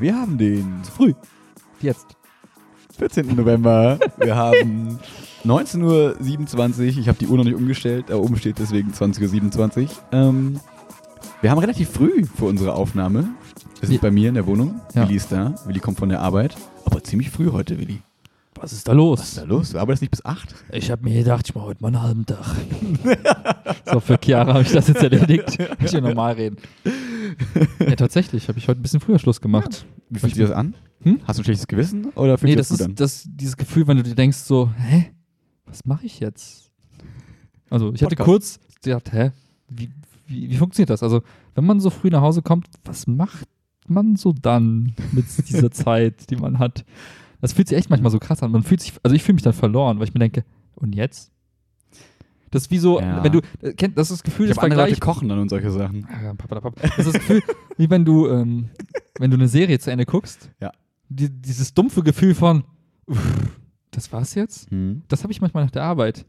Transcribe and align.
Wir 0.00 0.16
haben 0.16 0.38
den 0.38 0.82
früh, 0.82 1.12
Jetzt. 1.82 2.16
14. 2.96 3.34
November. 3.36 3.98
Wir 4.16 4.34
haben 4.34 4.98
19.27 5.44 6.78
Uhr. 6.78 6.84
Ich 6.86 7.08
habe 7.08 7.18
die 7.18 7.26
Uhr 7.26 7.36
noch 7.36 7.44
nicht 7.44 7.54
umgestellt. 7.54 8.06
Da 8.08 8.16
oben 8.16 8.36
steht 8.38 8.58
deswegen 8.58 8.92
20.27 8.92 9.82
Uhr. 9.82 9.88
Ähm, 10.12 10.60
wir 11.42 11.50
haben 11.50 11.58
relativ 11.58 11.90
früh 11.90 12.24
für 12.24 12.46
unsere 12.46 12.74
Aufnahme. 12.74 13.28
Wir 13.80 13.88
sind 13.88 14.00
bei 14.00 14.10
mir 14.10 14.30
in 14.30 14.34
der 14.36 14.46
Wohnung. 14.46 14.80
Ja. 14.94 15.02
Willi 15.02 15.16
ist 15.16 15.30
da. 15.32 15.54
Willi 15.66 15.80
kommt 15.80 15.98
von 15.98 16.08
der 16.08 16.20
Arbeit. 16.20 16.56
Aber 16.86 17.04
ziemlich 17.04 17.30
früh 17.30 17.50
heute, 17.50 17.78
Willi. 17.78 18.00
Was 18.54 18.72
ist 18.72 18.86
da 18.88 18.92
los? 18.92 19.20
Was 19.20 19.28
ist 19.28 19.38
da 19.38 19.42
los? 19.44 19.70
Du 19.70 19.78
arbeitest 19.78 20.02
nicht 20.02 20.10
bis 20.10 20.24
8? 20.24 20.54
Ich 20.72 20.90
habe 20.90 21.02
mir 21.04 21.14
gedacht, 21.18 21.46
ich 21.48 21.54
mache 21.54 21.66
heute 21.66 21.82
mal 21.82 21.88
einen 21.88 22.02
halben 22.02 22.26
Tag. 22.26 22.44
so, 23.86 24.00
für 24.00 24.18
Chiara 24.22 24.52
habe 24.54 24.62
ich 24.62 24.72
das 24.72 24.88
jetzt 24.88 25.02
erledigt. 25.02 25.58
Ich 25.84 25.92
will 25.92 26.00
normal 26.02 26.34
reden. 26.34 26.56
Ja, 27.78 27.96
tatsächlich 27.96 28.48
habe 28.48 28.58
ich 28.58 28.68
heute 28.68 28.80
ein 28.80 28.82
bisschen 28.82 29.00
früher 29.00 29.18
Schluss 29.18 29.40
gemacht. 29.40 29.86
Wie 30.10 30.18
fühlt 30.18 30.34
sich 30.34 30.42
das 30.44 30.50
an? 30.52 30.74
Hm? 31.02 31.20
Hast 31.24 31.38
du 31.38 31.42
ein 31.42 31.44
schlechtes 31.44 31.66
Gewissen? 31.68 32.06
Oder 32.16 32.36
Nee, 32.42 32.56
das 32.56 32.68
das 32.68 32.80
ist 32.80 33.00
das, 33.00 33.24
dieses 33.26 33.56
Gefühl, 33.56 33.86
wenn 33.86 33.96
du 33.96 34.02
dir 34.02 34.14
denkst 34.14 34.38
so, 34.38 34.70
hä, 34.76 35.12
was 35.64 35.84
mache 35.86 36.04
ich 36.06 36.20
jetzt? 36.20 36.70
Also 37.70 37.94
ich 37.94 38.02
hatte 38.02 38.16
Podcast. 38.16 38.58
kurz 38.58 38.60
gedacht, 38.82 39.12
hä, 39.12 39.30
wie, 39.68 39.90
wie, 40.26 40.50
wie 40.50 40.56
funktioniert 40.56 40.90
das? 40.90 41.02
Also 41.02 41.22
wenn 41.54 41.64
man 41.64 41.80
so 41.80 41.88
früh 41.88 42.10
nach 42.10 42.20
Hause 42.20 42.42
kommt, 42.42 42.66
was 42.84 43.06
macht 43.06 43.46
man 43.86 44.16
so 44.16 44.32
dann 44.32 44.94
mit 45.12 45.24
dieser 45.48 45.70
Zeit, 45.70 46.28
die 46.30 46.36
man 46.36 46.58
hat? 46.58 46.84
Das 47.40 47.52
fühlt 47.52 47.68
sich 47.68 47.78
echt 47.78 47.90
manchmal 47.90 48.10
so 48.10 48.18
krass 48.18 48.42
an. 48.42 48.50
Man 48.50 48.62
fühlt 48.62 48.80
sich, 48.80 48.94
also 49.02 49.14
ich 49.14 49.22
fühle 49.22 49.34
mich 49.34 49.42
dann 49.42 49.52
verloren, 49.52 49.98
weil 49.98 50.06
ich 50.08 50.14
mir 50.14 50.20
denke, 50.20 50.44
und 50.74 50.94
jetzt? 50.94 51.32
Das 52.50 52.62
ist 52.62 52.70
wie 52.70 52.78
so, 52.78 53.00
Ja. 53.00 53.22
wenn 53.22 53.32
du, 53.32 53.40
äh, 53.62 53.72
kennt, 53.74 53.96
das 53.96 54.10
ist 54.10 54.18
das 54.18 54.22
Gefühl, 54.24 54.46
Ich 54.46 54.56
das 54.56 54.64
andere 54.64 54.82
Leute 54.88 54.98
kochen 55.00 55.28
dann 55.28 55.38
und 55.38 55.48
solche 55.48 55.70
Sachen. 55.70 56.06
Ah. 56.10 56.34
Das 56.96 57.06
ist 57.06 57.06
das 57.06 57.14
Gefühl, 57.14 57.42
wie 57.76 57.88
wenn 57.90 58.04
du, 58.04 58.28
ähm, 58.28 58.70
wenn 59.18 59.30
du 59.30 59.36
eine 59.36 59.48
Serie 59.48 59.78
zu 59.78 59.90
Ende 59.90 60.04
guckst. 60.04 60.50
Ja. 60.60 60.72
Die, 61.08 61.30
dieses 61.30 61.74
dumpfe 61.74 62.02
Gefühl 62.02 62.34
von, 62.34 62.64
uff, 63.06 63.18
das 63.92 64.12
war's 64.12 64.34
jetzt? 64.34 64.70
Hm. 64.70 65.02
Das 65.08 65.22
habe 65.22 65.32
ich 65.32 65.40
manchmal 65.40 65.64
nach 65.64 65.70
der 65.70 65.84
Arbeit. 65.84 66.24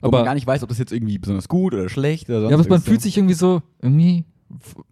Wo 0.00 0.10
man 0.10 0.20
Aber, 0.20 0.24
gar 0.24 0.34
nicht 0.34 0.46
weiß, 0.46 0.62
ob 0.62 0.68
das 0.68 0.78
jetzt 0.78 0.92
irgendwie 0.92 1.18
besonders 1.18 1.48
gut 1.48 1.74
oder 1.74 1.88
schlecht 1.88 2.28
oder 2.28 2.40
sonst 2.42 2.50
ja, 2.52 2.58
aber 2.58 2.68
man 2.68 2.80
fühlt 2.80 3.02
sich 3.02 3.16
irgendwie 3.16 3.34
so, 3.34 3.62
irgendwie 3.82 4.24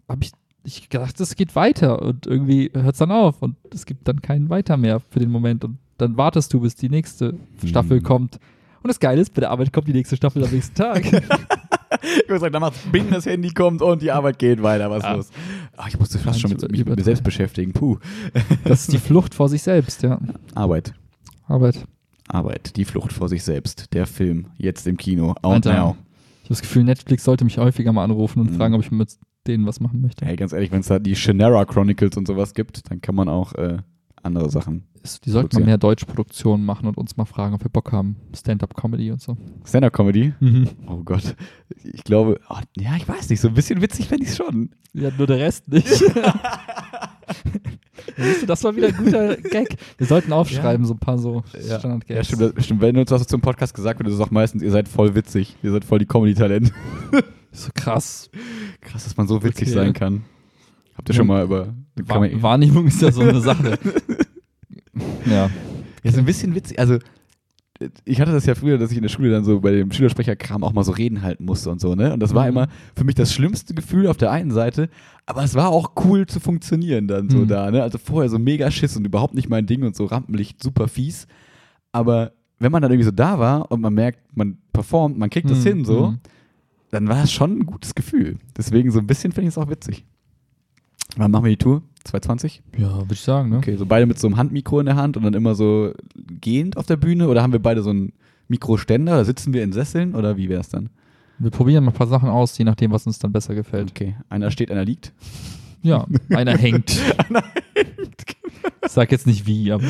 habe 0.07 0.23
ich, 0.23 0.31
ich 0.67 0.89
gedacht, 0.89 1.19
es 1.19 1.35
geht 1.35 1.55
weiter 1.55 2.01
und 2.01 2.27
irgendwie 2.27 2.69
hört 2.73 2.93
es 2.93 2.99
dann 2.99 3.11
auf 3.11 3.41
und 3.41 3.55
es 3.73 3.85
gibt 3.85 4.07
dann 4.07 4.21
keinen 4.21 4.49
Weiter 4.49 4.77
mehr 4.77 4.99
für 4.99 5.19
den 5.19 5.31
Moment 5.31 5.63
und 5.63 5.77
dann 5.97 6.17
wartest 6.17 6.53
du, 6.53 6.59
bis 6.59 6.75
die 6.75 6.89
nächste 6.89 7.35
Staffel 7.65 7.97
Hm. 7.97 8.03
kommt. 8.03 8.35
Und 8.83 8.89
das 8.89 8.99
Geile 8.99 9.21
ist, 9.21 9.33
bei 9.33 9.39
der 9.41 9.49
Arbeit 9.51 9.73
kommt 9.73 9.87
die 9.87 9.93
nächste 9.93 10.15
Staffel 10.17 10.43
am 10.43 10.51
nächsten 10.51 10.75
Tag. 10.75 11.03
Ich 12.23 12.29
würde 12.29 12.41
sagen, 12.41 12.53
dann 12.53 12.61
macht's 12.61 12.79
Bing, 12.91 13.09
das 13.09 13.25
Handy 13.25 13.49
kommt 13.49 13.81
und 13.81 14.01
die 14.01 14.11
Arbeit 14.11 14.37
geht 14.39 14.61
weiter. 14.61 14.89
Was 14.91 15.03
Ah. 15.05 15.13
los? 15.15 15.29
Ach, 15.77 15.87
ich 15.87 15.97
musste 15.97 16.19
fast 16.19 16.39
schon 16.41 16.51
mit, 16.51 16.61
mich 16.69 16.85
mit 16.85 16.95
mir 16.97 17.03
selbst 17.03 17.23
beschäftigen. 17.23 17.71
Puh. 17.71 17.97
Das 18.65 18.81
ist 18.81 18.91
die 18.93 18.97
Flucht 18.97 19.33
vor 19.33 19.47
sich 19.47 19.63
selbst, 19.63 20.03
ja. 20.03 20.19
Arbeit. 20.53 20.93
Arbeit. 21.47 21.85
Arbeit. 22.27 22.75
Die 22.75 22.83
Flucht 22.85 23.13
vor 23.13 23.29
sich 23.29 23.43
selbst. 23.43 23.93
Der 23.93 24.05
Film. 24.05 24.47
Jetzt 24.57 24.85
im 24.85 24.97
Kino. 24.97 25.31
Out 25.41 25.65
Alter. 25.65 25.73
now. 25.73 25.95
Ich 26.43 26.49
habe 26.49 26.49
das 26.49 26.61
Gefühl, 26.61 26.83
Netflix 26.83 27.23
sollte 27.23 27.45
mich 27.45 27.57
häufiger 27.57 27.93
mal 27.93 28.03
anrufen 28.03 28.41
und 28.41 28.51
Mhm. 28.51 28.55
fragen, 28.57 28.73
ob 28.75 28.81
ich 28.81 28.91
mit 28.91 29.17
denen 29.47 29.65
was 29.65 29.79
machen 29.79 30.01
möchte. 30.01 30.25
Hey, 30.25 30.35
ganz 30.35 30.53
ehrlich, 30.53 30.71
wenn 30.71 30.81
es 30.81 30.87
da 30.87 30.99
die 30.99 31.15
Shannara 31.15 31.65
Chronicles 31.65 32.17
und 32.17 32.27
sowas 32.27 32.53
gibt, 32.53 32.89
dann 32.91 33.01
kann 33.01 33.15
man 33.15 33.29
auch 33.29 33.53
äh, 33.53 33.77
andere 34.23 34.49
Sachen. 34.49 34.83
Die 35.23 35.29
sollten 35.29 35.59
mal 35.59 35.65
mehr 35.65 35.77
Deutschproduktionen 35.77 36.65
machen 36.65 36.85
und 36.87 36.97
uns 36.97 37.15
mal 37.15 37.23
fragen, 37.25 37.53
ob 37.55 37.63
wir 37.63 37.69
Bock 37.69 37.93
haben. 37.93 38.17
Stand-up-Comedy 38.35 39.11
und 39.11 39.21
so. 39.21 39.37
Stand-up-Comedy? 39.65 40.33
Oh 40.87 40.97
Gott. 41.03 41.35
Ich 41.93 42.03
glaube, 42.03 42.39
oh, 42.49 42.57
ja, 42.75 42.95
ich 42.97 43.07
weiß 43.07 43.29
nicht, 43.29 43.39
so 43.39 43.47
ein 43.47 43.53
bisschen 43.53 43.81
witzig 43.81 44.07
fände 44.09 44.25
ich 44.25 44.31
es 44.31 44.37
schon. 44.37 44.71
Ja, 44.93 45.09
nur 45.17 45.27
der 45.27 45.37
Rest 45.39 45.69
nicht. 45.69 45.87
Siehst 48.17 48.41
du, 48.41 48.45
das 48.47 48.63
war 48.63 48.75
wieder 48.75 48.87
ein 48.87 48.95
guter 48.97 49.35
Gag. 49.37 49.77
Wir 49.97 50.07
sollten 50.07 50.33
aufschreiben, 50.33 50.85
so 50.85 50.93
ein 50.93 50.99
paar 50.99 51.17
so 51.19 51.43
Ja. 51.67 51.79
Standard-Gags. 51.79 52.09
Ja, 52.17 52.23
stimmt, 52.35 52.57
das- 52.57 52.65
stimmt. 52.65 52.81
Wenn 52.81 52.97
uns 52.97 53.11
was 53.11 53.27
zum 53.27 53.41
Podcast 53.41 53.73
gesagt 53.75 53.99
wird, 53.99 54.07
ist 54.09 54.15
es 54.15 54.21
auch 54.21 54.31
meistens, 54.31 54.63
ihr 54.63 54.71
seid 54.71 54.87
voll 54.87 55.13
witzig. 55.15 55.55
Ihr 55.63 55.71
seid 55.71 55.85
voll 55.85 55.99
die 55.99 56.05
Comedy-Talent. 56.05 56.71
So 57.51 57.69
krass. 57.73 58.29
Krass, 58.87 59.03
dass 59.03 59.15
man 59.17 59.27
so 59.27 59.43
witzig 59.43 59.67
Okay. 59.69 59.75
sein 59.77 59.93
kann. 59.93 60.23
Habt 60.95 61.09
ihr 61.09 61.15
schon 61.15 61.27
mal 61.27 61.43
über. 61.43 61.73
Wahr 62.05 62.19
man, 62.19 62.41
Wahrnehmung 62.41 62.87
ist 62.87 63.01
ja 63.01 63.11
so 63.11 63.21
eine 63.21 63.39
Sache. 63.41 63.77
ja. 65.25 65.31
Ja, 65.33 65.49
ist 66.03 66.17
ein 66.17 66.25
bisschen 66.25 66.55
witzig. 66.55 66.79
Also, 66.79 66.97
ich 68.05 68.19
hatte 68.19 68.31
das 68.31 68.45
ja 68.47 68.55
früher, 68.55 68.77
dass 68.79 68.89
ich 68.91 68.97
in 68.97 69.03
der 69.03 69.09
Schule 69.09 69.29
dann 69.29 69.43
so 69.43 69.59
bei 69.59 69.71
dem 69.71 69.91
Schülersprecherkram 69.91 70.63
auch 70.63 70.73
mal 70.73 70.83
so 70.83 70.91
reden 70.91 71.21
halten 71.21 71.45
musste 71.45 71.69
und 71.69 71.79
so, 71.79 71.93
ne? 71.93 72.11
Und 72.13 72.19
das 72.21 72.33
war 72.33 72.43
Mhm. 72.43 72.49
immer 72.49 72.67
für 72.95 73.03
mich 73.03 73.13
das 73.15 73.31
schlimmste 73.33 73.75
Gefühl 73.75 74.07
auf 74.07 74.17
der 74.17 74.31
einen 74.31 74.49
Seite, 74.51 74.89
aber 75.27 75.43
es 75.43 75.53
war 75.53 75.69
auch 75.69 75.91
cool 76.03 76.25
zu 76.25 76.39
funktionieren 76.39 77.07
dann 77.07 77.29
so 77.29 77.39
Mhm. 77.39 77.47
da, 77.47 77.69
ne? 77.69 77.83
Also 77.83 77.99
vorher 77.99 78.29
so 78.29 78.39
mega 78.39 78.71
Schiss 78.71 78.97
und 78.97 79.05
überhaupt 79.05 79.35
nicht 79.35 79.49
mein 79.49 79.67
Ding 79.67 79.83
und 79.83 79.95
so 79.95 80.05
Rampenlicht, 80.05 80.63
super 80.63 80.87
fies. 80.87 81.27
Aber 81.91 82.31
wenn 82.57 82.71
man 82.71 82.81
dann 82.81 82.91
irgendwie 82.91 83.05
so 83.05 83.11
da 83.11 83.37
war 83.37 83.71
und 83.71 83.81
man 83.81 83.93
merkt, 83.93 84.35
man 84.35 84.57
performt, 84.73 85.17
man 85.19 85.29
kriegt 85.29 85.49
das 85.49 85.59
Mhm. 85.59 85.63
hin 85.69 85.85
so, 85.85 86.07
Mhm. 86.11 86.17
Dann 86.91 87.07
war 87.07 87.23
es 87.23 87.31
schon 87.31 87.59
ein 87.59 87.65
gutes 87.65 87.95
Gefühl. 87.95 88.37
Deswegen 88.55 88.91
so 88.91 88.99
ein 88.99 89.07
bisschen 89.07 89.31
finde 89.31 89.49
ich 89.49 89.53
es 89.53 89.57
auch 89.57 89.69
witzig. 89.69 90.05
Wann 91.15 91.31
machen 91.31 91.45
wir 91.45 91.51
die 91.51 91.57
Tour? 91.57 91.81
220? 92.03 92.63
Ja, 92.77 92.97
würde 92.97 93.13
ich 93.13 93.21
sagen, 93.21 93.49
ne? 93.49 93.57
Okay, 93.57 93.75
so 93.75 93.85
beide 93.85 94.05
mit 94.05 94.19
so 94.19 94.27
einem 94.27 94.37
Handmikro 94.37 94.79
in 94.79 94.85
der 94.85 94.95
Hand 94.95 95.17
und 95.17 95.23
dann 95.23 95.33
immer 95.33 95.55
so 95.55 95.93
gehend 96.15 96.77
auf 96.77 96.85
der 96.85 96.97
Bühne 96.97 97.27
oder 97.27 97.41
haben 97.41 97.53
wir 97.53 97.61
beide 97.61 97.81
so 97.81 97.89
einen 97.89 98.13
Mikroständer 98.47 99.13
oder 99.13 99.25
sitzen 99.25 99.53
wir 99.53 99.63
in 99.63 99.73
Sesseln 99.73 100.15
oder 100.15 100.37
wie 100.37 100.49
wäre 100.49 100.61
es 100.61 100.69
dann? 100.69 100.89
Wir 101.39 101.51
probieren 101.51 101.83
mal 101.83 101.91
ein 101.91 101.97
paar 101.97 102.07
Sachen 102.07 102.29
aus, 102.29 102.57
je 102.57 102.65
nachdem, 102.65 102.91
was 102.91 103.05
uns 103.05 103.19
dann 103.19 103.31
besser 103.31 103.53
gefällt. 103.55 103.91
Okay, 103.91 104.15
einer 104.29 104.49
steht, 104.51 104.71
einer 104.71 104.85
liegt. 104.85 105.13
Ja, 105.83 106.07
einer 106.29 106.57
hängt. 106.57 106.99
Ich 108.83 108.91
sag 108.91 109.11
jetzt 109.11 109.27
nicht 109.27 109.45
wie, 109.45 109.71
aber 109.71 109.83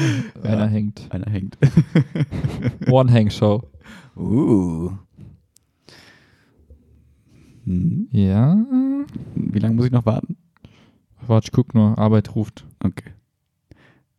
einer 0.43 0.67
hängt. 0.67 1.07
Einer 1.09 1.31
hängt. 1.31 1.57
One-Hang-Show. 2.87 3.63
Uh. 4.17 4.91
Hm. 7.67 8.07
Ja. 8.11 8.57
Wie 9.35 9.59
lange 9.59 9.75
muss 9.75 9.85
ich 9.87 9.91
noch 9.91 10.05
warten? 10.05 10.37
Warte, 11.25 11.45
ich 11.47 11.51
guck 11.51 11.73
nur. 11.75 11.97
Arbeit 11.97 12.35
ruft. 12.35 12.65
Okay. 12.83 13.11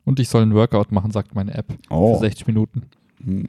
Und 0.05 0.21
ich 0.21 0.29
soll 0.29 0.43
einen 0.43 0.55
Workout 0.55 0.93
machen, 0.93 1.11
sagt 1.11 1.35
meine 1.35 1.55
App. 1.55 1.73
Für 1.89 1.95
Oh. 1.95 2.19
60 2.19 2.47
Minuten. 2.47 2.83
Hm. 3.25 3.49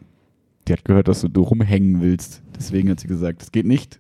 Die 0.68 0.74
hat 0.74 0.86
gehört, 0.86 1.08
dass 1.08 1.22
du, 1.22 1.28
du 1.28 1.42
rumhängen 1.42 2.02
willst. 2.02 2.42
Deswegen 2.56 2.90
hat 2.90 3.00
sie 3.00 3.08
gesagt, 3.08 3.42
es 3.42 3.52
geht 3.52 3.66
nicht. 3.66 4.00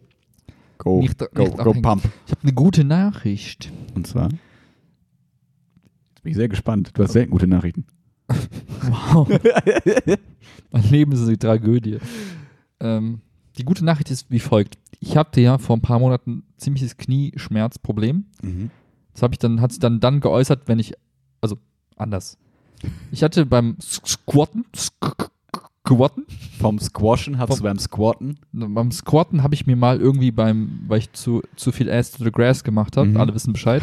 Go, 0.78 1.00
Nicht- 1.02 1.18
go, 1.20 1.44
nicht 1.44 1.58
go 1.58 1.62
abhängen. 1.62 1.82
pump. 1.82 2.04
Ich 2.26 2.32
habe 2.32 2.42
eine 2.44 2.54
gute 2.54 2.84
Nachricht. 2.86 3.72
Und 3.96 4.08
zwar? 4.08 4.30
Jetzt 4.30 6.24
bin 6.24 6.32
ich 6.32 6.38
sehr 6.38 6.48
gespannt. 6.50 6.92
Du 6.94 7.04
hast 7.04 7.14
selten 7.14 7.32
gute 7.32 7.48
Nachrichten. 7.48 7.86
Wow. 8.82 9.28
mein 10.72 10.84
Leben 10.90 11.12
ist 11.12 11.28
eine 11.28 11.38
Tragödie. 11.38 11.98
Ähm, 12.80 13.20
die 13.60 13.66
gute 13.66 13.86
Nachricht 13.86 14.10
ist 14.10 14.32
wie 14.32 14.40
folgt. 14.40 14.78
Ich 15.00 15.16
hatte 15.18 15.42
ja 15.42 15.58
vor 15.58 15.76
ein 15.78 15.82
paar 15.82 16.00
Monaten 16.00 16.32
ein 16.32 16.44
ziemliches 16.58 16.98
Knieschmerzproblem. 16.98 18.26
Mhm. 18.42 18.72
Das 19.14 19.22
habe 19.22 19.34
ich 19.34 19.40
dann, 19.40 19.62
hat 19.62 19.72
sich 19.72 19.80
dann, 19.80 20.00
dann 20.00 20.20
geäußert, 20.22 20.64
wenn 20.68 20.80
ich, 20.80 20.94
also 21.42 21.58
anders. 21.98 22.38
Ich 23.12 23.22
hatte 23.24 23.46
beim 23.46 23.76
Squatten, 23.82 24.66
Squatten, 25.86 26.26
Vom 26.60 26.80
Squashen 26.80 27.38
hast 27.38 27.60
du 27.60 27.64
beim 27.64 27.80
Squatten. 27.80 28.40
beim 28.54 28.92
Squatten 28.92 29.44
habe 29.44 29.56
ich 29.56 29.66
mir 29.68 29.76
mal 29.76 30.00
irgendwie 30.00 30.32
beim, 30.32 30.82
weil 30.88 31.00
ich 31.00 31.12
zu, 31.14 31.42
zu 31.56 31.72
viel 31.72 31.90
Ass 31.92 32.12
to 32.12 32.24
the 32.24 32.32
Grass 32.32 32.64
gemacht 32.64 32.96
habe, 32.96 33.08
Mhm. 33.10 33.18
alle 33.18 33.34
wissen 33.34 33.54
Bescheid, 33.54 33.82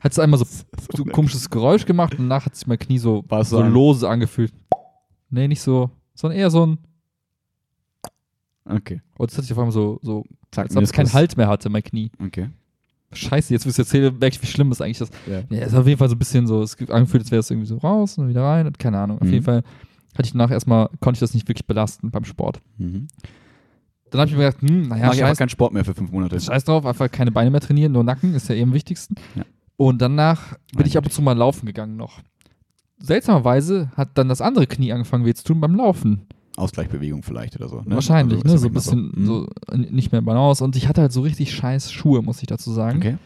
hat 0.00 0.12
es 0.12 0.18
einmal 0.18 0.38
so, 0.38 0.46
so 0.94 1.04
ein 1.04 1.10
komisches 1.12 1.48
Geräusch 1.50 1.86
gemacht 1.86 2.12
und 2.14 2.28
danach 2.28 2.46
hat 2.46 2.54
sich 2.56 2.66
mein 2.66 2.78
Knie 2.78 2.98
so, 2.98 3.24
so 3.42 3.62
lose 3.62 4.08
angefühlt. 4.08 4.52
Nee, 5.30 5.48
nicht 5.48 5.62
so, 5.62 5.90
sondern 6.14 6.38
eher 6.38 6.50
so 6.50 6.66
ein, 6.66 6.78
Okay. 8.64 9.00
und 9.18 9.30
es 9.30 9.36
hat 9.36 9.44
sich 9.44 9.52
auf 9.52 9.58
einmal 9.58 9.72
so, 9.72 9.98
so 10.02 10.24
Zack, 10.50 10.66
als 10.66 10.76
ob 10.76 10.82
es 10.82 10.92
keinen 10.92 11.02
Meniskus. 11.04 11.14
Halt 11.14 11.36
mehr 11.36 11.48
hatte, 11.48 11.68
mein 11.68 11.82
Knie. 11.82 12.10
Okay. 12.24 12.48
Scheiße, 13.12 13.52
jetzt, 13.52 13.66
wo 13.66 13.68
ich 13.68 13.74
es 13.74 13.78
erzähle, 13.78 14.10
merke 14.10 14.36
ich, 14.36 14.42
wie 14.42 14.46
schlimm 14.46 14.70
das 14.70 14.80
eigentlich 14.80 15.00
ist. 15.00 15.12
Ja. 15.26 15.40
Ja, 15.50 15.62
es 15.62 15.68
ist 15.72 15.74
auf 15.74 15.86
jeden 15.86 15.98
Fall 15.98 16.08
so 16.08 16.14
ein 16.14 16.18
bisschen 16.18 16.46
so, 16.46 16.62
es 16.62 16.78
angefühlt, 16.88 17.22
als 17.24 17.30
wäre 17.30 17.40
es 17.40 17.50
irgendwie 17.50 17.66
so 17.68 17.76
raus 17.78 18.16
und 18.18 18.28
wieder 18.28 18.42
rein 18.42 18.66
und 18.66 18.78
keine 18.78 18.98
Ahnung. 18.98 19.18
Auf 19.18 19.26
Mhm. 19.26 19.32
jeden 19.32 19.44
Fall 19.44 19.62
hatte 20.14 20.24
ich 20.24 20.32
danach 20.32 20.50
erstmal, 20.50 20.88
konnte 21.00 21.16
ich 21.16 21.20
das 21.20 21.34
nicht 21.34 21.46
wirklich 21.48 21.66
belasten 21.66 22.10
beim 22.10 22.24
Sport. 22.24 22.60
Mhm. 22.78 23.08
Dann 24.10 24.20
habe 24.20 24.30
ich 24.30 24.36
mir 24.36 24.44
gedacht, 24.50 24.62
hm, 24.62 24.88
naja, 24.88 25.06
Mach 25.06 25.14
ich 25.14 25.20
scheiß, 25.20 25.38
keinen 25.38 25.48
Sport 25.48 25.72
mehr 25.72 25.84
für 25.84 25.94
fünf 25.94 26.10
Monate. 26.12 26.38
scheiß 26.40 26.64
drauf, 26.64 26.86
einfach 26.86 27.10
keine 27.10 27.32
Beine 27.32 27.50
mehr 27.50 27.60
trainieren, 27.60 27.92
nur 27.92 28.04
Nacken, 28.04 28.34
ist 28.34 28.48
ja 28.48 28.54
eh 28.54 28.62
am 28.62 28.72
wichtigsten. 28.74 29.14
Ja. 29.34 29.44
Und 29.76 30.00
danach 30.02 30.54
bin 30.76 30.86
ich 30.86 30.96
ab 30.96 31.04
und 31.04 31.10
zu 31.12 31.22
mal 31.22 31.36
laufen 31.36 31.66
gegangen 31.66 31.96
noch. 31.96 32.20
Seltsamerweise 32.98 33.90
hat 33.96 34.10
dann 34.16 34.28
das 34.28 34.40
andere 34.40 34.66
Knie 34.66 34.92
angefangen 34.92 35.24
weh 35.24 35.34
zu 35.34 35.44
tun 35.44 35.60
beim 35.60 35.74
Laufen. 35.74 36.26
Ausgleichbewegung 36.56 37.22
vielleicht 37.22 37.56
oder 37.56 37.68
so. 37.68 37.76
Ne? 37.80 37.94
Wahrscheinlich, 37.94 38.42
Also, 38.44 38.52
ne? 38.54 38.58
So 38.58 38.66
ein 38.68 38.72
bisschen 38.72 39.12
manchmal 39.14 39.26
so, 39.26 39.48
äh, 39.72 39.78
nicht 39.92 40.12
mehr 40.12 40.22
Balance. 40.22 40.62
Und 40.62 40.76
ich 40.76 40.88
hatte 40.88 41.00
halt 41.02 41.12
so 41.12 41.22
richtig 41.22 41.54
scheiß 41.54 41.90
Schuhe, 41.92 42.22
muss 42.22 42.40
ich 42.40 42.46
dazu 42.46 42.72
sagen. 42.72 42.98
Mhm. 42.98 43.02
Okay. 43.02 43.16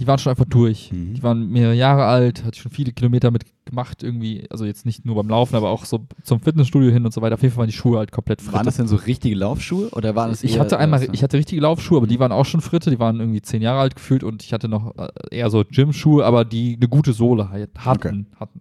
die 0.00 0.06
waren 0.06 0.18
schon 0.20 0.30
einfach 0.30 0.44
durch. 0.44 0.92
Mhm. 0.92 1.14
Die 1.14 1.22
waren 1.24 1.50
mehrere 1.50 1.74
Jahre 1.74 2.04
alt, 2.04 2.44
hatte 2.44 2.56
schon 2.60 2.70
viele 2.70 2.92
Kilometer 2.92 3.32
mit 3.32 3.44
gemacht 3.64 4.02
irgendwie, 4.04 4.44
also 4.48 4.64
jetzt 4.64 4.86
nicht 4.86 5.04
nur 5.04 5.16
beim 5.16 5.28
Laufen, 5.28 5.56
aber 5.56 5.70
auch 5.70 5.84
so 5.84 6.06
zum 6.22 6.40
Fitnessstudio 6.40 6.90
hin 6.92 7.04
und 7.04 7.12
so 7.12 7.20
weiter. 7.20 7.34
Auf 7.34 7.42
jeden 7.42 7.52
Fall 7.52 7.62
waren 7.62 7.68
die 7.70 7.76
Schuhe 7.76 7.98
halt 7.98 8.12
komplett 8.12 8.40
fritte. 8.40 8.56
Waren 8.56 8.64
das 8.66 8.76
denn 8.76 8.86
so 8.86 8.94
richtige 8.96 9.34
Laufschuhe 9.34 9.88
oder 9.90 10.14
waren 10.14 10.30
das 10.30 10.44
ich 10.44 10.58
hatte 10.60 10.78
einmal, 10.78 11.00
so- 11.00 11.12
ich 11.12 11.22
hatte 11.24 11.36
richtige 11.36 11.60
Laufschuhe, 11.60 11.96
aber 11.98 12.06
Mhm. 12.06 12.10
die 12.10 12.20
waren 12.20 12.32
auch 12.32 12.46
schon 12.46 12.60
fritte, 12.60 12.90
die 12.90 12.98
waren 13.00 13.18
irgendwie 13.18 13.42
zehn 13.42 13.60
Jahre 13.60 13.80
alt 13.80 13.96
gefühlt 13.96 14.22
und 14.22 14.42
ich 14.44 14.52
hatte 14.52 14.68
noch 14.68 14.96
äh, 14.96 15.08
eher 15.32 15.50
so 15.50 15.64
Gym-Schuhe, 15.68 16.24
aber 16.24 16.44
die 16.44 16.76
eine 16.76 16.88
gute 16.88 17.12
Sohle 17.12 17.50
halt 17.50 17.70
hatten. 17.78 18.26
hatten. 18.38 18.60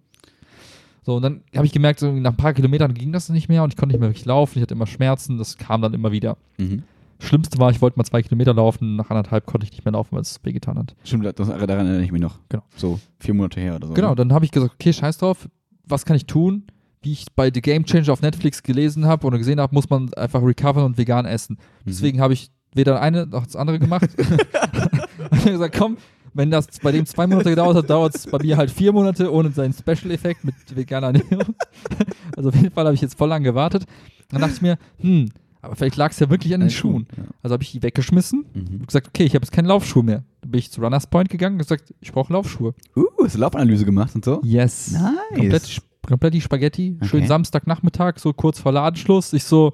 So, 1.07 1.15
und 1.15 1.21
dann 1.21 1.41
habe 1.55 1.65
ich 1.65 1.71
gemerkt, 1.71 2.01
so 2.01 2.11
nach 2.11 2.31
ein 2.31 2.35
paar 2.35 2.53
Kilometern 2.53 2.93
ging 2.93 3.13
das 3.13 3.29
nicht 3.29 3.47
mehr 3.47 3.63
und 3.63 3.71
ich 3.71 3.77
konnte 3.77 3.93
nicht 3.93 4.01
mehr 4.01 4.09
richtig 4.09 4.25
laufen, 4.25 4.59
ich 4.59 4.61
hatte 4.61 4.73
immer 4.73 4.87
Schmerzen, 4.87 5.37
das 5.37 5.55
kam 5.55 5.81
dann 5.81 5.93
immer 5.93 6.11
wieder. 6.11 6.35
Mhm. 6.57 6.83
Schlimmste 7.21 7.57
war, 7.59 7.71
ich 7.71 7.81
wollte 7.81 7.97
mal 7.97 8.03
zwei 8.03 8.21
Kilometer 8.21 8.53
laufen, 8.53 8.97
nach 8.97 9.09
anderthalb 9.09 9.45
konnte 9.45 9.63
ich 9.65 9.71
nicht 9.71 9.85
mehr 9.85 9.93
laufen, 9.93 10.09
weil 10.11 10.23
es 10.23 10.37
wehgetan 10.43 10.77
hat. 10.77 10.97
Stimmt, 11.05 11.23
das, 11.23 11.47
daran 11.47 11.69
erinnere 11.69 12.03
ich 12.03 12.11
mich 12.11 12.21
noch. 12.21 12.39
Genau. 12.49 12.63
So 12.75 12.99
vier 13.19 13.35
Monate 13.35 13.61
her 13.61 13.77
oder 13.77 13.87
so. 13.87 13.93
Genau, 13.93 14.09
ne? 14.09 14.15
dann 14.17 14.33
habe 14.33 14.43
ich 14.43 14.51
gesagt, 14.51 14.73
okay, 14.73 14.91
scheiß 14.91 15.19
drauf, 15.19 15.47
was 15.85 16.03
kann 16.03 16.17
ich 16.17 16.25
tun? 16.25 16.63
Wie 17.01 17.13
ich 17.13 17.27
bei 17.33 17.51
The 17.53 17.61
Game 17.61 17.85
Changer 17.85 18.11
auf 18.11 18.21
Netflix 18.21 18.61
gelesen 18.61 19.05
habe 19.05 19.25
oder 19.25 19.37
gesehen 19.37 19.61
habe, 19.61 19.73
muss 19.73 19.89
man 19.89 20.13
einfach 20.15 20.43
recovern 20.43 20.83
und 20.83 20.97
vegan 20.97 21.25
essen. 21.25 21.53
Mhm. 21.53 21.89
Deswegen 21.89 22.19
habe 22.19 22.33
ich 22.33 22.51
weder 22.73 22.95
das 22.95 23.01
eine 23.01 23.27
noch 23.27 23.45
das 23.45 23.55
andere 23.55 23.79
gemacht. 23.79 24.09
habe 25.31 25.45
mir 25.45 25.51
gesagt, 25.51 25.77
komm, 25.77 25.95
wenn 26.37 26.51
das 26.51 26.67
bei 26.81 26.91
dem 26.91 27.05
zwei 27.05 27.27
Monate 27.27 27.49
gedauert 27.49 27.75
hat, 27.75 27.89
dauert 27.89 28.15
es 28.15 28.27
bei 28.27 28.37
mir 28.41 28.55
halt 28.57 28.71
vier 28.71 28.93
Monate 28.93 29.31
ohne 29.33 29.51
seinen 29.51 29.73
Special-Effekt 29.73 30.43
mit 30.45 30.55
veganer 30.73 31.07
Ernährung. 31.07 31.55
also 32.37 32.49
auf 32.49 32.55
jeden 32.55 32.71
Fall 32.71 32.85
habe 32.85 32.95
ich 32.95 33.01
jetzt 33.01 33.17
voll 33.17 33.29
lang 33.29 33.43
gewartet. 33.43 33.85
Dann 34.29 34.41
dachte 34.41 34.53
ich 34.55 34.61
mir, 34.61 34.77
hm, 34.99 35.29
aber 35.61 35.75
vielleicht 35.75 35.95
lag 35.97 36.11
es 36.11 36.19
ja 36.19 36.29
wirklich 36.29 36.53
an 36.53 36.59
den 36.61 36.69
Schuhen. 36.69 37.07
Ja. 37.17 37.23
Also 37.41 37.53
habe 37.53 37.63
ich 37.63 37.71
die 37.71 37.81
weggeschmissen 37.83 38.45
Mhm. 38.53 38.67
und 38.81 38.87
gesagt, 38.87 39.07
okay, 39.07 39.23
ich 39.23 39.33
habe 39.35 39.43
jetzt 39.43 39.51
keine 39.51 39.67
Laufschuhe 39.67 40.03
mehr. 40.03 40.23
Dann 40.41 40.51
bin 40.51 40.59
ich 40.59 40.71
zu 40.71 40.81
Runners 40.81 41.07
Point 41.07 41.29
gegangen 41.29 41.55
und 41.55 41.59
gesagt, 41.59 41.93
ich 41.99 42.11
brauche 42.11 42.31
Laufschuhe. 42.31 42.73
Uh, 42.95 43.05
hast 43.23 43.35
du 43.35 43.39
Laufanalyse 43.39 43.83
gemacht 43.85 44.13
und 44.15 44.23
so? 44.23 44.39
Yes. 44.43 44.91
Nice. 44.91 45.03
Komplett, 45.35 45.81
komplett 46.07 46.33
die 46.35 46.41
Spaghetti. 46.41 46.97
Schön 47.03 47.19
Okay. 47.21 47.27
Samstagnachmittag, 47.27 48.19
so 48.19 48.31
kurz 48.33 48.59
vor 48.59 48.71
Ladenschluss. 48.71 49.33
Ich 49.33 49.43
so, 49.43 49.71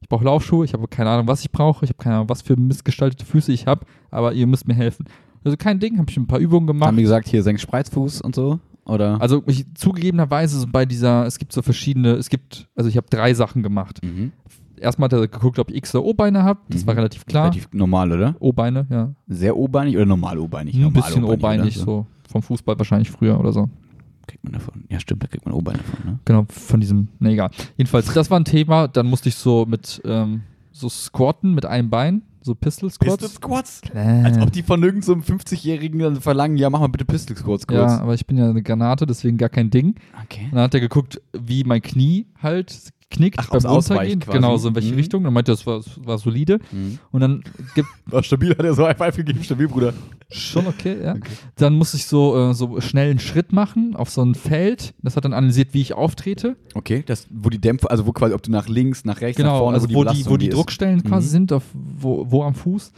ich 0.00 0.08
brauche 0.08 0.24
Laufschuhe, 0.24 0.64
ich 0.64 0.72
habe 0.72 0.88
keine 0.88 1.10
Ahnung, 1.10 1.28
was 1.28 1.42
ich 1.42 1.50
brauche. 1.52 1.84
Ich 1.84 1.90
habe 1.90 2.02
keine 2.02 2.16
Ahnung, 2.16 2.28
was 2.28 2.42
für 2.42 2.56
missgestaltete 2.56 3.24
Füße 3.26 3.52
ich 3.52 3.66
habe, 3.66 3.84
aber 4.10 4.32
ihr 4.32 4.46
müsst 4.46 4.66
mir 4.66 4.74
helfen. 4.74 5.06
Also 5.46 5.56
kein 5.56 5.78
Ding, 5.78 5.96
habe 5.98 6.10
ich 6.10 6.16
ein 6.16 6.26
paar 6.26 6.40
Übungen 6.40 6.66
gemacht. 6.66 6.88
Haben 6.88 6.96
die 6.96 7.04
gesagt, 7.04 7.28
hier 7.28 7.42
senk 7.44 7.60
Spreizfuß 7.60 8.20
und 8.20 8.34
so? 8.34 8.58
Oder? 8.84 9.20
Also 9.20 9.42
ich, 9.46 9.64
zugegebenerweise 9.74 10.58
so 10.58 10.66
bei 10.70 10.84
dieser, 10.84 11.24
es 11.24 11.38
gibt 11.38 11.52
so 11.52 11.62
verschiedene, 11.62 12.10
es 12.14 12.28
gibt, 12.28 12.68
also 12.74 12.88
ich 12.90 12.96
habe 12.96 13.06
drei 13.08 13.32
Sachen 13.34 13.62
gemacht. 13.62 14.00
mhm. 14.02 14.32
Erstmal 14.78 15.06
hat 15.06 15.14
er 15.14 15.26
geguckt, 15.26 15.58
ob 15.58 15.70
ich 15.70 15.76
X 15.78 15.94
oder 15.94 16.04
O-Beine 16.04 16.42
habe. 16.42 16.60
Das 16.68 16.82
Mhm. 16.82 16.86
war 16.88 16.96
relativ 16.96 17.24
klar. 17.24 17.44
Relativ 17.44 17.68
normal, 17.72 18.12
oder? 18.12 18.34
O-Beine, 18.40 18.86
ja. 18.90 19.14
Sehr 19.26 19.56
O-beinig 19.56 19.96
oder 19.96 20.04
normal 20.04 20.38
O-beinig? 20.38 20.74
Ein 20.76 20.92
bisschen 20.92 21.24
O-beinig, 21.24 21.76
oder? 21.78 21.84
so 21.86 22.06
vom 22.28 22.42
Fußball 22.42 22.76
wahrscheinlich 22.78 23.10
früher 23.10 23.40
oder 23.40 23.52
so. 23.52 23.70
Kriegt 24.26 24.42
man 24.44 24.52
davon. 24.52 24.84
Ja, 24.90 24.98
stimmt, 25.00 25.22
da 25.22 25.28
kriegt 25.28 25.46
man 25.46 25.54
O-Beine 25.54 25.78
von, 25.78 26.12
ne? 26.12 26.18
Genau, 26.26 26.44
von 26.50 26.80
diesem, 26.80 27.08
ne, 27.20 27.30
egal. 27.30 27.50
Jedenfalls, 27.78 28.12
das 28.12 28.30
war 28.30 28.38
ein 28.38 28.44
Thema. 28.44 28.88
Dann 28.88 29.06
musste 29.06 29.28
ich 29.30 29.36
so 29.36 29.64
mit, 29.66 30.02
ähm, 30.04 30.42
so 30.72 30.88
squatten 30.90 31.54
mit 31.54 31.64
einem 31.64 31.88
Bein, 31.88 32.22
so 32.46 32.54
Pistol 32.54 32.90
Squats. 32.90 33.18
Pistol 33.18 33.28
Squats? 33.28 33.80
Als 33.94 34.38
ob 34.38 34.52
die 34.52 34.62
von 34.62 34.82
irgendeinem 34.82 35.22
so 35.22 35.32
einem 35.32 35.40
50-Jährigen 35.40 35.98
dann 35.98 36.20
verlangen, 36.20 36.56
ja, 36.56 36.70
mach 36.70 36.80
mal 36.80 36.88
bitte 36.88 37.04
Pistol 37.04 37.36
Squats 37.36 37.66
kurz. 37.66 37.92
Ja, 37.92 38.00
aber 38.00 38.14
ich 38.14 38.26
bin 38.26 38.38
ja 38.38 38.48
eine 38.48 38.62
Granate, 38.62 39.06
deswegen 39.06 39.36
gar 39.36 39.50
kein 39.50 39.70
Ding. 39.70 39.96
Okay. 40.24 40.46
Und 40.46 40.54
dann 40.54 40.62
hat 40.62 40.74
er 40.74 40.80
geguckt, 40.80 41.20
wie 41.32 41.64
mein 41.64 41.82
Knie 41.82 42.26
halt 42.42 42.90
knickt 43.10 43.38
Ach, 43.38 43.48
beim 43.50 43.64
Runtergehen. 43.64 44.20
Genau, 44.20 44.56
so 44.56 44.68
in 44.68 44.74
welche 44.74 44.90
Mhm. 44.92 44.96
Richtung. 44.98 45.24
Dann 45.24 45.32
meinte 45.32 45.52
er, 45.52 45.54
das 45.56 45.66
war, 45.66 45.80
war 46.04 46.18
solide. 46.18 46.58
Mhm. 46.72 46.98
Und 47.12 47.20
dann 47.20 47.42
gibt 47.74 47.88
War 48.06 48.22
stabil, 48.22 48.50
hat 48.50 48.60
er 48.64 48.74
so 48.74 48.86
High 48.86 48.96
Five 48.96 49.16
gegeben, 49.16 49.42
stabil, 49.42 49.68
Bruder. 49.68 49.92
schon 50.30 50.66
okay, 50.66 50.96
ja. 51.02 51.12
Okay. 51.14 51.30
Dann 51.56 51.74
musste 51.74 51.96
ich 51.96 52.06
so, 52.06 52.50
äh, 52.50 52.54
so 52.54 52.80
schnell 52.80 53.10
einen 53.10 53.18
Schritt 53.18 53.52
machen 53.52 53.94
auf 53.96 54.10
so 54.10 54.22
ein 54.22 54.34
Feld. 54.34 54.94
Das 55.02 55.16
hat 55.16 55.24
dann 55.24 55.32
analysiert, 55.32 55.72
wie 55.72 55.80
ich 55.80 55.94
auftrete. 55.94 56.56
Okay, 56.74 57.02
das, 57.06 57.26
wo 57.30 57.48
die 57.48 57.60
Dämpfer, 57.60 57.90
also 57.90 58.06
wo 58.06 58.12
quasi, 58.12 58.34
ob 58.34 58.42
du 58.42 58.50
nach 58.50 58.68
links, 58.68 59.04
nach 59.04 59.20
rechts, 59.20 59.38
nach 59.38 59.44
Genau, 59.46 59.58
vorne, 59.58 59.76
also 59.76 59.88
wo 59.94 60.04
die, 60.04 60.26
wo 60.26 60.36
die 60.36 60.48
ist. 60.48 60.54
Druckstellen 60.56 61.02
quasi 61.04 61.26
Mhm. 61.28 61.30
sind, 61.30 61.52
auf, 61.52 61.62
wo, 61.74 62.26
wo 62.30 62.42
am 62.42 62.54
Fuß. 62.54 62.92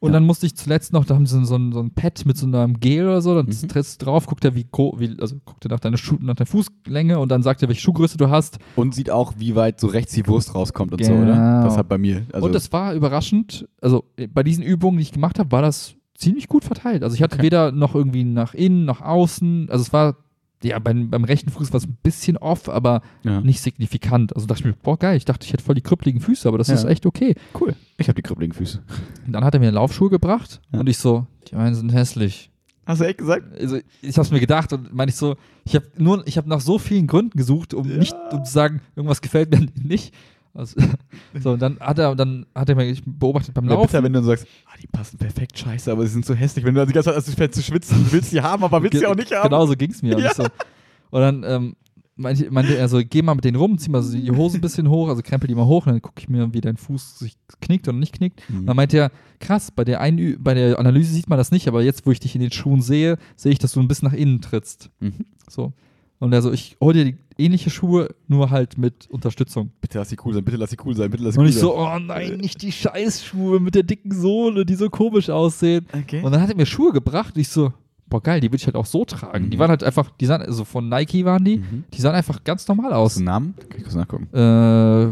Und 0.00 0.08
Ja. 0.10 0.14
dann 0.14 0.26
musste 0.26 0.46
ich 0.46 0.56
zuletzt 0.56 0.92
noch, 0.92 1.04
da 1.04 1.14
haben 1.14 1.26
sie 1.26 1.44
so 1.44 1.54
ein, 1.56 1.72
so 1.72 1.80
ein 1.80 1.90
Pad 1.92 2.24
mit 2.26 2.36
so 2.36 2.46
einem 2.46 2.80
Gel 2.80 3.04
oder 3.06 3.22
so, 3.22 3.34
dann 3.34 3.46
Mhm. 3.46 3.68
trittst 3.68 4.00
du 4.00 4.06
drauf, 4.06 4.26
guckt 4.26 4.44
er, 4.44 4.54
wie, 4.54 4.66
wie 4.72 5.16
also 5.20 5.36
guckt 5.44 5.64
er 5.64 5.70
nach 5.70 5.80
deiner, 5.80 5.96
Schuh, 5.96 6.16
nach 6.20 6.34
deiner 6.34 6.46
Fußlänge 6.46 7.18
und 7.18 7.28
dann 7.30 7.42
sagt 7.42 7.62
er, 7.62 7.68
welche 7.68 7.80
Schuhgröße 7.82 8.16
du 8.16 8.30
hast. 8.30 8.58
Und 8.76 8.94
sieht 8.94 9.10
auch, 9.10 9.34
wie 9.38 9.54
weit 9.54 9.80
so 9.80 9.86
rechts 9.86 10.12
die 10.12 10.26
Wurst 10.26 10.54
rauskommt 10.54 10.92
und 10.92 11.04
so, 11.04 11.12
Genau. 11.12 11.22
oder? 11.22 11.60
Das 11.64 11.76
hat 11.76 11.88
bei 11.88 11.98
mir. 11.98 12.26
Also, 12.32 12.46
und 12.46 12.54
das 12.54 12.72
war 12.72 12.94
überraschend, 12.94 13.68
also 13.80 14.04
äh, 14.16 14.26
bei 14.26 14.42
diesen 14.42 14.62
Übungen, 14.64 14.96
die 14.98 15.02
ich 15.02 15.12
gemacht 15.12 15.38
habe, 15.38 15.52
war 15.52 15.62
das 15.62 15.94
ziemlich 16.16 16.48
gut 16.48 16.64
verteilt. 16.64 17.02
Also 17.02 17.14
ich 17.16 17.22
hatte 17.22 17.34
Okay. 17.36 17.42
weder 17.44 17.72
noch 17.72 17.94
irgendwie 17.94 18.24
nach 18.24 18.54
innen, 18.54 18.84
nach 18.84 19.00
außen, 19.00 19.68
also 19.70 19.82
es 19.82 19.92
war, 19.92 20.16
ja, 20.64 20.78
beim, 20.78 21.10
beim 21.10 21.24
rechten 21.24 21.50
Fuß 21.50 21.72
war 21.72 21.78
es 21.78 21.86
ein 21.86 21.96
bisschen 22.02 22.36
off, 22.36 22.68
aber 22.68 23.02
ja. 23.22 23.40
nicht 23.40 23.60
signifikant. 23.60 24.34
Also 24.34 24.46
dachte 24.46 24.60
ich 24.60 24.66
mir, 24.66 24.74
boah, 24.82 24.98
geil, 24.98 25.16
ich 25.16 25.24
dachte, 25.24 25.44
ich 25.46 25.52
hätte 25.52 25.62
voll 25.62 25.74
die 25.74 25.80
krüppeligen 25.82 26.20
Füße, 26.20 26.48
aber 26.48 26.58
das 26.58 26.68
Ja. 26.68 26.74
ist 26.74 26.84
echt 26.84 27.06
okay. 27.06 27.34
cool. 27.60 27.74
Ich 27.98 28.08
habe 28.08 28.16
die 28.16 28.22
krüppeligen 28.22 28.54
Füße. 28.54 28.82
Und 29.26 29.32
dann 29.32 29.44
hat 29.44 29.54
er 29.54 29.60
mir 29.60 29.70
Laufschuhe 29.70 30.10
gebracht 30.10 30.60
Ja. 30.72 30.80
und 30.80 30.88
ich 30.88 30.98
so, 30.98 31.26
die 31.50 31.54
meinen 31.56 31.74
sind 31.74 31.92
hässlich. 31.92 32.50
Hast 32.86 33.00
du 33.00 33.06
echt 33.06 33.16
gesagt? 33.18 33.58
Also 33.58 33.78
ich 34.02 34.12
habe 34.16 34.26
es 34.26 34.30
mir 34.30 34.40
gedacht 34.40 34.72
und 34.74 34.92
meine 34.92 35.08
ich 35.08 35.16
so, 35.16 35.36
ich 35.64 35.74
habe 35.74 35.86
nur, 35.96 36.26
ich 36.26 36.36
habe 36.36 36.48
nach 36.50 36.60
so 36.60 36.78
vielen 36.78 37.06
Gründen 37.06 37.38
gesucht, 37.38 37.72
um 37.72 37.86
nicht, 37.88 38.14
um 38.30 38.44
zu 38.44 38.52
sagen, 38.52 38.82
irgendwas 38.94 39.22
gefällt 39.22 39.50
mir 39.50 39.66
nicht. 39.82 40.12
Also, 40.54 40.80
so, 41.42 41.52
und 41.52 41.60
dann 41.62 41.78
hat 41.80 41.98
er, 41.98 42.14
dann 42.14 42.46
hat 42.54 42.68
er 42.68 42.76
mich 42.76 43.02
beobachtet 43.04 43.54
beim 43.54 43.64
Ja, 43.64 43.72
Laufen. 43.72 43.86
bitter, 43.88 44.02
wenn 44.04 44.12
du 44.12 44.18
dann 44.20 44.26
sagst, 44.26 44.46
ah, 44.66 44.76
die 44.80 44.86
passen 44.86 45.18
perfekt, 45.18 45.58
scheiße, 45.58 45.90
aber 45.90 46.06
sie 46.06 46.12
sind 46.12 46.24
so 46.24 46.34
hässlich. 46.34 46.64
Wenn 46.64 46.74
du 46.74 46.80
dann 46.80 46.88
die 46.88 46.94
ganze 46.94 47.10
Zeit 47.12 47.26
anfängst 47.26 47.54
zu 47.56 47.62
schwitzen, 47.62 48.04
du 48.04 48.12
willst 48.12 48.32
die 48.32 48.40
haben, 48.40 48.62
aber 48.62 48.82
willst 48.82 48.98
sie 48.98 49.06
auch 49.06 49.16
nicht 49.16 49.32
haben. 49.34 49.48
Genau 49.50 49.66
so 49.66 49.74
ging 49.74 49.90
es 49.90 50.00
mir. 50.02 50.16
Und, 50.16 50.22
Ja. 50.22 50.32
so, 50.34 50.44
und 51.10 51.20
dann 51.20 51.42
ähm, 51.44 51.76
meinte, 52.16 52.48
meinte 52.52 52.76
er 52.76 52.88
so, 52.88 53.00
geh 53.04 53.22
mal 53.22 53.34
mit 53.34 53.44
denen 53.44 53.56
rum, 53.56 53.76
zieh 53.78 53.90
mal 53.90 54.00
so 54.02 54.16
die 54.16 54.30
Hose 54.30 54.58
ein 54.58 54.60
bisschen 54.60 54.88
hoch, 54.88 55.08
also 55.08 55.22
krempel 55.22 55.48
die 55.48 55.54
mal 55.56 55.66
hoch 55.66 55.86
und 55.86 55.92
dann 55.94 56.02
gucke 56.02 56.20
ich 56.20 56.28
mir, 56.28 56.52
wie 56.54 56.60
dein 56.60 56.76
Fuß 56.76 57.18
sich 57.18 57.36
knickt 57.60 57.88
oder 57.88 57.98
nicht 57.98 58.14
knickt. 58.14 58.48
Mhm. 58.48 58.60
Und 58.60 58.66
dann 58.66 58.76
meinte 58.76 58.96
er, 58.96 59.10
krass, 59.40 59.72
bei 59.72 59.82
der, 59.84 60.00
Einü 60.00 60.36
bei 60.38 60.54
der 60.54 60.78
Analyse 60.78 61.12
sieht 61.12 61.28
man 61.28 61.36
das 61.38 61.50
nicht, 61.50 61.66
aber 61.66 61.82
jetzt, 61.82 62.06
wo 62.06 62.12
ich 62.12 62.20
dich 62.20 62.36
in 62.36 62.40
den 62.40 62.52
Schuhen 62.52 62.80
sehe, 62.80 63.18
sehe 63.34 63.50
ich, 63.50 63.58
dass 63.58 63.72
du 63.72 63.80
ein 63.80 63.88
bisschen 63.88 64.06
nach 64.08 64.14
innen 64.16 64.40
trittst. 64.40 64.90
Mhm. 65.00 65.26
So. 65.48 65.72
Und 66.24 66.32
er 66.32 66.42
so, 66.42 66.52
ich 66.52 66.76
hol 66.80 66.92
dir 66.94 67.04
die 67.04 67.16
ähnliche 67.36 67.68
Schuhe, 67.70 68.14
nur 68.28 68.50
halt 68.50 68.78
mit 68.78 69.08
Unterstützung. 69.10 69.70
Bitte 69.80 69.98
lass 69.98 70.08
sie 70.08 70.16
cool 70.24 70.32
sein, 70.32 70.44
bitte 70.44 70.56
lass 70.56 70.70
sie 70.70 70.76
cool 70.84 70.94
sein, 70.96 71.10
bitte 71.10 71.22
lass 71.24 71.34
sie 71.34 71.38
Und 71.40 71.44
cool 71.44 71.48
ich 71.50 71.54
sein. 71.56 71.62
so, 71.62 71.76
oh 71.78 71.98
nein, 71.98 72.36
nicht 72.38 72.62
die 72.62 72.72
Scheißschuhe 72.72 73.60
mit 73.60 73.74
der 73.74 73.82
dicken 73.82 74.12
Sohle, 74.12 74.64
die 74.64 74.74
so 74.74 74.88
komisch 74.88 75.28
aussehen. 75.30 75.86
okay. 75.92 76.22
Und 76.22 76.32
dann 76.32 76.40
hat 76.40 76.48
er 76.50 76.56
mir 76.56 76.66
Schuhe 76.66 76.92
gebracht 76.92 77.34
und 77.34 77.40
ich 77.40 77.48
so, 77.48 77.72
boah 78.08 78.22
geil, 78.22 78.40
die 78.40 78.46
würde 78.48 78.56
ich 78.56 78.66
halt 78.66 78.76
auch 78.76 78.86
so 78.86 79.04
tragen. 79.04 79.46
Mhm. 79.46 79.50
Die 79.50 79.58
waren 79.58 79.68
halt 79.70 79.82
einfach, 79.84 80.10
die 80.20 80.26
sahen, 80.26 80.42
also 80.42 80.64
von 80.64 80.88
Nike 80.88 81.24
waren 81.24 81.44
die, 81.44 81.58
Mhm. 81.58 81.84
die 81.92 82.00
sahen 82.00 82.14
einfach 82.14 82.42
ganz 82.44 82.66
normal 82.68 82.92
aus. 82.92 83.18
Namen? 83.20 83.54
Kann 83.68 83.78
ich 83.78 83.82
kurz 83.82 83.94
nachgucken. 83.96 84.28
Äh, 84.32 85.08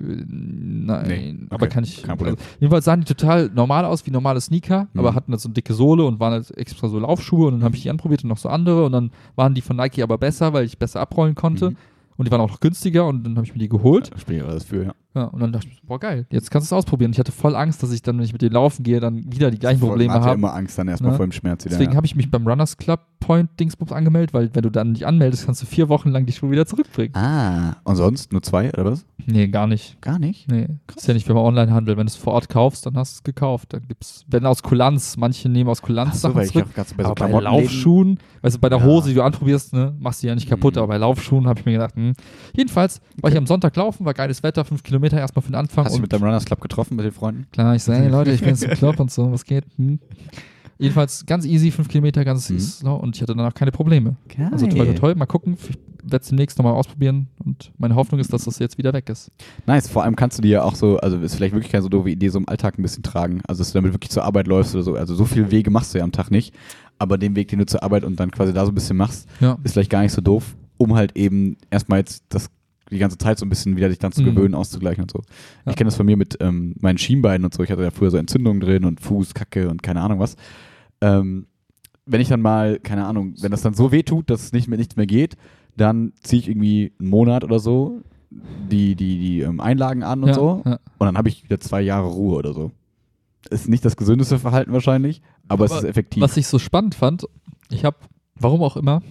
nein, 0.00 1.04
Nee, 1.08 1.34
okay, 1.44 1.46
aber 1.50 1.66
kann 1.68 1.84
ich. 1.84 2.08
Also, 2.08 2.36
jedenfalls 2.60 2.84
sahen 2.84 3.00
die 3.00 3.06
total 3.06 3.50
normal 3.54 3.84
aus, 3.84 4.06
wie 4.06 4.10
normale 4.10 4.40
Sneaker, 4.40 4.88
Mhm. 4.92 5.00
aber 5.00 5.14
hatten 5.14 5.32
halt 5.32 5.40
so 5.40 5.48
eine 5.48 5.54
dicke 5.54 5.74
Sohle 5.74 6.04
und 6.04 6.20
waren 6.20 6.32
halt 6.32 6.56
extra 6.56 6.88
so 6.88 6.98
Laufschuhe 6.98 7.46
und 7.48 7.54
dann 7.54 7.64
habe 7.64 7.76
ich 7.76 7.82
die 7.82 7.90
anprobiert 7.90 8.22
und 8.24 8.28
noch 8.28 8.38
so 8.38 8.48
andere 8.48 8.84
und 8.84 8.92
dann 8.92 9.10
waren 9.36 9.54
die 9.54 9.60
von 9.60 9.76
Nike 9.76 10.02
aber 10.02 10.18
besser, 10.18 10.52
weil 10.52 10.64
ich 10.64 10.78
besser 10.78 11.00
abrollen 11.00 11.34
konnte. 11.34 11.70
Mhm. 11.70 11.76
Und 12.16 12.26
die 12.26 12.32
waren 12.32 12.40
auch 12.40 12.50
noch 12.50 12.58
günstiger 12.60 13.06
und 13.06 13.22
dann 13.24 13.36
habe 13.36 13.46
ich 13.46 13.52
mir 13.52 13.60
die 13.60 13.68
geholt. 13.68 14.10
Da 14.12 14.18
spiele 14.18 14.38
ich 14.38 14.44
alles 14.44 14.64
für, 14.64 14.84
ja. 14.86 14.94
Ja, 15.18 15.24
und 15.24 15.40
dann 15.40 15.52
dachte 15.52 15.68
ich, 15.70 15.82
boah, 15.82 15.98
geil, 15.98 16.26
jetzt 16.30 16.50
kannst 16.50 16.70
du 16.70 16.74
es 16.74 16.78
ausprobieren. 16.78 17.10
Ich 17.12 17.18
hatte 17.18 17.32
voll 17.32 17.56
Angst, 17.56 17.82
dass 17.82 17.90
ich 17.92 18.02
dann, 18.02 18.18
wenn 18.18 18.24
ich 18.24 18.32
mit 18.32 18.42
denen 18.42 18.52
laufen 18.54 18.82
gehe, 18.82 19.00
dann 19.00 19.24
wieder 19.32 19.50
die 19.50 19.58
gleichen 19.58 19.80
Probleme 19.80 20.08
Man 20.12 20.16
hat 20.20 20.22
ja 20.24 20.28
habe. 20.30 20.38
immer 20.38 20.54
Angst 20.54 20.78
dann 20.78 20.88
erstmal 20.88 21.12
Ne? 21.12 21.16
vor 21.16 21.26
dem 21.26 21.32
Schmerz 21.32 21.64
wieder. 21.64 21.74
Deswegen 21.74 21.92
ja. 21.92 21.96
habe 21.96 22.06
ich 22.06 22.14
mich 22.14 22.30
beim 22.30 22.46
Runners 22.46 22.76
Club 22.76 23.00
Point 23.20 23.50
Dingsbums 23.58 23.90
angemeldet, 23.92 24.32
weil 24.32 24.50
wenn 24.54 24.62
du 24.62 24.70
dann 24.70 24.92
nicht 24.92 25.04
anmeldest, 25.06 25.46
kannst 25.46 25.60
du 25.62 25.66
vier 25.66 25.88
Wochen 25.88 26.10
lang 26.10 26.24
die 26.24 26.32
Schuhe 26.32 26.50
wieder 26.52 26.66
zurückbringen. 26.66 27.14
Ah, 27.16 27.76
und 27.84 27.96
sonst 27.96 28.32
nur 28.32 28.42
zwei 28.42 28.72
oder 28.72 28.84
was? 28.92 29.04
Nee, 29.26 29.48
gar 29.48 29.66
nicht. 29.66 30.00
Gar 30.00 30.18
nicht? 30.18 30.48
Nee, 30.50 30.68
ist 30.96 31.06
ja 31.08 31.14
nicht 31.14 31.28
wie 31.28 31.32
beim 31.32 31.42
Onlinehandel. 31.42 31.96
Wenn 31.96 32.06
du 32.06 32.10
es 32.10 32.16
vor 32.16 32.32
Ort 32.34 32.48
kaufst, 32.48 32.86
dann 32.86 32.96
hast 32.96 33.14
du 33.14 33.16
es 33.18 33.22
gekauft. 33.24 33.72
Dann 33.72 33.82
gibt's, 33.88 34.24
wenn 34.28 34.46
aus 34.46 34.62
Kulanz, 34.62 35.16
manche 35.16 35.48
nehmen 35.48 35.68
aus 35.68 35.82
Kulanz 35.82 36.10
Ach 36.10 36.14
so, 36.14 36.20
Sachen 36.20 36.34
weil 36.36 36.46
ich 36.46 36.52
zurück. 36.52 36.66
auch 36.78 36.84
bei 36.96 37.02
so 37.04 37.10
aber 37.10 37.28
bei 37.28 37.40
Laufschuhen, 37.40 38.18
weißt 38.42 38.56
du, 38.56 38.60
bei 38.60 38.68
der 38.68 38.78
Ja. 38.78 38.84
Hose, 38.84 39.08
die 39.08 39.14
du 39.16 39.22
anprobierst, 39.22 39.74
ne, 39.74 39.94
machst 39.98 40.22
du 40.22 40.26
die 40.26 40.28
ja 40.28 40.34
nicht 40.34 40.48
kaputt, 40.48 40.74
Mhm. 40.76 40.78
aber 40.78 40.88
bei 40.88 40.96
Laufschuhen 40.98 41.46
habe 41.48 41.58
ich 41.60 41.66
mir 41.66 41.72
gedacht, 41.72 41.96
hm. 41.96 42.14
jedenfalls 42.54 43.00
war 43.20 43.30
ich 43.30 43.36
am 43.36 43.46
Sonntag 43.46 43.74
laufen, 43.76 44.04
war 44.06 44.14
geiles 44.14 44.42
Wetter, 44.42 44.64
fünf 44.64 44.82
Kilometer 44.82 45.07
erstmal 45.16 45.42
für 45.42 45.50
den 45.50 45.56
Anfang. 45.56 45.84
Hast 45.86 45.96
du 45.96 46.00
mit 46.02 46.12
deinem 46.12 46.24
Runners 46.24 46.44
Club 46.44 46.60
getroffen, 46.60 46.96
mit 46.96 47.04
den 47.06 47.12
Freunden? 47.12 47.46
Klar, 47.52 47.74
ich 47.74 47.82
sage, 47.82 48.00
hey 48.00 48.08
Leute, 48.08 48.30
ich 48.32 48.40
bin 48.40 48.50
jetzt 48.50 48.64
im 48.64 48.70
Club 48.78 49.00
und 49.00 49.10
so, 49.10 49.32
was 49.32 49.44
geht? 49.44 49.64
Hm. 49.76 49.98
Jedenfalls 50.80 51.26
ganz 51.26 51.44
easy, 51.44 51.72
fünf 51.72 51.88
Kilometer, 51.88 52.24
ganz 52.24 52.48
Mhm. 52.50 52.60
slow 52.60 52.94
und 53.02 53.16
ich 53.16 53.22
hatte 53.22 53.34
danach 53.34 53.52
keine 53.54 53.72
Probleme. 53.72 54.14
Geil. 54.28 54.48
Also 54.52 54.66
toll, 54.68 54.86
toll, 54.86 54.94
toll. 54.94 55.14
Mal 55.16 55.26
gucken, 55.26 55.56
ich 55.60 55.76
werde 56.04 56.22
es 56.22 56.28
demnächst 56.28 56.56
nochmal 56.56 56.74
ausprobieren 56.74 57.26
und 57.44 57.72
meine 57.78 57.96
Hoffnung 57.96 58.20
ist, 58.20 58.32
dass 58.32 58.44
das 58.44 58.60
jetzt 58.60 58.78
wieder 58.78 58.92
weg 58.92 59.08
ist. 59.08 59.32
Nice, 59.66 59.88
vor 59.88 60.04
allem 60.04 60.14
kannst 60.14 60.38
du 60.38 60.42
dir 60.42 60.50
ja 60.50 60.62
auch 60.62 60.76
so, 60.76 60.96
also 60.98 61.18
ist 61.18 61.34
vielleicht 61.34 61.52
wirklich 61.52 61.72
keine 61.72 61.82
so 61.82 61.88
doofe 61.88 62.10
Idee, 62.10 62.28
so 62.28 62.38
im 62.38 62.48
Alltag 62.48 62.78
ein 62.78 62.82
bisschen 62.82 63.02
tragen. 63.02 63.40
Also, 63.48 63.60
dass 63.60 63.72
du 63.72 63.78
damit 63.78 63.92
wirklich 63.92 64.10
zur 64.10 64.22
Arbeit 64.22 64.46
läufst 64.46 64.72
oder 64.76 64.84
so. 64.84 64.94
Also, 64.94 65.16
so 65.16 65.24
viele 65.24 65.50
Wege 65.50 65.70
machst 65.72 65.94
du 65.94 65.98
ja 65.98 66.04
am 66.04 66.12
Tag 66.12 66.30
nicht. 66.30 66.54
Aber 67.00 67.18
den 67.18 67.34
Weg, 67.34 67.48
den 67.48 67.58
du 67.58 67.66
zur 67.66 67.82
Arbeit 67.82 68.04
und 68.04 68.18
dann 68.20 68.30
quasi 68.30 68.52
da 68.52 68.64
so 68.64 68.70
ein 68.70 68.74
bisschen 68.74 68.96
machst, 68.96 69.28
Ja. 69.40 69.58
ist 69.64 69.72
vielleicht 69.72 69.90
gar 69.90 70.02
nicht 70.02 70.12
so 70.12 70.20
doof, 70.20 70.56
um 70.76 70.94
halt 70.94 71.16
eben 71.16 71.56
erstmal 71.70 71.98
jetzt 71.98 72.22
das 72.28 72.50
die 72.90 72.98
ganze 72.98 73.18
Zeit 73.18 73.38
so 73.38 73.46
ein 73.46 73.48
bisschen 73.48 73.76
wieder 73.76 73.88
dich 73.88 73.98
dann 73.98 74.12
zu 74.12 74.22
Mhm. 74.22 74.34
gewöhnen, 74.34 74.54
auszugleichen 74.54 75.02
und 75.02 75.10
so. 75.10 75.20
Ja. 75.64 75.70
Ich 75.70 75.76
kenne 75.76 75.88
das 75.88 75.96
von 75.96 76.06
mir 76.06 76.16
mit 76.16 76.36
ähm, 76.40 76.74
meinen 76.80 76.98
Schienbeinen 76.98 77.44
und 77.44 77.54
so. 77.54 77.62
Ich 77.62 77.70
hatte 77.70 77.82
ja 77.82 77.90
früher 77.90 78.10
so 78.10 78.16
Entzündungen 78.16 78.60
drin 78.60 78.84
und 78.84 79.00
Fuß, 79.00 79.34
Kacke 79.34 79.68
und 79.68 79.82
keine 79.82 80.00
Ahnung 80.00 80.18
was. 80.18 80.36
ähm, 81.00 81.46
wenn 82.10 82.22
ich 82.22 82.28
dann 82.28 82.40
mal, 82.40 82.78
keine 82.78 83.04
Ahnung, 83.06 83.34
wenn 83.40 83.50
das 83.50 83.60
dann 83.60 83.74
so 83.74 83.92
weh 83.92 84.02
tut, 84.02 84.30
dass 84.30 84.42
es 84.42 84.52
nicht 84.52 84.66
mehr, 84.66 84.78
nichts 84.78 84.96
mehr 84.96 85.06
geht, 85.06 85.36
dann 85.76 86.14
ziehe 86.22 86.40
ich 86.40 86.48
irgendwie 86.48 86.92
einen 86.98 87.10
Monat 87.10 87.44
oder 87.44 87.58
so 87.58 88.00
die, 88.30 88.94
die, 88.94 89.18
die 89.18 89.40
ähm, 89.40 89.60
Einlagen 89.60 90.02
an 90.02 90.22
und 90.22 90.28
ja, 90.30 90.34
so. 90.34 90.62
Ja. 90.64 90.80
Und 90.98 91.06
dann 91.06 91.18
habe 91.18 91.28
ich 91.28 91.44
wieder 91.44 91.60
zwei 91.60 91.82
Jahre 91.82 92.08
Ruhe 92.08 92.36
oder 92.36 92.54
so. 92.54 92.72
Ist 93.50 93.68
nicht 93.68 93.84
das 93.84 93.96
gesündeste 93.96 94.38
Verhalten 94.38 94.72
wahrscheinlich, 94.72 95.20
aber, 95.48 95.66
es 95.66 95.70
Aber 95.72 95.80
ist 95.82 95.86
effektiv. 95.86 96.22
Was 96.22 96.36
ich 96.38 96.46
so 96.46 96.58
spannend 96.58 96.94
fand, 96.94 97.26
ich 97.70 97.84
habe, 97.84 97.98
warum 98.36 98.62
auch 98.62 98.76
immer, 98.78 99.02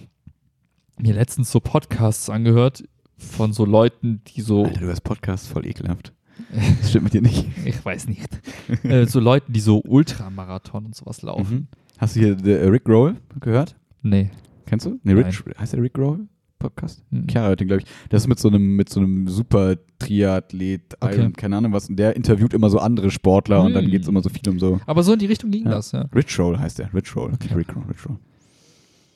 mir 0.98 1.14
letztens 1.14 1.52
so 1.52 1.60
Podcasts 1.60 2.28
angehört 2.28 2.82
von 3.18 3.52
so 3.52 3.64
Leuten, 3.64 4.22
die 4.28 4.40
so, 4.40 4.64
Alter, 4.64 4.80
du 4.80 4.88
hast 4.88 5.00
Podcast 5.02 5.48
voll 5.48 5.66
ekelhaft. 5.66 6.12
Das 6.80 6.90
stimmt 6.90 7.04
mit 7.04 7.14
dir 7.14 7.22
nicht. 7.22 7.46
ich 7.64 7.84
weiß 7.84 8.08
nicht, 8.08 8.28
äh, 8.84 9.06
so 9.06 9.18
Leuten, 9.20 9.52
die 9.52 9.60
so 9.60 9.80
Ultramarathon 9.84 10.86
und 10.86 10.94
sowas 10.94 11.20
laufen. 11.22 11.54
Mhm. 11.54 11.66
Hast 11.98 12.14
du 12.16 12.20
hier 12.20 12.36
äh, 12.46 12.68
Rick 12.68 12.88
Roll 12.88 13.16
gehört? 13.40 13.74
Nee. 14.02 14.30
Kennst 14.66 14.86
du? 14.86 15.00
Nee. 15.02 15.12
Rich, 15.14 15.42
heißt 15.58 15.72
der 15.72 15.82
Rick 15.82 15.98
Roll 15.98 16.28
Podcast? 16.60 17.02
Mhm. 17.10 17.26
Chiara 17.28 17.56
den, 17.56 17.66
glaube 17.68 17.82
ich. 17.82 17.88
Das 18.08 18.22
ist 18.22 18.28
mit 18.28 18.38
so 18.38 18.48
einem, 18.48 18.76
mit 18.76 18.88
so 18.88 19.00
einem 19.00 19.26
super 19.28 19.76
Triathlet, 19.98 20.96
Okay. 21.00 21.30
Keine 21.36 21.56
Ahnung 21.56 21.72
was. 21.72 21.88
Und 21.88 21.96
der 21.96 22.14
interviewt 22.16 22.54
immer 22.54 22.70
so 22.70 22.78
andere 22.78 23.10
Sportler 23.10 23.62
und 23.62 23.74
dann 23.74 23.84
Mhm. 23.86 23.90
geht 23.90 24.02
es 24.02 24.08
immer 24.08 24.22
so 24.22 24.28
viel 24.28 24.48
um 24.48 24.58
so. 24.58 24.80
Aber 24.86 25.02
so 25.02 25.12
in 25.12 25.18
die 25.18 25.26
Richtung 25.26 25.50
ging 25.50 25.64
Ja. 25.64 25.70
das, 25.72 25.92
ja. 25.92 26.06
Rich 26.14 26.38
Roll 26.38 26.58
heißt 26.58 26.78
der. 26.78 26.92
Rich 26.94 27.14
Roll. 27.16 27.32
Okay. 27.34 27.54
Rick 27.54 27.74
Roll, 27.74 27.84
Rich 27.88 28.06
Roll. 28.08 28.18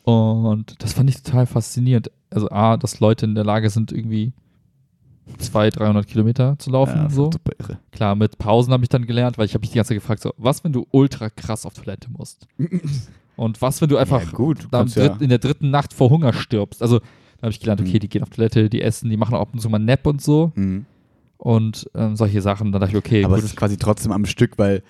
Und 0.03 0.83
das 0.83 0.95
fand 0.95 1.09
ich 1.11 1.23
total 1.23 1.47
faszinierend. 1.47 2.11
Also 2.31 2.51
A, 2.51 2.77
dass 2.77 3.01
Leute 3.01 3.27
in 3.27 3.35
der 3.35 3.45
Lage 3.45 3.71
sind, 3.71 3.93
irgendwie 3.93 4.33
200, 5.39 5.79
300 5.79 6.07
Kilometer 6.07 6.57
zu 6.59 6.71
laufen. 6.71 6.97
Ja, 6.97 7.11
so. 7.11 7.31
Super 7.31 7.53
irre. 7.59 7.79
Klar, 7.93 8.17
mit 8.17 8.39
Pausen 8.39 8.73
habe 8.73 8.83
ich 8.83 8.89
dann 8.89 9.07
gelernt, 9.07 9.39
weil 9.39 9.47
ich 9.47 9.55
habe 9.55 9.63
mich 9.63 9.71
die 9.71 9.77
ganze 9.77 9.91
Zeit 9.91 9.99
gefragt, 9.99 10.23
so, 10.23 10.33
was, 10.37 10.65
wenn 10.65 10.73
du 10.73 10.87
ultra 10.91 11.31
krass 11.31 11.65
auf 11.65 11.75
Toilette 11.75 12.11
musst? 12.11 12.47
Und 13.37 13.63
was, 13.63 13.81
wenn 13.81 13.89
du 13.89 13.97
einfach 13.97 14.23
ja, 14.23 14.31
gut. 14.31 14.69
Du 14.71 15.01
ja, 15.01 15.17
in 15.19 15.29
der 15.29 15.39
dritten 15.39 15.71
Nacht 15.71 15.93
vor 15.95 16.11
Hunger 16.11 16.33
stirbst? 16.33 16.83
Also, 16.83 16.99
da 16.99 17.43
habe 17.43 17.51
ich 17.51 17.61
gelernt, 17.61 17.81
okay, 17.81 17.95
Mhm. 17.95 18.01
die 18.01 18.09
gehen 18.09 18.23
auf 18.23 18.31
Toilette, 18.31 18.69
die 18.69 18.83
essen, 18.83 19.09
die 19.09 19.17
machen 19.17 19.35
auch 19.35 19.41
ab 19.41 19.51
und 19.53 19.61
zu 19.61 19.69
mal 19.69 19.79
Nap 19.79 20.07
und 20.07 20.21
so. 20.21 20.53
Mhm. 20.55 20.85
Und 21.39 21.91
ähm, 21.95 22.15
solche 22.15 22.41
Sachen. 22.41 22.71
Dann 22.73 22.81
dachte 22.81 22.93
ich, 22.93 22.99
okay, 22.99 23.25
Aber 23.25 23.35
gut. 23.37 23.45
es 23.45 23.51
ist 23.51 23.57
quasi 23.57 23.77
trotzdem 23.77 24.13
am 24.13 24.27
Stück, 24.27 24.59
weil 24.59 24.83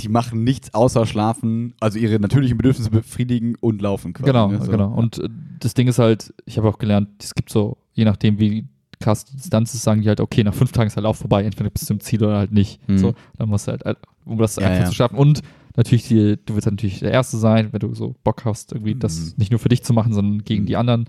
die 0.00 0.08
machen 0.08 0.42
nichts 0.42 0.74
außer 0.74 1.06
schlafen, 1.06 1.74
also 1.80 1.98
ihre 1.98 2.18
natürlichen 2.18 2.56
Bedürfnisse 2.56 2.90
befriedigen 2.90 3.54
und 3.60 3.80
laufen 3.82 4.12
quasi. 4.12 4.30
Genau, 4.32 4.48
ne? 4.48 4.60
so. 4.64 4.70
genau. 4.70 4.92
Und 4.92 5.18
äh, 5.18 5.28
das 5.60 5.74
Ding 5.74 5.86
ist 5.88 5.98
halt, 5.98 6.34
ich 6.44 6.58
habe 6.58 6.68
auch 6.68 6.78
gelernt, 6.78 7.08
es 7.22 7.34
gibt 7.34 7.50
so, 7.50 7.76
je 7.92 8.04
nachdem, 8.04 8.38
wie 8.38 8.66
krass 8.98 9.24
die 9.24 9.36
Distanz 9.36 9.74
ist, 9.74 9.82
sagen 9.82 10.02
die 10.02 10.08
halt, 10.08 10.20
okay, 10.20 10.42
nach 10.44 10.54
fünf 10.54 10.72
Tagen 10.72 10.86
ist 10.88 10.94
der 10.96 11.02
Lauf 11.02 11.18
vorbei, 11.18 11.44
entweder 11.44 11.70
bis 11.70 11.84
zum 11.86 12.00
Ziel 12.00 12.22
oder 12.24 12.38
halt 12.38 12.52
nicht. 12.52 12.86
Mhm. 12.88 12.98
So, 12.98 13.14
dann 13.36 13.48
musst 13.48 13.66
du 13.68 13.72
halt, 13.72 13.84
äh, 13.86 13.94
um 14.24 14.38
das 14.38 14.56
Ja, 14.56 14.66
einfach 14.66 14.80
ja. 14.84 14.86
zu 14.88 14.94
schaffen. 14.94 15.16
Und 15.16 15.42
natürlich, 15.76 16.08
die, 16.08 16.36
du 16.44 16.54
willst 16.54 16.66
halt 16.66 16.74
natürlich 16.74 17.00
der 17.00 17.12
Erste 17.12 17.36
sein, 17.36 17.68
wenn 17.72 17.80
du 17.80 17.94
so 17.94 18.14
Bock 18.24 18.44
hast, 18.44 18.72
irgendwie 18.72 18.94
das 18.94 19.18
Mhm. 19.18 19.32
nicht 19.36 19.50
nur 19.50 19.60
für 19.60 19.68
dich 19.68 19.82
zu 19.84 19.92
machen, 19.92 20.12
sondern 20.12 20.42
gegen 20.44 20.62
Mhm. 20.62 20.66
die 20.66 20.76
anderen. 20.76 21.04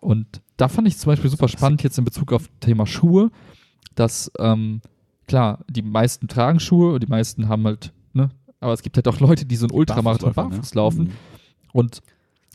Und 0.00 0.26
da 0.56 0.68
fand 0.68 0.86
ich 0.88 0.96
zum 0.98 1.12
Beispiel 1.12 1.30
super 1.30 1.48
spannend 1.48 1.82
jetzt 1.82 1.98
in 1.98 2.04
Bezug 2.04 2.32
auf 2.32 2.48
Thema 2.60 2.86
Schuhe, 2.86 3.30
dass, 3.94 4.30
ähm, 4.38 4.80
klar, 5.26 5.64
die 5.68 5.82
meisten 5.82 6.28
tragen 6.28 6.60
Schuhe 6.60 6.94
und 6.94 7.02
die 7.02 7.08
meisten 7.08 7.48
haben 7.48 7.64
halt, 7.64 7.92
aber 8.60 8.72
es 8.72 8.82
gibt 8.82 8.96
halt 8.96 9.08
auch 9.08 9.20
Leute, 9.20 9.44
die 9.44 9.56
so 9.56 9.66
einen 9.66 9.72
Ultramarathon 9.76 10.32
Barfußläufer, 10.32 10.50
barfuß 10.50 10.74
ne? 10.74 10.80
laufen. 10.80 11.04
Mhm. 11.04 11.12
Und 11.72 12.00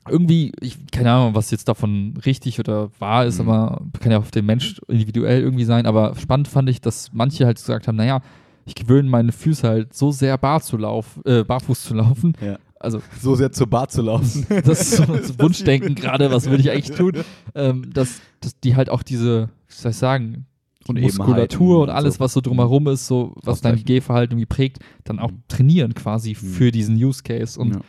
irgendwie, 0.09 0.51
ich 0.59 0.77
keine 0.91 1.11
Ahnung, 1.11 1.35
was 1.35 1.49
jetzt 1.51 1.67
davon 1.69 2.15
richtig 2.25 2.59
oder 2.59 2.89
wahr 2.99 3.25
ist, 3.25 3.41
Mhm. 3.41 3.49
aber 3.49 3.81
kann 3.99 4.11
ja 4.11 4.17
auf 4.17 4.31
den 4.31 4.45
Mensch 4.45 4.79
individuell 4.87 5.41
irgendwie 5.41 5.63
sein. 5.65 5.85
Aber 5.85 6.15
spannend 6.15 6.47
fand 6.47 6.69
ich, 6.69 6.81
dass 6.81 7.13
manche 7.13 7.45
halt 7.45 7.57
gesagt 7.57 7.87
haben, 7.87 7.95
naja, 7.95 8.21
ich 8.65 8.75
gewöhne 8.75 9.09
meine 9.09 9.31
Füße 9.31 9.67
halt 9.67 9.93
so 9.93 10.11
sehr 10.11 10.37
bar 10.37 10.61
zu 10.61 10.77
lauf, 10.77 11.19
äh, 11.25 11.43
barfuß 11.43 11.83
zu 11.83 11.93
laufen. 11.93 12.33
Ja. 12.41 12.57
Also 12.79 13.01
So 13.21 13.35
sehr 13.35 13.51
zur 13.53 13.67
Bar 13.67 13.87
zu 13.87 14.01
laufen. 14.01 14.45
das 14.65 14.81
ist 14.81 14.97
so 14.97 15.05
das 15.05 15.39
Wunschdenken 15.39 15.95
gerade, 15.95 16.31
was 16.31 16.49
würde 16.49 16.61
ich 16.63 16.69
eigentlich 16.71 16.97
tun, 16.97 17.13
ähm, 17.55 17.93
dass, 17.93 18.19
dass 18.41 18.59
die 18.59 18.75
halt 18.75 18.89
auch 18.89 19.03
diese, 19.03 19.47
wie 19.69 19.73
soll 19.73 19.91
ich 19.91 19.97
sagen, 19.97 20.45
Unebenheiten 20.87 21.17
Muskulatur 21.17 21.77
und 21.77 21.83
und 21.83 21.89
alles, 21.95 22.15
so. 22.15 22.19
was 22.19 22.33
so 22.33 22.41
drumherum 22.41 22.87
ist, 22.87 23.07
so 23.07 23.33
was 23.43 23.61
dein. 23.61 23.83
Gehverhalten 23.83 24.33
irgendwie 24.37 24.45
prägt, 24.53 24.79
dann 25.03 25.19
auch 25.19 25.31
Mhm. 25.31 25.43
trainieren 25.47 25.93
quasi 25.93 26.31
Mhm. 26.31 26.35
für 26.47 26.71
diesen 26.71 26.95
Use 26.95 27.23
Case. 27.23 27.59
Und 27.59 27.75
Ja. 27.75 27.81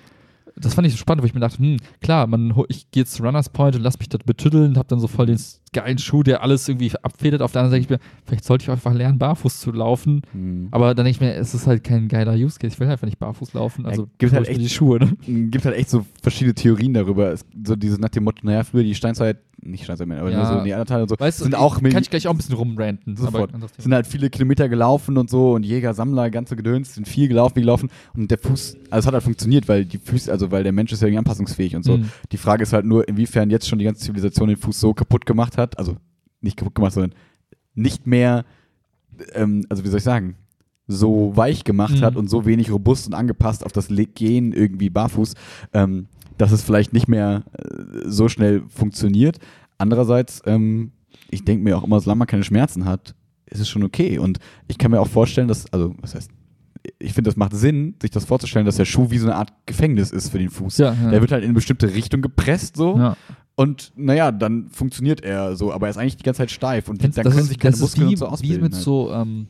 das 0.56 0.74
fand 0.74 0.86
ich 0.86 0.92
so 0.92 0.98
spannend, 0.98 1.22
wo 1.22 1.26
ich 1.26 1.34
mir 1.34 1.40
dachte, 1.40 1.58
hm, 1.58 1.78
klar, 2.00 2.26
man, 2.28 2.54
ich 2.68 2.90
gehe 2.92 3.02
jetzt 3.02 3.14
zu 3.14 3.22
Runners 3.24 3.48
Point 3.48 3.74
und 3.76 3.82
lass 3.82 3.98
mich 3.98 4.08
dort 4.08 4.24
betüddeln, 4.24 4.76
hab 4.78 4.86
dann 4.88 5.00
so 5.00 5.08
voll 5.08 5.26
den 5.26 5.38
geilen 5.72 5.98
Schuh, 5.98 6.22
der 6.22 6.40
alles 6.44 6.68
irgendwie 6.68 6.92
abfedert. 7.02 7.42
Auf 7.42 7.50
der 7.50 7.62
anderen 7.62 7.82
Seite 7.82 7.88
denke 7.88 8.04
ich 8.04 8.10
mir, 8.10 8.22
vielleicht 8.24 8.44
sollte 8.44 8.62
ich 8.62 8.70
einfach 8.70 8.94
lernen, 8.94 9.18
barfuß 9.18 9.58
zu 9.58 9.72
laufen. 9.72 10.22
Mhm. 10.32 10.68
Aber 10.70 10.94
dann 10.94 11.04
denke 11.04 11.16
ich 11.16 11.20
mir, 11.20 11.34
es 11.34 11.52
ist 11.54 11.66
halt 11.66 11.82
kein 11.82 12.06
geiler 12.06 12.34
Use 12.34 12.60
Case. 12.60 12.74
Ich 12.74 12.78
will 12.80 12.86
einfach 12.88 13.06
nicht 13.06 13.18
barfuß 13.18 13.52
laufen. 13.54 13.84
Also 13.84 14.08
gibt 14.18 14.30
hol 14.32 14.38
halt 14.38 14.48
echt- 14.48 14.60
die 14.60 14.68
Schuhe. 14.68 15.00
Ne? 15.00 15.16
Es 15.20 15.26
gibt 15.50 15.64
halt 15.64 15.74
echt 15.76 15.90
so 15.90 16.06
verschiedene 16.22 16.54
Theorien 16.54 16.94
darüber. 16.94 17.32
Es, 17.32 17.44
so 17.66 17.74
dieses 17.74 17.98
nach 17.98 18.10
dem 18.10 18.22
Motto, 18.22 18.46
naja, 18.46 18.62
früher 18.62 18.84
die 18.84 18.94
Steinzeit, 18.94 19.38
nicht 19.64 19.88
mehr, 20.06 20.20
aber 20.20 20.30
Ja. 20.30 20.36
nur 20.38 20.46
so 20.46 20.62
Neandertaler 20.64 21.02
und 21.02 21.08
so, 21.08 21.16
Weißt 21.18 21.40
du, 21.40 21.44
sind 21.44 21.54
auch 21.54 21.80
kann 21.82 22.02
ich 22.02 22.10
gleich 22.10 22.26
auch 22.26 22.32
ein 22.32 22.36
bisschen 22.36 22.54
rumranten. 22.54 23.16
Sofort. 23.16 23.50
sind 23.78 23.92
halt 23.94 24.06
viele 24.06 24.30
Kilometer 24.30 24.68
gelaufen 24.68 25.16
und 25.18 25.30
so 25.30 25.52
und 25.54 25.64
Jäger, 25.64 25.94
Sammler, 25.94 26.30
ganze 26.30 26.56
Gedöns, 26.56 26.94
sind 26.94 27.08
viel 27.08 27.28
gelaufen, 27.28 27.54
viel 27.54 27.62
gelaufen 27.62 27.90
und 28.14 28.30
der 28.30 28.38
Fuß, 28.38 28.76
also 28.90 28.98
es 29.00 29.06
hat 29.06 29.14
halt 29.14 29.24
funktioniert, 29.24 29.68
weil 29.68 29.84
die 29.84 29.98
Füße, 29.98 30.30
also 30.30 30.50
weil 30.50 30.62
der 30.62 30.72
Mensch 30.72 30.92
ist 30.92 31.00
ja 31.00 31.06
irgendwie 31.08 31.18
anpassungsfähig 31.18 31.74
und 31.76 31.84
so. 31.84 31.96
Mhm. 31.98 32.10
Die 32.32 32.36
Frage 32.36 32.62
ist 32.62 32.72
halt 32.72 32.84
nur, 32.86 33.06
inwiefern 33.08 33.50
jetzt 33.50 33.68
schon 33.68 33.78
die 33.78 33.84
ganze 33.84 34.02
Zivilisation 34.02 34.48
den 34.48 34.56
Fuß 34.56 34.78
so 34.80 34.94
kaputt 34.94 35.26
gemacht 35.26 35.56
hat, 35.58 35.78
also 35.78 35.96
nicht 36.40 36.56
kaputt 36.56 36.74
gemacht, 36.74 36.92
sondern 36.92 37.14
nicht 37.74 38.06
mehr, 38.06 38.44
ähm, 39.34 39.64
also 39.68 39.84
wie 39.84 39.88
soll 39.88 39.98
ich 39.98 40.04
sagen, 40.04 40.36
so 40.86 41.32
weich 41.34 41.64
gemacht 41.64 41.96
Mhm. 41.96 42.00
hat 42.02 42.16
und 42.16 42.28
so 42.28 42.44
wenig 42.44 42.70
robust 42.70 43.06
und 43.06 43.14
angepasst 43.14 43.64
auf 43.64 43.72
das 43.72 43.88
Gehen 43.88 44.52
irgendwie 44.52 44.90
barfuß, 44.90 45.34
ähm, 45.72 46.08
dass 46.38 46.52
es 46.52 46.62
vielleicht 46.62 46.92
nicht 46.92 47.08
mehr 47.08 47.44
äh, 47.52 48.08
so 48.08 48.28
schnell 48.28 48.62
funktioniert. 48.68 49.38
Andererseits, 49.78 50.42
ähm, 50.46 50.92
ich 51.30 51.44
denke 51.44 51.62
mir 51.64 51.76
auch 51.78 51.84
immer, 51.84 52.00
solange 52.00 52.18
man 52.20 52.28
keine 52.28 52.44
Schmerzen 52.44 52.84
hat, 52.84 53.14
ist 53.46 53.60
es 53.60 53.68
schon 53.68 53.84
okay. 53.84 54.18
Und 54.18 54.38
ich 54.68 54.78
kann 54.78 54.90
mir 54.90 55.00
auch 55.00 55.08
vorstellen, 55.08 55.48
dass, 55.48 55.72
also, 55.72 55.94
was 56.00 56.14
heißt, 56.14 56.30
ich 56.98 57.12
finde, 57.14 57.28
das 57.30 57.36
macht 57.36 57.54
Sinn, 57.56 57.94
sich 58.00 58.10
das 58.10 58.24
vorzustellen, 58.24 58.66
dass 58.66 58.76
der 58.76 58.84
Schuh 58.84 59.10
wie 59.10 59.18
so 59.18 59.26
eine 59.26 59.36
Art 59.36 59.52
Gefängnis 59.66 60.10
ist 60.10 60.28
für 60.30 60.38
den 60.38 60.50
Fuß. 60.50 60.78
Ja, 60.78 60.92
ja. 60.94 61.10
Der 61.10 61.20
wird 61.20 61.32
halt 61.32 61.42
in 61.42 61.48
eine 61.48 61.54
bestimmte 61.54 61.94
Richtung 61.94 62.20
gepresst, 62.20 62.76
so. 62.76 62.96
ja. 62.98 63.16
Und 63.56 63.92
naja, 63.96 64.32
dann 64.32 64.68
funktioniert 64.68 65.22
er 65.22 65.54
so, 65.54 65.72
aber 65.72 65.86
er 65.86 65.90
ist 65.90 65.96
eigentlich 65.96 66.16
die 66.16 66.24
ganze 66.24 66.38
Zeit 66.38 66.50
steif 66.50 66.88
und 66.88 66.98
Kennst- 67.00 67.16
dann 67.18 67.24
können 67.24 67.38
ist, 67.38 67.48
sich 67.48 67.58
keine 67.60 67.76
Muskeln 67.76 68.10
wie, 68.10 68.16
so 68.16 68.26
wie 68.26 68.30
ausbilden. 68.30 68.62
mit 68.64 68.72
halt. 68.74 68.82
so 68.82 69.12
ähm, 69.12 69.46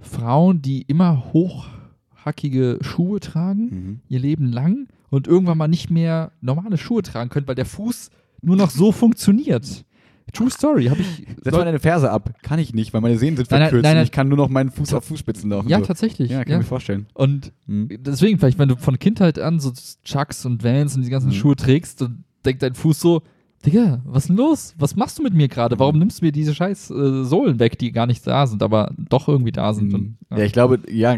Frauen, 0.00 0.62
die 0.62 0.82
immer 0.82 1.24
hochhackige 1.34 2.78
Schuhe 2.80 3.20
tragen, 3.20 3.62
Mhm. 3.64 4.00
ihr 4.08 4.18
Leben 4.20 4.46
lang 4.46 4.88
und 5.10 5.26
irgendwann 5.26 5.58
mal 5.58 5.68
nicht 5.68 5.90
mehr 5.90 6.32
normale 6.40 6.78
Schuhe 6.78 7.02
tragen 7.02 7.30
können, 7.30 7.46
weil 7.48 7.54
der 7.54 7.66
Fuß 7.66 8.10
nur 8.42 8.56
noch 8.56 8.70
so 8.70 8.92
funktioniert. 8.92 9.84
True 10.32 10.48
Story, 10.50 10.84
habe 10.86 11.00
ich. 11.00 11.26
Setz 11.42 11.52
mal 11.52 11.64
deine 11.64 11.80
Ferse 11.80 12.08
ab. 12.10 12.32
Kann 12.42 12.60
ich 12.60 12.72
nicht, 12.72 12.94
weil 12.94 13.00
meine 13.00 13.18
Sehnen 13.18 13.36
sind 13.36 13.50
Nein, 13.50 13.60
nein, 13.60 13.68
verkürzt 13.70 13.82
nein, 13.82 13.90
und 13.92 13.96
nein. 13.96 14.04
ich 14.04 14.12
kann 14.12 14.28
nur 14.28 14.38
noch 14.38 14.48
meinen 14.48 14.70
Fuß 14.70 14.94
auf 14.94 15.04
Fußspitzen 15.06 15.50
laufen. 15.50 15.68
ja, 15.68 15.78
so. 15.80 15.84
tatsächlich. 15.86 16.30
Ja, 16.30 16.38
Ja, 16.38 16.44
kann 16.44 16.52
ich 16.54 16.58
mir 16.60 16.64
vorstellen. 16.64 17.06
Und 17.14 17.52
Mhm. 17.66 17.88
deswegen, 17.98 18.38
vielleicht, 18.38 18.58
wenn 18.58 18.68
du 18.68 18.76
von 18.76 18.98
Kindheit 19.00 19.40
an 19.40 19.58
so 19.58 19.72
Chucks 20.04 20.46
und 20.46 20.62
Vans 20.62 20.94
und 20.94 21.02
die 21.04 21.10
ganzen 21.10 21.30
Mhm. 21.30 21.34
Schuhe 21.34 21.56
trägst, 21.56 22.00
dann 22.00 22.22
denkt 22.44 22.62
dein 22.62 22.74
Fuß 22.74 23.00
so, 23.00 23.22
Digga, 23.66 24.00
was 24.06 24.24
ist 24.24 24.28
denn 24.30 24.36
los? 24.36 24.74
Was 24.78 24.96
machst 24.96 25.18
du 25.18 25.22
mit 25.22 25.34
mir 25.34 25.46
gerade? 25.46 25.78
Warum 25.78 25.98
nimmst 25.98 26.20
du 26.20 26.24
mir 26.24 26.32
diese 26.32 26.54
scheiß 26.54 26.90
äh, 26.90 27.24
Sohlen 27.24 27.58
weg, 27.58 27.78
die 27.78 27.92
gar 27.92 28.06
nicht 28.06 28.26
da 28.26 28.46
sind, 28.46 28.62
aber 28.62 28.90
doch 28.96 29.28
irgendwie 29.28 29.52
da 29.52 29.74
sind? 29.74 29.88
Mhm. 29.92 30.16
Und, 30.30 30.38
Ja, 30.38 30.44
ich 30.44 30.52
glaube, 30.54 30.78
ja, 30.90 31.14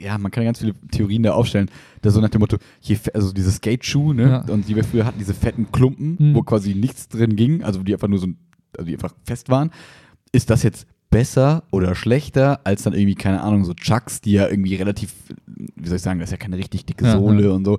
ja, 0.00 0.16
man 0.16 0.30
kann 0.30 0.44
ja 0.44 0.48
ganz 0.48 0.60
viele 0.60 0.74
Theorien 0.90 1.22
da 1.24 1.32
aufstellen. 1.34 1.70
Das 2.00 2.14
so 2.14 2.22
nach 2.22 2.30
dem 2.30 2.40
Motto, 2.40 2.56
fe- 2.80 3.14
also 3.14 3.32
diese 3.34 3.50
Skate-Schuhe, 3.52 4.14
ne? 4.14 4.22
Ja. 4.46 4.52
Und 4.54 4.66
die 4.66 4.76
wir 4.76 4.84
früher 4.84 5.04
hatten, 5.04 5.18
diese 5.18 5.34
fetten 5.34 5.70
Klumpen, 5.72 6.16
Mhm. 6.18 6.34
wo 6.34 6.42
quasi 6.42 6.74
nichts 6.74 7.08
drin 7.08 7.36
ging, 7.36 7.62
also 7.62 7.82
die 7.82 7.92
einfach 7.92 8.08
nur 8.08 8.18
so, 8.18 8.28
also 8.78 8.86
die 8.86 8.94
einfach 8.94 9.14
fest 9.24 9.50
waren. 9.50 9.70
Ist 10.32 10.48
das 10.48 10.62
jetzt 10.62 10.86
besser 11.10 11.64
oder 11.70 11.94
schlechter 11.94 12.60
als 12.64 12.82
dann 12.84 12.94
irgendwie, 12.94 13.14
keine 13.14 13.42
Ahnung, 13.42 13.64
so 13.66 13.74
Chucks, 13.74 14.22
die 14.22 14.32
ja 14.32 14.48
irgendwie 14.48 14.74
relativ, 14.76 15.12
wie 15.76 15.86
soll 15.86 15.96
ich 15.96 16.02
sagen, 16.02 16.18
das 16.18 16.28
ist 16.28 16.32
ja 16.32 16.38
keine 16.38 16.56
richtig 16.56 16.86
dicke 16.86 17.04
Ja, 17.04 17.12
Sohle 17.12 17.44
ja. 17.44 17.50
und 17.50 17.66
so. 17.66 17.78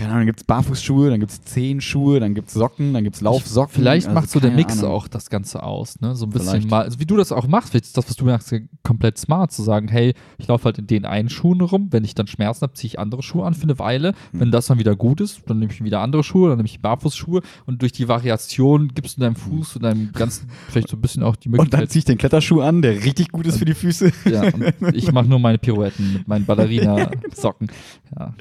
Keine 0.00 0.12
Ahnung, 0.12 0.20
dann 0.20 0.26
gibt 0.28 0.40
es 0.40 0.44
Barfußschuhe, 0.44 1.10
dann 1.10 1.20
gibt 1.20 1.30
es 1.30 1.42
Zehenschuhe, 1.42 2.20
dann 2.20 2.32
gibt 2.34 2.48
es 2.48 2.54
Socken, 2.54 2.94
dann 2.94 3.04
gibt 3.04 3.16
es 3.16 3.20
Laufsocken. 3.20 3.74
Vielleicht 3.74 4.06
also 4.06 4.14
macht 4.18 4.30
so 4.30 4.40
der 4.40 4.50
Mix 4.50 4.78
Ahnung. 4.78 4.92
auch 4.92 5.08
das 5.08 5.28
Ganze 5.28 5.62
aus, 5.62 6.00
ne? 6.00 6.14
So 6.16 6.24
ein 6.24 6.30
bisschen 6.30 6.48
Vielleicht. 6.48 6.70
mal, 6.70 6.84
also 6.84 7.00
wie 7.00 7.04
du 7.04 7.18
das 7.18 7.32
auch 7.32 7.46
machst, 7.46 7.68
vielleicht 7.68 7.84
ist 7.84 7.98
das, 7.98 8.08
was 8.08 8.16
du 8.16 8.24
machst, 8.24 8.50
komplett 8.82 9.18
smart, 9.18 9.52
zu 9.52 9.62
sagen, 9.62 9.88
hey, 9.88 10.14
ich 10.38 10.48
laufe 10.48 10.64
halt 10.64 10.78
in 10.78 10.86
den 10.86 11.04
einen 11.04 11.28
Schuhen 11.28 11.60
rum, 11.60 11.88
wenn 11.90 12.02
ich 12.02 12.14
dann 12.14 12.26
Schmerzen 12.26 12.62
habe, 12.62 12.72
ziehe 12.72 12.86
ich 12.86 12.98
andere 12.98 13.22
Schuhe 13.22 13.44
an 13.44 13.52
für 13.52 13.64
eine 13.64 13.78
Weile. 13.78 14.14
Hm. 14.30 14.40
Wenn 14.40 14.50
das 14.50 14.68
dann 14.68 14.78
wieder 14.78 14.96
gut 14.96 15.20
ist, 15.20 15.42
dann 15.44 15.58
nehme 15.58 15.70
ich 15.70 15.84
wieder 15.84 16.00
andere 16.00 16.24
Schuhe, 16.24 16.48
dann 16.48 16.56
nehme 16.56 16.68
ich 16.68 16.80
Barfußschuhe 16.80 17.42
und 17.66 17.82
durch 17.82 17.92
die 17.92 18.08
Variation 18.08 18.88
gibst 18.94 19.18
du 19.18 19.20
deinem 19.20 19.36
Fuß 19.36 19.76
und 19.76 19.82
deinem 19.82 20.12
ganzen, 20.12 20.48
vielleicht 20.70 20.88
so 20.88 20.96
ein 20.96 21.02
bisschen 21.02 21.22
auch 21.22 21.36
die 21.36 21.48
Und 21.50 21.58
dann 21.58 21.64
Möglichkeit. 21.66 21.90
ziehe 21.90 21.98
ich 21.98 22.04
den 22.06 22.16
Kletterschuh 22.16 22.62
an, 22.62 22.80
der 22.80 23.04
richtig 23.04 23.32
gut 23.32 23.46
ist 23.46 23.58
für 23.58 23.66
die 23.66 23.74
Füße. 23.74 24.12
ja, 24.30 24.44
und 24.44 24.94
ich 24.94 25.12
mache 25.12 25.26
nur 25.28 25.40
meine 25.40 25.58
Pirouetten 25.58 26.14
mit 26.14 26.26
meinen 26.26 26.46
Ballerina-Socken. 26.46 27.70
Ja. 28.18 28.32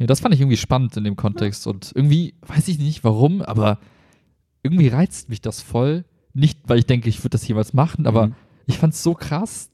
Nee, 0.00 0.06
das 0.06 0.18
fand 0.20 0.34
ich 0.34 0.40
irgendwie 0.40 0.56
spannend 0.56 0.96
in 0.96 1.04
dem 1.04 1.14
Kontext 1.14 1.66
und 1.68 1.92
irgendwie 1.94 2.34
weiß 2.46 2.66
ich 2.68 2.78
nicht 2.80 3.04
warum, 3.04 3.42
aber 3.42 3.78
irgendwie 4.62 4.88
reizt 4.88 5.28
mich 5.28 5.40
das 5.40 5.60
voll. 5.62 6.04
Nicht, 6.34 6.58
weil 6.66 6.78
ich 6.78 6.86
denke, 6.86 7.08
ich 7.08 7.18
würde 7.20 7.30
das 7.30 7.46
jemals 7.46 7.72
machen, 7.74 8.06
aber 8.06 8.28
Mhm. 8.28 8.34
ich 8.66 8.78
fand 8.78 8.94
es 8.94 9.02
so 9.02 9.14
krass, 9.14 9.70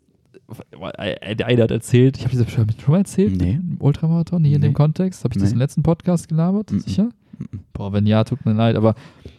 der 0.78 1.47
eine 1.47 1.62
hat 1.62 1.71
erzählt, 1.71 2.16
ich 2.18 2.25
habe 2.25 2.30
diese 2.30 2.49
schon 2.49 2.66
mal 2.88 2.99
erzählt, 2.99 3.37
Nee. 3.37 3.52
im 3.54 3.76
Ultramarathon, 3.78 4.45
hier 4.45 4.56
in 4.56 4.61
Nee. 4.61 4.68
dem 4.68 4.75
Kontext. 4.75 5.25
Habe 5.25 5.35
ich 5.35 5.40
das 5.40 5.50
Nee. 5.50 5.54
im 5.54 5.59
letzten 5.61 5.83
Podcast 5.83 6.28
gelabert? 6.28 6.71
Mhm. 6.73 6.80
Sicher? 6.80 7.09
Mhm. 7.38 7.61
Boah, 7.73 7.92
wenn 7.92 8.06
ja, 8.06 8.25
tut 8.25 8.45
mir 8.45 8.52
leid, 8.52 8.76
aber 8.76 8.95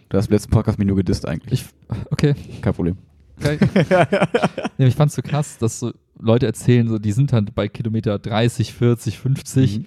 Du 0.10 0.18
hast 0.18 0.28
im 0.28 0.34
letzten 0.34 0.52
Podcast 0.52 0.80
mich 0.80 0.88
nur 0.88 0.96
gedisst 0.96 1.28
eigentlich. 1.28 1.66
ich, 1.90 1.98
okay. 2.12 2.34
Kein 2.62 2.74
Problem. 2.74 2.98
Geil. 3.42 3.60
nee, 4.78 4.88
ich 4.88 4.96
fand's 4.96 5.16
so 5.16 5.22
krass, 5.22 5.58
dass 5.58 5.80
so 5.80 5.92
Leute 6.18 6.46
erzählen, 6.46 6.88
so, 6.88 6.98
die 6.98 7.12
sind 7.12 7.34
halt 7.34 7.54
bei 7.56 7.68
Kilometer 7.68 8.18
30, 8.18 8.74
40, 8.74 9.18
50 9.20 9.80
Mhm. 9.80 9.86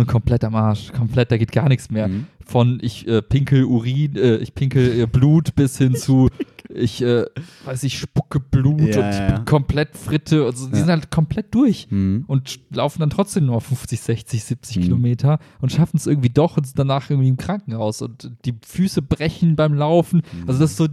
Und 0.00 0.06
komplett 0.08 0.44
am 0.44 0.54
Arsch. 0.54 0.92
Komplett, 0.92 1.30
da 1.30 1.36
geht 1.36 1.52
gar 1.52 1.68
nichts 1.68 1.90
mehr. 1.90 2.08
Mhm. 2.08 2.26
Von 2.44 2.78
ich 2.82 3.06
äh, 3.06 3.22
pinkel 3.22 3.64
Urin, 3.64 4.16
äh, 4.16 4.36
ich 4.36 4.54
pinkel 4.54 5.00
äh, 5.00 5.06
Blut 5.06 5.54
bis 5.54 5.78
hin 5.78 5.94
zu 5.94 6.28
ich, 6.74 7.02
äh, 7.02 7.24
weiß 7.66 7.82
ich, 7.84 7.98
spucke 7.98 8.40
Blut 8.40 8.80
Ja, 8.80 8.84
und 8.84 9.10
ich 9.10 9.16
ja, 9.16 9.28
ja. 9.28 9.36
bin 9.36 9.44
komplett 9.44 9.96
Fritte. 9.96 10.44
Also, 10.46 10.66
die 10.66 10.72
Ja. 10.72 10.78
sind 10.80 10.88
halt 10.88 11.10
komplett 11.10 11.54
durch 11.54 11.86
Mhm. 11.90 12.24
und 12.26 12.58
laufen 12.70 13.00
dann 13.00 13.10
trotzdem 13.10 13.46
nur 13.46 13.60
50, 13.60 14.00
60, 14.00 14.42
70 14.42 14.76
Mhm. 14.78 14.82
Kilometer 14.82 15.38
und 15.60 15.70
schaffen 15.70 15.98
es 15.98 16.06
irgendwie 16.06 16.30
doch 16.30 16.56
und 16.56 16.66
sind 16.66 16.78
danach 16.78 17.08
irgendwie 17.10 17.28
im 17.28 17.36
Krankenhaus 17.36 18.02
und 18.02 18.32
die 18.44 18.54
Füße 18.66 19.02
brechen 19.02 19.54
beim 19.54 19.74
Laufen. 19.74 20.22
Also 20.46 20.60
das 20.60 20.72
ist 20.72 20.76
so, 20.78 20.88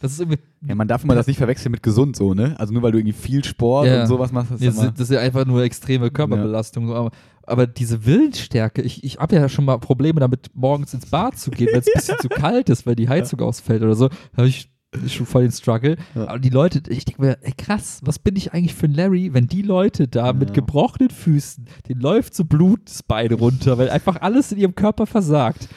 das 0.00 0.12
ist 0.12 0.20
irgendwie, 0.20 0.38
Ja, 0.68 0.74
man 0.74 0.86
darf 0.88 1.02
immer 1.04 1.14
das 1.14 1.26
nicht 1.26 1.38
verwechseln 1.38 1.72
mit 1.72 1.82
gesund 1.82 2.14
so, 2.16 2.34
ne? 2.34 2.54
Also 2.58 2.72
nur 2.72 2.82
weil 2.82 2.92
du 2.92 2.98
irgendwie 2.98 3.14
viel 3.16 3.42
Sport 3.44 3.86
Ja. 3.86 4.02
und 4.02 4.08
sowas 4.08 4.32
machst, 4.32 4.50
das 4.52 4.60
ist 4.60 4.78
das, 4.82 5.00
ist- 5.00 5.10
ja 5.10 5.20
einfach 5.20 5.46
nur 5.46 5.62
extreme 5.62 6.10
Körperbelastung. 6.10 6.88
So, 6.88 6.94
aber, 6.94 7.10
aber 7.52 7.66
diese 7.66 8.04
Willensstärke, 8.04 8.82
ich, 8.82 9.04
ich 9.04 9.18
habe 9.18 9.36
ja 9.36 9.48
schon 9.48 9.64
mal 9.64 9.78
Probleme 9.78 10.18
damit, 10.20 10.50
morgens 10.54 10.94
ins 10.94 11.06
Bad 11.06 11.38
zu 11.38 11.50
gehen, 11.50 11.68
wenn 11.72 11.80
es 11.80 11.86
ein 11.86 11.92
bisschen 11.94 12.18
zu 12.20 12.28
kalt 12.28 12.68
ist, 12.70 12.86
weil 12.86 12.96
die 12.96 13.08
Heizung 13.08 13.40
ausfällt 13.40 13.82
oder 13.82 13.94
so. 13.94 14.08
Da 14.08 14.38
habe 14.38 14.48
ich 14.48 14.68
schon 15.06 15.24
voll 15.26 15.42
den 15.42 15.52
Struggle. 15.52 15.96
Ja. 16.14 16.28
Aber 16.28 16.38
die 16.38 16.50
Leute, 16.50 16.82
ich 16.88 17.04
denke 17.04 17.22
mir, 17.22 17.38
ey 17.42 17.52
krass, 17.56 18.00
was 18.04 18.18
bin 18.18 18.36
ich 18.36 18.52
eigentlich 18.52 18.74
für 18.74 18.86
ein 18.86 18.94
Larry, 18.94 19.32
wenn 19.32 19.46
die 19.46 19.62
Leute 19.62 20.08
da 20.08 20.32
mit 20.32 20.50
Ja. 20.50 20.54
gebrochenen 20.56 21.10
Füßen, 21.10 21.66
denen 21.88 22.00
läuft 22.00 22.34
so 22.34 22.44
Blut 22.44 22.80
das 22.86 23.02
Bein 23.02 23.32
runter, 23.32 23.78
weil 23.78 23.88
einfach 23.88 24.20
alles 24.20 24.52
in 24.52 24.58
ihrem 24.58 24.74
Körper 24.74 25.06
versagt. 25.06 25.68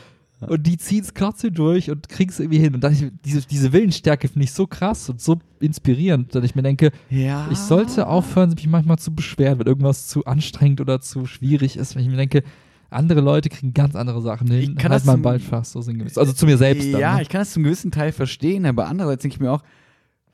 Und 0.41 0.67
die 0.67 0.77
ziehen 0.77 1.01
es 1.01 1.13
trotzdem 1.13 1.53
durch 1.53 1.89
und 1.89 2.09
kriegen 2.09 2.29
es 2.29 2.39
irgendwie 2.39 2.59
hin. 2.59 2.75
Und 2.75 2.83
da 2.83 2.89
ich, 2.89 3.05
diese, 3.23 3.41
diese 3.41 3.71
Willensstärke 3.71 4.27
finde 4.27 4.43
ich 4.43 4.51
so 4.51 4.67
krass 4.67 5.09
und 5.09 5.21
so 5.21 5.39
inspirierend, 5.59 6.35
dass 6.35 6.43
ich 6.43 6.55
mir 6.55 6.61
denke, 6.61 6.91
ja. 7.09 7.47
ich 7.51 7.57
sollte 7.57 8.07
aufhören, 8.07 8.49
mich 8.49 8.67
manchmal 8.67 8.99
zu 8.99 9.15
beschweren, 9.15 9.59
wenn 9.59 9.67
irgendwas 9.67 10.07
zu 10.07 10.25
anstrengend 10.25 10.81
oder 10.81 10.99
zu 10.99 11.25
schwierig 11.25 11.77
ist. 11.77 11.95
Wenn 11.95 12.03
ich 12.03 12.09
mir 12.09 12.17
denke, 12.17 12.43
andere 12.89 13.21
Leute 13.21 13.49
kriegen 13.49 13.73
ganz 13.73 13.95
andere 13.95 14.21
Sachen 14.21 14.47
hin. 14.47 14.71
Ich 14.71 14.75
kann 14.75 14.91
halt 14.91 15.01
das 15.01 15.05
mal 15.05 15.13
zum- 15.13 15.21
bald 15.21 15.41
fast 15.41 15.71
so 15.71 15.81
sinngemäß. 15.81 16.17
Also 16.17 16.33
zu 16.33 16.45
mir 16.45 16.57
selbst 16.57 16.93
dann. 16.93 16.99
Ja, 16.99 17.15
ne? 17.15 17.21
ich 17.21 17.29
kann 17.29 17.41
das 17.41 17.51
zum 17.53 17.63
gewissen 17.63 17.91
Teil 17.91 18.11
verstehen, 18.11 18.65
aber 18.65 18.87
andererseits 18.87 19.21
denke 19.21 19.35
ich 19.35 19.39
mir 19.39 19.51
auch, 19.51 19.63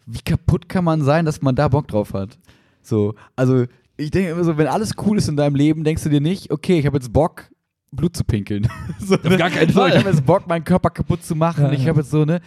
wie 0.06 0.22
kaputt 0.22 0.68
kann 0.68 0.84
man 0.84 1.04
sein, 1.04 1.26
dass 1.26 1.42
man 1.42 1.56
da 1.56 1.68
Bock 1.68 1.88
drauf 1.88 2.14
hat? 2.14 2.38
So, 2.82 3.16
also 3.36 3.66
ich 3.98 4.12
denke 4.12 4.32
immer 4.32 4.44
so, 4.44 4.58
wenn 4.58 4.68
alles 4.68 4.94
cool 5.06 5.18
ist 5.18 5.30
in 5.30 5.38
deinem 5.38 5.56
Leben, 5.56 5.84
denkst 5.84 6.04
du 6.04 6.10
dir 6.10 6.22
nicht, 6.22 6.52
okay, 6.52 6.80
ich 6.80 6.86
habe 6.86 6.98
jetzt 6.98 7.14
Bock, 7.14 7.52
Blut 7.92 8.16
zu 8.16 8.24
pinkeln. 8.24 8.68
so, 9.00 9.16
Auf 9.16 9.38
gar 9.38 9.50
keinen 9.50 9.72
so, 9.72 9.80
Fall. 9.82 9.90
Ich 9.90 9.98
habe 9.98 10.10
jetzt 10.10 10.26
Bock, 10.26 10.48
meinen 10.48 10.64
Körper 10.64 10.90
kaputt 10.90 11.24
zu 11.24 11.36
machen. 11.36 11.66
Ja, 11.66 11.72
ich 11.72 11.88
habe 11.88 12.00
jetzt 12.00 12.12
so, 12.12 12.26
ne, 12.26 12.40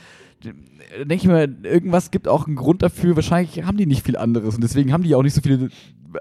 denke 0.98 1.14
ich 1.14 1.26
mir, 1.26 1.48
irgendwas 1.64 2.10
gibt 2.10 2.28
auch 2.28 2.46
einen 2.46 2.56
Grund 2.56 2.82
dafür. 2.82 3.16
Wahrscheinlich 3.16 3.62
haben 3.64 3.76
die 3.76 3.86
nicht 3.86 4.04
viel 4.04 4.16
anderes 4.16 4.54
und 4.54 4.62
deswegen 4.62 4.92
haben 4.92 5.02
die 5.02 5.14
auch 5.14 5.22
nicht 5.22 5.34
so 5.34 5.40
viele, 5.40 5.68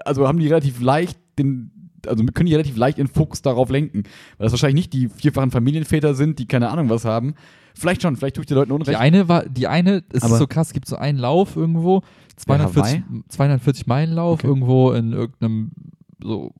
also 0.04 0.28
haben 0.28 0.38
die 0.38 0.48
relativ 0.48 0.80
leicht 0.80 1.18
den, 1.38 1.70
also 2.06 2.24
können 2.26 2.46
die 2.46 2.54
relativ 2.54 2.76
leicht 2.76 2.98
ihren 2.98 3.08
Fokus 3.08 3.42
darauf 3.42 3.70
lenken. 3.70 4.02
Weil 4.36 4.44
das 4.46 4.52
wahrscheinlich 4.52 4.74
nicht 4.76 4.92
die 4.92 5.08
vierfachen 5.08 5.50
Familienväter 5.50 6.14
sind, 6.14 6.38
die 6.38 6.46
keine 6.46 6.70
Ahnung 6.70 6.90
was 6.90 7.04
haben. 7.04 7.34
Vielleicht 7.74 8.02
schon, 8.02 8.16
vielleicht 8.16 8.36
tue 8.36 8.42
ich 8.42 8.46
den 8.46 8.56
Leuten 8.56 8.68
Die 8.70 8.74
Unrecht. 8.74 8.98
eine 9.00 9.28
war, 9.28 9.48
die 9.48 9.66
eine, 9.66 10.04
es 10.12 10.22
ist 10.22 10.38
so 10.38 10.46
krass, 10.46 10.68
es 10.68 10.72
gibt 10.74 10.86
so 10.86 10.96
einen 10.96 11.18
Lauf 11.18 11.56
irgendwo, 11.56 12.02
240, 12.36 13.02
240 13.28 13.86
Meilen 13.86 14.12
Lauf 14.12 14.34
Okay. 14.40 14.46
irgendwo 14.46 14.92
in 14.92 15.12
irgendeinem 15.12 15.70
so 16.22 16.52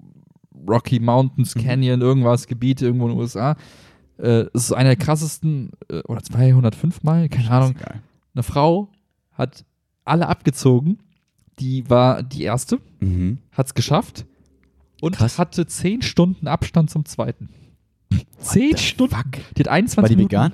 Rocky 0.69 1.01
Mountains 1.01 1.55
Mhm. 1.55 1.61
Canyon, 1.61 2.01
irgendwas, 2.01 2.47
Gebiet 2.47 2.83
irgendwo 2.83 3.07
in 3.07 3.13
den 3.13 3.21
USA. 3.21 3.57
Äh, 4.19 4.47
es 4.55 4.65
ist 4.67 4.73
einer 4.73 4.91
der 4.91 4.97
krassesten, 4.97 5.71
äh, 5.91 6.01
oder 6.03 6.23
205 6.23 7.03
Meilen, 7.03 7.29
keine 7.31 7.51
Ahnung. 7.51 7.75
Eine 8.35 8.43
Frau 8.43 8.89
hat 9.33 9.65
alle 10.05 10.29
abgezogen, 10.29 10.99
die 11.59 11.89
war 11.91 12.23
die 12.23 12.43
erste, 12.43 12.79
Mhm. 13.01 13.39
hat 13.53 13.67
es 13.67 13.75
geschafft 13.75 14.27
und 15.01 15.17
Krass. 15.17 15.39
hatte 15.39 15.67
10 15.67 16.03
Stunden 16.03 16.47
Abstand 16.49 16.91
zum 16.91 17.05
zweiten. 17.05 17.49
10 18.39 18.77
Stunden. 18.77 19.17
Die 19.57 19.61
hat 19.61 19.69
21 19.69 19.97
War 20.03 20.09
die 20.09 20.17
Minuten. 20.17 20.31
vegan? 20.33 20.53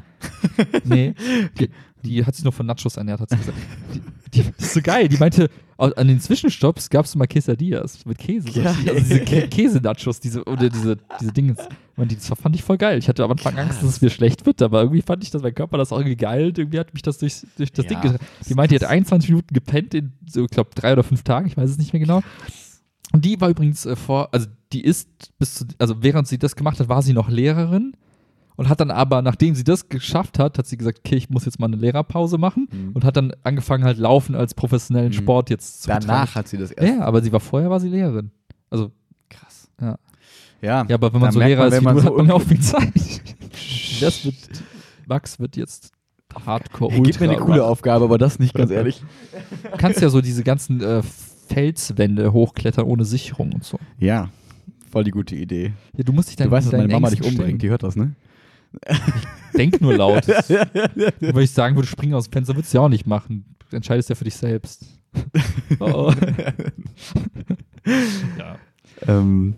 Nee. 0.85 1.15
Die, 1.59 1.69
die 2.05 2.25
hat 2.25 2.35
sich 2.35 2.45
nur 2.45 2.53
von 2.53 2.67
Nachos 2.67 2.97
ernährt, 2.97 3.21
hat 3.21 3.31
sie 3.31 3.37
gesagt. 3.37 3.59
Die, 3.95 4.01
die, 4.31 4.51
das 4.57 4.67
ist 4.67 4.75
so 4.75 4.83
geil. 4.83 5.09
Die 5.09 5.17
meinte, 5.17 5.51
an 5.77 6.09
den 6.09 6.21
Zwischenstopps 6.21 6.91
gab 6.91 7.07
es 7.07 7.15
immer 7.15 7.27
Quesadillas 7.27 8.05
mit 8.05 8.19
Käse. 8.19 8.49
Also 8.65 9.01
diese 9.01 9.21
Kä 9.21 9.49
Käse-Nachos, 9.49 10.21
diese, 10.21 10.45
oder 10.45 10.69
diese, 10.69 10.99
diese 11.21 11.33
Dinge. 11.33 11.57
Die, 11.97 12.17
das 12.17 12.29
fand 12.29 12.55
ich 12.55 12.63
voll 12.63 12.79
geil. 12.79 12.99
Ich 12.99 13.09
hatte 13.09 13.25
am 13.25 13.31
Anfang 13.31 13.59
Angst, 13.59 13.83
dass 13.83 13.89
es 13.89 14.01
mir 14.01 14.11
schlecht 14.11 14.47
wird, 14.47 14.63
aber 14.63 14.83
irgendwie 14.83 15.03
fand 15.03 15.23
ich, 15.23 15.31
dass 15.31 15.43
mein 15.43 15.55
Körper 15.55 15.79
das 15.79 15.93
auch 15.93 15.99
irgendwie 15.99 16.17
geil 16.17 16.53
irgendwie 16.57 16.79
hat 16.79 16.95
mich 16.95 17.03
das 17.03 17.19
durch, 17.19 17.43
durch 17.57 17.73
das 17.73 17.85
Ja, 17.85 17.91
Ding 17.91 18.01
getragen. 18.01 18.25
Die 18.49 18.55
meinte, 18.55 18.79
die 18.79 18.85
hat 18.85 18.91
21 18.91 19.31
Minuten 19.31 19.53
gepennt 19.53 19.95
in, 19.95 20.13
so, 20.27 20.45
ich 20.45 20.51
glaube, 20.51 20.71
drei 20.75 20.93
oder 20.93 21.03
fünf 21.03 21.23
Tagen, 21.23 21.47
ich 21.47 21.57
weiß 21.57 21.71
es 21.71 21.79
nicht 21.79 21.93
mehr 21.93 22.01
genau. 22.01 22.23
Und 23.13 23.25
die 23.25 23.41
war 23.41 23.49
übrigens 23.51 23.87
äh, 23.87 23.97
vor, 23.97 24.29
also 24.33 24.47
die 24.73 24.83
ist 24.85 25.09
bis 25.39 25.55
zu, 25.55 25.65
also 25.79 26.03
während 26.03 26.29
sie 26.29 26.39
das 26.39 26.57
gemacht 26.57 26.79
hat, 26.81 26.89
war 26.89 27.03
sie 27.03 27.13
noch 27.13 27.29
Lehrerin 27.29 27.95
und 28.61 28.69
hat 28.69 28.79
dann 28.79 28.91
aber, 28.91 29.23
nachdem 29.23 29.55
sie 29.55 29.65
das 29.65 29.89
geschafft 29.89 30.39
hat, 30.39 30.59
hat 30.59 30.67
sie 30.67 30.77
gesagt, 30.77 30.99
okay, 31.03 31.17
ich 31.17 31.31
muss 31.31 31.47
jetzt 31.47 31.59
mal 31.59 31.67
eine 31.67 31.77
Lehrerpause 31.77 32.37
machen 32.37 32.69
Mhm. 32.71 32.91
und 32.93 33.05
hat 33.05 33.17
dann 33.17 33.33
angefangen 33.43 33.85
halt 33.85 33.97
Laufen 33.97 34.35
als 34.35 34.53
professionellen 34.53 35.09
Mhm. 35.09 35.15
Sport 35.15 35.49
jetzt 35.49 35.83
zu 35.83 35.89
Danach 35.89 36.01
betreiben. 36.03 36.35
hat 36.35 36.49
sie 36.49 36.59
das 36.59 36.71
erst. 36.71 36.87
Ja, 36.99 37.01
aber 37.05 37.23
sie 37.23 37.33
war 37.33 37.41
vorher 37.41 37.71
war 37.71 37.81
sie 37.81 37.89
Lehrerin. 37.89 38.31
Also, 38.69 38.93
Krass. 39.31 39.71
Ja. 39.81 39.97
Ja, 40.61 40.85
ja, 40.87 40.95
aber 40.97 41.11
wenn 41.15 41.21
man 41.23 41.33
so 41.33 41.39
Lehrer 41.41 41.65
man, 41.65 41.73
ist 41.73 41.83
man 41.83 41.99
so 41.99 42.05
hat 42.05 42.17
man 42.19 42.31
auch 42.33 42.43
viel 42.43 42.61
Zeit. 42.61 42.93
Das 44.03 44.25
wird, 44.27 44.35
Max 45.07 45.39
wird 45.41 45.57
jetzt 45.57 45.93
Hardcore 46.47 46.93
Hey, 46.93 47.01
gib 47.03 47.19
mir 47.21 47.25
eine 47.29 47.33
Ultra 47.39 47.47
coole. 47.47 47.65
Aufgabe, 47.65 48.05
aber 48.05 48.19
das 48.19 48.39
nicht, 48.39 48.55
ganz 48.55 48.71
ehrlich. 48.71 49.03
Du 49.63 49.71
kannst 49.79 50.01
ja 50.03 50.09
so 50.11 50.21
diese 50.21 50.43
ganzen 50.45 50.81
äh, 50.83 51.03
Felswände 51.49 52.33
hochklettern 52.33 52.85
ohne 52.87 53.05
Sicherung 53.05 53.53
und 53.53 53.65
so. 53.65 53.79
Ja, 53.99 54.29
voll 54.91 55.05
die 55.05 55.11
gute 55.11 55.35
Idee. 55.37 55.73
Ja, 55.97 56.05
du 56.05 56.13
musst 56.13 56.29
dich 56.29 56.37
dann 56.37 56.49
Du 56.49 56.53
weißt, 56.53 56.67
dass 56.69 56.73
meine 56.79 56.93
Mama 56.93 57.11
dich 57.11 57.23
umbringt, 57.25 57.61
die 57.63 57.69
hört 57.71 57.83
das, 57.83 57.97
ne? 57.97 58.15
Denk 59.57 59.81
nur 59.81 59.97
laut. 59.97 60.27
Wenn 61.21 61.39
ich 61.39 61.51
sagen 61.51 61.77
würde, 61.77 61.89
spring 61.89 62.15
aus 62.15 62.25
dem 62.25 62.33
Fenster, 62.33 62.55
würdest 62.55 62.73
du 62.73 62.79
ja 62.79 62.85
auch 62.85 62.89
nicht 62.89 63.07
machen. 63.07 63.45
Du 63.71 63.77
entscheidest 63.77 64.09
ja 64.09 64.15
für 64.15 64.25
dich 64.25 64.37
selbst. 64.37 64.87
oh. 65.81 66.13
ja. 68.39 68.57
Ähm, 69.07 69.57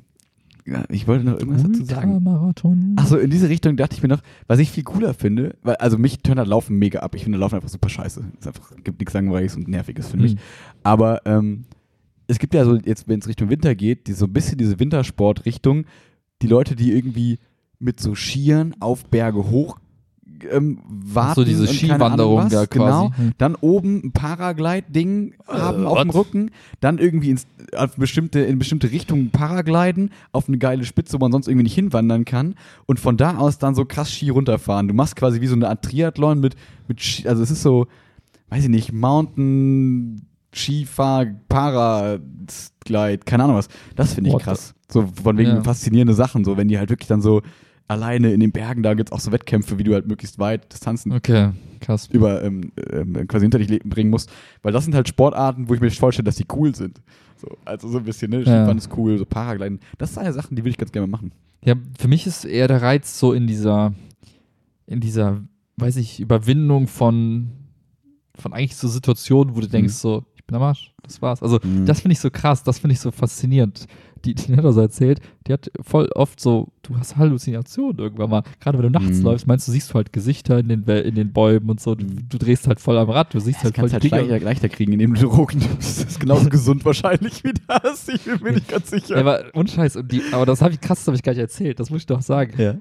ja, 0.64 0.84
ich 0.88 1.08
wollte 1.08 1.24
noch 1.24 1.38
irgendwas 1.38 1.64
dazu 1.64 1.84
sagen. 1.84 2.14
Ultramarathon. 2.14 2.94
Achso, 2.96 3.16
in 3.16 3.30
diese 3.30 3.48
Richtung 3.48 3.76
dachte 3.76 3.96
ich 3.96 4.02
mir 4.02 4.08
noch, 4.08 4.22
was 4.46 4.60
ich 4.60 4.70
viel 4.70 4.84
cooler 4.84 5.12
finde, 5.12 5.56
weil, 5.62 5.74
also 5.76 5.98
mich 5.98 6.20
turnt 6.20 6.38
halt 6.38 6.48
Laufen 6.48 6.78
mega 6.78 7.00
ab. 7.00 7.14
Ich 7.14 7.24
finde 7.24 7.38
Laufen 7.38 7.56
einfach 7.56 7.68
super 7.68 7.88
scheiße. 7.88 8.22
Es 8.40 8.46
einfach, 8.46 8.72
gibt 8.84 9.00
nichts 9.00 9.12
Langweiliges 9.12 9.56
und 9.56 9.68
Nerviges 9.68 10.08
für 10.08 10.16
mich. 10.16 10.32
Hm. 10.32 10.38
Aber 10.84 11.20
ähm, 11.26 11.64
es 12.28 12.38
gibt 12.38 12.54
ja 12.54 12.64
so, 12.64 12.76
jetzt, 12.76 13.08
wenn 13.08 13.20
es 13.20 13.28
Richtung 13.28 13.50
Winter 13.50 13.74
geht, 13.74 14.06
die, 14.06 14.12
so 14.12 14.26
ein 14.26 14.32
bisschen 14.32 14.58
diese 14.58 14.78
Wintersport-Richtung, 14.78 15.84
die 16.42 16.46
Leute, 16.46 16.76
die 16.76 16.92
irgendwie 16.92 17.38
mit 17.82 18.00
so 18.00 18.14
Skiern 18.14 18.74
auf 18.80 19.04
Berge 19.06 19.50
hoch 19.50 19.76
ähm, 20.50 20.78
warten. 20.88 21.34
so 21.36 21.44
diese 21.44 21.68
Skiwanderung 21.68 22.48
da 22.48 22.64
Genau. 22.64 23.08
quasi. 23.10 23.16
Hm. 23.16 23.32
Dann 23.38 23.54
oben 23.54 24.06
ein 24.06 24.12
Paraglide-Ding 24.12 25.34
haben 25.46 25.84
Äh, 25.84 25.86
auf 25.86 25.98
dem 26.00 26.08
what? 26.08 26.14
Rücken, 26.16 26.50
dann 26.80 26.98
irgendwie 26.98 27.30
ins, 27.30 27.46
auf 27.76 27.94
bestimmte, 27.96 28.40
in 28.40 28.58
bestimmte 28.58 28.90
Richtungen 28.90 29.30
paragliden, 29.30 30.10
auf 30.32 30.48
eine 30.48 30.58
geile 30.58 30.84
Spitze, 30.84 31.14
wo 31.14 31.18
man 31.18 31.30
sonst 31.32 31.46
irgendwie 31.46 31.62
nicht 31.64 31.74
hinwandern 31.76 32.24
kann 32.24 32.56
und 32.86 32.98
von 32.98 33.16
da 33.16 33.36
aus 33.38 33.58
dann 33.58 33.74
so 33.76 33.84
krass 33.84 34.10
Ski 34.12 34.30
runterfahren. 34.30 34.88
Du 34.88 34.94
machst 34.94 35.14
quasi 35.14 35.40
wie 35.40 35.46
so 35.46 35.54
eine 35.54 35.68
Art 35.68 35.84
Triathlon 35.84 36.40
mit, 36.40 36.56
mit 36.88 37.00
Ski, 37.00 37.28
also 37.28 37.40
es 37.42 37.50
ist 37.52 37.62
so, 37.62 37.86
weiß 38.48 38.64
ich 38.64 38.70
nicht, 38.70 38.92
Mountain, 38.92 40.22
Skifahr, 40.54 41.26
Paraglide, 41.48 43.18
keine 43.24 43.44
Ahnung 43.44 43.56
was. 43.56 43.68
Das 43.96 44.14
finde 44.14 44.28
ich 44.30 44.34
What 44.34 44.42
krass. 44.42 44.74
So 44.90 45.06
von 45.22 45.38
wegen 45.38 45.50
Ja. 45.50 45.62
faszinierende 45.62 46.14
Sachen, 46.14 46.44
so 46.44 46.56
wenn 46.56 46.68
die 46.68 46.78
halt 46.78 46.90
wirklich 46.90 47.08
dann 47.08 47.22
so 47.22 47.42
alleine 47.92 48.32
in 48.32 48.40
den 48.40 48.52
Bergen, 48.52 48.82
da 48.82 48.94
gibt 48.94 49.08
es 49.10 49.12
auch 49.12 49.20
so 49.20 49.30
Wettkämpfe, 49.32 49.78
wie 49.78 49.84
du 49.84 49.94
halt 49.94 50.06
möglichst 50.06 50.38
weit 50.38 50.72
Distanzen 50.72 51.12
Okay, 51.12 51.50
krass. 51.80 52.08
über 52.10 52.42
ähm, 52.42 52.72
ähm, 52.90 53.26
quasi 53.28 53.44
hinter 53.44 53.58
dich 53.58 53.80
bringen 53.84 54.10
musst. 54.10 54.30
Weil 54.62 54.72
das 54.72 54.84
sind 54.84 54.94
halt 54.94 55.08
Sportarten, 55.08 55.68
wo 55.68 55.74
ich 55.74 55.80
mir 55.80 55.90
vorstelle, 55.90 56.24
dass 56.24 56.36
die 56.36 56.46
cool 56.54 56.74
sind. 56.74 57.00
So, 57.36 57.48
also 57.64 57.88
so 57.88 57.98
ein 57.98 58.04
bisschen, 58.04 58.30
ne? 58.30 58.40
Skifahren 58.42 58.78
ist 58.78 58.90
cool, 58.96 59.18
so 59.18 59.24
Paragliden. 59.24 59.80
Das 59.98 60.14
sind 60.14 60.22
eine 60.22 60.32
Sachen, 60.32 60.56
die 60.56 60.62
würde 60.62 60.70
ich 60.70 60.78
ganz 60.78 60.92
gerne 60.92 61.06
machen. 61.06 61.32
Ja, 61.64 61.74
für 61.98 62.08
mich 62.08 62.26
ist 62.26 62.44
eher 62.44 62.68
der 62.68 62.82
Reiz 62.82 63.18
so 63.18 63.32
in 63.32 63.46
dieser, 63.46 63.94
in 64.86 65.00
dieser, 65.00 65.40
weiß 65.76 65.96
ich, 65.96 66.20
Überwindung 66.20 66.86
von, 66.88 67.50
von 68.34 68.52
eigentlich 68.52 68.76
so 68.76 68.88
Situationen, 68.88 69.54
wo 69.56 69.60
du 69.60 69.68
denkst, 69.68 69.94
so, 69.94 70.24
ich 70.36 70.44
bin 70.44 70.56
am 70.56 70.62
Arsch, 70.62 70.92
das 71.02 71.22
war's. 71.22 71.42
Also, 71.42 71.58
Mhm. 71.62 71.86
das 71.86 72.00
finde 72.00 72.12
ich 72.14 72.20
so 72.20 72.30
krass, 72.30 72.62
das 72.64 72.78
finde 72.80 72.94
ich 72.94 73.00
so 73.00 73.10
faszinierend. 73.10 73.86
Die, 74.24 74.34
die 74.34 74.56
hat 74.56 74.64
so 74.72 74.80
erzählt, 74.80 75.20
die 75.46 75.52
hat 75.52 75.70
voll 75.80 76.08
oft 76.14 76.40
so, 76.40 76.68
du 76.82 76.96
hast 76.98 77.16
Halluzinationen 77.16 77.98
irgendwann 77.98 78.30
mal. 78.30 78.42
Gerade 78.60 78.78
wenn 78.78 78.92
du 78.92 78.98
nachts 78.98 79.18
Mhm. 79.18 79.24
läufst, 79.24 79.46
meinst 79.46 79.66
du, 79.68 79.72
siehst 79.72 79.90
du 79.90 79.94
halt 79.94 80.12
Gesichter 80.12 80.58
in 80.58 80.68
den, 80.68 80.84
in 80.84 81.14
den 81.14 81.32
Bäumen 81.32 81.68
und 81.70 81.80
so. 81.80 81.94
Du, 81.94 82.04
Mhm. 82.04 82.28
du 82.28 82.38
drehst 82.38 82.66
halt 82.68 82.80
voll 82.80 82.96
am 82.98 83.10
Rad, 83.10 83.34
du 83.34 83.40
siehst 83.40 83.58
Das 83.58 83.64
halt 83.64 83.74
voll 83.76 83.88
kannst 83.90 84.04
die 84.04 84.10
halt 84.10 84.28
leichter, 84.28 84.44
leichter 84.44 84.68
kriegen, 84.68 84.92
indem 84.92 85.14
du 85.14 85.22
Drogen 85.22 85.58
nimmst. 85.58 86.02
Das 86.02 86.10
ist 86.10 86.20
genauso 86.20 86.48
gesund 86.48 86.84
wahrscheinlich 86.84 87.42
wie 87.44 87.52
das. 87.68 88.08
Ich 88.08 88.24
bin 88.24 88.38
mir 88.42 88.52
nicht 88.52 88.68
ganz 88.68 88.90
sicher. 88.90 89.14
Ja, 89.16 89.20
aber 89.20 89.44
ohne 89.54 89.68
Scheiß. 89.68 89.96
Und 89.96 90.10
die, 90.12 90.22
aber 90.32 90.46
das 90.46 90.62
habe 90.62 90.72
ich 90.74 90.80
krass, 90.80 91.00
das 91.00 91.06
habe 91.08 91.16
ich 91.16 91.22
gar 91.22 91.32
nicht 91.32 91.40
erzählt. 91.40 91.80
Das 91.80 91.90
muss 91.90 92.00
ich 92.00 92.06
doch 92.06 92.22
sagen. 92.22 92.52
ja. 92.58 92.74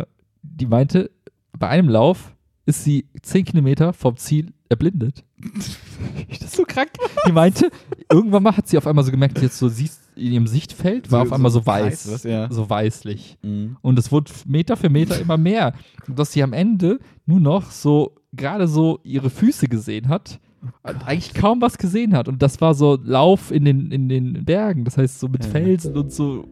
Äh, 0.00 0.04
die 0.42 0.66
meinte, 0.66 1.10
bei 1.58 1.68
einem 1.68 1.88
Lauf 1.88 2.33
ist 2.66 2.84
sie 2.84 3.06
10 3.22 3.44
Kilometer 3.44 3.92
vom 3.92 4.16
Ziel 4.16 4.52
erblindet. 4.68 5.24
das 6.30 6.40
ist 6.40 6.56
so 6.56 6.64
krank. 6.64 6.90
Die 7.28 7.32
meinte, 7.32 7.70
irgendwann 8.10 8.42
mal 8.42 8.56
hat 8.56 8.66
sie 8.68 8.78
auf 8.78 8.86
einmal 8.86 9.04
so 9.04 9.10
gemerkt, 9.10 9.40
jetzt 9.42 9.58
so 9.58 9.68
siehst 9.68 10.00
in 10.16 10.32
ihrem 10.32 10.46
Sichtfeld 10.46 11.10
war 11.10 11.20
So- 11.20 11.26
auf 11.28 11.32
einmal 11.32 11.50
so 11.50 11.58
so 11.60 11.66
weiß, 11.66 12.12
was, 12.12 12.22
ja. 12.24 12.50
so 12.50 12.70
weißlich. 12.70 13.36
Mhm. 13.42 13.76
Und 13.82 13.98
es 13.98 14.12
wurde 14.12 14.30
Meter 14.46 14.76
für 14.76 14.88
Meter 14.88 15.18
immer 15.20 15.36
mehr. 15.36 15.74
Und 16.06 16.18
dass 16.18 16.32
sie 16.32 16.42
am 16.42 16.52
Ende 16.52 16.98
nur 17.26 17.40
noch 17.40 17.70
so 17.70 18.14
gerade 18.32 18.68
so 18.68 19.00
ihre 19.02 19.28
Füße 19.30 19.66
gesehen 19.68 20.08
hat. 20.08 20.38
und 20.82 21.06
eigentlich 21.06 21.34
kaum 21.34 21.60
was 21.60 21.76
gesehen 21.78 22.14
hat. 22.16 22.28
Und 22.28 22.40
das 22.42 22.60
war 22.60 22.74
so 22.74 22.96
Lauf 23.02 23.50
in 23.50 23.64
den, 23.64 23.90
in 23.90 24.08
den 24.08 24.44
Bergen. 24.44 24.84
Das 24.84 24.96
heißt, 24.96 25.20
so 25.20 25.28
mit 25.28 25.44
Ja. 25.44 25.50
Felsen 25.50 25.96
und 25.96 26.12
so 26.12 26.48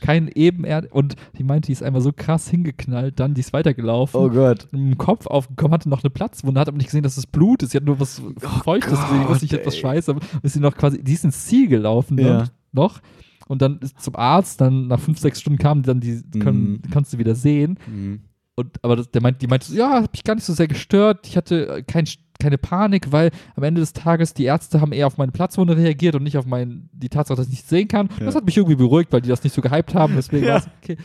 kein 0.00 0.28
Ebenerd. 0.28 0.90
Und 0.92 1.16
die 1.38 1.44
meinte, 1.44 1.66
die 1.66 1.72
ist 1.72 1.82
einmal 1.82 2.00
so 2.02 2.12
krass 2.12 2.48
hingeknallt, 2.48 3.20
dann 3.20 3.34
die 3.34 3.40
ist 3.40 3.52
weitergelaufen. 3.52 4.20
Oh 4.20 4.28
Gott. 4.30 4.68
Im 4.72 4.96
Kopf 4.98 5.26
aufgekommen, 5.26 5.72
hatte 5.74 5.88
noch 5.88 6.02
eine 6.02 6.10
Platzwunde, 6.10 6.60
hat 6.60 6.68
aber 6.68 6.76
nicht 6.76 6.86
gesehen, 6.86 7.02
dass 7.02 7.16
es 7.16 7.26
Blut 7.26 7.62
ist. 7.62 7.70
Sie 7.72 7.76
hat 7.76 7.84
nur 7.84 8.00
was 8.00 8.20
Feuchtes 8.64 9.00
gesehen, 9.00 9.20
Gott, 9.22 9.30
wusste 9.30 9.44
nicht 9.44 9.54
etwas 9.54 9.74
ey. 9.74 9.80
Schweiß, 9.80 10.08
aber 10.08 10.20
ist 10.42 10.52
sie 10.54 10.60
noch 10.60 10.76
quasi, 10.76 11.02
die 11.02 11.12
ist 11.12 11.24
ins 11.24 11.46
Ziel 11.46 11.68
gelaufen 11.68 12.16
ne? 12.16 12.22
Ja. 12.22 12.44
noch. 12.72 13.00
Und 13.48 13.62
dann 13.62 13.80
zum 13.98 14.14
Arzt, 14.16 14.60
dann 14.60 14.86
nach 14.86 15.00
fünf, 15.00 15.18
sechs 15.18 15.40
Stunden 15.40 15.58
kam 15.58 15.82
dann 15.82 15.98
die, 16.00 16.22
können, 16.38 16.72
Mhm. 16.84 16.90
kannst 16.92 17.12
du 17.12 17.18
wieder 17.18 17.34
sehen. 17.34 17.78
Mhm. 17.92 18.20
Und, 18.54 18.76
aber 18.84 18.94
das, 18.96 19.10
der 19.10 19.22
meint, 19.22 19.42
die 19.42 19.46
meinte 19.48 19.74
ja, 19.74 20.02
hat 20.02 20.12
mich 20.12 20.22
gar 20.22 20.34
nicht 20.34 20.44
so 20.44 20.52
sehr 20.52 20.68
gestört. 20.68 21.26
Ich 21.26 21.36
hatte 21.36 21.66
äh, 21.78 21.82
kein, 21.82 22.04
keine 22.40 22.58
Panik, 22.58 23.12
weil 23.12 23.30
am 23.54 23.62
Ende 23.62 23.80
des 23.80 23.92
Tages 23.92 24.34
die 24.34 24.44
Ärzte 24.44 24.80
haben 24.80 24.92
eher 24.92 25.06
auf 25.06 25.16
meine 25.18 25.30
Platzwunde 25.32 25.76
reagiert 25.76 26.14
und 26.16 26.24
nicht 26.24 26.36
auf 26.36 26.46
mein, 26.46 26.88
die 26.92 27.08
Tatsache, 27.08 27.36
dass 27.36 27.46
ich 27.46 27.52
nicht 27.52 27.68
sehen 27.68 27.86
kann. 27.88 28.08
Ja. 28.18 28.26
Das 28.26 28.34
hat 28.34 28.44
mich 28.44 28.56
irgendwie 28.56 28.76
beruhigt, 28.76 29.12
weil 29.12 29.20
die 29.20 29.28
das 29.28 29.44
nicht 29.44 29.54
so 29.54 29.60
gehypt 29.62 29.94
haben. 29.94 30.14
Deswegen 30.16 30.44
Ja. 30.46 30.54
war 30.54 30.58
es 30.60 30.68
okay. 30.82 30.96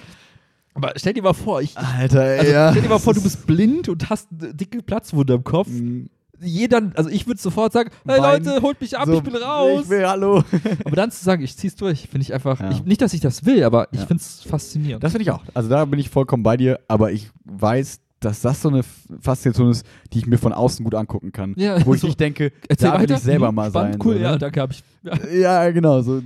Aber 0.73 0.91
stell 0.97 1.13
dir 1.13 1.23
mal 1.23 1.33
vor, 1.33 1.61
ich, 1.61 1.77
Alter, 1.77 2.21
ey, 2.23 2.39
also 2.39 2.51
ja. 2.51 2.71
stell 2.71 2.81
dir 2.81 2.89
mal 2.89 2.99
vor, 2.99 3.13
du 3.13 3.21
bist 3.23 3.47
blind 3.47 3.87
und 3.87 4.09
hast 4.09 4.27
eine 4.37 4.53
dicke 4.53 4.81
Platzwunde 4.81 5.35
im 5.35 5.43
Kopf. 5.43 5.69
Mhm. 5.69 6.09
Jeder, 6.41 6.91
also 6.95 7.09
ich 7.09 7.27
würde 7.27 7.39
sofort 7.39 7.71
sagen, 7.71 7.91
hey 8.05 8.19
Wein. 8.21 8.43
Leute, 8.43 8.61
holt 8.61 8.81
mich 8.81 8.97
ab, 8.97 9.05
So, 9.05 9.13
ich 9.13 9.23
bin 9.23 9.37
raus. 9.37 9.83
Ich 9.83 9.89
will, 9.89 10.05
hallo. 10.05 10.43
aber 10.85 10.95
dann 10.97 11.09
zu 11.09 11.23
sagen, 11.23 11.41
ich 11.41 11.55
zieh's 11.55 11.75
durch, 11.77 12.09
finde 12.09 12.23
ich 12.23 12.33
einfach, 12.33 12.59
Ja. 12.59 12.71
ich, 12.71 12.83
nicht, 12.83 13.01
dass 13.01 13.13
ich 13.13 13.21
das 13.21 13.45
will, 13.45 13.63
aber 13.63 13.87
ich 13.93 14.01
Ja. 14.01 14.05
finde 14.05 14.21
es 14.21 14.43
faszinierend. 14.43 15.01
Das 15.01 15.13
finde 15.13 15.23
ich 15.23 15.31
auch. 15.31 15.43
Also 15.53 15.69
da 15.69 15.85
bin 15.85 15.97
ich 15.97 16.09
vollkommen 16.09 16.43
bei 16.43 16.57
dir, 16.57 16.81
aber 16.89 17.13
ich 17.13 17.29
weiß, 17.45 18.01
dass 18.19 18.41
das 18.41 18.61
so 18.61 18.69
eine 18.69 18.81
Faszination 19.21 19.69
ist, 19.71 19.85
die 20.13 20.19
ich 20.19 20.25
mir 20.27 20.37
von 20.37 20.53
außen 20.53 20.83
gut 20.83 20.95
angucken 20.95 21.31
kann. 21.31 21.53
Ja, 21.57 21.85
Wo 21.85 21.93
ich 21.93 22.01
so. 22.01 22.07
nicht 22.07 22.19
denke, 22.19 22.51
da 22.77 22.93
will 22.93 23.01
weiter. 23.01 23.15
ich 23.15 23.19
selber 23.21 23.51
mal 23.51 23.69
spannend, 23.69 23.93
sein. 23.95 24.01
Cool, 24.03 24.13
so, 24.15 24.19
ne? 24.19 24.25
ja, 24.25 24.37
danke, 24.37 24.61
habe 24.61 24.73
ich. 24.73 24.83
Ja. 25.03 25.13
Ja, 25.65 25.71
genau, 25.71 26.01
so 26.01 26.19
d- 26.21 26.25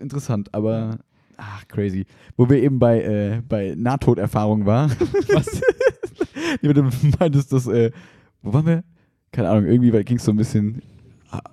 interessant, 0.00 0.48
aber 0.54 0.98
ach, 1.36 1.66
crazy. 1.68 2.06
Wo 2.36 2.48
wir 2.48 2.62
eben 2.62 2.78
bei, 2.78 3.02
äh, 3.02 3.42
bei 3.46 3.74
Nahtoderfahrung 3.76 4.64
waren. 4.66 4.90
Was? 5.34 5.60
Du 6.62 6.90
meintest, 7.18 7.52
dass, 7.52 7.66
äh, 7.66 7.90
wo 8.42 8.52
waren 8.52 8.66
wir? 8.66 8.84
Keine 9.32 9.48
Ahnung, 9.50 9.66
irgendwie 9.66 9.90
ging 10.04 10.16
es 10.18 10.24
so 10.24 10.32
ein 10.32 10.36
bisschen, 10.36 10.82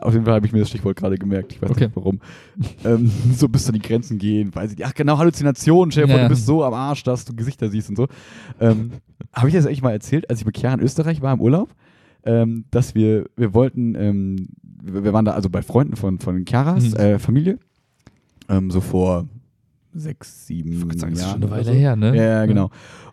auf 0.01 0.13
jeden 0.13 0.25
Fall 0.25 0.35
habe 0.35 0.45
ich 0.45 0.51
mir 0.53 0.59
das 0.59 0.69
Stichwort 0.69 0.95
gerade 0.97 1.17
gemerkt, 1.17 1.53
ich 1.53 1.61
weiß 1.61 1.69
Okay. 1.71 1.85
nicht 1.85 1.95
warum. 1.95 2.19
ähm, 2.85 3.11
so 3.35 3.47
bis 3.47 3.65
zu 3.65 3.71
die 3.71 3.79
Grenzen 3.79 4.17
gehen, 4.17 4.53
weiß 4.53 4.71
ich 4.73 4.77
nicht. 4.77 4.87
Ach 4.87 4.93
genau, 4.93 5.17
Halluzinationen, 5.17 5.91
vor, 5.91 6.05
Ja. 6.07 6.23
du 6.23 6.27
bist 6.29 6.45
so 6.45 6.63
am 6.63 6.73
Arsch, 6.73 7.03
dass 7.03 7.25
du 7.25 7.33
Gesichter 7.35 7.69
siehst 7.69 7.89
und 7.89 7.95
so. 7.95 8.07
Ähm, 8.59 8.91
habe 9.33 9.47
ich 9.47 9.53
das 9.53 9.65
eigentlich 9.65 9.81
mal 9.81 9.91
erzählt, 9.91 10.29
als 10.29 10.39
ich 10.39 10.45
mit 10.45 10.57
Chiara 10.57 10.75
in 10.75 10.81
Österreich 10.81 11.21
war 11.21 11.33
im 11.33 11.41
Urlaub? 11.41 11.69
Ähm, 12.23 12.65
dass 12.71 12.95
wir, 12.95 13.25
wir 13.37 13.53
wollten, 13.53 13.95
ähm, 13.95 14.49
wir, 14.83 15.13
waren 15.13 15.23
da 15.25 15.31
also 15.31 15.49
bei 15.49 15.61
Freunden 15.61 15.95
von, 15.95 16.19
von 16.19 16.43
Chiaras 16.45 16.89
Mhm. 16.91 16.95
äh, 16.97 17.19
Familie, 17.19 17.59
ähm, 18.49 18.69
so 18.71 18.81
vor 18.81 19.25
sechs, 19.93 20.45
sieben 20.45 20.77
sagen, 20.79 20.89
das 20.89 20.97
ist 21.13 21.19
Jahren. 21.21 21.31
schon 21.33 21.43
eine 21.43 21.51
Weile 21.51 21.63
so. 21.65 21.71
her, 21.71 21.95
ne? 21.95 22.15
Ja, 22.15 22.23
ja, 22.23 22.45
genau. 22.45 22.69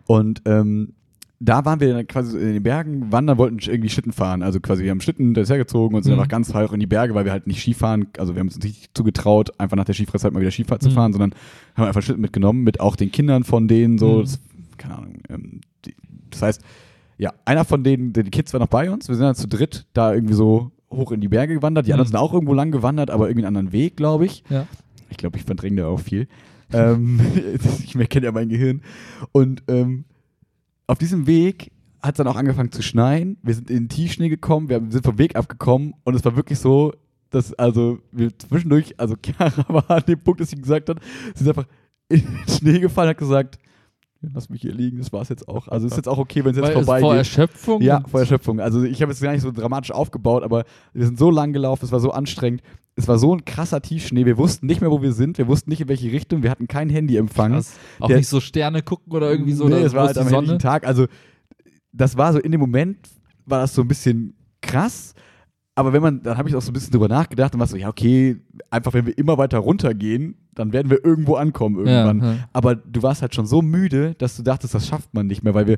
Und 0.07 0.41
ähm, 0.45 0.93
da 1.39 1.65
waren 1.65 1.79
wir 1.79 1.93
dann 1.93 2.07
quasi 2.07 2.35
in 2.37 2.53
den 2.53 2.63
Bergen, 2.63 3.11
wandern, 3.11 3.37
wollten 3.37 3.59
irgendwie 3.59 3.89
Schlitten 3.89 4.11
fahren. 4.11 4.41
Also 4.41 4.59
quasi, 4.59 4.83
wir 4.83 4.91
haben 4.91 5.01
Schlitten, 5.01 5.33
der 5.35 5.43
ist 5.43 5.49
hergezogen 5.49 5.95
und 5.95 6.03
sind 6.03 6.13
Mhm. 6.13 6.19
einfach 6.19 6.29
ganz 6.31 6.53
hoch 6.53 6.73
in 6.73 6.79
die 6.79 6.87
Berge, 6.87 7.13
weil 7.13 7.25
wir 7.25 7.31
halt 7.31 7.45
nicht 7.45 7.61
Skifahren, 7.61 8.07
also 8.17 8.33
wir 8.35 8.39
haben 8.39 8.47
uns 8.47 8.57
nicht 8.59 8.89
zugetraut, 8.97 9.51
einfach 9.59 9.77
nach 9.77 9.85
der 9.85 9.93
Skifreizeit 9.93 10.33
mal 10.33 10.39
wieder 10.39 10.49
Skifahren 10.51 10.81
zu 10.81 10.89
Mhm. 10.89 10.93
fahren, 10.93 11.11
sondern 11.13 11.33
haben 11.75 11.85
einfach 11.85 12.01
Schlitten 12.01 12.21
mitgenommen, 12.21 12.63
mit 12.63 12.79
auch 12.79 12.95
den 12.95 13.11
Kindern 13.11 13.43
von 13.43 13.67
denen 13.67 13.97
so. 13.99 14.17
Mhm. 14.17 14.21
Das, 14.21 14.39
keine 14.77 14.97
Ahnung. 14.97 15.13
Ähm, 15.29 15.61
die, 15.85 15.93
das 16.31 16.41
heißt, 16.41 16.61
ja, 17.19 17.33
einer 17.45 17.65
von 17.65 17.83
denen, 17.83 18.13
die 18.13 18.23
Kids 18.23 18.53
war 18.53 18.59
noch 18.59 18.67
bei 18.67 18.89
uns, 18.91 19.07
wir 19.07 19.15
sind 19.15 19.25
dann 19.25 19.35
zu 19.35 19.47
dritt 19.47 19.85
da 19.93 20.13
irgendwie 20.13 20.33
so 20.35 20.71
hoch 20.89 21.11
in 21.11 21.19
die 21.21 21.27
Berge 21.27 21.53
gewandert. 21.55 21.85
Die 21.85 21.89
Mhm. 21.89 21.95
anderen 21.95 22.07
sind 22.07 22.17
auch 22.17 22.33
irgendwo 22.33 22.53
lang 22.53 22.71
gewandert, 22.71 23.09
aber 23.11 23.27
irgendwie 23.29 23.45
einen 23.45 23.57
anderen 23.57 23.73
Weg, 23.73 23.95
glaube 23.97 24.25
ich. 24.25 24.43
Ja. 24.49 24.65
Ich 25.09 25.17
glaube, 25.17 25.37
ich 25.37 25.43
verdränge 25.43 25.81
da 25.81 25.87
auch 25.87 25.99
viel. 25.99 26.27
ähm, 26.73 27.19
ich 27.83 28.09
kenne 28.09 28.25
ja 28.25 28.31
mein 28.31 28.49
Gehirn. 28.49 28.81
Und 29.31 29.63
ähm, 29.67 30.05
auf 30.87 30.97
diesem 30.97 31.27
Weg 31.27 31.71
hat 32.01 32.15
es 32.15 32.17
dann 32.17 32.27
auch 32.27 32.35
angefangen 32.35 32.71
zu 32.71 32.81
schneien. 32.81 33.37
Wir 33.43 33.53
sind 33.53 33.69
in 33.69 33.83
den 33.83 33.89
Tiefschnee 33.89 34.29
gekommen, 34.29 34.69
wir 34.69 34.81
sind 34.89 35.03
vom 35.03 35.17
Weg 35.17 35.35
abgekommen 35.35 35.93
und 36.03 36.15
es 36.15 36.23
war 36.23 36.35
wirklich 36.35 36.59
so, 36.59 36.93
dass 37.29 37.53
also 37.53 37.99
wir 38.11 38.37
zwischendurch, 38.37 38.99
also 38.99 39.15
Chiara 39.21 39.65
war 39.67 39.89
an 39.91 40.03
dem 40.07 40.23
Punkt, 40.23 40.39
dass 40.39 40.49
sie 40.49 40.55
gesagt 40.55 40.89
hat, 40.89 40.99
sie 41.35 41.43
ist 41.43 41.49
einfach 41.49 41.67
in 42.09 42.21
den 42.21 42.47
Schnee 42.47 42.79
gefallen, 42.79 43.09
hat 43.09 43.17
gesagt, 43.17 43.59
lass 44.33 44.49
mich 44.49 44.61
hier 44.61 44.73
liegen, 44.73 44.97
das 44.97 45.11
war's 45.13 45.29
jetzt 45.29 45.47
auch. 45.47 45.67
Also 45.67 45.87
ist 45.87 45.95
jetzt 45.97 46.07
auch 46.07 46.17
okay, 46.17 46.43
wenn 46.43 46.51
es 46.51 46.57
jetzt 46.57 46.65
Weil 46.65 46.71
es 46.77 46.85
vorbei 46.85 46.99
vor 47.01 47.11
geht. 47.11 47.17
Erschöpfung. 47.19 47.81
Ja, 47.81 48.03
vor 48.07 48.19
Erschöpfung. 48.19 48.59
Also 48.59 48.83
ich 48.83 49.01
habe 49.01 49.11
jetzt 49.11 49.21
gar 49.21 49.31
nicht 49.31 49.41
so 49.41 49.51
dramatisch 49.51 49.91
aufgebaut, 49.91 50.43
aber 50.43 50.65
wir 50.93 51.05
sind 51.05 51.17
so 51.19 51.29
lang 51.31 51.53
gelaufen, 51.53 51.85
es 51.85 51.91
war 51.91 51.99
so 51.99 52.11
anstrengend. 52.11 52.61
Es 52.95 53.07
war 53.07 53.19
so 53.19 53.35
ein 53.35 53.45
krasser 53.45 53.81
Tiefschnee. 53.81 54.25
Wir 54.25 54.37
wussten 54.39 54.65
nicht 54.65 54.81
mehr, 54.81 54.89
wo 54.89 55.01
wir 55.03 55.13
sind. 55.13 55.37
Wir 55.37 55.47
wussten 55.47 55.69
nicht, 55.69 55.81
in 55.81 55.87
welche 55.87 56.11
Richtung. 56.11 56.41
Wir 56.41 56.49
hatten 56.49 56.67
kein 56.67 56.89
Handyempfang. 56.89 57.51
Krass. 57.51 57.73
Auch 57.99 58.07
Der- 58.07 58.17
nicht 58.17 58.27
so 58.27 58.39
Sterne 58.39 58.81
gucken 58.81 59.13
oder 59.13 59.29
irgendwie 59.29 59.53
so. 59.53 59.67
Nee, 59.67 59.75
es 59.75 59.93
war 59.93 60.07
halt 60.07 60.17
ist 60.17 60.23
am 60.23 60.29
Sonne. 60.29 60.57
Tag. 60.57 60.85
Also 60.87 61.05
das 61.91 62.17
war 62.17 62.33
so 62.33 62.39
in 62.39 62.51
dem 62.51 62.59
Moment, 62.61 62.97
war 63.45 63.59
das 63.61 63.73
so 63.75 63.81
ein 63.83 63.87
bisschen 63.87 64.35
krass. 64.61 65.13
Aber 65.77 65.93
wenn 65.93 66.01
man, 66.01 66.23
dann 66.23 66.37
habe 66.39 66.49
ich 66.49 66.55
auch 66.55 66.61
so 66.61 66.71
ein 66.71 66.73
bisschen 66.73 66.91
drüber 66.91 67.07
nachgedacht 67.07 67.53
und 67.53 67.59
war 67.59 67.67
so, 67.67 67.77
ja, 67.77 67.87
okay, 67.87 68.37
einfach 68.71 68.93
wenn 68.93 69.05
wir 69.05 69.15
immer 69.17 69.37
weiter 69.37 69.59
runtergehen, 69.59 70.35
dann 70.55 70.73
werden 70.73 70.89
wir 70.89 71.05
irgendwo 71.05 71.35
ankommen 71.35 71.77
irgendwann. 71.85 72.19
Ja, 72.19 72.31
ja. 72.33 72.49
Aber 72.51 72.75
du 72.75 73.03
warst 73.03 73.21
halt 73.21 73.35
schon 73.35 73.45
so 73.45 73.61
müde, 73.61 74.15
dass 74.17 74.35
du 74.35 74.41
dachtest, 74.43 74.73
das 74.73 74.87
schafft 74.87 75.13
man 75.13 75.27
nicht 75.27 75.43
mehr, 75.43 75.53
weil 75.53 75.67
wir, 75.67 75.77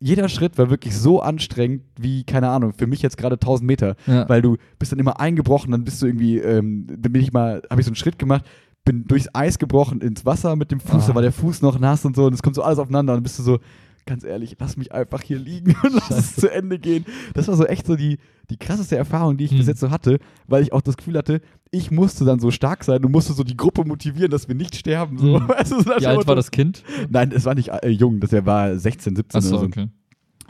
jeder 0.00 0.30
Schritt 0.30 0.56
war 0.56 0.70
wirklich 0.70 0.96
so 0.96 1.20
anstrengend 1.20 1.82
wie, 2.00 2.24
keine 2.24 2.48
Ahnung, 2.48 2.72
für 2.72 2.86
mich 2.86 3.02
jetzt 3.02 3.18
gerade 3.18 3.34
1000 3.34 3.66
Meter. 3.66 3.96
Ja. 4.06 4.26
Weil 4.30 4.40
du 4.40 4.56
bist 4.78 4.92
dann 4.92 4.98
immer 4.98 5.20
eingebrochen, 5.20 5.72
dann 5.72 5.84
bist 5.84 6.00
du 6.00 6.06
irgendwie, 6.06 6.38
ähm, 6.38 6.86
dann 6.88 7.12
bin 7.12 7.20
ich 7.22 7.32
mal, 7.32 7.62
habe 7.70 7.80
ich 7.82 7.84
so 7.86 7.90
einen 7.90 7.96
Schritt 7.96 8.18
gemacht, 8.18 8.44
bin 8.86 9.04
durchs 9.04 9.28
Eis 9.34 9.58
gebrochen 9.58 10.00
ins 10.00 10.24
Wasser 10.24 10.56
mit 10.56 10.70
dem 10.70 10.80
Fuß, 10.80 11.04
Ah. 11.04 11.08
da 11.08 11.14
war 11.14 11.22
der 11.22 11.32
Fuß 11.32 11.60
noch 11.60 11.78
nass 11.78 12.04
und 12.06 12.16
so 12.16 12.24
und 12.26 12.32
es 12.34 12.42
kommt 12.42 12.56
so 12.56 12.62
alles 12.62 12.78
aufeinander 12.78 13.12
und 13.12 13.18
dann 13.18 13.22
bist 13.22 13.38
du 13.38 13.42
so, 13.42 13.58
ganz 14.06 14.24
ehrlich, 14.24 14.56
lass 14.58 14.76
mich 14.76 14.92
einfach 14.92 15.22
hier 15.22 15.38
liegen 15.38 15.74
und 15.82 15.92
lass 15.94 16.10
es 16.10 16.36
zu 16.36 16.50
Ende 16.50 16.78
gehen. 16.78 17.04
Das 17.34 17.48
war 17.48 17.56
so 17.56 17.64
echt 17.66 17.86
so 17.86 17.96
die, 17.96 18.18
die 18.50 18.56
krasseste 18.56 18.96
Erfahrung, 18.96 19.36
die 19.36 19.44
ich 19.44 19.50
bis 19.50 19.60
Hm. 19.60 19.68
jetzt 19.68 19.80
so 19.80 19.90
hatte, 19.90 20.18
weil 20.46 20.62
ich 20.62 20.72
auch 20.72 20.82
das 20.82 20.96
Gefühl 20.96 21.16
hatte, 21.16 21.40
ich 21.70 21.90
musste 21.90 22.24
dann 22.24 22.38
so 22.38 22.50
stark 22.50 22.84
sein 22.84 23.04
und 23.04 23.10
musste 23.12 23.32
so 23.32 23.42
die 23.44 23.56
Gruppe 23.56 23.84
motivieren, 23.84 24.30
dass 24.30 24.46
wir 24.48 24.54
nicht 24.54 24.76
sterben. 24.76 25.18
So. 25.18 25.40
Hm. 25.40 25.48
Weißt 25.48 25.72
du, 25.72 25.80
so 25.80 25.86
Wie 25.86 26.06
alt 26.06 26.26
war 26.26 26.36
das 26.36 26.50
Kind? 26.50 26.82
Nein, 27.08 27.32
es 27.32 27.44
war 27.44 27.54
nicht 27.54 27.68
äh, 27.68 27.88
jung, 27.88 28.20
das 28.20 28.32
war 28.44 28.76
16, 28.78 29.16
17 29.16 29.38
Achso, 29.38 29.48
oder 29.50 29.58
so. 29.60 29.66
okay. 29.66 29.88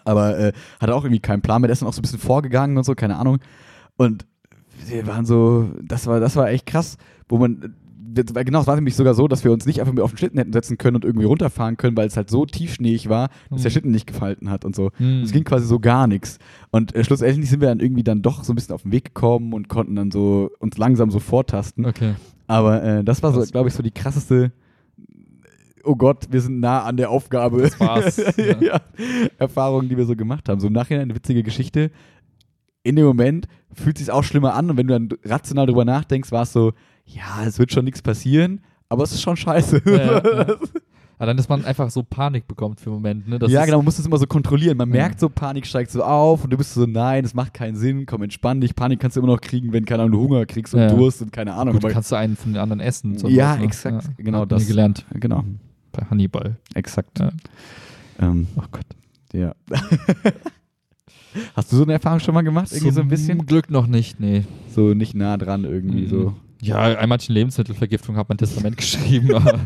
Aber 0.05 0.39
äh, 0.39 0.53
hatte 0.81 0.95
auch 0.95 1.05
irgendwie 1.05 1.21
keinen 1.21 1.41
Plan 1.41 1.63
mehr. 1.63 1.69
Der 1.69 1.73
ist 1.73 1.81
dann 1.81 1.89
auch 1.89 1.95
so 1.95 2.01
ein 2.01 2.03
bisschen 2.03 2.19
vorgegangen 2.19 2.77
und 2.77 2.85
so, 2.85 2.95
keine 2.95 3.17
Ahnung. 3.17 3.39
Und 3.97 4.27
wir 4.87 5.07
waren 5.07 5.25
so, 5.25 5.71
das 5.83 6.07
war, 6.07 6.21
das 6.21 6.37
war 6.37 6.51
echt 6.51 6.67
krass, 6.67 6.99
wo 7.29 7.39
man, 7.39 7.75
genau, 8.15 8.61
es 8.61 8.67
war 8.67 8.75
nämlich 8.77 8.97
sogar 8.97 9.15
so, 9.15 9.29
dass 9.29 9.45
wir 9.45 9.53
uns 9.53 9.67
nicht 9.67 9.81
einfach 9.81 9.93
mehr 9.93 10.05
auf 10.05 10.13
den 10.13 10.19
Schlitten 10.19 10.39
hätten 10.39 10.53
setzen 10.53 10.79
können 10.79 10.97
und 10.97 11.05
irgendwie 11.05 11.27
runterfahren 11.27 11.77
können, 11.77 11.97
weil 11.97 12.07
es 12.07 12.17
halt 12.17 12.31
so 12.31 12.47
tiefschneeig 12.47 13.09
war, 13.09 13.29
dass 13.51 13.63
der 13.63 13.71
Mhm. 13.71 13.73
Schlitten 13.73 13.91
nicht 13.91 14.07
gefalten 14.07 14.51
hat 14.51 14.65
und 14.65 14.75
so. 14.77 14.91
Hm. 14.97 15.23
Es 15.23 15.33
ging 15.33 15.45
quasi 15.45 15.67
so 15.67 15.81
gar 15.81 16.07
nichts. 16.07 16.39
Und 16.71 16.95
äh, 16.95 17.05
schlussendlich 17.05 17.51
sind 17.51 17.61
wir 17.61 17.69
dann 17.69 17.81
irgendwie 17.81 18.03
dann 18.05 18.23
doch 18.23 18.45
so 18.45 18.53
ein 18.53 18.57
bisschen 18.57 18.75
auf 18.75 18.83
den 18.83 18.93
Weg 18.93 19.07
gekommen 19.07 19.53
und 19.53 19.69
konnten 19.69 19.97
dann 19.97 20.11
so 20.11 20.51
uns 20.59 20.79
langsam 20.79 21.11
so 21.11 21.19
vortasten. 21.19 21.87
Okay. 21.87 22.15
Aber 22.47 22.83
äh, 22.83 23.05
das 23.05 23.23
war 23.23 23.33
so, 23.33 23.41
glaube 23.51 23.69
ich, 23.69 23.75
so 23.75 23.83
die 23.83 23.91
krasseste. 23.91 24.53
Oh 25.83 25.97
Gott, 25.97 26.29
wir 26.31 26.41
sind 26.41 26.61
nah 26.61 26.83
an 26.83 26.97
der 26.97 27.11
Aufgabe. 27.11 27.63
Das 27.63 27.79
war's, 27.79 28.17
ja. 28.37 28.61
ja. 28.61 28.81
Erfahrungen, 29.39 29.89
die 29.89 29.97
wir 29.97 30.07
so 30.07 30.17
gemacht 30.17 30.49
haben. 30.49 30.61
So 30.61 30.69
im 30.69 30.73
Nachhinein 30.73 31.03
eine 31.03 31.15
witzige 31.15 31.43
Geschichte. 31.43 31.91
In 32.83 32.97
dem 32.97 33.05
Moment 33.07 33.49
fühlt 33.73 33.97
es 33.97 34.07
sich 34.07 34.13
auch 34.13 34.25
schlimmer 34.25 34.55
an 34.55 34.71
und 34.71 34.77
wenn 34.77 34.87
du 34.87 34.93
dann 34.99 35.09
rational 35.25 35.67
drüber 35.67 35.85
nachdenkst, 35.85 36.33
war 36.33 36.43
es 36.43 36.53
so, 36.53 36.73
ja, 37.05 37.45
es 37.47 37.59
wird 37.59 37.73
schon 37.73 37.85
nichts 37.85 38.03
passieren, 38.03 38.61
aber 38.89 39.05
es 39.05 39.13
ist 39.13 39.23
schon 39.23 39.37
scheiße. 39.37 39.83
Ja, 39.87 39.93
ja, 39.97 40.23
ja. 40.49 40.57
Aber 41.17 41.27
dann, 41.27 41.37
dass 41.37 41.49
man 41.49 41.65
einfach 41.65 41.91
so 41.91 42.03
Panik 42.03 42.49
bekommt 42.49 42.81
für 42.81 42.91
einen 42.91 42.97
Moment. 42.97 43.29
Ne? 43.29 43.39
Das 43.39 43.49
ja, 43.51 43.65
genau, 43.65 43.79
man 43.79 43.85
muss 43.85 43.99
das 43.99 44.05
immer 44.07 44.19
so 44.19 44.27
kontrollieren. 44.27 44.77
Man 44.77 44.89
Ja. 44.89 44.95
merkt 44.97 45.21
so, 45.21 45.29
Panik 45.29 45.65
steigt 45.65 45.93
so 45.93 46.03
auf 46.03 46.43
und 46.43 46.53
du 46.53 46.57
bist 46.57 46.75
so, 46.75 46.87
nein, 46.87 47.23
das 47.23 47.35
macht 47.35 47.55
keinen 47.55 47.77
Sinn, 47.77 48.05
komm, 48.05 48.23
entspann 48.25 48.61
dich. 48.61 48.75
Panik 48.75 48.99
kannst 48.99 49.17
du 49.17 49.21
immer 49.21 49.33
noch 49.33 49.41
kriegen, 49.41 49.73
wenn, 49.73 49.85
keine 49.85 50.03
Ahnung, 50.03 50.13
du 50.21 50.27
Hunger 50.29 50.45
kriegst 50.45 50.75
und 50.75 50.81
Ja. 50.81 50.89
Durst 50.93 51.23
und 51.23 51.33
keine 51.33 51.55
Ahnung. 51.55 51.79
Gut, 51.79 51.89
kannst 51.93 52.11
du 52.11 52.17
einen 52.17 52.37
von 52.37 52.53
den 52.53 52.61
anderen 52.61 52.81
essen. 52.81 53.17
Ja, 53.29 53.53
was, 53.53 53.59
ne? 53.59 53.65
exakt, 53.65 54.09
genau 54.19 54.41
Hat 54.41 54.53
das. 54.53 54.67
Gelernt 54.67 55.07
genau, 55.15 55.45
bei 55.93 56.05
Hannibal. 56.11 56.57
exakt. 56.75 57.21
Ja. 57.21 57.31
Ähm, 58.19 58.49
Oh 58.57 58.63
Gott. 58.73 58.87
ja. 59.33 59.55
Hast 61.55 61.73
du 61.73 61.77
so 61.77 61.83
eine 61.83 61.95
Erfahrung 61.95 62.21
schon 62.21 62.35
mal 62.35 62.43
gemacht? 62.43 62.71
Irgendwie 62.73 62.93
so 62.93 63.01
ein 63.01 63.09
bisschen? 63.09 63.39
Zum 63.39 63.47
Glück 63.47 63.69
noch 63.71 63.87
nicht, 63.89 64.21
nee. 64.21 64.45
So 64.75 64.95
nicht 64.95 65.15
nah 65.15 65.37
dran 65.37 65.65
irgendwie 65.65 66.03
Mhm. 66.03 66.09
so. 66.09 66.35
Ja, 66.65 66.79
einmal 66.79 67.17
hatte 67.17 67.25
ich 67.25 67.31
eine 67.31 67.39
Lebensmittelvergiftung, 67.41 68.17
habe 68.17 68.27
mein 68.31 68.39
Testament 68.39 68.77
geschrieben, 68.77 69.35
aber. 69.35 69.61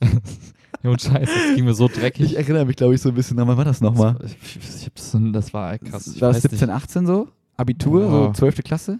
und 0.82 1.00
Scheiße, 1.00 1.32
das 1.32 1.54
ging 1.54 1.64
mir 1.64 1.74
so 1.74 1.88
dreckig. 1.88 2.26
Ich 2.32 2.36
erinnere 2.36 2.66
mich, 2.66 2.76
glaube 2.76 2.94
ich, 2.94 3.00
so 3.00 3.08
ein 3.10 3.14
bisschen. 3.14 3.36
Wann 3.36 3.46
war 3.56 3.64
das 3.64 3.80
nochmal? 3.80 4.16
Das, 4.20 5.12
so- 5.12 5.18
das 5.30 5.54
war 5.54 5.78
krass. 5.78 6.06
Ich 6.14 6.20
war 6.20 6.28
das 6.32 6.36
weiß 6.44 6.50
17, 6.50 6.68
nicht. 6.68 6.74
18 6.76 7.06
so? 7.06 7.28
Abitur, 7.56 8.10
so 8.10 8.24
Ja. 8.26 8.32
12. 8.34 8.62
Klasse? 8.64 8.98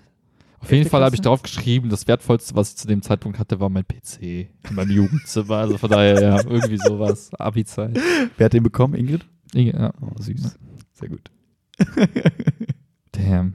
Auf 0.60 0.72
jeden 0.72 0.88
Fall 0.88 1.02
habe 1.02 1.14
ich 1.14 1.20
drauf 1.20 1.42
geschrieben, 1.42 1.90
das 1.90 2.06
Wertvollste, 2.08 2.54
was 2.56 2.70
ich 2.70 2.76
zu 2.76 2.86
dem 2.88 3.02
Zeitpunkt 3.02 3.38
hatte, 3.38 3.60
war 3.60 3.68
mein 3.68 3.84
PC 3.86 4.22
in 4.22 4.48
meinem 4.74 4.92
Jugendzimmer. 4.92 5.56
Also 5.56 5.76
von 5.76 5.90
daher, 5.90 6.22
ja, 6.22 6.36
irgendwie 6.42 6.78
sowas. 6.78 7.34
Abi-Zeit. 7.34 7.98
Wer 8.38 8.44
hat 8.46 8.52
den 8.54 8.62
bekommen, 8.62 8.94
Ingrid? 8.94 9.26
Ja, 9.52 9.92
Oh, 10.00 10.12
süß. 10.18 10.56
Sehr 10.94 11.08
gut. 11.10 11.30
damn. 13.12 13.52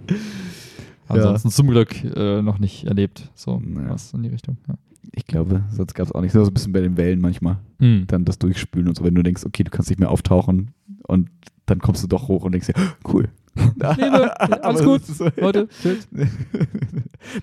Ansonsten 1.10 1.50
zum 1.50 1.68
Glück 1.68 2.04
äh, 2.04 2.42
noch 2.42 2.60
nicht 2.60 2.86
erlebt. 2.86 3.30
So, 3.36 3.62
Ja. 3.76 3.90
was 3.90 4.14
in 4.14 4.24
die 4.24 4.30
Richtung. 4.30 4.58
Ja. 4.68 4.76
Ich 5.14 5.26
glaube, 5.26 5.64
sonst 5.72 5.94
gab 5.96 6.06
es 6.08 6.12
auch 6.14 6.22
nicht. 6.22 6.32
So 6.34 6.44
ein 6.44 6.54
bisschen 6.54 6.72
bei 6.72 6.82
den 6.82 6.96
Wellen 6.98 7.20
manchmal. 7.20 7.58
Hm. 7.80 8.06
Dann 8.08 8.26
das 8.26 8.38
Durchspülen 8.38 8.88
und 8.88 8.96
so, 8.96 9.04
wenn 9.04 9.16
du 9.16 9.24
denkst, 9.24 9.44
okay, 9.46 9.64
du 9.64 9.72
kannst 9.72 9.90
nicht 9.90 10.00
mehr 10.00 10.12
auftauchen 10.12 10.72
und 11.08 11.30
dann 11.66 11.80
kommst 11.80 12.04
du 12.04 12.08
doch 12.08 12.28
hoch 12.28 12.44
und 12.44 12.52
denkst 12.52 12.68
dir, 12.68 12.76
cool. 13.12 13.30
Liebe, 13.56 14.40
alles 14.40 14.62
Aber 14.64 14.84
gut. 14.84 15.06
so- 15.06 15.30
Leute, 15.38 15.68
chillt. 15.82 16.08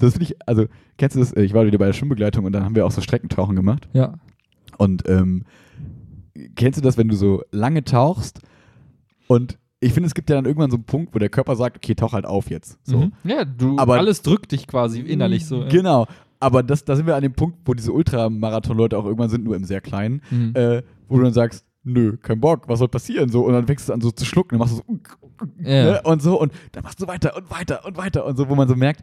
Das 0.01 0.13
finde 0.15 0.25
ich, 0.25 0.37
also, 0.49 0.67
kennst 0.97 1.17
du 1.17 1.21
das? 1.21 1.33
Ich 1.37 1.53
war 1.55 1.67
wieder 1.67 1.79
bei 1.79 1.87
der 1.87 1.93
Schwimmbegleitung 1.93 2.45
und 2.45 2.53
dann 2.53 2.65
haben 2.65 2.75
wir 2.75 2.87
auch 2.87 2.91
so 2.91 3.01
Streckentauchen 3.01 3.55
gemacht. 3.57 3.89
Ja. 3.93 4.15
Und 4.79 5.09
ähm, 5.09 5.45
kennst 6.55 6.79
du 6.79 6.83
das, 6.83 6.97
wenn 6.97 7.09
du 7.09 7.17
so 7.17 7.43
lange 7.51 7.85
tauchst 7.85 8.41
und 9.27 9.59
ich 9.87 9.93
finde, 9.93 10.07
es 10.09 10.15
gibt 10.15 10.29
ja 10.31 10.37
dann 10.37 10.45
irgendwann 10.45 10.71
so 10.71 10.77
einen 10.77 10.85
Punkt, 10.85 11.15
wo 11.15 11.19
der 11.19 11.29
Körper 11.29 11.57
sagt, 11.57 11.77
okay, 11.77 11.95
tauch 11.95 12.13
halt 12.13 12.27
auf 12.27 12.51
jetzt. 12.51 12.79
So. 12.85 12.99
Mhm. 12.99 13.13
Ja, 13.25 13.45
du, 13.45 13.79
Aber- 13.79 13.97
alles 13.99 14.23
drückt 14.23 14.53
dich 14.53 14.67
quasi 14.67 15.01
innerlich 15.01 15.47
so. 15.47 15.63
ja. 15.63 15.69
Genau. 15.69 16.07
Aber 16.39 16.63
das, 16.63 16.85
da 16.85 16.97
sind 16.97 17.07
wir 17.07 17.17
an 17.17 17.23
dem 17.23 17.33
Punkt, 17.33 17.59
wo 17.65 17.73
diese 17.73 17.93
Ultramarathon-Leute 17.93 18.99
auch 18.99 19.05
irgendwann 19.07 19.31
sind, 19.31 19.45
nur 19.45 19.57
im 19.57 19.65
sehr 19.65 19.81
kleinen, 19.81 20.21
Mhm. 20.31 20.53
äh, 20.55 20.83
wo 21.09 21.17
du 21.17 21.23
dann 21.25 21.33
sagst, 21.33 21.65
nö, 21.83 22.17
kein 22.19 22.41
Bock, 22.41 22.69
was 22.69 22.79
soll 22.81 22.89
passieren? 22.89 23.31
So, 23.31 23.45
und 23.47 23.53
dann 23.55 23.67
fängst 23.67 23.89
du 23.89 23.93
an 23.95 24.01
so 24.01 24.11
zu 24.11 24.25
schlucken, 24.25 24.51
dann 24.51 24.59
machst 24.59 24.75
du 24.75 24.83
so 24.99 25.47
Ja. 25.63 25.85
ne? 25.93 26.01
und 26.05 26.21
so 26.21 26.39
und 26.41 26.53
dann 26.73 26.83
machst 26.83 27.01
du 27.01 27.07
weiter 27.07 27.37
und 27.37 27.51
weiter 27.51 27.85
und 27.87 27.97
weiter 27.97 28.27
und 28.27 28.37
so, 28.37 28.49
wo 28.49 28.55
man 28.55 28.69
so 28.69 28.75
merkt, 28.77 29.03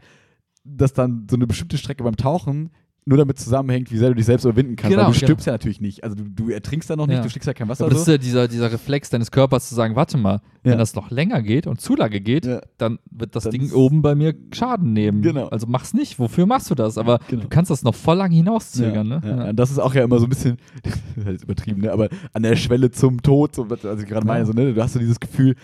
dass 0.64 0.92
dann 0.92 1.26
so 1.28 1.36
eine 1.36 1.46
bestimmte 1.46 1.76
Strecke 1.78 2.04
beim 2.04 2.16
Tauchen 2.16 2.70
nur 3.06 3.18
damit 3.18 3.38
zusammenhängt, 3.38 3.92
wie 3.92 3.98
sehr 3.98 4.08
du 4.08 4.14
dich 4.14 4.24
selbst 4.24 4.44
überwinden 4.44 4.76
kannst. 4.76 4.90
Genau, 4.96 5.02
Weil 5.08 5.12
du 5.12 5.18
genau. 5.18 5.26
stirbst 5.26 5.46
ja 5.46 5.52
natürlich 5.52 5.80
nicht. 5.80 6.02
Also 6.04 6.16
du, 6.16 6.24
du 6.24 6.48
ertrinkst 6.48 6.88
da 6.88 6.96
noch 6.96 7.06
nicht, 7.06 7.16
Ja. 7.16 7.22
du 7.22 7.28
schlägst 7.28 7.46
ja 7.46 7.52
kein 7.52 7.68
Wasser. 7.68 7.84
Aber 7.84 7.90
das 7.90 8.00
ist 8.00 8.06
so. 8.06 8.12
ja 8.12 8.18
dieser, 8.18 8.48
dieser 8.48 8.72
Reflex 8.72 9.10
deines 9.10 9.30
Körpers 9.30 9.68
zu 9.68 9.74
sagen, 9.74 9.94
warte 9.94 10.16
mal, 10.16 10.40
Ja. 10.64 10.72
wenn 10.72 10.78
das 10.78 10.94
noch 10.94 11.10
länger 11.10 11.42
geht 11.42 11.66
und 11.66 11.80
zu 11.82 11.96
lange 11.96 12.20
geht, 12.20 12.46
Ja. 12.46 12.60
dann 12.78 12.98
wird 13.10 13.36
das 13.36 13.44
Dann 13.44 13.52
Ding 13.52 13.62
ist- 13.62 13.74
oben 13.74 14.00
bei 14.00 14.14
mir 14.14 14.34
Schaden 14.54 14.94
nehmen. 14.94 15.20
Genau. 15.20 15.48
Also 15.48 15.66
mach's 15.68 15.92
nicht. 15.92 16.18
Wofür 16.18 16.46
machst 16.46 16.70
du 16.70 16.74
das? 16.74 16.96
Aber 16.96 17.18
Genau. 17.28 17.42
du 17.42 17.48
kannst 17.48 17.70
das 17.70 17.82
noch 17.82 17.94
voll 17.94 18.16
lang 18.16 18.30
hinauszögern, 18.30 19.06
ne? 19.06 19.52
Das 19.54 19.70
ist 19.70 19.78
auch 19.78 19.94
ja 19.94 20.02
immer 20.04 20.18
so 20.18 20.24
ein 20.24 20.30
bisschen, 20.30 20.56
das 20.82 20.94
ist 20.94 21.26
jetzt 21.26 21.44
übertrieben, 21.44 21.82
ne? 21.82 21.92
aber 21.92 22.08
an 22.32 22.42
der 22.42 22.56
Schwelle 22.56 22.90
zum 22.90 23.20
Tod, 23.20 23.54
so, 23.54 23.68
was- 23.68 23.84
also 23.84 24.02
ich 24.02 24.08
gerade 24.08 24.26
meine, 24.26 24.46
so, 24.46 24.52
ne? 24.52 24.72
du 24.72 24.82
hast 24.82 24.94
so 24.94 24.98
dieses 24.98 25.20
Gefühl, 25.20 25.56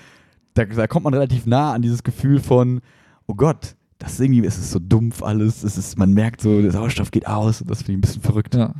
da, 0.53 0.65
da 0.67 0.87
kommt 0.87 1.05
man 1.05 1.15
relativ 1.15 1.47
nah 1.47 1.73
an 1.73 1.81
dieses 1.81 2.03
Gefühl 2.03 2.39
von, 2.41 2.81
oh 3.27 3.35
Gott, 3.35 3.77
das 4.01 4.15
ist 4.15 4.21
irgendwie, 4.21 4.45
es 4.45 4.59
ist 4.59 4.73
so 4.73 4.81
dumpf 4.81 5.23
alles, 5.23 5.63
es 5.63 5.79
ist, 5.79 5.97
man 5.99 6.13
merkt 6.13 6.41
so, 6.41 6.61
der 6.61 6.73
Sauerstoff 6.73 7.13
geht 7.13 7.29
aus 7.29 7.61
und 7.61 7.71
das 7.71 7.83
finde 7.83 7.93
ich 7.93 7.99
ein 7.99 8.01
bisschen 8.01 8.23
verrückt. 8.23 8.55
Ja. 8.57 8.75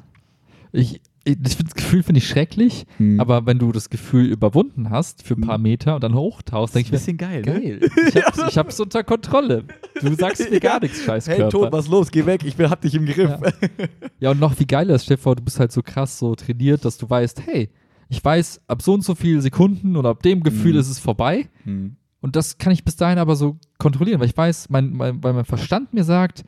Ich, 0.73 1.01
ich, 1.25 1.37
das 1.39 1.57
das 1.59 1.75
Gefühl 1.75 2.03
finde 2.03 2.19
ich 2.19 2.27
schrecklich, 2.29 2.87
Hm. 2.97 3.21
aber 3.21 3.45
wenn 3.45 3.59
du 3.59 3.71
das 3.73 3.91
Gefühl 3.91 4.27
überwunden 4.27 4.89
hast 4.91 5.23
für 5.23 5.35
ein 5.35 5.43
paar 5.43 5.57
Hm. 5.57 5.63
Meter 5.63 5.95
und 5.97 6.03
dann 6.05 6.15
hochtauchst, 6.15 6.75
das 6.75 6.83
denke 6.83 6.87
ich 6.87 6.93
mir, 6.93 6.99
bisschen 6.99 7.17
geil, 7.19 7.43
ne? 7.43 7.61
geil. 7.61 7.91
Ich 8.15 8.25
hab's, 8.25 8.41
ich 8.49 8.59
hab's 8.59 8.81
unter 8.81 9.05
Kontrolle. 9.05 9.65
Du 10.01 10.15
sagst 10.15 10.51
mir 10.51 10.61
gar 10.61 10.81
nichts, 10.81 11.03
scheiß 11.05 11.29
Hey. 11.29 11.49
Tod, 11.51 11.71
was 11.71 11.87
los? 11.89 12.11
Geh 12.11 12.25
weg, 12.25 12.43
ich 12.45 12.57
bin, 12.57 12.71
hab 12.71 12.81
dich 12.81 12.95
im 12.95 13.05
Griff. 13.05 13.31
Ja. 13.31 13.53
Ja, 14.21 14.31
und 14.31 14.41
noch 14.41 14.59
wie 14.59 14.67
geil 14.67 14.87
dir 14.87 15.19
vor, 15.19 15.37
du 15.37 15.43
bist 15.43 15.61
halt 15.61 15.71
so 15.73 15.83
krass 15.83 16.19
so 16.19 16.35
trainiert, 16.35 16.85
dass 16.85 16.97
du 16.97 17.09
weißt, 17.11 17.43
hey, 17.45 17.69
ich 18.09 18.25
weiß, 18.25 18.63
ab 18.67 18.81
so 18.83 18.95
und 18.95 19.05
so 19.05 19.15
viele 19.15 19.41
Sekunden 19.43 19.97
oder 19.97 20.09
ab 20.09 20.23
dem 20.23 20.43
Gefühl 20.43 20.73
Mhm. 20.73 20.79
ist 20.81 20.89
es 20.89 20.99
vorbei. 20.99 21.49
Hm. 21.65 21.97
Und 22.21 22.37
das 22.37 22.59
kann 22.59 22.73
ich 22.73 22.85
bis 22.85 22.97
dahin 22.97 23.19
aber 23.19 23.35
so 23.37 23.57
kontrollieren, 23.79 24.21
weil 24.21 24.29
ich 24.29 24.37
weiß, 24.37 24.69
mein, 24.71 24.93
mein, 24.93 25.23
weil 25.23 25.33
mein 25.33 25.45
Verstand 25.45 25.95
mir 25.95 26.05
sagt, 26.05 26.45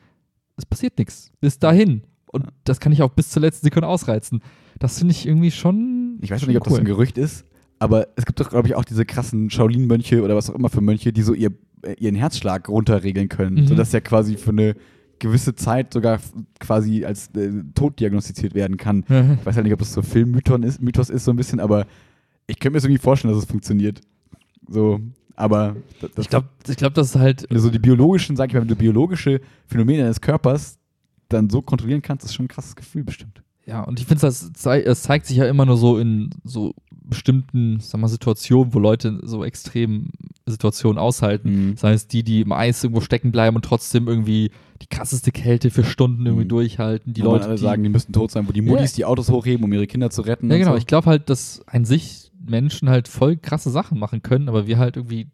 es 0.55 0.65
passiert 0.65 0.97
nichts. 0.99 1.31
Bis 1.41 1.57
dahin. 1.59 2.03
Und 2.31 2.43
Ja. 2.45 2.49
das 2.63 2.79
kann 2.79 2.91
ich 2.91 3.01
auch 3.01 3.09
bis 3.11 3.29
zur 3.29 3.41
letzten 3.41 3.65
Sekunde 3.65 3.87
ausreizen. 3.87 4.41
Das 4.79 4.97
finde 4.99 5.11
ich 5.13 5.25
irgendwie 5.27 5.51
schon. 5.51 6.17
Ich 6.21 6.31
weiß 6.31 6.41
schon 6.41 6.49
nicht, 6.49 6.57
ob 6.57 6.63
das 6.65 6.77
ein 6.77 6.85
Gerücht 6.85 7.17
ist, 7.17 7.45
aber 7.79 8.07
es 8.15 8.25
gibt 8.25 8.39
doch, 8.39 8.49
glaube 8.49 8.67
ich, 8.67 8.75
auch 8.75 8.85
diese 8.85 9.05
krassen 9.05 9.49
Shaolin-Mönche 9.49 10.21
oder 10.23 10.35
was 10.35 10.49
auch 10.49 10.55
immer 10.55 10.69
für 10.69 10.81
Mönche, 10.81 11.11
die 11.13 11.21
so 11.21 11.33
ihr, 11.33 11.51
äh, 11.83 11.93
ihren 11.99 12.15
Herzschlag 12.15 12.69
runterregeln 12.69 13.29
können, 13.29 13.61
Mhm. 13.63 13.67
sodass 13.67 13.93
er 13.93 14.01
quasi 14.01 14.35
für 14.37 14.49
eine 14.51 14.75
gewisse 15.19 15.55
Zeit 15.55 15.93
sogar 15.93 16.19
quasi 16.59 17.05
als 17.05 17.29
äh, 17.35 17.63
tot 17.75 17.99
diagnostiziert 17.99 18.53
werden 18.55 18.77
kann. 18.77 19.05
Ich 19.39 19.45
weiß 19.45 19.55
halt 19.55 19.63
nicht, 19.63 19.73
ob 19.73 19.79
das 19.79 19.93
so 19.93 20.01
Filmmythos 20.01 20.59
ist, 20.65 20.81
Mythos 20.81 21.09
ist 21.09 21.23
so 21.25 21.31
ein 21.31 21.37
bisschen, 21.37 21.59
aber 21.59 21.85
ich 22.47 22.59
könnte 22.59 22.71
mir 22.71 22.77
das 22.77 22.83
irgendwie 22.85 23.01
vorstellen, 23.01 23.33
dass 23.33 23.43
es 23.43 23.49
funktioniert. 23.49 24.01
So, 24.67 24.99
aber 25.35 25.75
das, 25.99 26.11
das 26.11 26.25
ich 26.25 26.29
glaube, 26.29 26.47
ich 26.67 26.77
glaub, 26.77 26.93
das 26.93 27.09
ist 27.09 27.15
halt. 27.15 27.45
wenn 27.49 27.57
du 27.57 27.63
so 27.63 27.69
die 27.69 27.79
biologischen, 27.79 28.35
sag 28.35 28.49
ich 28.49 28.53
mal, 28.53 28.61
wenn 28.61 28.67
du 28.67 28.75
biologische 28.75 29.41
Phänomene 29.67 30.03
deines 30.03 30.21
Körpers 30.21 30.77
dann 31.29 31.49
so 31.49 31.61
kontrollieren 31.61 32.01
kannst, 32.01 32.25
ist 32.25 32.33
schon 32.33 32.45
ein 32.45 32.49
krasses 32.49 32.75
Gefühl 32.75 33.03
bestimmt. 33.03 33.41
Ja, 33.65 33.81
und 33.81 33.99
ich 33.99 34.05
finde, 34.05 34.27
es 34.27 34.51
zei 34.53 34.81
es 34.81 35.03
zeigt 35.03 35.25
sich 35.25 35.37
ja 35.37 35.45
immer 35.45 35.65
nur 35.65 35.77
so 35.77 35.97
in 35.97 36.31
so 36.43 36.73
bestimmten, 36.91 37.79
sag 37.79 37.99
mal, 38.01 38.07
Situationen, 38.07 38.73
wo 38.73 38.79
Leute 38.79 39.19
so 39.23 39.43
extremen 39.43 40.11
Situationen 40.45 40.97
aushalten. 40.97 41.67
Mhm. 41.67 41.73
Das 41.75 41.83
heißt, 41.83 42.13
die, 42.13 42.23
die 42.23 42.41
im 42.41 42.51
Eis 42.51 42.83
irgendwo 42.83 43.01
stecken 43.01 43.31
bleiben 43.31 43.55
und 43.55 43.63
trotzdem 43.63 44.07
irgendwie 44.07 44.51
die 44.83 44.87
krasseste 44.87 45.31
Kälte 45.31 45.69
für 45.71 45.83
Stunden 45.83 46.25
irgendwie 46.25 46.43
Mhm. 46.45 46.49
durchhalten. 46.49 47.13
Die 47.13 47.21
Wo 47.21 47.25
Leute, 47.31 47.45
alle 47.45 47.55
die, 47.55 47.61
sagen, 47.61 47.83
die 47.83 47.89
müssten 47.89 48.13
tot 48.13 48.31
sein, 48.31 48.47
wo 48.47 48.51
die 48.51 48.61
Muttis 48.61 48.93
die 48.93 49.05
Autos 49.05 49.29
hochheben, 49.29 49.63
um 49.63 49.71
ihre 49.73 49.87
Kinder 49.87 50.09
zu 50.09 50.21
retten. 50.21 50.49
Ja, 50.51 50.57
genau. 50.57 50.71
So. 50.71 50.77
Ich 50.77 50.87
glaube 50.87 51.07
halt, 51.09 51.29
dass 51.29 51.61
an 51.67 51.85
sich 51.85 52.31
Menschen 52.45 52.89
halt 52.89 53.07
voll 53.07 53.37
krasse 53.37 53.69
Sachen 53.69 53.97
machen 53.97 54.21
können, 54.21 54.49
aber 54.49 54.67
wir 54.67 54.77
halt 54.77 54.97
irgendwie 54.97 55.27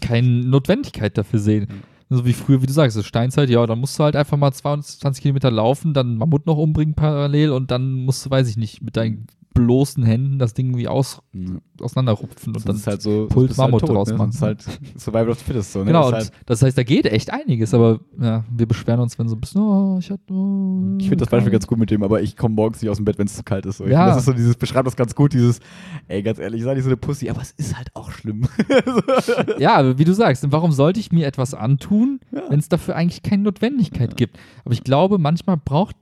keine 0.00 0.28
Notwendigkeit 0.28 1.16
dafür 1.16 1.38
sehen. 1.38 1.68
So 2.10 2.26
wie 2.26 2.34
früher, 2.34 2.60
wie 2.60 2.66
du 2.66 2.72
sagst, 2.74 2.96
das 2.96 3.06
Steinzeit, 3.06 3.48
ja, 3.48 3.66
dann 3.66 3.78
musst 3.78 3.98
du 3.98 4.04
halt 4.04 4.16
einfach 4.16 4.36
mal 4.36 4.52
22 4.52 5.22
Kilometer 5.22 5.50
laufen, 5.50 5.94
dann 5.94 6.16
Mammut 6.18 6.44
noch 6.46 6.58
umbringen 6.58 6.94
parallel 6.94 7.50
und 7.52 7.70
dann 7.70 7.92
musst 7.94 8.26
du, 8.26 8.30
weiß 8.30 8.48
ich 8.48 8.58
nicht, 8.58 8.82
mit 8.82 8.96
deinen 8.98 9.26
bloßen 9.54 10.02
Händen 10.04 10.38
das 10.38 10.54
Ding 10.54 10.66
irgendwie 10.68 10.88
aus, 10.88 11.20
Mhm. 11.32 11.60
auseinanderrupfen 11.80 12.54
und 12.54 12.66
Das 12.66 12.82
dann 12.82 12.92
halt 12.92 13.02
so, 13.02 13.26
Pult 13.28 13.50
halt 13.50 13.58
Mammut 13.58 13.80
tot, 13.80 13.90
draus 13.90 14.08
ne? 14.08 14.16
machen. 14.16 14.28
Das 14.30 14.36
ist 14.36 14.42
halt 14.42 14.62
Survival 14.98 15.30
of 15.30 15.38
the 15.38 15.44
Fittest. 15.44 15.72
So, 15.72 15.78
ne? 15.80 15.86
Genau, 15.86 16.10
das 16.10 16.24
halt, 16.30 16.32
das 16.46 16.62
heißt, 16.62 16.76
da 16.78 16.82
geht 16.82 17.06
echt 17.06 17.32
einiges, 17.32 17.72
aber 17.74 18.00
ja, 18.20 18.44
wir 18.50 18.66
beschweren 18.66 19.00
uns, 19.00 19.18
wenn 19.18 19.28
so 19.28 19.36
ein 19.36 19.40
bisschen, 19.40 19.60
oh, 19.62 19.96
ich 19.98 20.10
hatte. 20.10 20.22
Oh, 20.32 20.96
ich 20.98 21.08
finde 21.08 21.24
das 21.24 21.28
Beispiel 21.30 21.50
ganz 21.52 21.66
gut 21.66 21.78
mit 21.78 21.90
dem, 21.90 22.02
aber 22.02 22.22
ich 22.22 22.36
komme 22.36 22.54
morgens 22.54 22.80
nicht 22.82 22.90
aus 22.90 22.96
dem 22.98 23.04
Bett, 23.04 23.18
wenn 23.18 23.26
es 23.26 23.34
zu 23.36 23.42
kalt 23.42 23.66
ist. 23.66 23.78
So. 23.78 23.84
Ich 23.84 23.90
Ja. 23.90 24.04
find, 24.04 24.10
Das 24.10 24.18
ist 24.18 24.26
so 24.26 24.32
dieses, 24.32 24.56
beschreibt 24.56 24.86
das 24.86 24.96
ganz 24.96 25.14
gut, 25.14 25.32
dieses, 25.32 25.60
ey, 26.08 26.22
ganz 26.22 26.38
ehrlich, 26.38 26.62
sei 26.62 26.74
nicht 26.74 26.84
so 26.84 26.88
eine 26.90 26.96
Pussy, 26.96 27.28
aber 27.30 27.40
es 27.42 27.52
ist 27.52 27.76
halt 27.76 27.88
auch 27.94 28.10
schlimm. 28.10 28.46
Ja, 29.58 29.98
wie 29.98 30.04
du 30.04 30.14
sagst, 30.14 30.50
warum 30.50 30.72
sollte 30.72 31.00
ich 31.00 31.12
mir 31.12 31.26
etwas 31.26 31.54
antun, 31.54 32.20
Ja. 32.32 32.42
wenn 32.48 32.58
es 32.58 32.68
dafür 32.68 32.96
eigentlich 32.96 33.22
keine 33.22 33.42
Notwendigkeit 33.44 34.16
gibt? 34.16 34.38
Aber 34.64 34.72
ich 34.74 34.84
glaube, 34.84 35.18
manchmal 35.18 35.56
braucht 35.56 35.96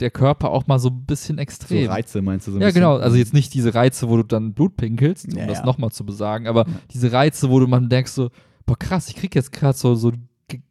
der 0.00 0.10
Körper 0.10 0.50
auch 0.50 0.66
mal 0.66 0.78
so 0.78 0.88
ein 0.88 1.04
bisschen 1.04 1.36
so 1.36 1.42
extrem. 1.42 1.88
Reize 1.88 2.22
meinst 2.22 2.46
du 2.46 2.52
so 2.52 2.58
ein 2.58 2.60
ja, 2.60 2.68
bisschen? 2.68 2.82
genau. 2.82 2.96
Also 2.96 3.16
jetzt 3.16 3.32
nicht 3.34 3.54
diese 3.54 3.74
Reize, 3.74 4.08
wo 4.08 4.16
du 4.16 4.22
dann 4.22 4.54
Blut 4.54 4.76
pinkelst, 4.76 5.26
um 5.32 5.38
Ja, 5.38 5.46
das 5.46 5.58
ja. 5.58 5.66
nochmal 5.66 5.90
zu 5.90 6.04
besagen, 6.04 6.46
aber 6.46 6.64
diese 6.92 7.12
Reize, 7.12 7.50
wo 7.50 7.60
du 7.60 7.66
man 7.66 7.88
denkst 7.88 8.12
so, 8.12 8.30
boah 8.66 8.78
krass, 8.78 9.08
ich 9.08 9.16
krieg 9.16 9.34
jetzt 9.34 9.52
gerade 9.52 9.76
so, 9.76 9.94
so 9.94 10.10
ein 10.10 10.28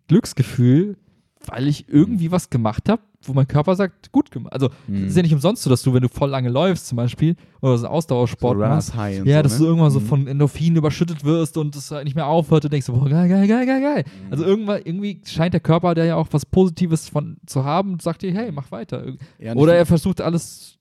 Glücksgefühl, 0.07 0.97
weil 1.45 1.67
ich 1.67 1.87
irgendwie 1.87 2.31
was 2.31 2.49
gemacht 2.49 2.89
habe, 2.89 3.01
wo 3.23 3.34
mein 3.34 3.47
Körper 3.47 3.75
sagt, 3.75 4.12
gut 4.13 4.32
gemacht. 4.32 4.53
Also 4.53 4.69
es 4.88 5.10
ist 5.10 5.17
ja 5.17 5.21
nicht 5.23 5.34
umsonst 5.34 5.63
so, 5.63 5.69
dass 5.69 5.82
du, 5.82 5.93
wenn 5.93 6.01
du 6.01 6.08
voll 6.08 6.29
lange 6.29 6.49
läufst 6.49 6.88
zum 6.88 6.95
Beispiel, 6.95 7.36
oder 7.62 7.77
so 7.77 7.88
Ausdauersport 7.88 8.58
so 8.58 8.60
machst, 8.60 8.93
ja, 9.25 9.38
so, 9.38 9.43
dass 9.43 9.53
ne? 9.53 9.58
du 9.60 9.65
irgendwann 9.65 9.91
so 9.91 9.99
Mhm. 9.99 10.05
von 10.05 10.27
Endorphinen 10.27 10.77
überschüttet 10.77 11.23
wirst 11.25 11.58
und 11.58 11.75
es 11.75 11.91
halt 11.91 12.05
nicht 12.05 12.15
mehr 12.15 12.27
aufhört 12.27 12.63
und 12.63 12.71
denkst 12.71 12.86
so, 12.88 12.93
boah, 12.93 13.10
geil, 13.10 13.27
geil, 13.27 13.47
geil, 13.47 13.65
geil, 13.65 13.82
geil. 13.82 14.03
Mhm. 14.05 14.32
Also 14.32 14.45
irgendwann, 14.45 14.82
irgendwie 14.86 15.21
scheint 15.25 15.53
der 15.53 15.60
Körper 15.60 15.93
da 15.95 16.05
ja 16.05 16.15
auch 16.15 16.27
was 16.32 16.45
Positives 16.45 17.10
von 17.10 17.38
zu 17.45 17.65
haben 17.65 17.93
und 17.93 18.01
sagt 18.01 18.21
dir, 18.21 18.32
hey, 18.34 18.51
mach 18.53 18.71
weiter. 18.71 19.03
Ja, 19.38 19.53
Oder 19.55 19.75
er 19.75 19.86
versucht 19.86 20.21
alles 20.21 20.77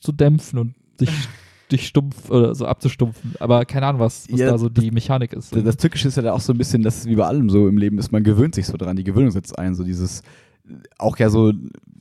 zu 0.00 0.10
dämpfen 0.12 0.58
und 0.58 0.74
dich, 1.00 1.10
dich 1.70 1.86
stumpf 1.86 2.30
oder 2.30 2.54
so 2.54 2.66
abzustumpfen. 2.66 3.34
Aber 3.40 3.64
keine 3.64 3.86
Ahnung, 3.86 4.00
was, 4.00 4.26
was 4.30 4.38
Ja, 4.40 4.50
da 4.50 4.58
so 4.58 4.68
die 4.68 4.90
Mechanik 4.90 5.32
ist. 5.32 5.54
Das, 5.54 5.62
das 5.64 5.76
Tückische 5.76 6.08
ist 6.08 6.16
ja 6.16 6.22
da 6.22 6.32
auch 6.32 6.40
so 6.40 6.52
ein 6.52 6.58
bisschen, 6.58 6.82
dass 6.82 7.06
wie 7.06 7.14
bei 7.16 7.26
allem 7.26 7.48
so 7.50 7.66
im 7.68 7.78
Leben 7.78 7.98
ist, 7.98 8.12
man 8.12 8.22
gewöhnt 8.24 8.54
sich 8.54 8.66
so 8.66 8.76
dran, 8.76 8.96
die 8.96 9.04
Gewöhnung 9.04 9.30
setzt 9.30 9.58
ein, 9.58 9.74
so 9.74 9.82
dieses, 9.84 10.22
auch 10.98 11.18
ja 11.18 11.30
so 11.30 11.52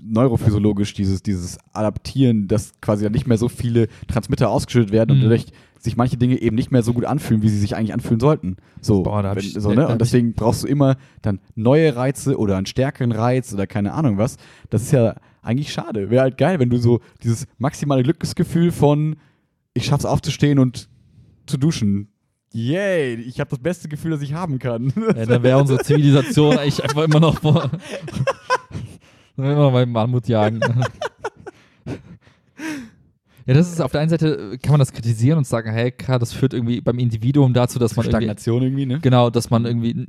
neurophysiologisch 0.08 0.94
dieses, 0.94 1.24
dieses 1.24 1.58
Adaptieren, 1.74 2.48
dass 2.48 2.74
quasi 2.82 3.04
dann 3.04 3.14
nicht 3.14 3.28
mehr 3.28 3.38
so 3.38 3.50
viele 3.50 3.88
Transmitter 4.08 4.50
ausgeschüttet 4.50 4.92
werden 4.92 5.12
und 5.12 5.18
Mhm. 5.18 5.24
dadurch 5.24 5.46
sich 5.80 5.98
manche 5.98 6.18
Dinge 6.18 6.40
eben 6.42 6.56
nicht 6.56 6.72
mehr 6.72 6.82
so 6.84 6.94
gut 6.94 7.06
anfühlen, 7.06 7.42
wie 7.44 7.50
sie 7.50 7.60
sich 7.60 7.76
eigentlich 7.76 7.94
anfühlen 7.94 8.20
sollten. 8.20 8.58
So, 8.82 9.04
Boah, 9.04 9.24
wenn, 9.24 9.38
ich- 9.38 9.54
so 9.54 9.72
ne? 9.74 9.88
Und 9.88 10.02
deswegen 10.02 10.34
brauchst 10.34 10.64
du 10.64 10.68
immer 10.68 10.98
dann 11.22 11.40
neue 11.56 11.96
Reize 11.96 12.38
oder 12.38 12.58
einen 12.58 12.66
stärkeren 12.66 13.12
Reiz 13.12 13.54
oder 13.54 13.68
keine 13.68 13.94
Ahnung 13.94 14.18
was. 14.18 14.38
Das 14.70 14.82
ist 14.84 14.92
ja 14.92 15.16
eigentlich 15.42 15.72
schade. 15.72 16.10
Wäre 16.10 16.24
halt 16.24 16.38
geil, 16.38 16.60
wenn 16.60 16.70
du 16.72 16.78
so 16.78 17.02
dieses 17.24 17.46
maximale 17.60 18.02
Glücksgefühl 18.04 18.72
von 18.72 19.16
ich 19.76 19.86
schaff's 19.86 20.06
aufzustehen 20.06 20.58
und 20.58 20.88
zu 21.46 21.58
duschen. 21.58 22.08
Yay, 22.56 23.16
ich 23.16 23.42
habe 23.42 23.50
das 23.50 23.60
beste 23.60 23.90
Gefühl, 23.90 24.12
das 24.12 24.22
ich 24.22 24.34
haben 24.34 24.60
kann. 24.60 24.94
Ja, 24.96 25.26
dann 25.26 25.44
wäre 25.44 25.60
unsere 25.60 25.84
Zivilisation 25.84 26.58
eigentlich 26.58 26.82
einfach 26.82 27.04
immer 27.04 27.20
noch 27.20 27.42
vor. 27.42 27.70
Dann 29.36 29.46
immer 29.52 29.56
noch 29.56 29.74
beim 29.74 29.92
Mammut 29.92 30.30
jagen. 30.30 30.62
Ja, 33.46 33.54
das 33.54 33.70
ist 33.70 33.82
auf 33.82 33.92
der 33.92 34.00
einen 34.00 34.10
Seite, 34.10 34.58
kann 34.64 34.72
man 34.72 34.80
das 34.80 34.94
kritisieren 34.94 35.38
und 35.38 35.46
sagen, 35.46 35.70
hey, 35.70 35.92
klar, 35.92 36.18
das 36.18 36.32
führt 36.32 36.54
irgendwie 36.54 36.80
beim 36.80 36.98
Individuum 36.98 37.54
dazu, 37.54 37.78
dass 37.78 37.98
man 37.98 38.06
irgendwie, 38.06 38.24
Stagnation 38.24 38.64
irgendwie, 38.64 38.86
ne? 38.86 39.00
genau, 39.02 39.30
dass 39.30 39.50
man 39.50 39.66
irgendwie, 39.66 40.08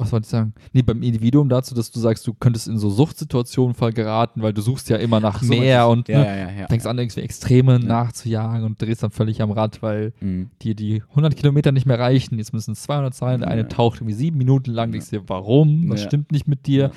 was 0.00 0.12
wollte 0.12 0.26
ich 0.26 0.30
sagen? 0.30 0.54
Nee, 0.72 0.82
beim 0.82 1.02
Individuum 1.02 1.48
dazu, 1.48 1.74
dass 1.74 1.90
du 1.90 1.98
sagst, 1.98 2.24
du 2.26 2.32
könntest 2.32 2.68
in 2.68 2.78
so 2.78 2.88
Suchtsituationen 2.88 3.74
voll 3.74 3.92
geraten, 3.92 4.42
weil 4.42 4.52
du 4.52 4.62
suchst 4.62 4.88
ja 4.88 4.96
immer 4.96 5.18
nach 5.18 5.38
Ach 5.38 5.42
so, 5.42 5.48
mehr 5.52 5.88
und 5.88 6.06
du? 6.08 6.12
ne, 6.12 6.18
ja, 6.24 6.24
ja, 6.36 6.50
ja, 6.52 6.60
ja. 6.60 6.66
fängst 6.68 6.86
an, 6.86 6.96
irgendwie 6.98 7.20
Extreme 7.20 7.80
nachzujagen 7.80 8.64
und 8.64 8.80
drehst 8.80 9.02
dann 9.02 9.10
völlig 9.10 9.42
am 9.42 9.50
Rad, 9.50 9.82
weil 9.82 10.12
Mhm. 10.20 10.50
dir 10.62 10.76
die 10.76 11.02
100 11.16 11.34
Kilometer 11.36 11.72
nicht 11.72 11.84
mehr 11.84 11.98
reichen, 11.98 12.38
jetzt 12.38 12.52
müssen 12.52 12.72
es 12.72 12.82
200 12.82 13.12
sein, 13.12 13.40
der 13.40 13.48
eine 13.48 13.62
Ja. 13.62 13.68
taucht 13.68 13.96
irgendwie 13.98 14.14
sieben 14.14 14.38
Minuten 14.38 14.70
lang, 14.70 14.90
Ja. 14.90 14.92
denkst 14.92 15.10
dir, 15.10 15.28
warum? 15.28 15.90
Was 15.90 16.00
Ja. 16.02 16.06
stimmt 16.06 16.30
nicht 16.30 16.46
mit 16.46 16.68
dir? 16.68 16.92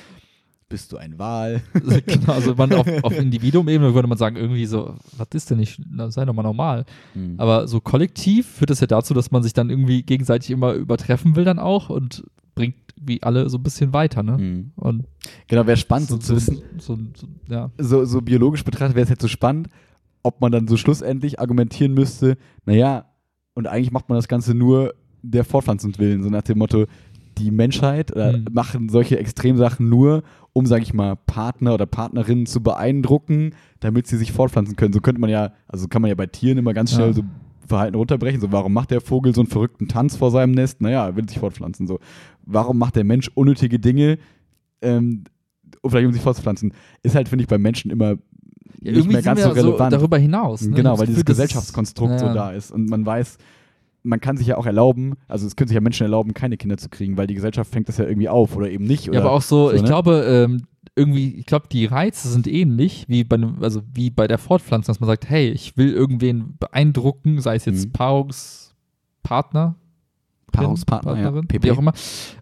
Bist 0.69 0.91
du 0.91 0.97
ein 0.97 1.17
Wal? 1.17 1.63
genau, 2.05 2.33
also 2.33 2.53
man 2.53 2.71
auf, 2.73 2.87
auf 3.01 3.17
Individuum-Ebene 3.17 3.95
würde 3.95 4.07
man 4.07 4.17
sagen, 4.19 4.35
irgendwie 4.35 4.67
so, 4.67 4.93
was 5.17 5.27
ist 5.33 5.49
denn 5.49 5.57
nicht, 5.57 5.81
na, 5.89 6.11
sei 6.11 6.23
doch 6.23 6.33
mal 6.35 6.43
normal. 6.43 6.85
Mhm. 7.15 7.33
Aber 7.39 7.67
so 7.67 7.81
kollektiv 7.81 8.45
führt 8.47 8.69
das 8.69 8.79
ja 8.79 8.87
dazu, 8.87 9.15
dass 9.15 9.31
man 9.31 9.41
sich 9.41 9.53
dann 9.53 9.71
irgendwie 9.71 10.03
gegenseitig 10.03 10.51
immer 10.51 10.73
übertreffen 10.73 11.35
will 11.35 11.45
dann 11.45 11.57
auch 11.59 11.89
und 11.89 12.23
wie 13.03 13.21
alle 13.23 13.49
so 13.49 13.57
ein 13.57 13.63
bisschen 13.63 13.93
weiter, 13.93 14.23
ne? 14.23 14.37
Mhm. 14.37 14.71
Und 14.75 15.05
Genau, 15.47 15.65
wäre 15.67 15.77
spannend 15.77 16.09
so, 16.09 16.17
zu 16.17 16.35
wissen. 16.35 16.61
so, 16.79 16.97
so, 17.15 17.27
ja. 17.49 17.71
So, 17.77 18.05
so 18.05 18.21
biologisch 18.21 18.63
betrachtet 18.63 18.95
wäre 18.95 19.03
es 19.03 19.09
jetzt 19.09 19.21
so 19.21 19.27
spannend, 19.27 19.67
ob 20.23 20.39
man 20.41 20.51
dann 20.51 20.67
so 20.67 20.77
schlussendlich 20.77 21.39
argumentieren 21.39 21.93
müsste, 21.93 22.37
naja, 22.65 23.05
und 23.55 23.67
eigentlich 23.67 23.91
macht 23.91 24.07
man 24.09 24.17
das 24.17 24.27
Ganze 24.27 24.53
nur 24.53 24.93
der 25.23 25.43
Fortpflanzung 25.43 25.97
willen, 25.97 26.23
so 26.23 26.29
nach 26.29 26.43
dem 26.43 26.57
Motto, 26.59 26.85
die 27.37 27.49
Menschheit 27.51 28.11
äh, 28.11 28.33
Mhm. 28.37 28.45
machen 28.51 28.89
solche 28.89 29.17
Extremsachen 29.17 29.89
nur, 29.89 30.21
um, 30.53 30.65
sage 30.65 30.83
ich 30.83 30.93
mal, 30.93 31.15
Partner 31.15 31.73
oder 31.73 31.85
Partnerinnen 31.85 32.45
zu 32.45 32.61
beeindrucken, 32.61 33.55
damit 33.79 34.05
sie 34.07 34.17
sich 34.17 34.31
fortpflanzen 34.31 34.75
können. 34.75 34.93
So 34.93 34.99
könnte 34.99 35.21
man 35.21 35.29
ja, 35.29 35.53
also 35.67 35.87
kann 35.87 36.01
man 36.01 36.09
ja 36.09 36.15
bei 36.15 36.27
Tieren 36.27 36.57
immer 36.57 36.73
ganz 36.73 36.91
schnell 36.93 37.07
Ja. 37.07 37.13
so 37.13 37.23
Verhalten 37.67 37.95
runterbrechen. 37.95 38.41
So, 38.41 38.51
warum 38.51 38.73
macht 38.73 38.91
der 38.91 38.99
Vogel 38.99 39.33
so 39.33 39.39
einen 39.41 39.47
verrückten 39.49 39.87
Tanz 39.87 40.17
vor 40.17 40.29
seinem 40.29 40.51
Nest? 40.51 40.81
Naja, 40.81 41.05
er 41.07 41.15
will 41.15 41.27
sich 41.29 41.39
fortpflanzen. 41.39 41.87
So, 41.87 41.99
warum 42.45 42.77
macht 42.77 42.95
der 42.95 43.03
Mensch 43.03 43.29
unnötige 43.35 43.79
Dinge, 43.79 44.17
ähm, 44.81 45.23
um 45.81 45.89
vielleicht 45.91 46.07
um 46.07 46.13
sich 46.13 46.21
fortzupflanzen? 46.21 46.73
Ist 47.03 47.15
halt, 47.15 47.29
finde 47.29 47.43
ich, 47.43 47.47
beim 47.47 47.61
Menschen 47.61 47.91
immer 47.91 48.15
Ja, 48.81 48.91
nicht 48.93 49.07
mehr 49.11 49.21
ganz 49.21 49.41
so 49.41 49.49
relevant. 49.49 49.93
darüber 49.93 50.17
hinaus. 50.17 50.61
Ne? 50.61 50.75
Genau, 50.75 50.97
weil 50.99 51.07
dieses 51.07 51.23
das- 51.23 51.35
Gesellschaftskonstrukt 51.35 52.19
so 52.19 52.25
ja. 52.27 52.33
da 52.33 52.51
ist. 52.51 52.71
Und 52.71 52.89
man 52.89 53.05
weiß, 53.05 53.37
man 54.03 54.19
kann 54.19 54.35
sich 54.37 54.47
ja 54.47 54.57
auch 54.57 54.65
erlauben, 54.65 55.13
also 55.27 55.45
es 55.45 55.55
können 55.55 55.67
sich 55.67 55.75
ja 55.75 55.81
Menschen 55.81 56.03
erlauben, 56.03 56.33
keine 56.33 56.57
Kinder 56.57 56.77
zu 56.77 56.89
kriegen, 56.89 57.17
weil 57.17 57.27
die 57.27 57.35
Gesellschaft 57.35 57.71
fängt 57.71 57.87
das 57.87 57.97
ja 57.97 58.05
irgendwie 58.05 58.29
auf 58.29 58.55
oder 58.55 58.69
eben 58.69 58.85
nicht. 58.85 59.07
Oder 59.09 59.19
Ja, 59.19 59.25
aber 59.25 59.31
auch 59.33 59.43
so, 59.43 59.69
so, 59.69 59.75
ich 59.75 59.81
ne? 59.83 59.87
glaube, 59.87 60.23
ähm, 60.27 60.63
irgendwie, 60.95 61.35
ich 61.35 61.45
glaube, 61.45 61.67
die 61.71 61.85
Reize 61.85 62.27
sind 62.27 62.47
ähnlich 62.47 63.05
wie 63.07 63.23
bei 63.23 63.37
also 63.61 63.81
wie 63.93 64.09
bei 64.09 64.27
der 64.27 64.39
Fortpflanzung, 64.39 64.91
dass 64.93 64.99
man 64.99 65.07
sagt, 65.07 65.29
hey, 65.29 65.49
ich 65.51 65.77
will 65.77 65.93
irgendwen 65.93 66.55
beeindrucken, 66.59 67.39
sei 67.41 67.55
es 67.55 67.65
jetzt 67.65 67.85
Mhm. 67.89 67.91
Paarungspartner, 67.93 69.75
Paarungspartner, 70.51 71.11
ja, 71.15 71.21
Partnerin, 71.23 71.47
PP. 71.47 71.63
wie 71.63 71.71
auch 71.71 71.79
immer, 71.79 71.93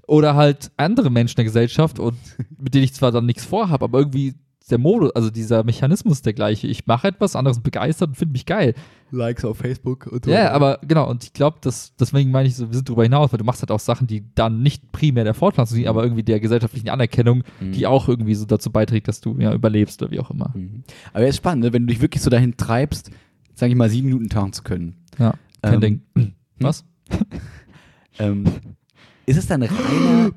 oder 0.07 0.35
halt 0.35 0.71
andere 0.77 1.09
Menschen 1.09 1.35
der 1.37 1.45
Gesellschaft 1.45 1.99
und 1.99 2.15
mit 2.57 2.73
denen 2.73 2.83
ich 2.83 2.93
zwar 2.93 3.11
dann 3.11 3.25
nichts 3.25 3.45
vorhabe, 3.45 3.85
aber 3.85 3.99
irgendwie 3.99 4.35
der 4.69 4.77
Modus, 4.77 5.09
also 5.15 5.31
dieser 5.31 5.63
Mechanismus 5.63 6.21
der 6.21 6.33
gleiche. 6.33 6.67
Ich 6.67 6.85
mache 6.85 7.07
etwas, 7.07 7.35
andere 7.35 7.55
sind 7.55 7.63
begeistert 7.63 8.09
und 8.09 8.15
finden 8.15 8.33
mich 8.33 8.45
geil. 8.45 8.75
Likes 9.09 9.43
auf 9.43 9.57
Facebook 9.57 10.05
und 10.05 10.25
so. 10.25 10.29
Ja, 10.31 10.51
aber 10.51 10.77
genau, 10.87 11.09
und 11.09 11.23
ich 11.23 11.33
glaube, 11.33 11.57
dass 11.61 11.95
deswegen 11.95 12.29
meine 12.29 12.47
ich 12.47 12.55
so, 12.55 12.69
wir 12.69 12.75
sind 12.75 12.87
darüber 12.87 13.01
hinaus, 13.01 13.31
weil 13.33 13.39
du 13.39 13.45
machst 13.45 13.63
halt 13.63 13.71
auch 13.71 13.79
Sachen, 13.79 14.05
die 14.05 14.23
dann 14.35 14.61
nicht 14.61 14.91
primär 14.91 15.23
der 15.23 15.33
Fortpflanzung 15.33 15.75
dienen, 15.77 15.87
aber 15.87 16.03
irgendwie 16.03 16.21
der 16.21 16.39
gesellschaftlichen 16.39 16.89
Anerkennung, 16.89 17.41
Mhm. 17.59 17.71
die 17.71 17.87
auch 17.87 18.07
irgendwie 18.07 18.35
so 18.35 18.45
dazu 18.45 18.71
beiträgt, 18.71 19.07
dass 19.07 19.21
du 19.21 19.35
ja 19.39 19.51
überlebst 19.55 20.03
oder 20.03 20.11
wie 20.11 20.19
auch 20.19 20.29
immer. 20.29 20.51
Mhm. 20.53 20.83
Aber 21.13 21.23
es 21.23 21.29
ist 21.31 21.37
spannend, 21.37 21.63
ne? 21.63 21.73
wenn 21.73 21.87
du 21.87 21.91
dich 21.91 22.01
wirklich 22.01 22.21
so 22.21 22.29
dahin 22.29 22.55
treibst, 22.55 23.09
sag 23.55 23.69
ich 23.71 23.75
mal, 23.75 23.89
sieben 23.89 24.05
Minuten 24.09 24.29
tauchen 24.29 24.53
zu 24.53 24.61
können. 24.61 24.97
Ja, 25.17 25.33
kein 25.63 25.81
Ähm, 25.81 26.01
Ding. 26.15 26.33
Was? 26.59 26.85
Ähm, 28.19 28.45
ist 29.25 29.37
es 29.37 29.47
dann 29.47 29.63
reiner, 29.63 30.31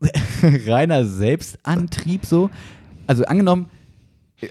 reiner 0.66 1.04
Selbstantrieb 1.04 2.24
so? 2.24 2.50
Also 3.06 3.24
angenommen, 3.24 3.66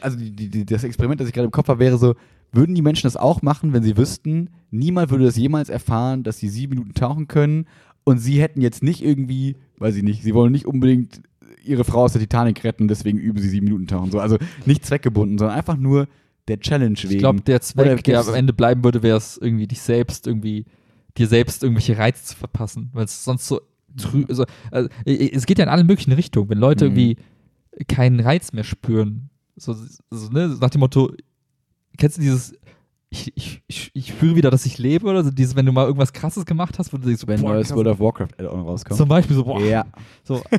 also 0.01 0.17
die, 0.17 0.31
die, 0.31 0.65
das 0.65 0.83
Experiment, 0.83 1.19
das 1.21 1.27
ich 1.27 1.33
gerade 1.33 1.45
im 1.45 1.51
Kopf 1.51 1.67
habe, 1.67 1.79
wäre 1.79 1.97
so, 1.97 2.15
würden 2.51 2.75
die 2.75 2.81
Menschen 2.81 3.07
das 3.07 3.17
auch 3.17 3.41
machen, 3.41 3.73
wenn 3.73 3.83
sie 3.83 3.97
wüssten, 3.97 4.49
niemand 4.71 5.11
würde 5.11 5.25
das 5.25 5.35
jemals 5.35 5.69
erfahren, 5.69 6.23
dass 6.23 6.37
sie 6.37 6.49
sieben 6.49 6.71
Minuten 6.71 6.93
tauchen 6.93 7.27
können 7.27 7.67
und 8.03 8.19
sie 8.19 8.41
hätten 8.41 8.61
jetzt 8.61 8.83
nicht 8.83 9.03
irgendwie, 9.03 9.57
weiß 9.77 9.95
ich 9.95 10.03
nicht, 10.03 10.23
sie 10.23 10.33
wollen 10.33 10.51
nicht 10.51 10.65
unbedingt 10.65 11.21
ihre 11.63 11.83
Frau 11.83 12.03
aus 12.03 12.13
der 12.13 12.21
Titanic 12.21 12.63
retten, 12.63 12.87
deswegen 12.87 13.17
üben 13.17 13.39
sie 13.39 13.49
sieben 13.49 13.65
Minuten 13.65 13.87
tauchen. 13.87 14.11
So. 14.11 14.19
Also 14.19 14.37
nicht 14.65 14.85
zweckgebunden, 14.85 15.37
sondern 15.37 15.57
einfach 15.57 15.77
nur 15.77 16.07
der 16.47 16.59
Challenge 16.59 16.97
wegen. 16.97 17.13
Ich 17.13 17.17
glaube, 17.19 17.41
der 17.41 17.61
Zweck, 17.61 18.03
der 18.03 18.19
am 18.19 18.33
Ende 18.35 18.53
bleiben 18.53 18.83
würde, 18.83 19.03
wäre 19.03 19.17
es 19.17 19.37
irgendwie 19.37 19.67
dich 19.67 19.81
selbst 19.81 20.27
irgendwie, 20.27 20.65
dir 21.17 21.27
selbst 21.27 21.63
irgendwelche 21.63 21.97
Reize 21.97 22.23
zu 22.23 22.35
verpassen, 22.35 22.89
weil 22.93 23.05
es 23.05 23.23
sonst 23.23 23.47
so 23.47 23.61
trü 23.97 24.25
also, 24.27 24.45
also, 24.71 24.89
äh, 25.05 25.29
es 25.31 25.45
geht 25.45 25.57
ja 25.57 25.63
in 25.63 25.69
alle 25.69 25.83
möglichen 25.83 26.11
Richtungen, 26.11 26.49
wenn 26.49 26.57
Leute 26.57 26.85
Mhm. 26.89 26.97
irgendwie 26.97 27.17
keinen 27.87 28.19
Reiz 28.19 28.51
mehr 28.53 28.63
spüren, 28.63 29.29
so, 29.55 29.73
so 30.11 30.29
ne, 30.29 30.57
nach 30.59 30.69
dem 30.69 30.79
Motto, 30.79 31.13
kennst 31.97 32.17
du 32.17 32.21
dieses 32.21 32.53
ich, 33.09 33.31
ich, 33.37 33.61
ich, 33.67 33.91
ich 33.93 34.07
spüre 34.09 34.35
wieder, 34.35 34.51
dass 34.51 34.65
ich 34.65 34.77
lebe 34.77 35.07
oder 35.07 35.23
so 35.23 35.31
dieses, 35.31 35.55
wenn 35.55 35.65
du 35.65 35.71
mal 35.71 35.85
irgendwas 35.85 36.11
krasses 36.11 36.45
gemacht 36.45 36.77
hast, 36.79 36.91
wo 36.91 36.97
du 36.97 37.05
denkst, 37.05 37.21
so, 37.21 37.27
wenn 37.27 37.39
neues. 37.39 37.73
World 37.73 37.87
of 37.87 37.99
Warcraft 37.99 38.37
Add-on 38.37 38.61
rauskommt. 38.61 38.97
zum 38.97 39.07
Beispiel 39.07 39.35
so, 39.37 39.45
boah, 39.45 39.61
ja. 39.61 39.85
so. 40.23 40.41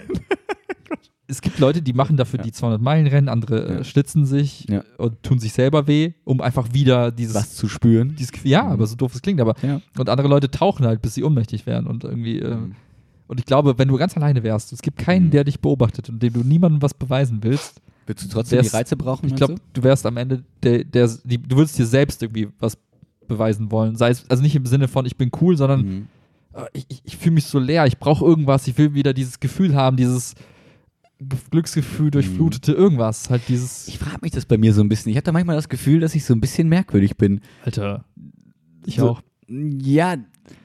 es 1.28 1.40
gibt 1.40 1.58
Leute, 1.58 1.82
die 1.82 1.92
machen 1.92 2.16
dafür 2.16 2.38
Ja. 2.38 2.44
die 2.44 2.52
200 2.52 2.80
Meilen 2.80 3.06
Rennen, 3.06 3.28
andere 3.28 3.56
Ja. 3.74 3.78
äh, 3.80 3.84
schlitzen 3.84 4.26
sich 4.26 4.66
Ja. 4.68 4.82
und 4.98 5.22
tun 5.22 5.38
sich 5.38 5.52
selber 5.52 5.86
weh, 5.86 6.12
um 6.24 6.40
einfach 6.40 6.72
wieder 6.72 7.10
dieses 7.10 7.34
Was 7.34 7.54
zu 7.54 7.68
spüren. 7.68 8.14
dieses 8.16 8.32
ja, 8.44 8.62
Mhm. 8.64 8.70
aber 8.72 8.86
so 8.86 8.94
doof 8.96 9.14
es 9.14 9.22
klingt, 9.22 9.40
aber 9.40 9.54
Ja. 9.62 9.80
und 9.98 10.08
andere 10.08 10.28
Leute 10.28 10.50
tauchen 10.50 10.86
halt, 10.86 11.02
bis 11.02 11.14
sie 11.14 11.24
ohnmächtig 11.24 11.66
werden 11.66 11.86
und 11.86 12.04
irgendwie 12.04 12.38
äh, 12.40 12.54
Mhm. 12.54 12.74
und 13.26 13.40
ich 13.40 13.46
glaube, 13.46 13.76
wenn 13.78 13.88
du 13.88 13.96
ganz 13.96 14.16
alleine 14.16 14.42
wärst, 14.42 14.72
es 14.72 14.82
gibt 14.82 14.98
keinen, 14.98 15.26
Mhm. 15.26 15.30
der 15.30 15.44
dich 15.44 15.60
beobachtet 15.60 16.08
und 16.08 16.22
dem 16.22 16.32
du 16.32 16.40
niemandem 16.40 16.80
was 16.82 16.94
beweisen 16.94 17.38
willst. 17.42 17.80
Willst 18.06 18.24
du 18.24 18.28
trotzdem 18.28 18.60
die 18.60 18.64
wär's- 18.66 18.74
Reize 18.74 18.96
brauchen? 18.96 19.26
Ich 19.26 19.34
glaube, 19.34 19.56
du 19.72 19.82
wärst 19.82 20.06
am 20.06 20.16
Ende 20.16 20.44
der, 20.62 20.84
der 20.84 21.10
die, 21.24 21.38
du 21.38 21.56
würdest 21.56 21.76
dir 21.78 21.86
selbst 21.86 22.22
irgendwie 22.22 22.48
was 22.60 22.78
beweisen 23.26 23.72
wollen, 23.72 23.96
sei 23.96 24.10
es 24.10 24.30
also 24.30 24.40
nicht 24.44 24.54
im 24.54 24.64
Sinne 24.66 24.86
von 24.86 25.04
ich 25.06 25.16
bin 25.16 25.32
cool, 25.40 25.56
sondern 25.56 25.80
Mhm. 25.82 26.06
äh, 26.54 26.66
ich, 26.72 26.86
ich, 26.88 27.02
ich 27.04 27.16
fühle 27.16 27.34
mich 27.34 27.46
so 27.46 27.58
leer, 27.58 27.84
ich 27.86 27.98
brauche 27.98 28.24
irgendwas, 28.24 28.68
ich 28.68 28.78
will 28.78 28.94
wieder 28.94 29.12
dieses 29.12 29.40
Gefühl 29.40 29.74
haben, 29.74 29.96
dieses 29.96 30.36
Glücksgefühl 31.50 32.10
durchflutete 32.10 32.72
irgendwas, 32.72 33.30
halt 33.30 33.42
dieses 33.48 33.88
Ich 33.88 33.98
frage 33.98 34.18
mich 34.22 34.32
das 34.32 34.44
bei 34.44 34.58
mir 34.58 34.74
so 34.74 34.82
ein 34.82 34.88
bisschen. 34.88 35.10
Ich 35.10 35.16
habe 35.16 35.24
da 35.24 35.32
manchmal 35.32 35.56
das 35.56 35.68
Gefühl, 35.68 36.00
dass 36.00 36.14
ich 36.14 36.24
so 36.24 36.34
ein 36.34 36.40
bisschen 36.40 36.68
merkwürdig 36.68 37.16
bin. 37.16 37.40
Alter. 37.64 38.04
Ich 38.84 38.96
so, 38.96 39.10
auch. 39.10 39.22
Ja, 39.48 40.16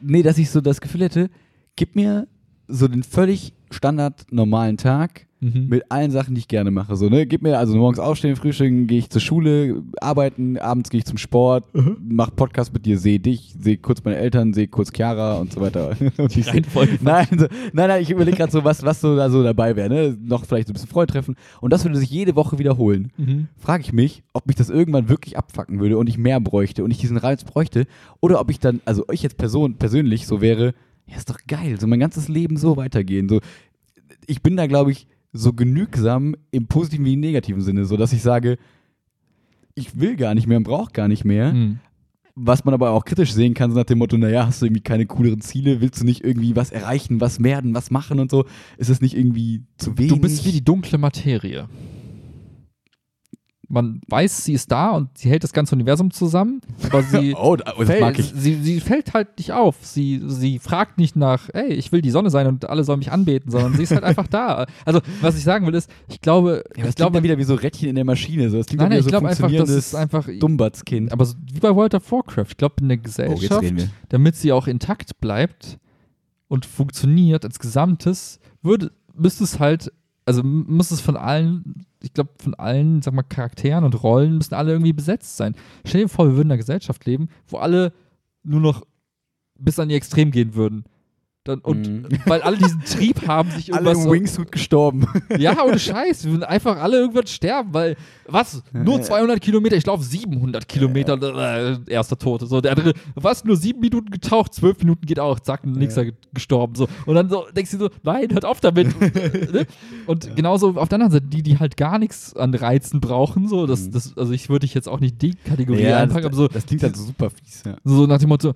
nee, 0.02 0.24
dass 0.24 0.38
ich 0.38 0.50
so 0.50 0.60
das 0.60 0.82
Gefühl 0.82 1.02
hätte, 1.02 1.30
gib 1.76 1.96
mir 1.96 2.28
so 2.68 2.88
den 2.88 3.04
völlig 3.04 3.54
standard 3.70 4.32
normalen 4.32 4.78
Tag 4.78 5.28
Mhm. 5.44 5.66
mit 5.70 5.84
allen 5.92 6.12
Sachen, 6.12 6.36
die 6.36 6.40
ich 6.40 6.48
gerne 6.48 6.70
mache. 6.70 6.96
So, 6.96 7.10
ne? 7.10 7.26
Gib 7.26 7.42
mir 7.42 7.58
also 7.58 7.76
morgens 7.76 7.98
aufstehen, 7.98 8.36
frühstücken, 8.36 8.86
gehe 8.86 9.00
ich 9.00 9.10
zur 9.10 9.22
Schule, 9.22 9.82
arbeiten, 10.00 10.58
abends 10.60 10.92
gehe 10.92 11.00
ich 11.00 11.06
zum 11.06 11.18
Sport, 11.18 11.66
mach 12.00 12.36
Podcast 12.36 12.72
mit 12.74 12.86
dir, 12.86 13.00
sehe 13.00 13.20
dich, 13.20 13.56
sehe 13.60 13.78
kurz 13.78 14.04
meine 14.04 14.18
Eltern, 14.18 14.54
sehe 14.54 14.68
kurz 14.68 14.92
Chiara 14.96 15.40
und 15.40 15.52
so 15.52 15.60
weiter. 15.60 15.96
Seh- 16.30 16.42
Reihenfolge 16.44 17.00
nein, 17.02 17.26
so, 17.32 17.48
nein, 17.74 17.88
nein, 17.88 18.02
ich 18.04 18.12
überlege 18.12 18.38
gerade 18.38 18.52
so, 18.52 18.64
was, 18.64 18.84
was 18.84 19.02
so 19.02 19.16
da 19.16 19.30
so 19.32 19.42
dabei 19.44 19.76
wäre. 19.76 19.90
Ne? 19.90 20.18
Noch 20.24 20.46
vielleicht 20.46 20.68
so 20.68 20.72
ein 20.72 20.76
bisschen 20.76 20.90
Freund 20.90 21.10
treffen. 21.10 21.36
Und 21.60 21.74
das 21.74 21.84
würde 21.84 21.98
sich 21.98 22.12
jede 22.12 22.36
Woche 22.36 22.60
wiederholen. 22.60 23.12
Mhm. 23.18 23.48
Frage 23.58 23.82
ich 23.82 23.94
mich, 23.94 24.22
ob 24.34 24.46
mich 24.46 24.56
das 24.58 24.70
irgendwann 24.70 25.10
wirklich 25.10 25.38
abfacken 25.40 25.80
würde 25.80 25.98
und 25.98 26.08
ich 26.08 26.20
mehr 26.20 26.40
bräuchte 26.40 26.84
und 26.84 26.92
ich 26.92 27.00
diesen 27.00 27.18
Reiz 27.18 27.44
bräuchte. 27.44 27.88
Oder 28.20 28.40
ob 28.40 28.52
ich 28.52 28.60
dann, 28.60 28.80
also 28.86 29.06
ich 29.12 29.24
jetzt 29.24 29.38
Person, 29.38 29.76
persönlich 29.78 30.28
so 30.28 30.40
wäre, 30.40 30.76
ja, 31.08 31.18
ist 31.18 31.32
doch 31.32 31.40
geil, 31.48 31.80
so 31.80 31.88
mein 31.88 32.00
ganzes 32.00 32.28
Leben 32.28 32.58
so 32.58 32.78
weitergehen. 32.78 33.28
So, 33.28 33.40
ich 34.28 34.44
bin 34.44 34.56
da, 34.56 34.68
glaube 34.68 34.92
ich, 34.92 35.08
so 35.34 35.54
genügsam 35.54 36.36
im 36.52 36.68
positiven 36.68 37.06
wie 37.06 37.14
im 37.14 37.20
negativen 37.20 37.62
Sinne, 37.62 37.86
so 37.86 37.98
dass 37.98 38.14
ich 38.14 38.22
sage, 38.22 38.58
ich 39.76 40.00
will 40.00 40.16
gar 40.16 40.36
nicht 40.36 40.48
mehr 40.48 40.58
und 40.58 40.64
brauche 40.64 40.92
gar 40.92 41.08
nicht 41.08 41.26
mehr. 41.26 41.54
Mhm. 41.54 41.80
Was 42.34 42.64
man 42.64 42.74
aber 42.74 42.92
auch 42.92 43.04
kritisch 43.04 43.34
sehen 43.34 43.54
kann, 43.54 43.72
so 43.72 43.78
nach 43.78 43.86
dem 43.86 43.98
Motto, 43.98 44.18
naja, 44.18 44.46
hast 44.46 44.62
du 44.62 44.66
irgendwie 44.66 44.82
keine 44.82 45.06
cooleren 45.06 45.42
Ziele, 45.42 45.82
willst 45.82 46.02
du 46.02 46.06
nicht 46.06 46.24
irgendwie 46.24 46.56
was 46.56 46.72
erreichen, 46.72 47.20
was 47.20 47.44
werden, 47.44 47.74
was 47.74 47.92
machen 47.92 48.20
und 48.20 48.32
so? 48.32 48.46
Ist 48.78 48.90
das 48.90 49.02
nicht 49.02 49.18
irgendwie 49.18 49.64
zu 49.78 49.98
wenig? 49.98 50.14
Du 50.14 50.20
bist 50.20 50.46
wie 50.46 50.54
die 50.54 50.64
dunkle 50.64 50.98
Materie. 50.98 51.68
Man 53.72 54.02
weiß, 54.08 54.44
sie 54.44 54.54
ist 54.54 54.72
da 54.72 54.90
und 54.92 55.18
sie 55.18 55.30
hält 55.30 55.44
das 55.44 55.54
ganze 55.54 55.76
Universum 55.76 56.12
zusammen, 56.12 56.60
aber 56.84 57.04
sie, 57.04 57.34
oh, 57.42 57.56
das 57.56 57.74
fällt, 57.88 58.18
sie, 58.36 58.56
sie 58.62 58.80
fällt 58.82 59.14
halt 59.14 59.38
nicht 59.38 59.54
auf. 59.54 59.78
Sie, 59.82 60.22
sie 60.28 60.60
fragt 60.60 60.98
nicht 60.98 61.16
nach, 61.16 61.50
ey, 61.54 61.74
ich 61.74 61.92
will 61.92 62.02
die 62.02 62.12
Sonne 62.12 62.30
sein 62.30 62.48
und 62.48 62.70
alle 62.70 62.84
sollen 62.84 63.00
mich 63.00 63.12
anbeten, 63.12 63.50
sondern 63.50 63.74
sie 63.76 63.84
ist 63.84 63.92
halt 63.92 64.04
einfach 64.04 64.28
da. 64.28 64.66
Also, 64.86 65.00
was 65.22 65.38
ich 65.38 65.44
sagen 65.44 65.66
will, 65.68 65.74
ist, 65.76 65.90
ich 66.10 66.20
glaube, 66.22 66.64
Ja, 66.76 66.82
aber 66.82 66.90
ich 66.90 66.96
glaube, 66.96 67.24
wieder 67.24 67.38
wie 67.38 67.44
so 67.46 67.56
Rädchen 67.56 67.90
in 67.90 67.96
der 67.96 68.06
Maschine. 68.06 68.50
So. 68.50 68.58
Das 68.58 68.68
klingt 68.68 68.82
nein, 68.82 68.90
nein, 68.90 69.00
ich 69.00 69.06
so 69.06 69.10
glaube 69.10 69.30
einfach, 69.30 69.50
das 69.52 69.70
ist 69.70 69.96
einfach, 69.96 70.28
Dummbatskind. 70.40 71.12
aber 71.14 71.26
so, 71.26 71.36
wie 71.52 71.60
bei 71.60 71.74
World 71.74 71.96
of 71.96 72.12
Warcraft, 72.12 72.48
ich 72.50 72.58
glaube, 72.58 72.76
in 72.82 72.90
der 72.90 72.98
Oh, 72.98 73.02
Gesellschaft, 73.04 73.62
wir. 73.64 73.90
damit 74.10 74.36
sie 74.36 74.52
auch 74.52 74.68
intakt 74.68 75.20
bleibt 75.22 75.80
und 76.50 76.66
funktioniert 76.66 77.46
als 77.46 77.60
Gesamtes, 77.60 78.40
würde, 78.62 78.92
müsste 79.16 79.46
es 79.46 79.60
halt, 79.60 79.92
also 80.32 80.44
muss 80.44 80.92
es 80.92 81.02
von 81.02 81.18
allen, 81.18 81.86
ich 82.02 82.14
glaube, 82.14 82.32
von 82.42 82.54
allen, 82.54 83.02
sag 83.02 83.14
mal, 83.14 83.24
Charakteren 83.24 83.84
und 83.84 84.02
Rollen 84.02 84.38
müssen 84.38 84.54
alle 84.54 84.72
irgendwie 84.72 84.94
besetzt 84.94 85.36
sein. 85.36 85.56
Stell 85.86 86.04
dir 86.04 86.08
vor, 86.08 86.26
wir 86.26 86.36
würden 86.36 86.48
in 86.48 86.52
einer 86.54 86.58
Gesellschaft 86.58 87.06
leben, 87.06 87.28
wo 87.48 87.58
alle 87.58 87.92
nur 88.42 88.62
noch 88.62 88.88
bis 89.60 89.78
an 89.78 89.90
ihr 89.90 89.98
Extrem 89.98 90.32
gehen 90.32 90.56
würden. 90.56 90.86
Dann, 91.44 91.58
und 91.62 91.88
Mhm. 91.88 92.08
weil 92.28 92.42
alle 92.44 92.56
diesen 92.56 92.84
Trieb 92.84 93.26
haben, 93.26 93.50
sich 93.50 93.74
Alle 93.74 93.88
irgendwas 93.90 94.06
im 94.06 94.12
Wingsuit 94.12 94.52
gestorben. 94.52 95.08
ja, 95.40 95.64
ohne 95.66 95.80
Scheiß. 95.80 96.26
Wir 96.26 96.34
würden 96.34 96.44
einfach 96.44 96.78
alle 96.78 96.98
irgendwann 96.98 97.26
sterben, 97.26 97.74
weil, 97.74 97.96
was? 98.28 98.62
Nur 98.72 99.02
200 99.02 99.42
Kilometer, 99.42 99.76
ich 99.76 99.84
laufe 99.88 100.04
700 100.04 100.68
Kilometer, 100.68 101.18
äh, 101.20 101.80
erster 101.92 102.16
Tote. 102.20 102.46
So, 102.46 102.62
der 102.62 102.74
andere, 102.74 102.94
was? 103.16 103.44
Nur 103.44 103.58
sieben 103.58 103.80
Minuten 103.80 104.12
getaucht, 104.12 104.54
zwölf 104.54 104.78
Minuten 104.78 105.04
geht 105.08 105.20
auch, 105.20 105.40
zack, 105.40 105.66
nächster 105.66 106.06
ge- 106.06 106.14
gestorben. 106.32 106.76
So. 106.76 106.88
Und 107.08 107.16
dann 107.16 107.28
so, 107.28 107.46
denkst 107.56 107.72
du 107.72 107.78
so, 107.80 107.90
nein, 108.04 108.28
hört 108.32 108.46
auf 108.46 108.60
damit. 108.60 108.90
Ne? 109.52 109.66
Und 110.06 110.36
genauso 110.36 110.76
auf 110.78 110.90
der 110.90 110.98
anderen 110.98 111.12
Seite, 111.12 111.26
die, 111.26 111.42
die 111.42 111.58
halt 111.58 111.76
gar 111.76 111.98
nichts 111.98 112.36
an 112.36 112.54
Reizen 112.54 113.02
brauchen, 113.02 113.48
so, 113.48 113.66
das, 113.66 113.88
Mhm. 113.88 113.92
das, 113.94 114.16
also 114.16 114.32
ich 114.32 114.48
würde 114.50 114.68
dich 114.68 114.76
jetzt 114.76 114.88
auch 114.88 115.00
nicht 115.00 115.20
die 115.24 115.34
Kategorie 115.34 115.82
Ja, 115.82 116.04
aber 116.04 116.22
das, 116.22 116.36
so, 116.36 116.48
das 116.48 116.68
klingt 116.68 116.84
halt 116.84 116.96
so 116.96 117.04
super 117.06 117.32
fies. 117.32 117.64
Ja. 117.66 117.78
so 117.84 118.06
nach 118.06 118.20
dem 118.20 118.30
Motto, 118.30 118.54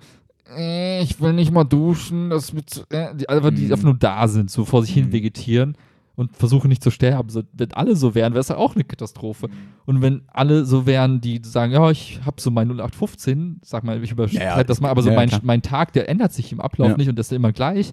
ich 1.00 1.20
will 1.20 1.32
nicht 1.32 1.50
mal 1.52 1.64
duschen, 1.64 2.30
das 2.30 2.52
zu, 2.66 2.82
äh, 2.90 3.14
die, 3.14 3.28
einfach, 3.28 3.50
die 3.50 3.66
Mhm. 3.66 3.72
einfach 3.72 3.84
nur 3.84 3.94
da 3.98 4.28
sind, 4.28 4.50
so 4.50 4.64
vor 4.64 4.82
sich 4.82 4.94
hin 4.94 5.06
Mhm. 5.06 5.12
vegetieren 5.12 5.76
und 6.14 6.36
versuchen 6.36 6.68
nicht 6.68 6.82
zu 6.82 6.90
sterben. 6.90 7.28
So, 7.28 7.42
wenn 7.52 7.72
alle 7.72 7.96
so 7.96 8.14
wären, 8.14 8.32
wäre 8.32 8.40
es 8.40 8.48
ja 8.48 8.56
auch 8.56 8.74
eine 8.74 8.84
Katastrophe. 8.84 9.48
Und 9.84 10.02
wenn 10.02 10.22
alle 10.28 10.64
so 10.64 10.86
wären, 10.86 11.20
die 11.20 11.40
sagen, 11.44 11.72
ja, 11.72 11.90
ich 11.90 12.20
habe 12.24 12.40
so 12.40 12.50
mein 12.50 12.68
0815, 12.68 13.60
sag 13.64 13.84
mal, 13.84 14.02
ich 14.02 14.12
überschreite 14.12 14.44
Ja, 14.44 14.56
ja, 14.58 14.64
das 14.64 14.80
mal, 14.80 14.90
aber 14.90 15.02
so 15.02 15.10
ja, 15.10 15.16
mein, 15.16 15.28
klar. 15.28 15.40
mein 15.44 15.62
Tag, 15.62 15.92
der 15.92 16.08
ändert 16.08 16.32
sich 16.32 16.52
im 16.52 16.60
Ablauf 16.60 16.90
Ja. 16.90 16.96
nicht 16.96 17.08
und 17.08 17.18
das 17.18 17.26
ist 17.26 17.32
immer 17.36 17.52
gleich. 17.52 17.92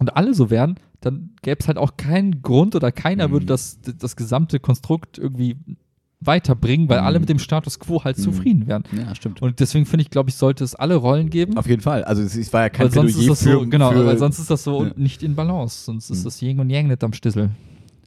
Und 0.00 0.16
alle 0.16 0.32
so 0.34 0.48
wären, 0.50 0.76
dann 1.00 1.30
gäbe 1.42 1.58
es 1.60 1.68
halt 1.68 1.76
auch 1.78 1.96
keinen 1.96 2.42
Grund 2.42 2.74
oder 2.74 2.90
keiner 2.92 3.28
Mhm. 3.28 3.32
würde 3.32 3.46
das, 3.46 3.78
das 3.82 4.16
gesamte 4.16 4.58
Konstrukt 4.58 5.18
irgendwie 5.18 5.56
weiterbringen, 6.20 6.88
weil 6.88 7.00
Mhm. 7.00 7.06
alle 7.06 7.20
mit 7.20 7.28
dem 7.28 7.38
Status 7.38 7.78
quo 7.78 8.02
halt 8.04 8.18
Mhm. 8.18 8.22
zufrieden 8.22 8.66
wären. 8.66 8.82
ja, 8.96 9.14
stimmt. 9.14 9.40
Und 9.42 9.60
deswegen 9.60 9.86
finde 9.86 10.02
ich, 10.02 10.10
glaube 10.10 10.30
ich, 10.30 10.36
sollte 10.36 10.64
es 10.64 10.74
alle 10.74 10.96
Rollen 10.96 11.30
geben. 11.30 11.56
Auf 11.56 11.68
jeden 11.68 11.80
Fall. 11.82 12.04
Also 12.04 12.22
es, 12.22 12.36
es 12.36 12.52
war 12.52 12.62
ja 12.62 12.68
kein 12.70 12.86
Weil 12.86 12.92
sonst 12.92 13.16
ist 13.16 13.28
das 13.28 13.40
so, 13.40 13.60
für, 13.60 13.66
genau, 13.68 13.92
für 13.92 14.04
weil 14.04 14.18
sonst 14.18 14.38
ist 14.38 14.50
das 14.50 14.64
so 14.64 14.84
Ja. 14.84 14.90
nicht 14.96 15.22
in 15.22 15.34
Balance. 15.36 15.84
Sonst 15.84 16.10
ist 16.10 16.20
Mhm. 16.20 16.24
das 16.24 16.42
Yin 16.42 16.60
und 16.60 16.70
Yang 16.70 16.88
nicht 16.88 17.04
am 17.04 17.12
Stissel. 17.12 17.50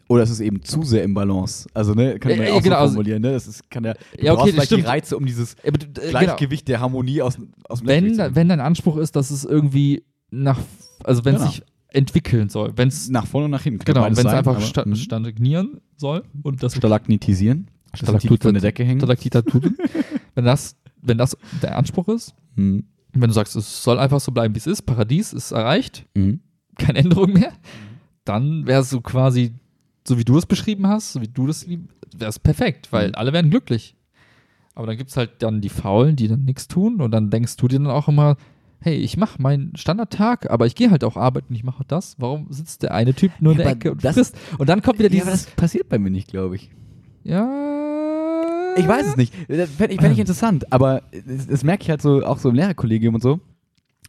Oder 0.10 0.24
es 0.24 0.30
ist 0.30 0.42
eben 0.42 0.62
zu 0.62 0.84
sehr 0.84 1.04
im 1.04 1.14
Balance. 1.14 1.70
Also, 1.74 1.94
ne, 1.94 2.20
kann 2.20 2.32
man 2.32 2.42
ja 2.42 2.48
äh, 2.48 2.52
auch 2.52 2.62
genau, 2.62 2.76
so 2.76 2.82
also- 2.82 2.94
formulieren, 2.96 3.22
ne? 3.22 3.32
Das 3.32 3.48
ist, 3.48 3.70
kann 3.70 3.86
ja, 3.86 3.94
du 3.94 4.00
Ja, 4.26 4.34
okay, 4.34 4.40
brauchst 4.42 4.54
vielleicht 4.56 4.72
die. 4.72 4.82
Reize, 4.82 5.16
um 5.16 5.26
dieses 5.26 5.54
Äh, 5.64 5.70
aber, 5.70 5.80
äh, 5.82 5.88
genau. 5.94 6.10
Gleichgewicht 6.10 6.68
der 6.68 6.82
Harmonie 6.82 7.22
aus, 7.22 7.38
aus 7.70 7.80
dem 7.80 7.88
Wenn, 7.88 8.16
zu 8.16 8.36
wenn 8.36 8.50
dein 8.50 8.60
Anspruch 8.60 8.98
ist, 8.98 9.16
dass 9.16 9.32
es 9.32 9.46
irgendwie 9.46 10.04
nach, 10.30 10.60
also 11.06 11.24
wenn 11.24 11.36
es 11.36 11.42
Genau. 11.42 11.52
sich 11.54 11.64
entwickeln 11.94 12.50
soll, 12.50 12.74
wenn 12.76 12.90
es 12.90 13.10
nach 13.10 13.26
vorne 13.26 13.46
und 13.46 13.52
nach 13.52 13.62
hinten. 13.64 13.86
genau, 13.86 14.04
wenn 14.04 14.12
es 14.14 14.26
einfach 14.26 14.60
sta 14.62 14.84
Mhm. 14.86 14.96
stagnieren 14.96 15.80
soll 15.96 16.24
und 16.44 16.62
das 16.62 16.76
Stalagnitisieren. 16.76 17.68
Die 17.94 18.28
von 18.38 18.54
der 18.54 18.62
Decke 18.62 18.84
hängen. 18.84 19.00
Stalaktitaturen, 19.00 19.78
wenn 20.36 20.46
das, 20.46 20.76
wenn 21.02 21.18
das 21.18 21.36
der 21.62 21.78
Anspruch 21.78 22.08
ist, 22.10 22.34
Mhm. 22.56 22.86
wenn 23.14 23.28
du 23.30 23.34
sagst, 23.34 23.56
es 23.56 23.84
soll 23.84 23.98
einfach 24.00 24.20
so 24.20 24.32
bleiben, 24.32 24.54
wie 24.56 24.60
es 24.60 24.68
ist, 24.68 24.82
Paradies 24.84 25.34
ist 25.34 25.52
erreicht, 25.52 26.06
Mhm. 26.16 26.40
keine 26.78 27.00
Änderung 27.00 27.34
mehr, 27.34 27.52
dann 28.26 28.66
wäre 28.68 28.82
es 28.82 28.90
so 28.90 29.02
quasi, 29.02 29.54
so 30.08 30.18
wie 30.18 30.24
du 30.26 30.38
es 30.38 30.46
beschrieben 30.46 30.88
hast, 30.88 31.14
so 31.14 31.22
wie 31.22 31.28
du 31.28 31.48
das 31.48 31.66
lieb, 31.68 31.90
wäre 32.16 32.30
es 32.30 32.40
perfekt, 32.40 32.92
weil 32.92 33.10
Mhm. 33.10 33.16
alle 33.16 33.34
wären 33.34 33.50
glücklich. 33.50 33.96
Aber 34.74 34.88
dann 34.88 34.98
gibt 34.98 35.10
es 35.10 35.18
halt 35.18 35.44
dann 35.44 35.60
die 35.62 35.70
Faulen, 35.70 36.16
die 36.16 36.28
dann 36.30 36.46
nichts 36.46 36.68
tun 36.68 37.02
und 37.02 37.12
dann 37.12 37.30
denkst 37.30 37.58
du 37.58 37.68
dir 37.68 37.78
dann 37.80 37.88
auch 37.88 38.08
immer, 38.08 38.38
hey, 38.80 38.96
ich 38.96 39.16
mache 39.18 39.42
meinen 39.42 39.76
Standardtag, 39.76 40.50
aber 40.50 40.66
ich 40.66 40.76
gehe 40.76 40.90
halt 40.92 41.04
auch 41.04 41.18
arbeiten, 41.18 41.54
ich 41.54 41.64
mache 41.64 41.84
das. 41.88 42.16
Warum 42.20 42.48
sitzt 42.52 42.82
der 42.84 42.94
eine 42.94 43.14
Typ 43.14 43.32
nur 43.40 43.52
in 43.54 43.60
Ja, 43.60 43.64
der 43.66 43.74
Ecke 43.74 43.92
und 43.92 44.04
das- 44.04 44.16
frisst? 44.16 44.38
Und 44.58 44.70
dann 44.70 44.82
kommt 44.82 44.98
wieder 45.00 45.12
Ja, 45.12 45.22
aber 45.24 45.32
dieses, 45.32 45.46
das 45.48 45.56
passiert 45.56 45.90
bei 45.90 46.00
mir 46.00 46.10
nicht, 46.10 46.30
glaube 46.30 46.56
ich. 46.56 46.72
ja, 47.24 47.81
Ich 48.78 48.88
weiß 48.88 49.08
es 49.08 49.18
nicht. 49.18 49.34
Das 49.48 49.70
fände 49.70 49.94
ich, 49.94 50.02
fänd 50.02 50.14
ich 50.14 50.20
interessant, 50.20 50.72
aber 50.72 51.02
das, 51.26 51.48
das 51.48 51.64
merke 51.64 51.84
ich 51.84 51.90
halt 51.90 52.02
so 52.02 52.24
auch 52.26 52.38
so 52.38 52.50
im 52.50 52.56
Lehrerkollegium 52.56 53.16
und 53.16 53.22
so. 53.22 53.40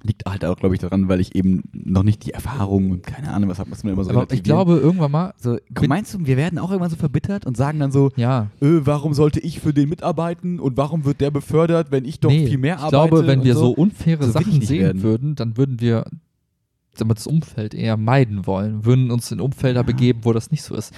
Liegt 0.05 0.25
halt 0.29 0.45
auch, 0.45 0.57
glaube 0.57 0.75
ich, 0.75 0.81
daran, 0.81 1.09
weil 1.09 1.21
ich 1.21 1.37
eben 1.37 1.63
noch 1.73 2.03
nicht 2.03 2.27
die 2.27 2.33
Erfahrung 2.33 2.91
und 2.91 3.05
keine 3.05 3.33
Ahnung, 3.33 3.49
was 3.49 3.61
hat 3.61 3.69
man 3.69 3.79
immer 3.93 4.03
so 4.03 4.11
Aber 4.11 4.33
ich 4.33 4.43
glaube, 4.43 4.73
irgendwann 4.79 5.13
mal, 5.13 5.35
so, 5.37 5.59
meinst 5.87 6.13
du, 6.13 6.27
wir 6.27 6.37
werden 6.37 6.59
auch 6.59 6.71
irgendwann 6.71 6.91
so 6.91 6.97
verbittert 6.97 7.47
und 7.47 7.57
sagen 7.57 7.79
dann 7.79 7.93
so, 7.93 8.11
ja, 8.17 8.49
äh, 8.61 8.81
warum 8.83 9.15
sollte 9.15 9.39
ich 9.39 9.61
für 9.61 9.73
den 9.73 9.89
mitarbeiten 9.89 10.59
und 10.59 10.77
warum 10.77 11.05
wird 11.05 11.21
der 11.21 11.31
befördert, 11.31 11.93
wenn 11.93 12.05
ich 12.05 12.19
doch 12.19 12.31
nee, 12.31 12.49
viel 12.49 12.59
mehr 12.59 12.77
ich 12.77 12.83
arbeite? 12.83 13.11
glaube, 13.11 13.27
wenn 13.29 13.45
wir 13.45 13.55
so 13.55 13.71
unfaire 13.71 14.25
So 14.25 14.35
will 14.35 14.41
ich 14.41 14.47
Sachen 14.49 14.63
sehen 14.63 14.81
werden. 14.83 15.03
würden, 15.03 15.35
dann 15.37 15.57
würden 15.57 15.79
wir, 15.81 16.05
das 16.97 17.27
Umfeld 17.29 17.73
eher 17.73 17.97
meiden 17.97 18.45
wollen, 18.47 18.85
würden 18.85 19.13
uns 19.13 19.31
in 19.31 19.41
Umfelder 19.41 19.81
Ja. 19.81 19.87
begeben, 19.87 20.21
wo 20.25 20.33
das 20.33 20.51
nicht 20.51 20.63
so 20.63 20.75
ist. 20.75 20.93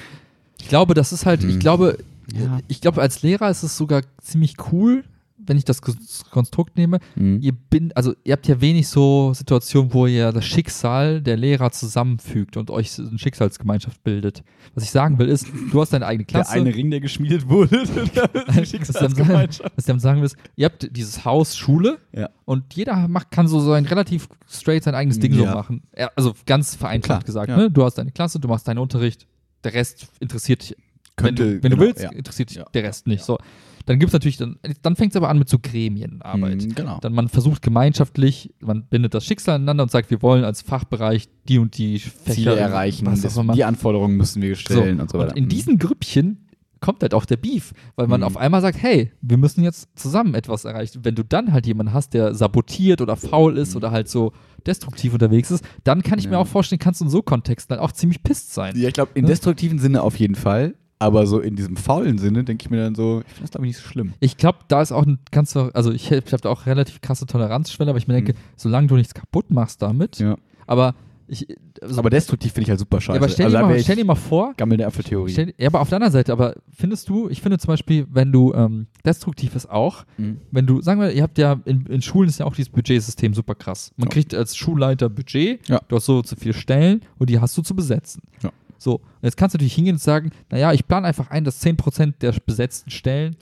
Ich 0.64 0.70
glaube, 0.70 0.94
das 0.94 1.12
ist 1.12 1.26
halt, 1.26 1.44
ich 1.44 1.52
Hm. 1.52 1.58
glaube, 1.60 1.98
Ja. 2.34 2.58
ich 2.68 2.80
glaube, 2.80 3.02
als 3.02 3.20
Lehrer 3.22 3.50
ist 3.50 3.62
es 3.64 3.76
sogar 3.76 4.00
ziemlich 4.22 4.54
cool, 4.72 5.04
wenn 5.36 5.58
ich 5.58 5.66
das 5.66 5.82
Konstrukt 6.30 6.78
nehme. 6.78 7.00
Mhm. 7.16 7.38
Ihr 7.42 7.52
bin, 7.52 7.92
also 7.94 8.14
ihr 8.24 8.32
habt 8.32 8.48
ja 8.48 8.62
wenig 8.62 8.88
so 8.88 9.34
Situationen, 9.34 9.92
wo 9.92 10.06
ihr 10.06 10.32
das 10.32 10.46
Schicksal 10.46 11.20
der 11.20 11.36
Lehrer 11.36 11.70
zusammenfügt 11.70 12.56
und 12.56 12.70
euch 12.70 12.98
eine 12.98 13.18
Schicksalsgemeinschaft 13.18 14.02
bildet. 14.02 14.42
Was 14.74 14.84
ich 14.84 14.90
sagen 14.90 15.18
will, 15.18 15.28
ist, 15.28 15.46
du 15.70 15.78
hast 15.82 15.92
deine 15.92 16.06
eigene 16.06 16.24
Der 16.24 16.32
Klasse. 16.40 16.52
eine 16.54 16.74
Ring, 16.74 16.90
der 16.90 17.00
geschmiedet 17.00 17.46
wurde. 17.46 17.76
was, 18.46 18.72
ich 18.72 18.80
damit 18.80 19.16
sagen, 19.18 19.48
was 19.50 19.60
ich 19.76 19.84
damit 19.84 20.00
sagen 20.00 20.20
will, 20.20 20.26
ist, 20.26 20.36
ihr 20.56 20.64
habt 20.64 20.96
dieses 20.96 21.26
Haus 21.26 21.58
Schule 21.58 21.98
Ja. 22.12 22.30
und 22.46 22.72
jeder 22.72 23.06
macht, 23.08 23.30
kann 23.30 23.46
so 23.46 23.60
sein 23.60 23.84
relativ 23.84 24.28
straight 24.48 24.84
sein 24.84 24.94
eigenes 24.94 25.18
Ding 25.18 25.34
so 25.34 25.44
Ja. 25.44 25.54
machen. 25.54 25.82
Ja, 25.94 26.10
also 26.16 26.32
ganz 26.46 26.74
vereinfacht 26.74 27.06
Klar, 27.06 27.22
gesagt. 27.26 27.48
ja. 27.50 27.56
Ne? 27.58 27.70
Du 27.70 27.84
hast 27.84 27.96
deine 27.98 28.12
Klasse, 28.12 28.40
du 28.40 28.48
machst 28.48 28.66
deinen 28.66 28.78
Unterricht, 28.78 29.26
der 29.64 29.74
Rest 29.74 30.06
interessiert 30.20 30.62
dich. 30.62 30.76
Könnte, 31.16 31.44
wenn, 31.44 31.62
wenn 31.62 31.70
du 31.70 31.76
genau, 31.76 31.88
willst, 31.88 32.02
ja. 32.02 32.10
interessiert 32.10 32.50
dich 32.50 32.56
Ja. 32.58 32.64
der 32.74 32.82
Rest 32.82 33.06
nicht. 33.06 33.22
So. 33.24 33.38
Dann 33.86 33.98
gibt 33.98 34.08
es 34.08 34.12
natürlich, 34.14 34.38
dann, 34.38 34.56
dann 34.82 34.96
fängt 34.96 35.12
es 35.12 35.16
aber 35.16 35.28
an 35.28 35.38
mit 35.38 35.48
so 35.48 35.58
Gremienarbeit. 35.60 36.62
Mhm, 36.64 36.74
genau. 36.74 36.98
Dann 37.02 37.12
man 37.12 37.28
versucht 37.28 37.60
gemeinschaftlich, 37.62 38.52
man 38.60 38.84
bindet 38.86 39.12
das 39.14 39.24
Schicksal 39.26 39.56
aneinander 39.56 39.82
und 39.84 39.90
sagt, 39.90 40.10
wir 40.10 40.22
wollen 40.22 40.42
als 40.42 40.62
Fachbereich 40.62 41.28
die 41.48 41.58
und 41.58 41.76
die 41.76 41.98
Fächer 41.98 42.32
Ziele 42.34 42.56
erreichen, 42.56 43.06
was 43.06 43.20
das, 43.20 43.36
auch 43.36 43.42
immer. 43.42 43.52
die 43.52 43.62
Anforderungen 43.64 44.16
müssen 44.16 44.40
wir 44.42 44.56
stellen 44.56 45.00
und 45.00 45.10
so 45.10 45.18
weiter. 45.18 45.32
Und 45.32 45.36
in 45.36 45.44
Mhm. 45.44 45.48
diesen 45.50 45.78
Grüppchen 45.78 46.43
kommt 46.84 47.02
halt 47.02 47.14
auch 47.14 47.24
der 47.24 47.36
Beef, 47.38 47.72
weil 47.96 48.06
man 48.06 48.20
Mhm. 48.20 48.26
auf 48.26 48.36
einmal 48.36 48.60
sagt, 48.60 48.80
hey, 48.82 49.10
wir 49.22 49.36
müssen 49.38 49.64
jetzt 49.64 49.88
zusammen 49.96 50.34
etwas 50.34 50.64
erreichen. 50.66 51.00
Wenn 51.02 51.14
du 51.14 51.24
dann 51.24 51.52
halt 51.52 51.66
jemanden 51.66 51.92
hast, 51.94 52.12
der 52.14 52.34
sabotiert 52.34 53.00
oder 53.00 53.16
faul 53.16 53.56
ist 53.56 53.74
oder 53.74 53.90
halt 53.90 54.08
so 54.08 54.32
destruktiv 54.66 55.12
unterwegs 55.14 55.50
ist, 55.50 55.64
dann 55.84 56.02
kann 56.02 56.18
ich 56.18 56.26
mir 56.26 56.30
Mhm. 56.30 56.34
Ja. 56.34 56.38
auch 56.40 56.46
vorstellen, 56.46 56.78
kannst 56.78 57.00
du 57.00 57.04
in 57.06 57.10
so 57.10 57.22
Kontexten 57.22 57.74
halt 57.76 57.82
auch 57.82 57.92
ziemlich 57.92 58.22
pisst 58.22 58.52
sein. 58.54 58.76
Ja, 58.76 58.88
ich 58.88 58.94
glaube, 58.94 59.12
im 59.14 59.22
Ne? 59.24 59.28
destruktiven 59.28 59.78
Sinne 59.78 60.02
auf 60.02 60.16
jeden 60.18 60.34
Fall. 60.34 60.74
Aber 60.98 61.26
so 61.26 61.40
in 61.40 61.56
diesem 61.56 61.76
faulen 61.76 62.18
Sinne 62.18 62.44
denke 62.44 62.64
ich 62.64 62.70
mir 62.70 62.78
dann 62.84 62.94
so, 62.94 63.20
ich 63.26 63.32
finde 63.32 63.42
das 63.42 63.50
glaube 63.50 63.66
ich 63.66 63.70
nicht 63.74 63.82
so 63.82 63.88
schlimm. 63.88 64.12
Ich 64.20 64.36
glaube, 64.36 64.58
da 64.68 64.80
ist 64.80 64.92
auch 64.92 65.04
ein 65.06 65.18
ganz, 65.32 65.56
also 65.56 65.90
ich, 65.90 66.10
ich 66.10 66.32
habe 66.32 66.40
da 66.42 66.48
auch 66.50 66.66
relativ 66.66 67.00
krasse 67.00 67.26
Toleranzschwelle, 67.26 67.90
aber 67.90 67.98
ich 67.98 68.06
mir 68.08 68.14
denke, 68.14 68.32
Mhm. 68.34 68.36
solange 68.56 68.86
du 68.86 68.96
nichts 68.96 69.12
kaputt 69.12 69.50
machst 69.50 69.82
damit, 69.82 70.18
Ja. 70.18 70.36
aber 70.66 70.94
ich, 71.26 71.46
also, 71.80 71.98
Aber 71.98 72.10
destruktiv 72.10 72.52
finde 72.52 72.64
ich 72.64 72.70
halt 72.70 72.78
super 72.80 73.00
scheiße. 73.00 73.16
ja, 73.16 73.22
aber 73.22 73.28
stell, 73.28 73.46
also 73.46 73.56
dir 73.58 73.62
mal, 73.64 73.78
stell 73.80 73.96
dir 73.96 74.04
mal 74.04 74.14
vor, 74.14 74.52
gammelnde 74.56 74.86
Apfeltheorie. 74.86 75.32
stell, 75.32 75.54
ja, 75.58 75.68
aber 75.68 75.80
auf 75.80 75.88
der 75.88 75.96
anderen 75.96 76.12
Seite, 76.12 76.32
aber 76.32 76.54
findest 76.76 77.08
du, 77.08 77.28
ich 77.30 77.40
finde 77.40 77.58
zum 77.58 77.68
Beispiel, 77.68 78.06
wenn 78.10 78.30
du 78.32 78.52
ähm, 78.54 78.86
destruktiv 79.04 79.54
ist 79.56 79.70
auch, 79.70 80.04
Mhm. 80.18 80.38
wenn 80.50 80.66
du, 80.66 80.82
sagen 80.82 81.00
wir, 81.00 81.10
ihr 81.12 81.22
habt 81.22 81.38
ja 81.38 81.60
in, 81.64 81.86
in 81.86 82.02
Schulen 82.02 82.28
ist 82.28 82.40
ja 82.40 82.46
auch 82.46 82.54
dieses 82.54 82.70
Budgetsystem 82.70 83.32
super 83.34 83.54
krass. 83.54 83.92
Man 83.96 84.08
Ja. 84.08 84.12
kriegt 84.12 84.34
als 84.34 84.56
Schulleiter 84.56 85.08
Budget, 85.08 85.66
Ja. 85.68 85.80
du 85.88 85.96
hast 85.96 86.06
so 86.06 86.22
zu 86.22 86.36
viele 86.36 86.54
Stellen 86.54 87.00
und 87.18 87.30
die 87.30 87.40
hast 87.40 87.56
du 87.56 87.62
zu 87.62 87.74
besetzen. 87.74 88.22
Ja. 88.42 88.50
So, 88.76 88.96
und 88.96 89.02
jetzt 89.22 89.36
kannst 89.38 89.54
du 89.54 89.56
natürlich 89.56 89.74
hingehen 89.74 89.94
und 89.94 90.00
sagen, 90.00 90.30
naja, 90.50 90.72
ich 90.74 90.86
plane 90.86 91.06
einfach 91.06 91.30
ein, 91.30 91.44
dass 91.44 91.60
10% 91.64 92.14
der 92.20 92.32
besetzten 92.44 92.90
Stellen 92.90 93.36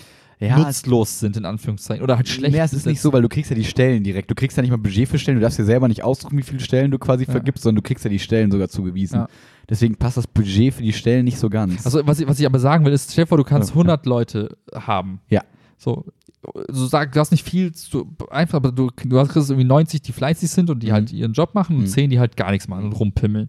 Ja, 0.48 0.58
nutzlos 0.58 1.20
sind, 1.20 1.36
in 1.36 1.44
Anführungszeichen, 1.44 2.02
oder 2.02 2.16
halt 2.16 2.28
schlecht 2.28 2.54
Nee, 2.54 2.60
es 2.60 2.72
ist 2.72 2.86
nicht 2.86 3.00
so, 3.00 3.12
weil 3.12 3.22
du 3.22 3.28
kriegst 3.28 3.50
ja 3.50 3.54
die 3.56 3.64
Stellen 3.64 4.02
direkt. 4.02 4.30
Du 4.30 4.34
kriegst 4.34 4.56
ja 4.56 4.62
nicht 4.62 4.70
mal 4.70 4.76
Budget 4.76 5.08
für 5.08 5.18
Stellen. 5.18 5.36
Du 5.38 5.42
darfst 5.42 5.58
dir 5.58 5.64
selber 5.64 5.88
nicht 5.88 6.02
aussuchen, 6.02 6.36
wie 6.38 6.42
viele 6.42 6.60
Stellen 6.60 6.90
du 6.90 6.98
quasi 6.98 7.24
Ja. 7.24 7.30
vergibst, 7.32 7.62
sondern 7.62 7.82
du 7.82 7.86
kriegst 7.86 8.04
ja 8.04 8.10
die 8.10 8.18
Stellen 8.18 8.50
sogar 8.50 8.68
zugewiesen. 8.68 9.16
Ja. 9.20 9.28
Deswegen 9.68 9.96
passt 9.96 10.16
das 10.16 10.26
Budget 10.26 10.74
für 10.74 10.82
die 10.82 10.92
Stellen 10.92 11.24
nicht 11.24 11.38
so 11.38 11.48
ganz. 11.48 11.84
Also, 11.86 12.00
was 12.06 12.18
ich, 12.20 12.26
was 12.28 12.40
ich 12.40 12.46
aber 12.46 12.58
sagen 12.58 12.84
will, 12.84 12.92
ist, 12.92 13.12
stell 13.12 13.24
dir 13.24 13.28
vor, 13.28 13.38
du 13.38 13.44
kannst 13.44 13.70
Ja. 13.70 13.74
100 13.76 14.04
Leute 14.06 14.56
haben. 14.74 15.20
Ja. 15.28 15.42
So, 15.78 16.04
so 16.68 16.86
sag, 16.86 17.12
du 17.12 17.20
hast 17.20 17.30
nicht 17.30 17.44
viel, 17.48 17.72
zu, 17.72 18.16
einfach, 18.30 18.56
aber 18.56 18.72
du, 18.72 18.90
du 19.04 19.18
hast 19.18 19.34
irgendwie 19.36 19.64
90, 19.64 20.02
die 20.02 20.12
fleißig 20.12 20.50
sind 20.50 20.70
und 20.70 20.82
die 20.82 20.88
Mhm. 20.88 20.92
halt 20.92 21.12
ihren 21.12 21.32
Job 21.32 21.54
machen 21.54 21.76
und 21.76 21.82
Mhm. 21.82 21.86
10, 21.88 22.10
die 22.10 22.18
halt 22.18 22.36
gar 22.36 22.50
nichts 22.50 22.66
machen 22.68 22.84
und 22.86 22.92
rumpimmeln. 22.92 23.48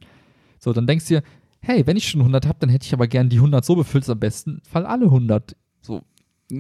So, 0.60 0.74
dann 0.74 0.86
denkst 0.88 1.08
du 1.08 1.16
dir, 1.16 1.24
hey, 1.60 1.86
wenn 1.88 1.98
ich 1.98 2.08
schon 2.08 2.22
100 2.22 2.46
habe, 2.48 2.58
dann 2.60 2.70
hätte 2.70 2.86
ich 2.86 2.94
aber 2.94 3.08
gern 3.08 3.30
die 3.30 3.39
100 3.39 3.66
so 3.66 3.76
befüllt, 3.76 4.08
am 4.10 4.20
besten 4.20 4.62
Fall 4.64 4.86
alle 4.86 5.06
100 5.06 5.56
so 5.82 6.02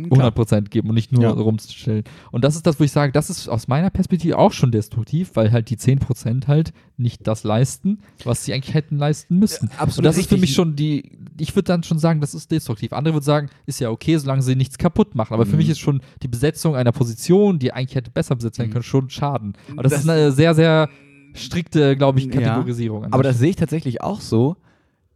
Klar. 0.09 0.31
100% 0.31 0.69
geben 0.69 0.89
und 0.89 0.95
nicht 0.95 1.11
nur 1.11 1.23
Ja. 1.23 1.29
rumstellen. 1.31 2.03
Und 2.31 2.43
das 2.43 2.55
ist 2.55 2.65
das, 2.65 2.79
wo 2.79 2.83
ich 2.83 2.91
sage, 2.91 3.11
das 3.11 3.29
ist 3.29 3.47
aus 3.47 3.67
meiner 3.67 3.89
Perspektive 3.89 4.37
auch 4.37 4.51
schon 4.51 4.71
destruktiv, 4.71 5.31
weil 5.35 5.51
halt 5.51 5.69
die 5.69 5.77
10% 5.77 6.47
halt 6.47 6.73
nicht 6.97 7.25
das 7.27 7.43
leisten, 7.43 7.99
was 8.23 8.43
sie 8.45 8.53
eigentlich 8.53 8.73
hätten 8.73 8.97
leisten 8.97 9.37
müssen. 9.39 9.69
absolut 9.77 9.97
und 9.99 10.03
das 10.05 10.17
ist 10.17 10.27
für 10.29 10.35
richtig. 10.35 10.41
mich 10.49 10.55
schon 10.55 10.75
die, 10.75 11.11
ich 11.39 11.55
würde 11.55 11.67
dann 11.67 11.83
schon 11.83 11.99
sagen, 11.99 12.21
das 12.21 12.33
ist 12.33 12.51
destruktiv. 12.51 12.93
Andere 12.93 13.13
würden 13.15 13.23
sagen, 13.23 13.49
ist 13.65 13.79
ja 13.79 13.89
okay, 13.89 14.17
solange 14.17 14.41
sie 14.41 14.55
nichts 14.55 14.77
kaputt 14.77 15.15
machen. 15.15 15.33
Aber 15.33 15.45
für 15.45 15.51
Mhm. 15.53 15.57
mich 15.59 15.69
ist 15.69 15.79
schon 15.79 16.01
die 16.21 16.27
Besetzung 16.27 16.75
einer 16.75 16.91
Position, 16.91 17.59
die 17.59 17.71
eigentlich 17.73 17.95
hätte 17.95 18.11
besser 18.11 18.35
besetzt 18.35 18.57
werden 18.59 18.69
Mhm. 18.69 18.73
können, 18.73 18.83
schon 18.83 19.09
Schaden. 19.09 19.53
Aber 19.73 19.83
das, 19.83 19.91
Das- 19.93 20.01
ist 20.03 20.09
eine 20.09 20.31
sehr, 20.31 20.53
sehr 20.55 20.89
strikte, 21.33 21.97
glaube 21.97 22.19
ich, 22.19 22.25
Ja, 22.25 22.31
Kategorisierung. 22.41 23.05
an 23.05 23.13
Aber 23.13 23.23
das 23.23 23.39
sehe 23.39 23.49
ich 23.49 23.55
tatsächlich 23.55 24.01
auch 24.01 24.21
so. 24.21 24.55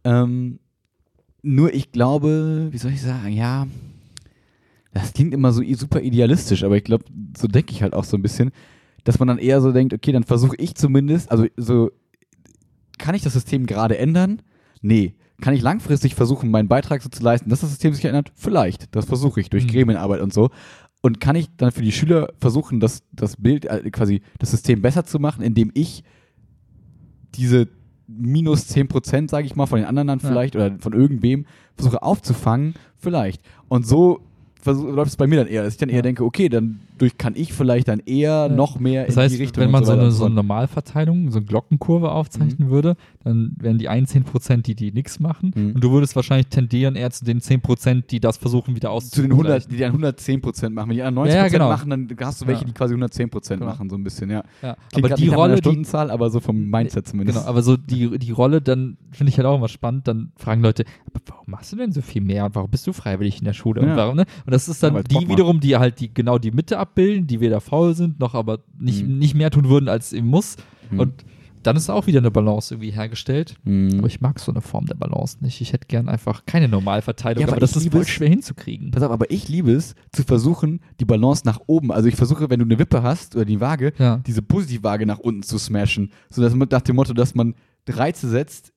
Ähm, 0.04 0.58
nur 1.42 1.72
ich 1.72 1.92
glaube, 1.92 2.68
wie 2.72 2.78
soll 2.78 2.90
ich 2.92 3.00
sagen, 3.02 3.32
ja, 3.32 3.66
das 4.98 5.12
klingt 5.12 5.34
immer 5.34 5.52
so 5.52 5.62
super 5.74 6.00
idealistisch, 6.00 6.64
aber 6.64 6.76
ich 6.76 6.84
glaube, 6.84 7.04
so 7.36 7.46
denke 7.48 7.72
ich 7.72 7.82
halt 7.82 7.94
auch 7.94 8.04
so 8.04 8.16
ein 8.16 8.22
bisschen, 8.22 8.50
dass 9.04 9.18
man 9.18 9.28
dann 9.28 9.38
eher 9.38 9.60
so 9.60 9.72
denkt, 9.72 9.94
okay, 9.94 10.12
dann 10.12 10.24
versuche 10.24 10.56
ich 10.56 10.74
zumindest, 10.74 11.30
also 11.30 11.46
so, 11.56 11.90
kann 12.98 13.14
ich 13.14 13.22
das 13.22 13.32
System 13.32 13.66
gerade 13.66 13.96
ändern? 13.98 14.42
Nee. 14.82 15.14
Kann 15.40 15.54
ich 15.54 15.62
langfristig 15.62 16.14
versuchen, 16.16 16.50
meinen 16.50 16.66
Beitrag 16.68 17.00
so 17.00 17.08
zu 17.08 17.22
leisten, 17.22 17.48
dass 17.48 17.60
das 17.60 17.70
System 17.70 17.94
sich 17.94 18.04
ändert? 18.04 18.32
Vielleicht. 18.34 18.94
Das 18.96 19.04
versuche 19.04 19.40
ich 19.40 19.50
durch 19.50 19.64
Mhm. 19.64 19.68
Gremienarbeit 19.70 20.20
und 20.20 20.32
so. 20.32 20.50
Und 21.00 21.20
kann 21.20 21.36
ich 21.36 21.48
dann 21.56 21.70
für 21.70 21.82
die 21.82 21.92
Schüler 21.92 22.32
versuchen, 22.40 22.80
das, 22.80 23.04
das 23.12 23.36
Bild, 23.36 23.66
äh, 23.66 23.88
quasi 23.92 24.20
das 24.40 24.50
System 24.50 24.82
besser 24.82 25.04
zu 25.04 25.20
machen, 25.20 25.42
indem 25.44 25.70
ich 25.74 26.02
diese 27.36 27.68
minus 28.08 28.66
10%, 28.68 29.30
sage 29.30 29.46
ich 29.46 29.54
mal, 29.54 29.66
von 29.66 29.78
den 29.78 29.86
anderen 29.86 30.08
dann 30.08 30.18
Ja. 30.18 30.28
vielleicht 30.28 30.56
oder 30.56 30.76
von 30.80 30.92
irgendwem 30.92 31.46
versuche 31.76 32.02
aufzufangen? 32.02 32.74
Vielleicht. 32.96 33.42
Und 33.68 33.86
so 33.86 34.20
läuft 34.64 35.10
es 35.10 35.16
bei 35.16 35.26
mir 35.26 35.36
dann 35.36 35.48
eher, 35.48 35.62
dass 35.62 35.74
ich 35.74 35.78
dann 35.78 35.88
eher 35.88 36.02
denke, 36.02 36.24
okay, 36.24 36.48
dann 36.48 36.80
durch 36.98 37.16
kann 37.18 37.34
ich 37.36 37.52
vielleicht 37.52 37.88
dann 37.88 38.00
eher 38.00 38.46
Ja. 38.46 38.48
noch 38.48 38.78
mehr 38.78 39.06
Das 39.06 39.16
in 39.16 39.22
heißt, 39.22 39.34
die 39.36 39.40
Richtung. 39.42 39.64
wenn 39.64 39.70
man 39.70 39.84
so 39.84 39.92
weiter 39.92 40.02
eine, 40.02 40.10
so 40.10 40.24
eine. 40.26 40.34
Normalverteilung, 40.34 41.30
so 41.30 41.38
eine 41.38 41.46
Glockenkurve 41.46 42.10
aufzeichnen 42.10 42.70
würde, 42.70 42.96
dann 43.24 43.52
wären 43.58 43.78
die 43.78 43.88
einen 43.88 44.06
10%, 44.06 44.62
die, 44.62 44.74
die 44.74 44.92
nichts 44.92 45.20
machen. 45.20 45.52
Mhm. 45.54 45.72
Und 45.74 45.84
du 45.84 45.90
würdest 45.92 46.14
wahrscheinlich 46.16 46.48
tendieren 46.48 46.96
eher 46.96 47.10
zu 47.10 47.24
den 47.24 47.40
10%, 47.40 48.04
die 48.10 48.20
das 48.20 48.36
versuchen, 48.36 48.74
wieder 48.76 48.90
zu 49.00 49.22
den 49.22 49.32
100, 49.32 49.56
auszugleichen. 49.62 49.70
die 49.70 49.78
dann 49.78 50.14
110% 50.14 50.70
machen. 50.70 50.88
Wenn 50.90 50.96
die 50.96 51.02
anderen 51.02 51.28
90% 51.28 51.34
Ja, 51.34 51.42
ja, 51.42 51.48
genau. 51.48 51.68
machen, 51.68 51.90
dann 51.90 52.08
hast 52.20 52.42
du 52.42 52.46
welche, 52.46 52.62
Ja. 52.62 52.66
die 52.66 52.72
quasi 52.74 52.94
110% 52.94 53.60
Genau. 53.60 53.70
machen, 53.70 53.88
so 53.90 53.96
ein 53.96 54.04
bisschen, 54.04 54.30
ja. 54.30 54.42
Ja. 54.62 54.76
Klingt 54.92 55.06
Aber 55.06 55.14
die 55.14 55.28
Rolle, 55.28 55.54
die, 55.56 55.60
Stundenzahl, 55.60 56.10
aber 56.10 56.30
so 56.30 56.40
vom 56.40 56.68
Mindset 56.68 57.06
zumindest. 57.08 57.38
genau, 57.38 57.48
aber 57.48 57.62
so 57.62 57.76
die, 57.76 58.18
die 58.18 58.30
Rolle, 58.32 58.60
dann 58.60 58.96
finde 59.12 59.30
ich 59.30 59.36
halt 59.38 59.46
auch 59.46 59.56
immer 59.56 59.68
spannend, 59.68 60.08
dann 60.08 60.32
fragen 60.36 60.62
Leute, 60.62 60.84
aber 61.06 61.20
warum 61.26 61.44
machst 61.46 61.72
du 61.72 61.76
denn 61.76 61.92
so 61.92 62.02
viel 62.02 62.22
mehr 62.22 62.44
und 62.46 62.54
warum 62.54 62.70
bist 62.70 62.86
du 62.86 62.92
freiwillig 62.92 63.38
in 63.38 63.44
der 63.44 63.52
Schule 63.52 63.82
Ja. 63.82 63.90
und 63.90 63.96
warum, 63.96 64.16
ne? 64.16 64.24
Und 64.46 64.52
das 64.52 64.68
ist 64.68 64.82
dann 64.82 65.02
die 65.04 65.28
wiederum, 65.28 65.60
die 65.60 65.76
halt 65.76 66.00
die 66.00 66.12
genau 66.12 66.38
die 66.38 66.50
Mitte 66.50 66.78
abbilden, 66.88 67.26
die 67.26 67.40
weder 67.40 67.60
faul 67.60 67.94
sind, 67.94 68.18
noch 68.20 68.34
aber 68.34 68.60
nicht, 68.78 69.06
Mhm. 69.06 69.18
nicht 69.18 69.34
mehr 69.34 69.50
tun 69.50 69.68
würden, 69.68 69.88
als 69.88 70.12
eben 70.12 70.26
muss. 70.28 70.56
Mhm. 70.90 71.00
Und 71.00 71.24
dann 71.64 71.76
ist 71.76 71.90
auch 71.90 72.06
wieder 72.06 72.20
eine 72.20 72.30
Balance 72.30 72.72
irgendwie 72.72 72.92
hergestellt. 72.92 73.56
Mhm. 73.64 73.98
Aber 73.98 74.06
ich 74.06 74.20
mag 74.20 74.38
so 74.38 74.52
eine 74.52 74.60
Form 74.60 74.86
der 74.86 74.94
Balance 74.94 75.38
nicht. 75.40 75.60
Ich 75.60 75.72
hätte 75.72 75.86
gern 75.88 76.08
einfach 76.08 76.46
keine 76.46 76.68
Normalverteilung, 76.68 77.40
Ja, 77.40 77.46
aber 77.48 77.54
aber 77.54 77.60
das 77.60 77.76
ist 77.76 77.92
es- 77.92 78.08
schwer 78.08 78.28
hinzukriegen. 78.28 78.90
Pass 78.92 79.02
auf, 79.02 79.10
aber 79.10 79.30
ich 79.30 79.48
liebe 79.48 79.72
es, 79.72 79.94
zu 80.12 80.22
versuchen, 80.22 80.80
die 81.00 81.04
Balance 81.04 81.42
nach 81.44 81.60
oben. 81.66 81.90
Also 81.92 82.08
ich 82.08 82.16
versuche, 82.16 82.48
wenn 82.48 82.60
du 82.60 82.64
eine 82.64 82.78
Wippe 82.78 83.02
hast 83.02 83.34
oder 83.36 83.44
die 83.44 83.60
Waage, 83.60 83.92
Ja. 83.98 84.18
diese 84.26 84.40
Positivwaage 84.40 85.04
nach 85.04 85.18
unten 85.18 85.42
zu 85.42 85.58
smashen. 85.58 86.10
So 86.30 86.40
dass 86.42 86.54
man 86.54 86.68
nach 86.70 86.80
dem 86.82 86.96
Motto, 86.96 87.12
dass 87.12 87.34
man 87.34 87.54
Reize 87.88 88.28
setzt, 88.28 88.72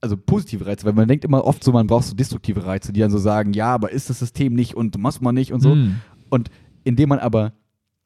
also 0.00 0.16
positive 0.16 0.64
Reize, 0.66 0.84
weil 0.84 0.92
man 0.94 1.08
denkt 1.08 1.24
immer 1.24 1.44
oft 1.44 1.62
so, 1.62 1.72
man 1.72 1.86
braucht 1.86 2.04
so 2.06 2.14
destruktive 2.14 2.64
Reize, 2.66 2.92
die 2.92 3.00
dann 3.00 3.10
so 3.10 3.18
sagen, 3.18 3.52
ja, 3.52 3.74
aber 3.74 3.90
ist 3.92 4.10
das 4.10 4.18
System 4.20 4.54
nicht 4.54 4.74
und 4.74 4.96
muss 4.98 5.20
man 5.20 5.34
nicht 5.34 5.52
und 5.52 5.60
so. 5.60 5.74
Mm. 5.74 6.00
Und 6.28 6.50
indem 6.84 7.08
man 7.10 7.18
aber 7.18 7.52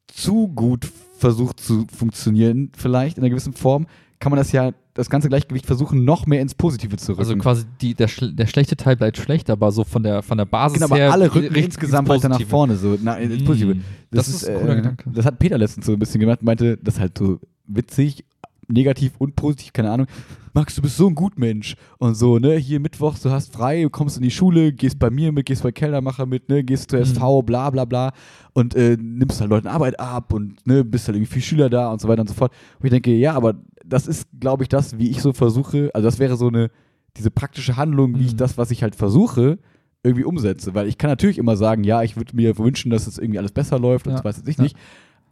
zu 0.09 0.49
gut 0.49 0.87
versucht 1.19 1.61
zu 1.61 1.87
funktionieren, 1.95 2.71
vielleicht 2.77 3.17
in 3.19 3.23
einer 3.25 3.31
gewissen 3.31 3.53
Form, 3.55 3.87
kann 4.19 4.31
man 4.31 4.39
das 4.39 4.53
ja, 4.53 4.73
das 4.95 5.11
ganze 5.11 5.29
Gleichgewicht 5.29 5.67
versuchen, 5.67 6.05
noch 6.05 6.27
mehr 6.27 6.41
ins 6.41 6.55
Positive 6.55 6.97
zu 6.97 7.13
rücken. 7.13 7.21
Also 7.21 7.37
quasi 7.37 7.65
die, 7.83 7.95
der, 7.95 8.09
der 8.21 8.47
schlechte 8.47 8.77
Teil 8.77 8.97
bleibt 8.97 9.19
schlecht, 9.19 9.51
aber 9.51 9.71
so 9.73 9.85
von 9.85 10.03
der, 10.03 10.23
von 10.23 10.39
der 10.39 10.47
Basis 10.47 10.75
Genau, 10.79 10.87
aber 10.87 10.97
her. 10.97 11.13
alle 11.13 11.35
rücken 11.35 11.55
insgesamt 11.55 12.09
ins 12.09 12.17
weiter 12.17 12.29
nach 12.31 12.37
Positive. 12.37 12.51
vorne, 12.51 12.77
so 12.77 12.97
na, 13.03 13.17
ins 13.17 13.43
Mm. 13.43 13.45
Positive. 13.45 13.77
Das 14.11 14.29
ist 14.29 14.47
cooler 14.47 14.77
Gedanke. 14.77 15.11
Das 15.11 15.27
hat 15.27 15.39
Peter 15.39 15.59
letztens 15.59 15.85
so 15.87 15.93
ein 15.93 15.99
bisschen 15.99 16.21
gemacht, 16.21 16.43
meinte, 16.43 16.79
das 16.79 16.95
ist 16.95 17.01
halt 17.01 17.19
so 17.19 17.39
witzig, 17.67 18.25
negativ 18.69 19.13
und 19.19 19.37
positiv, 19.37 19.73
keine 19.73 19.91
Ahnung. 19.91 20.07
Max, 20.55 20.75
du 20.75 20.83
bist 20.83 20.97
so 20.97 21.07
ein 21.07 21.15
Gutmensch 21.15 21.77
und 21.99 22.15
so, 22.15 22.39
ne, 22.39 22.57
hier 22.57 22.81
Mittwochs, 22.81 23.21
du 23.23 23.31
hast 23.31 23.53
frei, 23.53 23.83
du 23.83 23.91
kommst 23.91 24.17
in 24.17 24.23
die 24.23 24.31
Schule, 24.31 24.73
gehst 24.73 24.99
bei 24.99 25.11
mir 25.11 25.31
mit, 25.33 25.47
gehst 25.47 25.63
bei 25.63 25.71
Kellermacher 25.73 26.25
mit, 26.27 26.49
ne, 26.49 26.65
gehst 26.65 26.91
zur 26.91 26.99
Mhm. 27.01 27.05
SV, 27.05 27.43
bla 27.43 27.71
bla 27.71 27.85
bla 27.85 28.13
und 28.55 28.75
äh, 28.75 28.97
nimmst 29.01 29.41
halt 29.41 29.51
Leuten 29.51 29.69
Arbeit 29.69 30.01
ab 30.01 30.33
und 30.33 30.67
ne, 30.67 30.83
bist 30.85 31.07
halt 31.09 31.17
irgendwie 31.17 31.33
viel 31.35 31.43
Schüler 31.43 31.69
da 31.69 31.93
und 31.93 32.01
so 32.01 32.09
weiter 32.09 32.23
und 32.23 32.29
so 32.29 32.35
fort. 32.35 32.53
Und 32.81 32.87
ich 32.87 32.91
denke, 32.91 33.13
ja, 33.15 33.35
aber 33.35 33.55
das 33.85 34.07
ist, 34.07 34.29
glaube 34.41 34.63
ich, 34.63 34.69
das, 34.69 34.99
wie 34.99 35.11
ich 35.11 35.21
so 35.21 35.33
versuche, 35.33 35.91
also 35.95 36.07
das 36.07 36.19
wäre 36.19 36.37
so 36.37 36.49
eine, 36.49 36.71
diese 37.17 37.31
praktische 37.31 37.77
Handlung, 37.77 38.19
wie 38.19 38.25
ich 38.27 38.33
Mhm. 38.33 38.39
das, 38.39 38.57
was 38.59 38.71
ich 38.71 38.83
halt 38.83 38.95
versuche, 38.97 39.59
irgendwie 40.03 40.25
umsetze. 40.25 40.75
Weil 40.75 40.87
ich 40.89 40.99
kann 40.99 41.11
natürlich 41.11 41.39
immer 41.39 41.57
sagen, 41.57 41.85
ja, 41.85 42.03
ich 42.03 42.17
würde 42.17 42.35
mir 42.35 42.57
wünschen, 42.59 42.91
dass 42.91 43.07
es 43.07 43.19
irgendwie 43.19 43.39
alles 43.39 43.53
besser 43.53 43.79
läuft 43.79 44.07
und 44.07 44.13
Ja. 44.13 44.17
das 44.19 44.25
weiß 44.25 44.37
jetzt 44.39 44.49
ich 44.49 44.57
Ja. 44.73 44.79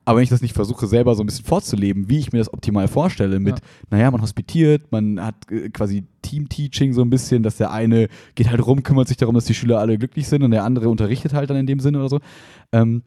Aber 0.05 0.19
wenn 0.19 0.25
ich 0.25 0.31
das 0.31 0.43
nicht 0.43 0.55
versuche, 0.55 0.87
selber 0.87 1.15
so 1.15 1.23
ein 1.23 1.27
bisschen 1.27 1.45
vorzuleben, 1.45 2.09
wie 2.11 2.19
ich 2.19 2.33
mir 2.33 2.39
das 2.39 2.53
optimal 2.53 2.89
vorstelle, 2.89 3.41
mit, 3.41 3.59
Ja. 3.59 3.65
naja, 3.91 4.11
man 4.11 4.21
hospitiert, 4.21 4.93
man 4.93 5.21
hat 5.21 5.51
äh, 5.51 5.71
quasi 5.71 6.05
Team-Teaching 6.23 6.93
so 6.93 7.03
ein 7.03 7.11
bisschen, 7.11 7.43
dass 7.43 7.57
der 7.57 7.71
eine 7.71 8.09
geht 8.35 8.51
halt 8.51 8.67
rum, 8.67 8.83
kümmert 8.83 9.09
sich 9.09 9.17
darum, 9.17 9.35
dass 9.35 9.47
die 9.47 9.55
Schüler 9.55 9.79
alle 9.79 9.97
glücklich 9.99 10.29
sind 10.29 10.43
und 10.43 10.51
der 10.51 10.65
andere 10.65 10.89
unterrichtet 10.89 11.33
halt 11.33 11.49
dann 11.51 11.57
in 11.57 11.67
dem 11.67 11.81
Sinne 11.81 11.99
oder 11.99 12.09
so. 12.09 12.21
Ähm, 12.73 13.03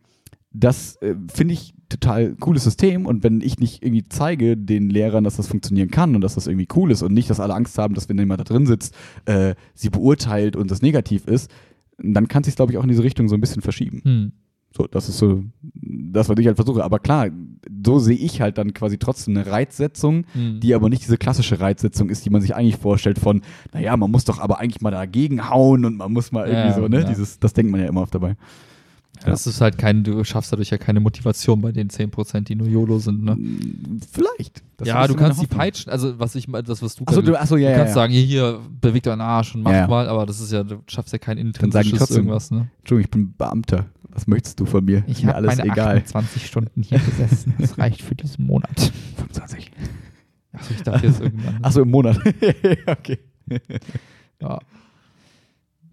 das 0.51 0.95
äh, 1.01 1.15
finde 1.31 1.53
ich 1.53 1.73
total 1.89 2.35
cooles 2.35 2.63
System 2.63 3.05
und 3.05 3.23
wenn 3.23 3.41
ich 3.41 3.59
nicht 3.59 3.83
irgendwie 3.83 4.03
zeige 4.09 4.57
den 4.57 4.89
Lehrern, 4.89 5.23
dass 5.23 5.37
das 5.37 5.47
funktionieren 5.47 5.91
kann 5.91 6.15
und 6.15 6.21
dass 6.21 6.35
das 6.35 6.47
irgendwie 6.47 6.67
cool 6.75 6.91
ist 6.91 7.03
und 7.03 7.13
nicht, 7.13 7.29
dass 7.29 7.39
alle 7.39 7.53
Angst 7.53 7.77
haben, 7.77 7.93
dass 7.93 8.09
wenn 8.09 8.17
jemand 8.17 8.39
da 8.39 8.43
drin 8.43 8.65
sitzt, 8.65 8.95
äh, 9.25 9.55
sie 9.73 9.89
beurteilt 9.89 10.55
und 10.55 10.71
das 10.71 10.81
negativ 10.81 11.27
ist, 11.27 11.51
dann 11.99 12.27
kann 12.27 12.43
sich 12.43 12.55
glaube 12.55 12.71
ich 12.71 12.77
auch 12.77 12.83
in 12.83 12.89
diese 12.89 13.03
Richtung 13.03 13.29
so 13.29 13.35
ein 13.35 13.41
bisschen 13.41 13.61
verschieben. 13.61 14.01
Hm. 14.03 14.31
So, 14.77 14.85
das 14.87 15.09
ist 15.09 15.17
so 15.17 15.43
das, 15.73 16.29
was 16.29 16.37
ich 16.37 16.45
halt 16.47 16.55
versuche. 16.57 16.83
Aber 16.83 16.99
klar, 16.99 17.27
so 17.85 17.99
sehe 17.99 18.17
ich 18.17 18.41
halt 18.41 18.57
dann 18.57 18.73
quasi 18.73 18.97
trotzdem 18.97 19.35
eine 19.37 19.47
Reizsetzung, 19.49 20.25
Hm. 20.33 20.59
die 20.59 20.73
aber 20.75 20.89
nicht 20.89 21.03
diese 21.03 21.17
klassische 21.17 21.59
Reizsetzung 21.59 22.09
ist, 22.09 22.25
die 22.25 22.29
man 22.29 22.41
sich 22.41 22.55
eigentlich 22.55 22.77
vorstellt 22.77 23.17
von, 23.19 23.41
naja, 23.73 23.95
man 23.97 24.11
muss 24.11 24.25
doch 24.25 24.39
aber 24.39 24.59
eigentlich 24.59 24.81
mal 24.81 24.91
dagegen 24.91 25.49
hauen 25.49 25.85
und 25.85 25.97
man 25.97 26.11
muss 26.13 26.31
mal 26.31 26.47
irgendwie 26.47 26.69
Ja, 26.69 26.75
so, 26.75 26.87
ne? 26.87 26.99
ja. 27.01 27.07
Dieses, 27.07 27.39
das 27.39 27.53
denkt 27.53 27.71
man 27.71 27.81
ja 27.81 27.87
immer 27.87 28.01
oft 28.01 28.13
dabei. 28.13 28.35
Das 29.25 29.47
ist 29.47 29.61
halt 29.61 29.79
kein, 29.79 30.03
du 30.03 30.23
schaffst 30.23 30.51
dadurch 30.53 30.69
ja 30.69 30.77
keine 30.77 30.99
Motivation 30.99 31.59
bei 31.59 31.71
den 31.71 31.89
10%, 31.89 32.41
die 32.41 32.55
nur 32.55 32.67
YOLO 32.67 32.99
sind, 32.99 33.23
ne? 33.23 33.35
Vielleicht. 34.11 34.61
Das 34.77 34.87
ja, 34.87 35.07
du 35.07 35.15
kannst 35.15 35.41
die 35.41 35.47
peitschen, 35.47 35.91
also 35.91 36.19
was 36.19 36.35
ich 36.35 36.47
mal, 36.47 36.61
das, 36.61 36.83
was 36.83 36.95
du 36.95 37.03
Achso, 37.07 37.23
du, 37.23 37.35
achso, 37.35 37.55
ja, 37.57 37.69
du 37.69 37.71
ja, 37.71 37.77
kannst 37.79 37.91
ja. 37.91 37.95
sagen, 37.95 38.13
hier, 38.13 38.21
hier, 38.21 38.59
beweg 38.79 39.01
deinen 39.01 39.21
Arsch 39.21 39.55
und 39.55 39.63
mach 39.63 39.71
Ja, 39.71 39.77
ja. 39.79 39.87
mal, 39.87 40.07
aber 40.07 40.27
das 40.27 40.39
ist 40.39 40.51
ja, 40.51 40.63
du 40.63 40.83
schaffst 40.87 41.13
ja 41.13 41.17
kein 41.19 41.39
intrinsisches 41.39 42.11
irgendwas, 42.11 42.51
ne? 42.51 42.69
Entschuldigung, 42.79 43.05
ich 43.05 43.09
bin 43.11 43.33
Beamter. 43.35 43.87
Was 44.17 44.25
möchtest 44.25 44.59
du 44.59 44.65
von 44.65 44.83
mir? 44.83 45.03
Ich 45.05 45.23
habe 45.23 45.35
alles 45.35 45.57
meine 45.57 45.71
egal. 45.71 45.97
28 45.97 46.47
Stunden 46.47 46.81
hier 46.81 46.97
gesessen. 46.97 47.53
Das 47.59 47.77
reicht 47.77 48.01
für 48.01 48.15
diesen 48.15 48.47
Monat. 48.47 48.91
25. 49.17 49.71
Achso, 50.53 50.73
ich 50.73 50.81
dachte 50.81 51.05
jetzt 51.05 51.21
irgendwann. 51.21 51.59
Achso, 51.61 51.83
im 51.83 51.91
Monat. 51.91 52.17
okay. 52.87 53.19
Ja. 54.41 54.57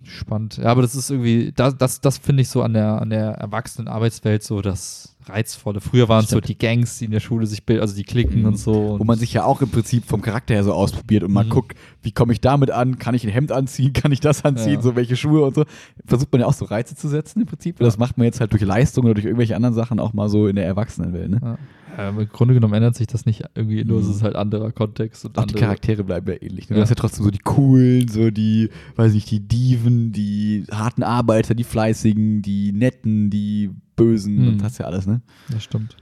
Spannend. 0.04 0.56
Ja, 0.56 0.68
aber 0.68 0.80
das 0.80 0.94
ist 0.94 1.10
irgendwie, 1.10 1.52
das, 1.54 1.76
das, 1.76 2.00
das 2.00 2.16
finde 2.16 2.40
ich 2.40 2.48
so 2.48 2.62
an 2.62 2.72
der, 2.72 3.02
an 3.02 3.10
der 3.10 3.32
erwachsenen 3.32 3.88
Arbeitswelt 3.88 4.42
so 4.42 4.62
das 4.62 5.13
Reizvolle. 5.28 5.80
Früher 5.80 6.08
waren 6.08 6.24
es 6.24 6.30
so 6.30 6.40
die 6.40 6.56
Gangs, 6.58 6.98
die 6.98 7.06
in 7.06 7.10
der 7.10 7.20
Schule 7.20 7.46
sich 7.46 7.64
bilden, 7.64 7.82
also 7.82 7.94
die 7.96 8.04
Klicken 8.04 8.40
Mhm. 8.40 8.46
und 8.46 8.58
so. 8.58 8.72
Und 8.92 9.00
Wo 9.00 9.04
man 9.04 9.18
sich 9.18 9.32
ja 9.32 9.44
auch 9.44 9.60
im 9.62 9.70
Prinzip 9.70 10.04
vom 10.04 10.22
Charakter 10.22 10.54
her 10.54 10.64
so 10.64 10.72
ausprobiert 10.72 11.22
und 11.24 11.32
mal 11.32 11.44
Mhm. 11.44 11.50
guckt, 11.50 11.76
wie 12.02 12.12
komme 12.12 12.32
ich 12.32 12.40
damit 12.40 12.70
an? 12.70 12.98
Kann 12.98 13.14
ich 13.14 13.24
ein 13.24 13.30
Hemd 13.30 13.52
anziehen? 13.52 13.92
Kann 13.92 14.12
ich 14.12 14.20
das 14.20 14.44
anziehen? 14.44 14.74
Ja. 14.74 14.82
So 14.82 14.96
welche 14.96 15.16
Schuhe 15.16 15.42
und 15.44 15.54
so. 15.54 15.64
Versucht 16.06 16.30
man 16.32 16.40
ja 16.42 16.46
auch 16.46 16.52
so 16.54 16.64
Reize 16.64 16.94
zu 16.94 17.08
setzen 17.08 17.40
im 17.40 17.46
Prinzip. 17.46 17.80
Und 17.80 17.86
das 17.86 17.98
macht 17.98 18.18
man 18.18 18.24
jetzt 18.26 18.40
halt 18.40 18.52
durch 18.52 18.62
Leistung 18.62 19.04
oder 19.04 19.14
durch 19.14 19.24
irgendwelche 19.26 19.56
anderen 19.56 19.74
Sachen 19.74 19.98
auch 20.00 20.12
mal 20.12 20.28
so 20.28 20.46
in 20.46 20.56
der 20.56 20.66
Erwachsenenwelt. 20.66 21.30
Ne? 21.30 21.40
ja. 21.42 21.58
Ja, 21.96 22.08
im 22.08 22.28
Grunde 22.28 22.54
genommen 22.54 22.74
ändert 22.74 22.96
sich 22.96 23.06
das 23.06 23.24
nicht 23.24 23.44
irgendwie, 23.54 23.84
nur 23.84 24.00
Mhm. 24.02 24.08
es 24.10 24.16
ist 24.16 24.22
halt 24.24 24.34
anderer 24.34 24.72
Kontext 24.72 25.24
und 25.26 25.38
Auch 25.38 25.44
die 25.44 25.50
andere. 25.54 25.60
Charaktere 25.60 26.02
bleiben 26.02 26.26
ja 26.28 26.42
ähnlich. 26.42 26.68
Ne? 26.68 26.74
Du 26.74 26.82
hast 26.82 26.88
ja 26.88 26.96
trotzdem 26.96 27.24
so 27.24 27.30
die 27.30 27.38
coolen, 27.38 28.08
so 28.08 28.32
die, 28.32 28.68
weiß 28.96 29.12
nicht, 29.14 29.30
die 29.30 29.38
Dieven, 29.38 30.10
die 30.10 30.64
harten 30.72 31.04
Arbeiter, 31.04 31.54
die 31.54 31.62
fleißigen, 31.62 32.42
die 32.42 32.72
netten, 32.72 33.30
die 33.30 33.70
bösen 33.96 34.36
Mhm. 34.42 34.48
und 34.48 34.58
das 34.58 34.78
ja 34.78 34.86
alles, 34.86 35.06
ne? 35.06 35.20
Das 35.50 35.62
stimmt. 35.64 35.96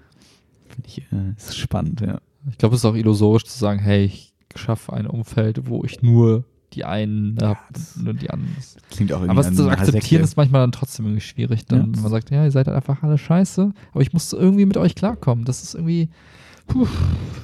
Finde 0.69 0.89
ich, 0.89 0.99
äh, 1.13 1.33
ist 1.37 1.57
spannend, 1.57 2.01
ja. 2.01 2.21
Ich 2.51 2.59
glaube, 2.59 2.75
es 2.75 2.81
ist 2.81 2.85
auch 2.85 2.95
illusorisch 2.95 3.45
zu 3.45 3.59
sagen, 3.59 3.79
hey, 3.79 4.05
ich 4.05 4.33
schaffe 4.57 4.93
ein 4.93 5.07
Umfeld, 5.07 5.69
wo 5.69 5.85
ich 5.85 6.03
nur 6.03 6.45
die 6.73 6.85
einen 6.85 7.37
Ja, 7.41 7.59
das- 7.73 7.97
und 7.99 8.23
die 8.23 8.31
anderen. 8.31 8.55
Klingt 8.91 9.13
auch 9.13 9.21
irgendwie 9.23 9.31
Aber 9.47 9.53
zu 9.53 9.69
akzeptieren 9.71 10.25
ist 10.25 10.37
manchmal 10.37 10.63
dann 10.63 10.73
trotzdem 10.73 11.05
irgendwie 11.07 11.21
schwierig. 11.21 11.67
Dann, 11.67 11.79
Ja. 11.81 11.87
wenn 11.97 12.03
man 12.03 12.11
sagt, 12.11 12.31
ja, 12.31 12.45
ihr 12.45 12.51
seid 12.51 12.67
halt 12.67 12.77
einfach 12.77 13.03
alle 13.03 13.19
scheiße, 13.19 13.73
aber 13.93 14.01
ich 14.01 14.13
muss 14.15 14.33
irgendwie 14.33 14.65
mit 14.65 14.77
euch 14.79 14.95
klarkommen. 14.95 15.45
Das 15.45 15.63
ist 15.63 15.75
irgendwie 15.75 16.09
puh, 16.67 16.87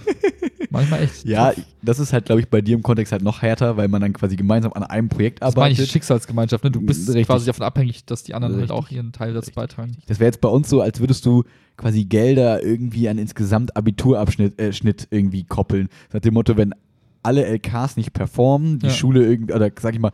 manchmal 0.70 1.02
echt. 1.02 1.24
Ja, 1.24 1.52
tough. 1.52 1.64
das 1.82 1.98
ist 1.98 2.12
halt, 2.12 2.26
glaube 2.26 2.40
ich, 2.40 2.48
bei 2.48 2.60
dir 2.60 2.74
im 2.76 2.82
Kontext 2.82 3.12
halt 3.12 3.22
noch 3.22 3.42
härter, 3.42 3.76
weil 3.76 3.88
man 3.88 4.00
dann 4.00 4.12
quasi 4.12 4.36
gemeinsam 4.36 4.72
an 4.72 4.82
einem 4.84 5.08
Projekt 5.08 5.42
das 5.42 5.54
meine 5.56 5.72
ich 5.72 5.78
arbeitet. 5.78 5.92
Schicksalsgemeinschaft. 5.92 6.64
Ne? 6.64 6.70
Du 6.70 6.80
bist 6.80 7.08
Richtig. 7.08 7.26
quasi 7.26 7.46
davon 7.46 7.64
abhängig, 7.66 8.04
dass 8.04 8.22
die 8.24 8.34
anderen 8.34 8.54
halt 8.54 8.62
Richtig. 8.70 8.76
auch 8.78 8.90
ihren 8.90 9.12
Teil 9.12 9.34
dazu 9.34 9.50
beitragen. 9.52 9.96
Das 10.06 10.18
wäre 10.20 10.28
jetzt 10.28 10.40
bei 10.40 10.48
uns 10.48 10.68
so, 10.68 10.80
als 10.80 11.00
würdest 11.00 11.24
du 11.26 11.44
quasi 11.76 12.04
Gelder 12.04 12.62
irgendwie 12.62 13.08
an 13.08 13.18
insgesamt 13.18 13.76
Abiturabschnitt 13.76 14.58
äh, 14.60 14.72
Schnitt 14.72 15.08
irgendwie 15.10 15.44
koppeln. 15.44 15.88
Nach 16.12 16.20
dem 16.20 16.34
Motto, 16.34 16.56
wenn 16.56 16.74
alle 17.22 17.44
LKs 17.44 17.96
nicht 17.96 18.12
performen, 18.12 18.78
die 18.78 18.86
Ja. 18.86 18.92
Schule 18.92 19.24
irgendwie, 19.26 19.52
oder 19.54 19.70
sag 19.80 19.94
ich 19.94 20.00
mal, 20.00 20.12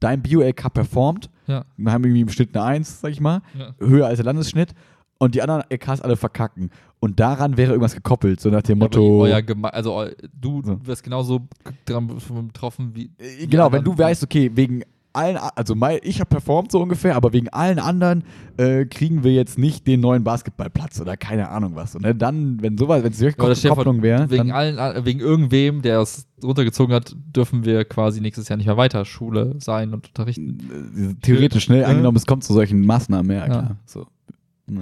dein 0.00 0.22
Bio-LK 0.22 0.72
performt, 0.72 1.28
Ja, 1.46 1.64
wir 1.76 1.92
haben 1.92 2.04
irgendwie 2.04 2.20
im 2.20 2.28
Schnitt 2.28 2.54
eine 2.56 2.64
1, 2.64 3.00
sag 3.00 3.10
ich 3.10 3.20
mal, 3.20 3.42
ja. 3.58 3.74
höher 3.80 4.06
als 4.06 4.18
der 4.18 4.26
Landesschnitt 4.26 4.74
und 5.18 5.34
die 5.34 5.42
anderen 5.42 5.62
LKs 5.68 6.00
alle 6.00 6.16
verkacken. 6.16 6.70
Und 7.00 7.20
daran 7.20 7.56
wäre 7.56 7.72
irgendwas 7.72 7.94
gekoppelt, 7.94 8.40
so 8.40 8.50
nach 8.50 8.62
dem 8.62 8.78
Motto. 8.78 9.26
Geme 9.46 9.72
also 9.72 10.04
du 10.40 10.62
wirst 10.84 11.02
genauso 11.04 11.46
dran 11.84 12.06
betroffen 12.08 12.94
wie. 12.94 13.10
Äh, 13.18 13.46
Genau, 13.46 13.70
wenn 13.70 13.84
du 13.84 13.96
weißt, 13.96 14.24
okay, 14.24 14.50
wegen 14.54 14.82
allen, 15.12 15.36
also 15.36 15.74
ich 16.02 16.20
habe 16.20 16.28
performt 16.28 16.70
so 16.70 16.80
ungefähr, 16.80 17.16
aber 17.16 17.32
wegen 17.32 17.48
allen 17.48 17.78
anderen 17.78 18.24
äh, 18.56 18.84
kriegen 18.84 19.24
wir 19.24 19.32
jetzt 19.32 19.58
nicht 19.58 19.86
den 19.86 20.00
neuen 20.00 20.22
Basketballplatz 20.22 21.00
oder 21.00 21.16
keine 21.16 21.48
Ahnung 21.48 21.72
was. 21.74 21.94
Und 21.96 22.04
dann, 22.20 22.60
wenn 22.62 22.76
sowas, 22.76 23.02
wenn 23.02 23.12
es 23.12 23.18
solche 23.18 23.68
Ja, 23.68 23.74
Kopplung 23.74 24.02
wäre, 24.02 24.30
Wegen, 24.30 24.52
allen, 24.52 25.04
wegen 25.04 25.20
irgendwem, 25.20 25.82
der 25.82 26.00
es 26.00 26.26
runtergezogen 26.42 26.94
hat, 26.94 27.16
dürfen 27.34 27.64
wir 27.64 27.84
quasi 27.84 28.20
nächstes 28.20 28.48
Jahr 28.48 28.56
nicht 28.58 28.66
mehr 28.66 28.76
weiter 28.76 29.04
Schule 29.04 29.54
sein 29.58 29.94
und 29.94 30.08
unterrichten. 30.08 30.58
äh, 30.96 31.14
theoretisch 31.22 31.64
schnell 31.64 31.80
Ja. 31.82 31.86
angenommen, 31.88 32.16
es 32.16 32.26
kommt 32.26 32.44
zu 32.44 32.52
solchen 32.52 32.84
Maßnahmen, 32.84 33.30
ja, 33.32 33.38
Ja. 33.38 33.46
klar. 33.46 33.76
So. 33.86 34.06
Ja. 34.70 34.80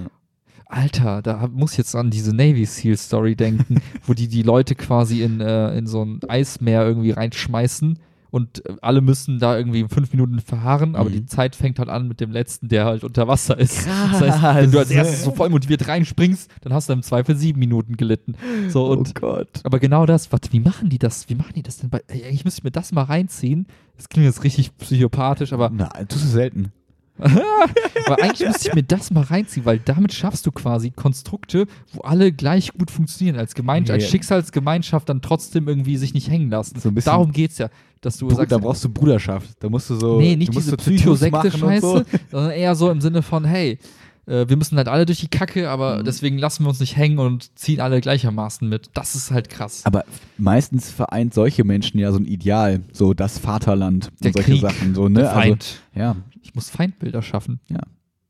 Alter, 0.69 1.21
da 1.21 1.47
muss 1.51 1.71
ich 1.73 1.77
jetzt 1.77 1.95
an 1.95 2.09
diese 2.09 2.35
Navy 2.35 2.65
Seal 2.65 2.97
Story 2.97 3.35
denken, 3.35 3.81
wo 4.05 4.13
die 4.13 4.27
die 4.27 4.43
Leute 4.43 4.75
quasi 4.75 5.21
in, 5.23 5.39
äh, 5.41 5.77
in 5.77 5.87
so 5.87 6.03
ein 6.03 6.19
Eismeer 6.27 6.85
irgendwie 6.85 7.11
reinschmeißen 7.11 7.99
und 8.29 8.65
äh, 8.65 8.73
alle 8.81 8.99
müssen 8.99 9.39
da 9.39 9.57
irgendwie 9.57 9.85
fünf 9.87 10.11
Minuten 10.11 10.39
verharren, 10.41 10.97
aber 10.97 11.09
Mhm. 11.09 11.13
die 11.13 11.25
Zeit 11.25 11.55
fängt 11.55 11.79
halt 11.79 11.87
an 11.87 12.09
mit 12.09 12.19
dem 12.19 12.31
letzten, 12.31 12.67
der 12.67 12.83
halt 12.85 13.05
unter 13.05 13.27
Wasser 13.29 13.57
ist. 13.57 13.85
Krass. 13.85 14.19
Das 14.19 14.41
heißt, 14.41 14.63
wenn 14.63 14.71
du 14.71 14.79
als 14.79 14.91
erstes 14.91 15.23
so 15.23 15.31
voll 15.31 15.49
motiviert 15.49 15.87
reinspringst, 15.87 16.51
dann 16.61 16.73
hast 16.73 16.89
du 16.89 16.93
im 16.93 17.01
Zweifel 17.01 17.37
sieben 17.37 17.59
Minuten 17.59 17.95
gelitten. 17.95 18.35
So 18.67 18.87
und 18.87 19.09
oh 19.15 19.19
Gott. 19.21 19.61
aber 19.63 19.79
genau 19.79 20.05
das, 20.05 20.31
warte, 20.33 20.51
wie 20.51 20.59
machen 20.59 20.89
die 20.89 20.99
das? 20.99 21.29
Wie 21.29 21.35
machen 21.35 21.53
die 21.55 21.63
das 21.63 21.77
denn? 21.77 21.89
Bei, 21.89 22.01
eigentlich 22.11 22.43
müsste 22.43 22.59
ich 22.59 22.63
mir 22.65 22.71
das 22.71 22.91
mal 22.91 23.03
reinziehen. 23.03 23.67
Das 23.95 24.09
klingt 24.09 24.25
jetzt 24.25 24.43
richtig 24.43 24.77
psychopathisch, 24.77 25.53
aber, 25.53 25.71
Na, 25.73 25.87
tust 26.05 26.25
du 26.25 26.27
selten. 26.29 26.73
Aber 27.19 28.21
eigentlich 28.23 28.47
müsste 28.47 28.69
ich 28.69 28.75
mir 28.75 28.83
das 28.83 29.11
mal 29.11 29.23
reinziehen, 29.23 29.65
weil 29.65 29.79
damit 29.79 30.13
schaffst 30.13 30.45
du 30.45 30.51
quasi 30.51 30.91
Konstrukte, 30.91 31.67
wo 31.93 32.01
alle 32.01 32.31
gleich 32.31 32.71
gut 32.73 32.91
funktionieren 32.91 33.37
als 33.37 33.55
Gemeinschaft, 33.55 33.91
als 33.95 34.03
Ja. 34.05 34.09
Schicksalsgemeinschaft 34.09 35.09
dann 35.09 35.21
trotzdem 35.21 35.67
irgendwie 35.67 35.97
sich 35.97 36.13
nicht 36.13 36.29
hängen 36.29 36.49
lassen. 36.49 36.79
So 36.79 36.91
Darum 36.91 37.31
geht's 37.31 37.57
ja, 37.57 37.69
dass 38.01 38.17
du 38.17 38.27
Bru- 38.27 38.35
sagst, 38.35 38.51
da 38.51 38.57
brauchst 38.57 38.83
du 38.83 38.89
Bruderschaft. 38.89 39.49
Da 39.59 39.69
musst 39.69 39.89
du 39.89 39.95
so. 39.95 40.19
nee, 40.19 40.35
nicht 40.35 40.53
diese 40.53 40.71
so 40.71 40.77
Psychosekte-Scheiße, 40.77 41.81
so. 41.81 42.03
sondern 42.31 42.51
eher 42.51 42.75
so 42.75 42.89
im 42.91 43.01
Sinne 43.01 43.21
von, 43.21 43.43
hey, 43.45 43.79
äh, 44.27 44.47
wir 44.47 44.57
müssen 44.57 44.77
halt 44.77 44.87
alle 44.87 45.05
durch 45.05 45.19
die 45.19 45.29
Kacke, 45.29 45.69
aber 45.69 45.99
Mhm. 45.99 46.03
deswegen 46.05 46.37
lassen 46.37 46.63
wir 46.65 46.69
uns 46.69 46.79
nicht 46.79 46.97
hängen 46.97 47.17
und 47.19 47.57
ziehen 47.57 47.79
alle 47.81 48.01
gleichermaßen 48.01 48.67
mit. 48.67 48.89
Das 48.93 49.15
ist 49.15 49.31
halt 49.31 49.49
krass. 49.49 49.81
Aber 49.85 50.03
meistens 50.37 50.91
vereint 50.91 51.33
solche 51.33 51.63
Menschen 51.63 51.97
ja 51.99 52.11
so 52.11 52.17
ein 52.19 52.25
Ideal, 52.25 52.81
so 52.91 53.13
das 53.13 53.39
Vaterland 53.39 54.11
Der 54.21 54.27
und 54.27 54.33
solche 54.33 54.51
Krieg, 54.51 54.61
Sachen. 54.61 54.93
So, 54.95 55.07
ne? 55.09 55.21
Der 55.21 55.31
Feind. 55.31 55.81
Also, 55.95 55.99
ja. 55.99 56.15
Ich 56.47 56.55
muss 56.55 56.69
Feindbilder 56.69 57.21
schaffen. 57.21 57.59
Ja. 57.67 57.81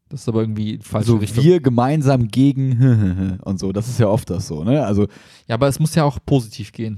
Das 0.09 0.21
ist 0.21 0.27
aber 0.29 0.41
irgendwie 0.41 0.77
die 0.77 0.83
falsche 0.83 1.11
Also 1.11 1.17
Richtung. 1.17 1.43
wir 1.43 1.59
gemeinsam 1.59 2.27
gegen 2.29 3.37
und 3.43 3.59
so. 3.59 3.71
Das 3.71 3.87
ist 3.87 3.99
ja 3.99 4.07
oft 4.07 4.27
das 4.29 4.47
so, 4.47 4.63
ne? 4.63 4.83
Also 4.83 5.03
ja, 5.47 5.53
aber 5.55 5.67
es 5.67 5.79
muss 5.79 5.93
ja 5.93 6.03
auch 6.03 6.17
positiv 6.25 6.71
gehen. 6.71 6.97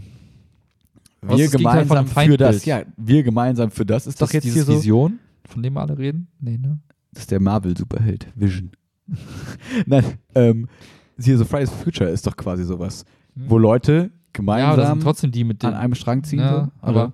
Was 1.22 1.38
wir 1.38 1.49
gemeinsam 1.49 2.07
für 2.07 2.38
das, 2.38 2.63
ja, 2.63 2.84
wir 2.95 3.24
gemeinsam 3.24 3.70
für 3.72 3.86
das 3.86 4.03
ist 4.07 4.13
Ist 4.13 4.22
das 4.22 4.30
doch 4.30 4.34
jetzt 4.34 4.45
dieses 4.45 4.55
hier 4.55 4.65
so. 4.65 4.74
Vision, 4.78 5.20
von 5.45 5.61
dem 5.61 5.74
wir 5.74 5.82
alle 5.82 5.97
reden? 5.97 6.28
Nee, 6.39 6.57
ne? 6.57 6.80
Das 7.11 7.24
ist 7.24 7.32
der 7.32 7.41
Marvel-Superheld, 7.41 8.28
Vision. 8.36 8.72
Nein, 9.86 10.05
ähm, 10.36 10.70
hier 11.20 11.38
so 11.38 11.43
Fridays 11.43 11.72
for 11.72 11.84
Future 11.84 12.09
ist 12.09 12.26
doch 12.26 12.38
quasi 12.38 12.63
sowas, 12.63 13.03
wo 13.36 13.57
Leute 13.57 14.11
ja, 14.11 14.20
gemeinsam 14.32 14.86
sind 14.99 15.03
trotzdem 15.03 15.32
die 15.32 15.43
mit 15.43 15.65
an 15.65 15.74
einem 15.74 15.95
Strang 15.95 16.24
ziehen. 16.24 16.39
ja, 16.39 16.65
so, 16.65 16.72
aber. 16.82 17.13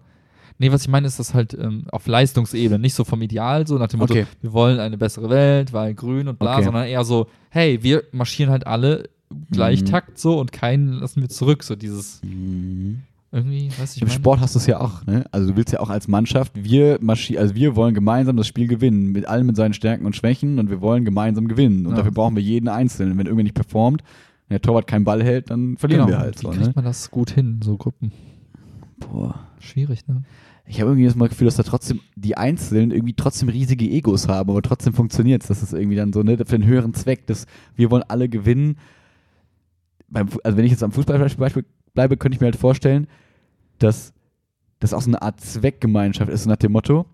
Nee, 0.57 0.71
was 0.71 0.83
ich 0.83 0.87
meine, 0.87 1.05
ist 1.07 1.19
das 1.19 1.33
halt 1.33 1.53
ähm, 1.53 1.83
auf 1.91 2.07
Leistungsebene, 2.07 2.79
nicht 2.79 2.93
so 2.93 3.03
vom 3.03 3.21
Ideal, 3.21 3.67
so 3.67 3.77
nach 3.77 3.87
dem 3.87 3.99
Motto, 3.99 4.13
Okay. 4.13 4.25
wir 4.41 4.53
wollen 4.53 4.79
eine 4.79 4.97
bessere 4.97 5.29
Welt, 5.29 5.73
weil 5.73 5.93
grün 5.93 6.27
und 6.29 6.39
bla, 6.39 6.55
Okay. 6.55 6.63
sondern 6.65 6.87
eher 6.87 7.03
so, 7.03 7.27
hey, 7.49 7.83
wir 7.83 8.03
marschieren 8.13 8.51
halt 8.51 8.65
alle 8.65 9.09
gleich 9.51 9.81
Mhm. 9.81 9.85
Takt 9.87 10.17
so 10.17 10.39
und 10.39 10.51
keinen 10.53 10.93
lassen 10.93 11.21
wir 11.21 11.27
zurück, 11.29 11.63
so 11.63 11.75
dieses 11.75 12.21
Mhm. 12.23 13.01
irgendwie, 13.33 13.69
weiß 13.77 13.97
ich 13.97 14.01
Im 14.01 14.07
meine? 14.07 14.15
Sport 14.17 14.39
hast 14.39 14.55
du 14.55 14.59
es 14.59 14.65
ja 14.67 14.79
auch, 14.79 15.05
ne? 15.05 15.25
Also 15.31 15.49
du 15.49 15.57
willst 15.57 15.73
ja 15.73 15.81
auch 15.81 15.89
als 15.89 16.07
Mannschaft, 16.07 16.53
wir 16.55 16.99
also 17.37 17.53
wir 17.55 17.75
wollen 17.75 17.93
gemeinsam 17.93 18.37
das 18.37 18.47
Spiel 18.47 18.67
gewinnen, 18.67 19.11
mit 19.11 19.25
allen 19.25 19.45
mit 19.45 19.57
seinen 19.57 19.73
Stärken 19.73 20.05
und 20.05 20.15
Schwächen 20.15 20.57
und 20.57 20.69
wir 20.69 20.79
wollen 20.79 21.03
gemeinsam 21.03 21.49
gewinnen. 21.49 21.85
Und 21.85 21.91
Ja. 21.93 21.97
dafür 21.97 22.13
brauchen 22.13 22.35
wir 22.37 22.43
jeden 22.43 22.69
Einzelnen. 22.69 23.17
Wenn 23.17 23.25
irgendwer 23.25 23.43
nicht 23.43 23.55
performt, 23.55 24.03
wenn 24.47 24.55
der 24.55 24.61
Torwart 24.61 24.87
keinen 24.87 25.03
Ball 25.03 25.21
hält, 25.21 25.49
dann 25.49 25.75
verlieren 25.75 26.05
Genau. 26.05 26.17
wir 26.17 26.21
halt 26.23 26.37
Wie 26.39 26.43
so, 26.43 26.49
kriegt 26.51 26.67
ne? 26.67 26.71
man 26.75 26.85
das 26.85 27.11
gut 27.11 27.31
hin, 27.31 27.59
so 27.61 27.75
Gruppen? 27.75 28.13
Boah. 28.99 29.39
Schwierig, 29.59 30.07
ne? 30.07 30.23
Ich 30.67 30.81
habe 30.81 30.91
irgendwie 30.91 31.05
das 31.05 31.15
mal 31.15 31.29
Gefühl, 31.29 31.45
dass 31.45 31.55
da 31.55 31.63
trotzdem 31.63 31.99
die 32.15 32.37
Einzelnen 32.37 32.91
irgendwie 32.91 33.13
trotzdem 33.13 33.49
riesige 33.49 33.85
Egos 33.85 34.27
haben, 34.27 34.49
aber 34.49 34.61
trotzdem 34.61 34.93
funktioniert 34.93 35.43
es. 35.43 35.47
Das 35.47 35.61
ist 35.61 35.73
irgendwie 35.73 35.95
dann 35.95 36.11
so, 36.11 36.23
ne, 36.23 36.37
für 36.37 36.55
einen 36.55 36.65
höheren 36.65 36.93
Zweck, 36.93 37.27
dass 37.27 37.45
wir 37.75 37.91
wollen 37.91 38.03
alle 38.07 38.29
gewinnen. 38.29 38.77
Beim, 40.07 40.27
also 40.43 40.57
wenn 40.57 40.65
ich 40.65 40.71
jetzt 40.71 40.83
am 40.83 40.91
Fußballbeispiel 40.91 41.65
bleibe, 41.93 42.17
könnte 42.17 42.35
ich 42.35 42.41
mir 42.41 42.45
halt 42.45 42.55
vorstellen, 42.55 43.07
dass 43.79 44.13
das 44.79 44.93
auch 44.93 45.01
so 45.01 45.09
eine 45.09 45.21
Art 45.21 45.39
Zweckgemeinschaft 45.39 46.31
ist, 46.31 46.45
nach 46.45 46.57
dem 46.57 46.71
Motto, 46.71 47.05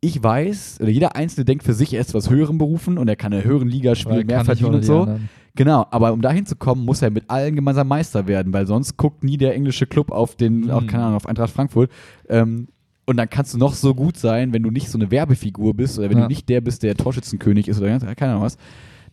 ich 0.00 0.22
weiß, 0.22 0.80
oder 0.80 0.90
jeder 0.90 1.16
Einzelne 1.16 1.44
denkt 1.44 1.64
für 1.64 1.72
sich, 1.72 1.94
er 1.94 2.00
ist 2.00 2.14
was 2.14 2.28
höheren 2.28 2.58
berufen 2.58 2.98
und 2.98 3.08
er 3.08 3.16
kann 3.16 3.32
in 3.32 3.38
einer 3.38 3.48
höheren 3.48 3.68
Liga 3.68 3.94
spielen, 3.94 4.26
mehr 4.26 4.44
verdienen 4.44 4.74
und 4.74 4.84
so. 4.84 5.02
anderen. 5.02 5.28
Genau, 5.56 5.86
aber 5.90 6.12
um 6.12 6.20
dahin 6.20 6.46
zu 6.46 6.56
kommen, 6.56 6.84
muss 6.84 7.00
er 7.02 7.10
mit 7.10 7.30
allen 7.30 7.54
gemeinsam 7.54 7.86
Meister 7.88 8.26
werden, 8.26 8.52
weil 8.52 8.66
sonst 8.66 8.96
guckt 8.96 9.22
nie 9.22 9.36
der 9.36 9.54
englische 9.54 9.86
Club 9.86 10.10
auf 10.10 10.34
den, 10.34 10.62
Mhm. 10.62 10.70
auf, 10.70 10.86
keine 10.86 11.04
Ahnung, 11.04 11.16
auf 11.16 11.26
Eintracht 11.26 11.52
Frankfurt. 11.52 11.90
Ähm, 12.28 12.68
und 13.06 13.16
dann 13.18 13.28
kannst 13.30 13.54
du 13.54 13.58
noch 13.58 13.74
so 13.74 13.94
gut 13.94 14.16
sein, 14.16 14.52
wenn 14.52 14.62
du 14.62 14.70
nicht 14.70 14.88
so 14.90 14.98
eine 14.98 15.10
Werbefigur 15.10 15.74
bist 15.74 15.98
oder 15.98 16.10
wenn 16.10 16.16
Ja. 16.18 16.24
du 16.24 16.28
nicht 16.28 16.48
der 16.48 16.60
bist, 16.60 16.82
der 16.82 16.96
Torschützenkönig 16.96 17.68
ist 17.68 17.78
oder 17.78 17.88
ganz, 17.88 18.04
keine 18.16 18.32
Ahnung 18.32 18.44
was. 18.44 18.56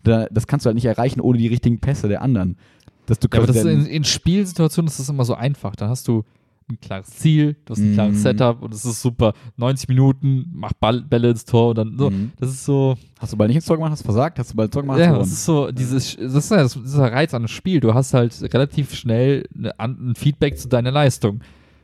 Da, 0.03 0.25
das 0.31 0.47
kannst 0.47 0.65
du 0.65 0.67
halt 0.69 0.75
nicht 0.75 0.85
erreichen 0.85 1.19
ohne 1.19 1.37
die 1.37 1.47
richtigen 1.47 1.79
Pässe 1.79 2.07
der 2.07 2.21
anderen. 2.23 2.57
Dass 3.05 3.19
du 3.19 3.27
Ja, 3.31 3.37
aber 3.39 3.47
das 3.47 3.63
in, 3.63 3.85
in 3.85 4.03
Spielsituationen 4.03 4.87
ist 4.87 4.99
das 4.99 5.09
immer 5.09 5.25
so 5.25 5.35
einfach. 5.35 5.75
Dann 5.75 5.89
hast 5.89 6.07
du 6.07 6.23
ein 6.71 6.79
klares 6.79 7.07
Ziel, 7.07 7.55
du 7.65 7.71
hast 7.73 7.79
ein 7.79 7.91
Mhm. 7.91 7.93
klares 7.95 8.21
Setup 8.21 8.61
und 8.61 8.73
es 8.73 8.85
ist 8.85 9.01
super. 9.01 9.33
90 9.57 9.89
Minuten, 9.89 10.45
mach 10.53 10.73
Ball, 10.73 11.01
Bälle 11.01 11.29
ins 11.31 11.45
Tor 11.45 11.69
und 11.69 11.77
dann 11.77 11.97
so. 11.97 12.09
Mhm. 12.09 12.31
Das 12.39 12.49
ist 12.49 12.65
so, 12.65 12.95
Hast 13.19 13.33
du 13.33 13.37
bald 13.37 13.49
nicht 13.49 13.57
ins 13.57 13.65
Tor 13.65 13.77
gemacht, 13.77 13.91
hast 13.91 14.01
du 14.01 14.05
versagt, 14.05 14.39
hast 14.39 14.51
du 14.51 14.55
bald 14.55 14.67
ins 14.69 14.73
Tor 14.73 14.81
gemacht, 14.81 14.99
ja, 14.99 15.15
das 15.15 15.31
ist 15.31 15.45
so, 15.45 15.71
dieses, 15.71 16.15
das 16.15 16.33
ist 16.35 16.49
ja 16.51 16.57
das, 16.57 16.73
dieser 16.73 17.11
Reiz 17.11 17.33
an 17.35 17.41
einem 17.41 17.47
Spiel. 17.49 17.79
Du 17.79 17.93
hast 17.93 18.13
halt 18.15 18.35
relativ 18.53 18.95
schnell 18.95 19.47
eine, 19.55 19.79
ein 19.79 20.13
Feedback 20.15 20.57
zu 20.57 20.67
deiner 20.67 20.89
Leistung. 20.91 21.41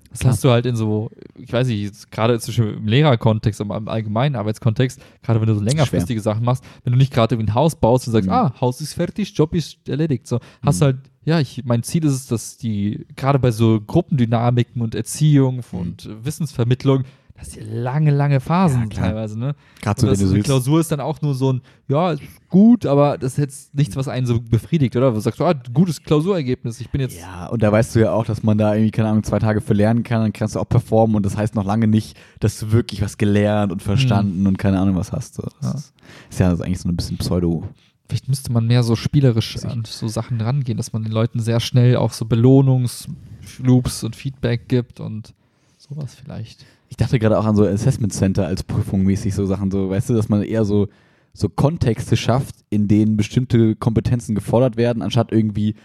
Das 0.10 0.20
Klar. 0.20 0.34
hast 0.34 0.44
du 0.44 0.50
halt 0.52 0.66
in 0.66 0.76
so, 0.76 1.10
ich 1.38 1.52
weiß 1.52 1.68
nicht, 1.68 2.12
gerade 2.12 2.40
zwischen 2.40 2.74
im 2.78 2.88
Lehrerkontext, 2.88 3.60
im, 3.62 3.72
im 3.72 3.88
allgemeinen 3.88 4.36
Arbeitskontext, 4.36 5.00
gerade 5.22 5.40
wenn 5.42 5.48
du 5.48 5.56
so 5.56 5.62
längerfristige 5.62 6.22
Sachen 6.22 6.44
machst, 6.46 6.64
wenn 6.84 6.94
du 6.94 6.98
nicht 6.98 7.14
gerade 7.14 7.36
irgendwie 7.36 7.52
ein 7.52 7.56
Haus 7.56 7.76
baust 7.76 8.08
und 8.08 8.14
sagst, 8.14 8.28
Mhm. 8.28 8.34
ah, 8.34 8.54
Haus 8.62 8.82
ist 8.82 8.94
fertig, 8.94 9.38
Job 9.38 9.54
ist 9.54 9.78
erledigt, 9.88 10.28
so, 10.28 10.40
hast 10.64 10.80
Mhm. 10.82 10.86
halt, 10.86 10.98
ja, 11.26 11.40
ich, 11.40 11.64
mein 11.66 11.84
Ziel 11.84 12.06
ist 12.06 12.14
es, 12.14 12.28
dass 12.28 12.58
die, 12.58 13.06
gerade 13.16 13.38
bei 13.40 13.52
so 13.52 13.82
Gruppendynamiken 13.82 14.82
und 14.82 14.96
Erziehung 14.96 15.62
und 15.72 16.06
äh, 16.06 16.26
Wissensvermittlung, 16.26 17.04
dass 17.38 17.50
die 17.50 17.60
lange, 17.60 18.12
lange 18.12 18.40
Phasen 18.40 18.84
Ja, 18.84 18.88
teilweise, 19.02 19.38
ne? 19.40 19.56
Gerade 19.82 20.02
so, 20.02 20.08
wenn 20.08 20.14
das, 20.14 20.20
du 20.22 20.28
so. 20.28 20.40
Klausur 20.40 20.80
ist 20.80 20.92
dann 20.92 21.00
auch 21.00 21.22
nur 21.22 21.36
so 21.36 21.54
ein, 21.54 21.62
ja, 21.88 22.16
gut, 22.50 22.86
aber 22.86 23.18
das 23.18 23.34
ist 23.34 23.38
jetzt 23.38 23.76
nichts, 23.76 23.96
was 23.96 24.08
einen 24.08 24.26
so 24.26 24.42
befriedigt, 24.42 24.96
oder? 24.96 25.12
Du 25.12 25.20
sagst, 25.20 25.40
ah, 25.42 25.54
gutes 25.74 26.02
Klausurergebnis, 26.02 26.82
ich 26.82 26.90
bin 26.90 27.02
jetzt. 27.02 27.20
Ja, 27.20 27.46
und 27.48 27.62
da 27.62 27.72
weißt 27.72 27.96
du 27.96 28.00
ja 28.00 28.12
auch, 28.12 28.26
dass 28.26 28.42
man 28.44 28.58
da 28.58 28.74
irgendwie, 28.74 28.92
keine 28.92 29.10
Ahnung, 29.10 29.24
zwei 29.24 29.40
Tage 29.40 29.62
für 29.62 29.74
lernen 29.74 30.04
kann, 30.04 30.22
dann 30.22 30.34
kannst 30.34 30.56
du 30.56 30.60
auch 30.60 30.68
performen 30.68 31.16
und 31.16 31.26
das 31.26 31.38
heißt 31.38 31.54
noch 31.56 31.64
lange 31.66 31.88
nicht, 31.88 32.18
dass 32.40 32.60
du 32.60 32.72
wirklich 32.72 33.02
was 33.02 33.18
gelernt 33.18 33.72
und 33.72 33.84
verstanden 33.84 34.48
und 34.48 34.58
keine 34.58 34.80
Ahnung 34.80 34.96
was 34.96 35.12
hast. 35.12 35.36
So. 35.36 35.44
Das 35.44 35.54
Mhm. 35.62 35.68
Ja. 35.68 35.74
ist, 35.76 35.94
ist 36.32 36.40
ja 36.40 36.50
also 36.50 36.64
eigentlich 36.64 36.80
so 36.80 36.90
ein 36.90 36.96
bisschen 36.96 37.18
Pseudo. 37.18 37.68
Vielleicht 38.10 38.30
müsste 38.30 38.52
man 38.54 38.66
mehr 38.66 38.84
so 38.84 38.96
spielerisch 38.96 39.58
an 39.66 39.84
so 39.86 40.08
Sachen 40.08 40.40
rangehen, 40.42 40.78
dass 40.78 40.94
man 40.94 41.04
den 41.04 41.12
Leuten 41.12 41.40
sehr 41.42 41.60
schnell 41.60 41.98
auch 41.98 42.14
so 42.14 42.26
Belohnungsloops 42.26 44.04
und 44.04 44.16
Feedback 44.16 44.68
gibt 44.68 45.00
und 45.00 45.34
sowas 45.78 46.16
vielleicht. 46.16 46.66
Ich 46.90 46.98
dachte 46.98 47.20
gerade 47.20 47.38
auch 47.38 47.46
an 47.46 47.56
so 47.56 47.66
Assessment 47.66 48.14
Center 48.14 48.48
als 48.48 48.64
Prüfung 48.64 49.04
mäßig, 49.04 49.36
so 49.36 49.46
Sachen, 49.46 49.72
so, 49.72 49.90
weißt 49.90 50.10
du, 50.10 50.14
dass 50.14 50.30
man 50.30 50.42
eher 50.44 50.64
so, 50.66 50.88
so 51.34 51.50
Kontexte 51.50 52.16
schafft, 52.18 52.56
in 52.70 52.88
denen 52.88 53.18
bestimmte 53.18 53.76
Kompetenzen 53.76 54.36
gefordert 54.36 54.78
werden, 54.78 55.02
anstatt 55.02 55.32
irgendwie 55.32 55.76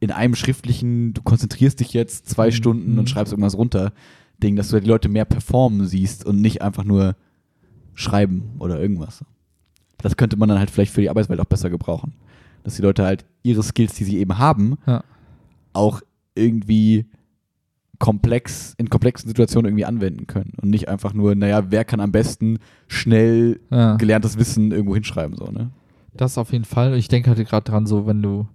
in 0.00 0.10
einem 0.10 0.34
schriftlichen, 0.34 1.14
du 1.14 1.22
konzentrierst 1.22 1.80
dich 1.80 1.92
jetzt 1.92 2.28
zwei 2.28 2.48
Mhm. 2.48 2.52
Stunden 2.52 2.98
und 2.98 3.08
schreibst 3.10 3.32
irgendwas 3.32 3.56
runter. 3.56 3.92
Ding, 4.42 4.54
dass 4.56 4.68
du 4.68 4.74
halt 4.74 4.84
die 4.84 4.88
Leute 4.88 5.08
mehr 5.08 5.24
performen 5.24 5.86
siehst 5.86 6.24
und 6.24 6.40
nicht 6.40 6.62
einfach 6.62 6.84
nur 6.84 7.16
schreiben 7.94 8.42
oder 8.60 8.80
irgendwas. 8.80 9.24
Das 9.98 10.16
könnte 10.16 10.36
man 10.36 10.48
dann 10.48 10.58
halt 10.60 10.70
vielleicht 10.70 10.92
für 10.92 11.00
die 11.00 11.10
Arbeitswelt 11.10 11.40
auch 11.40 11.44
besser 11.46 11.70
gebrauchen. 11.70 12.12
Dass 12.62 12.76
die 12.76 12.82
Leute 12.82 13.04
halt 13.04 13.24
ihre 13.42 13.62
Skills, 13.64 13.94
die 13.94 14.04
sie 14.04 14.18
eben 14.18 14.38
haben, 14.38 14.76
Ja. 14.86 15.02
auch 15.72 16.00
irgendwie 16.36 17.06
komplex, 17.98 18.74
in 18.78 18.90
komplexen 18.90 19.28
Situationen 19.28 19.68
irgendwie 19.70 19.84
anwenden 19.84 20.26
können. 20.26 20.52
Und 20.60 20.70
nicht 20.70 20.88
einfach 20.88 21.14
nur, 21.14 21.34
naja, 21.34 21.70
wer 21.70 21.84
kann 21.84 22.00
am 22.00 22.12
besten 22.12 22.58
schnell 22.86 23.60
Ja. 23.70 23.96
gelerntes 23.96 24.38
Wissen 24.38 24.70
irgendwo 24.72 24.94
hinschreiben, 24.94 25.36
so, 25.36 25.46
ne? 25.46 25.70
Das 26.14 26.38
auf 26.38 26.52
jeden 26.52 26.64
Fall. 26.64 26.94
Ich 26.96 27.08
denke 27.08 27.30
halt 27.30 27.48
gerade 27.48 27.70
dran, 27.70 27.86
so 27.86 28.06
wenn 28.06 28.22
du, 28.22 28.46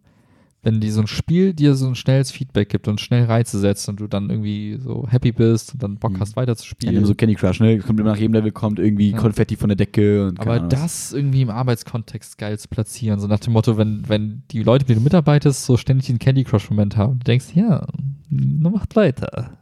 wenn 0.64 0.80
die 0.80 0.89
so 0.89 1.01
ein 1.01 1.07
Spiel 1.07 1.53
dir 1.53 1.76
so 1.76 1.88
ein 1.88 1.95
schnelles 1.95 2.32
Feedback 2.32 2.70
gibt 2.70 2.88
und 2.88 3.01
schnell 3.01 3.26
Reize 3.26 3.59
setzt 3.59 3.88
und 3.89 3.99
du 3.99 4.07
dann 4.07 4.30
irgendwie 4.30 4.78
so 4.82 5.05
happy 5.09 5.32
bist 5.32 5.74
und 5.74 5.84
dann 5.84 5.97
Bock 5.97 6.14
Mhm. 6.14 6.20
hast 6.22 6.36
weiter 6.36 6.55
zu 6.55 6.64
Ja, 6.66 6.70
spielen. 6.70 7.05
so 7.05 7.14
Candy 7.14 7.36
Crush, 7.36 7.59
ne? 7.59 7.78
Kommt 7.80 7.99
immer 7.99 8.11
nach 8.11 8.18
jedem 8.18 8.34
Level 8.34 8.51
kommt 8.51 8.80
irgendwie 8.80 9.11
Ja. 9.11 9.18
Konfetti 9.18 9.55
von 9.57 9.70
der 9.70 9.76
Decke 9.76 10.28
und 10.28 10.39
Aber 10.39 10.59
das 10.61 11.11
irgendwie 11.14 11.41
im 11.41 11.49
Arbeitskontext 11.49 12.38
geil 12.38 12.57
zu 12.57 12.68
platzieren, 12.70 13.20
so 13.20 13.28
nach 13.28 13.39
dem 13.39 13.53
Motto, 13.53 13.78
wenn, 13.78 14.07
wenn 14.07 14.43
die 14.51 14.64
Leute, 14.64 14.84
mit 14.84 14.89
denen 14.89 14.99
du 14.99 15.03
mitarbeitest, 15.03 15.66
so 15.66 15.76
ständig 15.78 16.07
den 16.07 16.18
Candy 16.20 16.43
Crush-Moment 16.43 16.95
haben, 16.97 17.20
du 17.20 17.24
denkst, 17.26 17.47
ja, 17.55 17.86
nur 18.30 18.72
macht 18.72 18.95
weiter. 18.95 19.57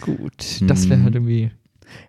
Gut, 0.00 0.60
das 0.66 0.88
wäre 0.88 1.00
Mhm. 1.00 1.04
halt 1.04 1.14
irgendwie. 1.14 1.50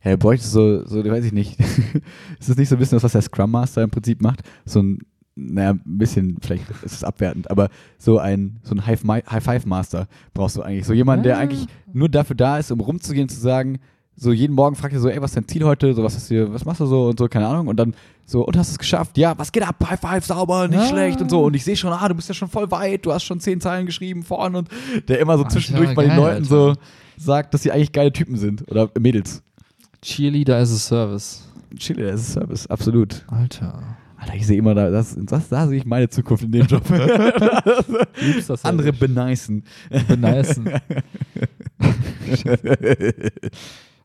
Ja, 0.03 0.11
er 0.11 0.17
bräuchte 0.17 0.47
so, 0.47 0.85
so, 0.85 1.03
weiß 1.05 1.23
ich 1.25 1.31
nicht. 1.33 1.57
ist 2.39 2.49
das 2.49 2.57
nicht 2.57 2.67
so 2.69 2.75
ein 2.75 2.79
bisschen 2.79 2.97
das, 2.97 3.03
was 3.03 3.11
der 3.13 3.21
Scrum 3.21 3.51
Master 3.51 3.83
im 3.83 3.89
Prinzip 3.89 4.21
macht? 4.21 4.41
So 4.65 4.81
ein, 4.81 4.99
naja, 5.37 5.71
ein 5.71 5.81
bisschen, 5.85 6.37
vielleicht 6.41 6.63
ist 6.83 6.93
es 6.93 7.03
abwertend, 7.03 7.49
aber 7.51 7.69
so 7.99 8.17
ein, 8.17 8.57
so 8.63 8.73
ein 8.75 8.85
High, 8.85 9.03
High 9.03 9.43
Five 9.43 9.65
Master 9.67 10.07
brauchst 10.33 10.57
du 10.57 10.63
eigentlich. 10.63 10.85
So 10.85 10.93
jemand, 10.93 11.25
der 11.25 11.37
Ah. 11.37 11.41
eigentlich 11.41 11.67
nur 11.93 12.09
dafür 12.09 12.35
da 12.35 12.57
ist, 12.57 12.71
um 12.71 12.79
rumzugehen 12.79 13.25
und 13.25 13.29
zu 13.29 13.39
sagen, 13.39 13.79
so 14.19 14.31
jeden 14.31 14.55
Morgen 14.55 14.75
fragt 14.75 14.95
er 14.95 14.99
so, 14.99 15.09
ey, 15.09 15.21
was 15.21 15.29
ist 15.31 15.35
dein 15.37 15.47
Ziel 15.47 15.63
heute? 15.63 15.93
So, 15.93 16.03
was 16.03 16.17
ist 16.17 16.27
hier, 16.27 16.51
was 16.51 16.65
machst 16.65 16.81
du 16.81 16.87
so 16.87 17.09
und 17.09 17.19
so, 17.19 17.27
keine 17.27 17.45
Ahnung. 17.45 17.67
Und 17.67 17.77
dann 17.77 17.93
so, 18.25 18.43
und 18.43 18.57
hast 18.57 18.69
du 18.69 18.73
es 18.73 18.79
geschafft? 18.79 19.15
Ja, 19.17 19.37
was 19.37 19.51
geht 19.51 19.61
ab? 19.61 19.75
High 19.87 19.99
Five, 19.99 20.25
sauber, 20.25 20.67
nicht 20.67 20.79
Ah. 20.79 20.87
schlecht 20.87 21.21
und 21.21 21.29
so. 21.29 21.43
Und 21.43 21.55
ich 21.55 21.63
sehe 21.63 21.75
schon, 21.75 21.93
ah, 21.93 22.07
du 22.09 22.15
bist 22.15 22.27
ja 22.27 22.33
schon 22.33 22.49
voll 22.49 22.71
weit, 22.71 23.05
du 23.05 23.13
hast 23.13 23.23
schon 23.25 23.39
zehn 23.39 23.61
Zeilen 23.61 23.85
geschrieben 23.85 24.23
vorne 24.23 24.57
und 24.57 24.69
der 25.07 25.19
immer 25.19 25.37
so 25.37 25.43
Alter, 25.43 25.53
zwischendurch 25.53 25.93
bei 25.93 26.01
den 26.03 26.09
geil, 26.09 26.17
Leuten 26.19 26.43
so 26.45 26.69
Alter. 26.69 26.81
sagt, 27.17 27.53
dass 27.53 27.61
sie 27.61 27.71
eigentlich 27.71 27.91
geile 27.91 28.11
Typen 28.11 28.37
sind 28.37 28.69
oder 28.71 28.89
Mädels. 28.99 29.43
Cheerleader 30.01 30.57
as 30.57 30.71
a 30.71 30.77
Service. 30.77 31.43
Chile, 31.77 32.11
das 32.11 32.21
ist 32.21 32.33
Service, 32.33 32.65
absolut. 32.67 33.23
Alter. 33.27 33.83
Alter, 34.27 34.37
ich 34.37 34.45
sehe 34.47 34.57
immer 34.57 34.75
da, 34.75 34.89
das, 34.89 35.15
das, 35.17 35.47
da 35.49 35.67
sehe 35.67 35.77
ich 35.79 35.85
meine 35.85 36.09
Zukunft 36.09 36.43
in 36.43 36.51
dem 36.51 36.65
Job. 36.65 36.83
Liebst 38.21 38.49
das 38.49 38.65
Andere 38.65 38.91
benicen. 38.91 39.63
benicen. 40.07 40.67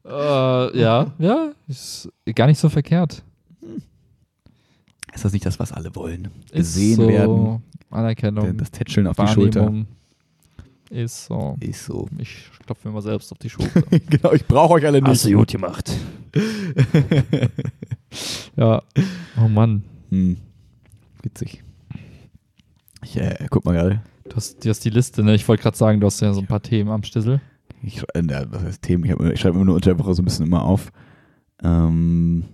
äh, 0.04 0.78
ja, 0.78 1.12
ja, 1.18 1.52
ist 1.66 2.08
gar 2.34 2.46
nicht 2.46 2.58
so 2.58 2.68
verkehrt. 2.68 3.24
Ist 5.12 5.24
das 5.24 5.32
nicht 5.32 5.44
das, 5.44 5.58
was 5.58 5.72
alle 5.72 5.94
wollen? 5.96 6.28
Gesehen 6.52 6.96
so 6.96 7.08
werden, 7.08 7.62
Anerkennung, 7.90 8.56
das 8.56 8.70
Tätscheln 8.70 9.08
auf 9.08 9.16
die 9.16 9.26
Schulter. 9.26 9.72
Ist 10.88 11.24
so. 11.24 11.56
Ist 11.60 11.86
so. 11.86 12.06
Ich 12.18 12.50
klopfe 12.64 12.88
mir 12.88 12.94
mal 12.94 13.00
selbst 13.02 13.32
auf 13.32 13.38
die 13.38 13.50
Schulter. 13.50 13.82
genau, 13.90 14.32
ich 14.32 14.46
brauche 14.46 14.74
euch 14.74 14.86
alle 14.86 15.02
nicht. 15.02 15.24
gut 15.32 15.48
gemacht. 15.50 15.90
ja. 18.56 18.82
Oh 19.42 19.48
Mann. 19.48 19.82
Hm. 20.12 20.36
Witzig. 21.22 21.64
Ich 23.02 23.16
äh, 23.16 23.46
guck 23.48 23.64
mal 23.64 23.72
gerade. 23.72 24.02
Du 24.28 24.36
hast, 24.36 24.62
du 24.62 24.68
hast 24.68 24.84
die 24.84 24.90
Liste, 24.90 25.24
ne? 25.24 25.34
Ich 25.34 25.48
wollte 25.48 25.62
gerade 25.62 25.76
sagen, 25.76 26.00
du 26.00 26.06
hast 26.06 26.20
ja 26.20 26.34
so 26.34 26.40
ein 26.40 26.46
paar 26.46 26.62
Themen 26.62 26.90
am 26.90 27.02
Stissel. 27.02 27.40
Ich, 27.82 28.02
äh, 28.14 28.46
was 28.50 28.62
heißt 28.62 28.82
Themen? 28.82 29.04
Ich, 29.04 29.10
hab 29.10 29.20
ich 29.20 29.40
schreibe 29.40 29.56
immer 29.56 29.64
nur 29.64 29.74
unter 29.74 29.94
der 29.94 29.98
Woche 29.98 30.12
so 30.12 30.20
ein 30.20 30.26
bisschen 30.26 30.46
immer 30.46 30.64
auf. 30.64 30.92
Ähm, 31.62 32.44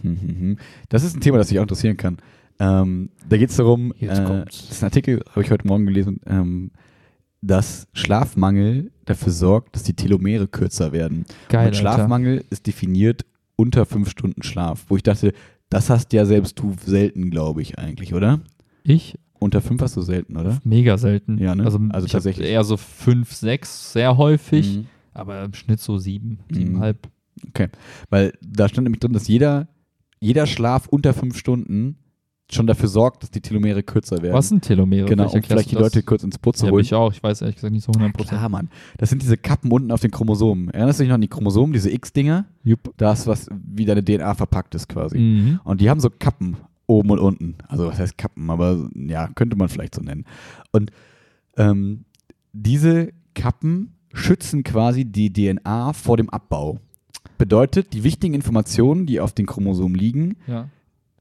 hm, 0.00 0.20
hm, 0.20 0.40
hm. 0.40 0.58
Das 0.88 1.04
ist 1.04 1.14
ein 1.14 1.20
Thema, 1.20 1.36
das 1.36 1.48
dich 1.48 1.58
auch 1.58 1.62
interessieren 1.62 1.98
kann. 1.98 2.16
Ähm, 2.58 3.10
da 3.28 3.36
geht 3.36 3.50
es 3.50 3.56
darum, 3.56 3.92
äh, 4.00 4.06
das 4.06 4.70
ist 4.70 4.82
ein 4.82 4.86
Artikel, 4.86 5.22
habe 5.28 5.42
ich 5.42 5.50
heute 5.50 5.66
Morgen 5.66 5.84
gelesen, 5.84 6.20
ähm, 6.26 6.70
dass 7.42 7.86
Schlafmangel 7.92 8.92
dafür 9.04 9.32
sorgt, 9.32 9.76
dass 9.76 9.82
die 9.82 9.94
Telomere 9.94 10.48
kürzer 10.48 10.92
werden. 10.92 11.26
Geil, 11.50 11.68
Und 11.68 11.76
Schlafmangel 11.76 12.46
ist 12.48 12.66
definiert 12.66 13.26
unter 13.56 13.84
fünf 13.84 14.10
Stunden 14.10 14.42
Schlaf, 14.42 14.86
wo 14.88 14.96
ich 14.96 15.02
dachte, 15.02 15.34
das 15.70 15.90
hast 15.90 16.12
ja 16.12 16.24
selbst 16.24 16.58
du 16.60 16.74
selten, 16.84 17.30
glaube 17.30 17.62
ich, 17.62 17.78
eigentlich, 17.78 18.14
oder? 18.14 18.40
Ich 18.84 19.18
Unter 19.38 19.60
fünf 19.60 19.82
hast 19.82 19.96
du 19.96 20.00
selten, 20.00 20.36
oder? 20.38 20.58
mega 20.64 20.96
selten. 20.96 21.36
Ja, 21.38 21.54
ne? 21.54 21.64
Also, 21.64 21.78
Also 21.90 22.06
ich 22.06 22.12
tatsächlich. 22.12 22.48
eher 22.48 22.64
so 22.64 22.76
fünf, 22.78 23.32
sechs, 23.34 23.92
sehr 23.92 24.16
häufig, 24.16 24.78
Mhm. 24.78 24.86
aber 25.12 25.44
im 25.44 25.52
Schnitt 25.52 25.80
so 25.80 25.98
sieben, 25.98 26.38
Mhm. 26.48 26.54
siebeneinhalb. 26.54 27.08
Weil 28.08 28.32
da 28.40 28.68
stand 28.68 28.84
nämlich 28.84 29.00
drin, 29.00 29.12
dass 29.12 29.28
jeder, 29.28 29.68
jeder 30.20 30.46
Schlaf 30.46 30.86
unter 30.88 31.12
fünf 31.12 31.36
Stunden 31.36 31.98
schon 32.50 32.66
dafür 32.66 32.88
sorgt, 32.88 33.22
dass 33.22 33.30
die 33.30 33.40
Telomere 33.40 33.82
kürzer 33.82 34.22
werden. 34.22 34.34
Was 34.34 34.48
sind 34.48 34.62
Telomere? 34.64 35.06
Genau, 35.08 35.28
um 35.30 35.42
vielleicht 35.42 35.70
die 35.70 35.74
das? 35.74 35.82
Leute 35.82 36.02
kurz 36.04 36.22
ins 36.22 36.38
Boot 36.38 36.56
zu 36.56 36.66
Ja, 36.66 36.72
holen. 36.72 36.82
ich 36.84 36.94
auch. 36.94 37.12
Ich 37.12 37.22
weiß 37.22 37.40
ehrlich 37.42 37.56
gesagt 37.56 37.72
nicht 37.72 37.84
so 37.84 37.92
100 37.92 38.12
Prozent. 38.12 38.38
Klar, 38.38 38.48
Mann. 38.48 38.68
Das 38.98 39.10
sind 39.10 39.22
diese 39.22 39.36
Kappen 39.36 39.70
unten 39.72 39.90
auf 39.90 40.00
den 40.00 40.10
Chromosomen. 40.12 40.70
Erinnerst 40.70 41.00
du 41.00 41.02
dich 41.02 41.08
noch 41.08 41.16
an 41.16 41.20
die 41.22 41.28
Chromosomen, 41.28 41.72
diese 41.72 41.90
X-Dinger? 41.90 42.44
Jupp. 42.62 42.94
Das, 42.98 43.26
was 43.26 43.48
wie 43.52 43.84
deine 43.84 44.04
DNA 44.04 44.34
verpackt 44.34 44.74
ist 44.76 44.88
quasi. 44.88 45.18
Mhm. 45.18 45.60
Und 45.64 45.80
die 45.80 45.90
haben 45.90 46.00
so 46.00 46.08
Kappen 46.08 46.56
oben 46.86 47.10
und 47.10 47.18
unten. 47.18 47.56
Also 47.66 47.86
was 47.88 47.98
heißt 47.98 48.16
Kappen, 48.16 48.48
aber 48.48 48.88
ja, 48.94 49.26
könnte 49.34 49.56
man 49.56 49.68
vielleicht 49.68 49.96
so 49.96 50.02
nennen. 50.02 50.24
Und 50.70 50.92
ähm, 51.56 52.04
diese 52.52 53.10
Kappen 53.34 53.94
schützen 54.12 54.62
quasi 54.62 55.04
die 55.04 55.32
DNA 55.32 55.92
vor 55.92 56.16
dem 56.16 56.30
Abbau. 56.30 56.78
Bedeutet, 57.38 57.92
die 57.92 58.04
wichtigen 58.04 58.34
Informationen, 58.34 59.04
die 59.04 59.20
auf 59.20 59.32
den 59.32 59.46
Chromosomen 59.46 59.94
liegen, 59.96 60.36
Ja. 60.46 60.68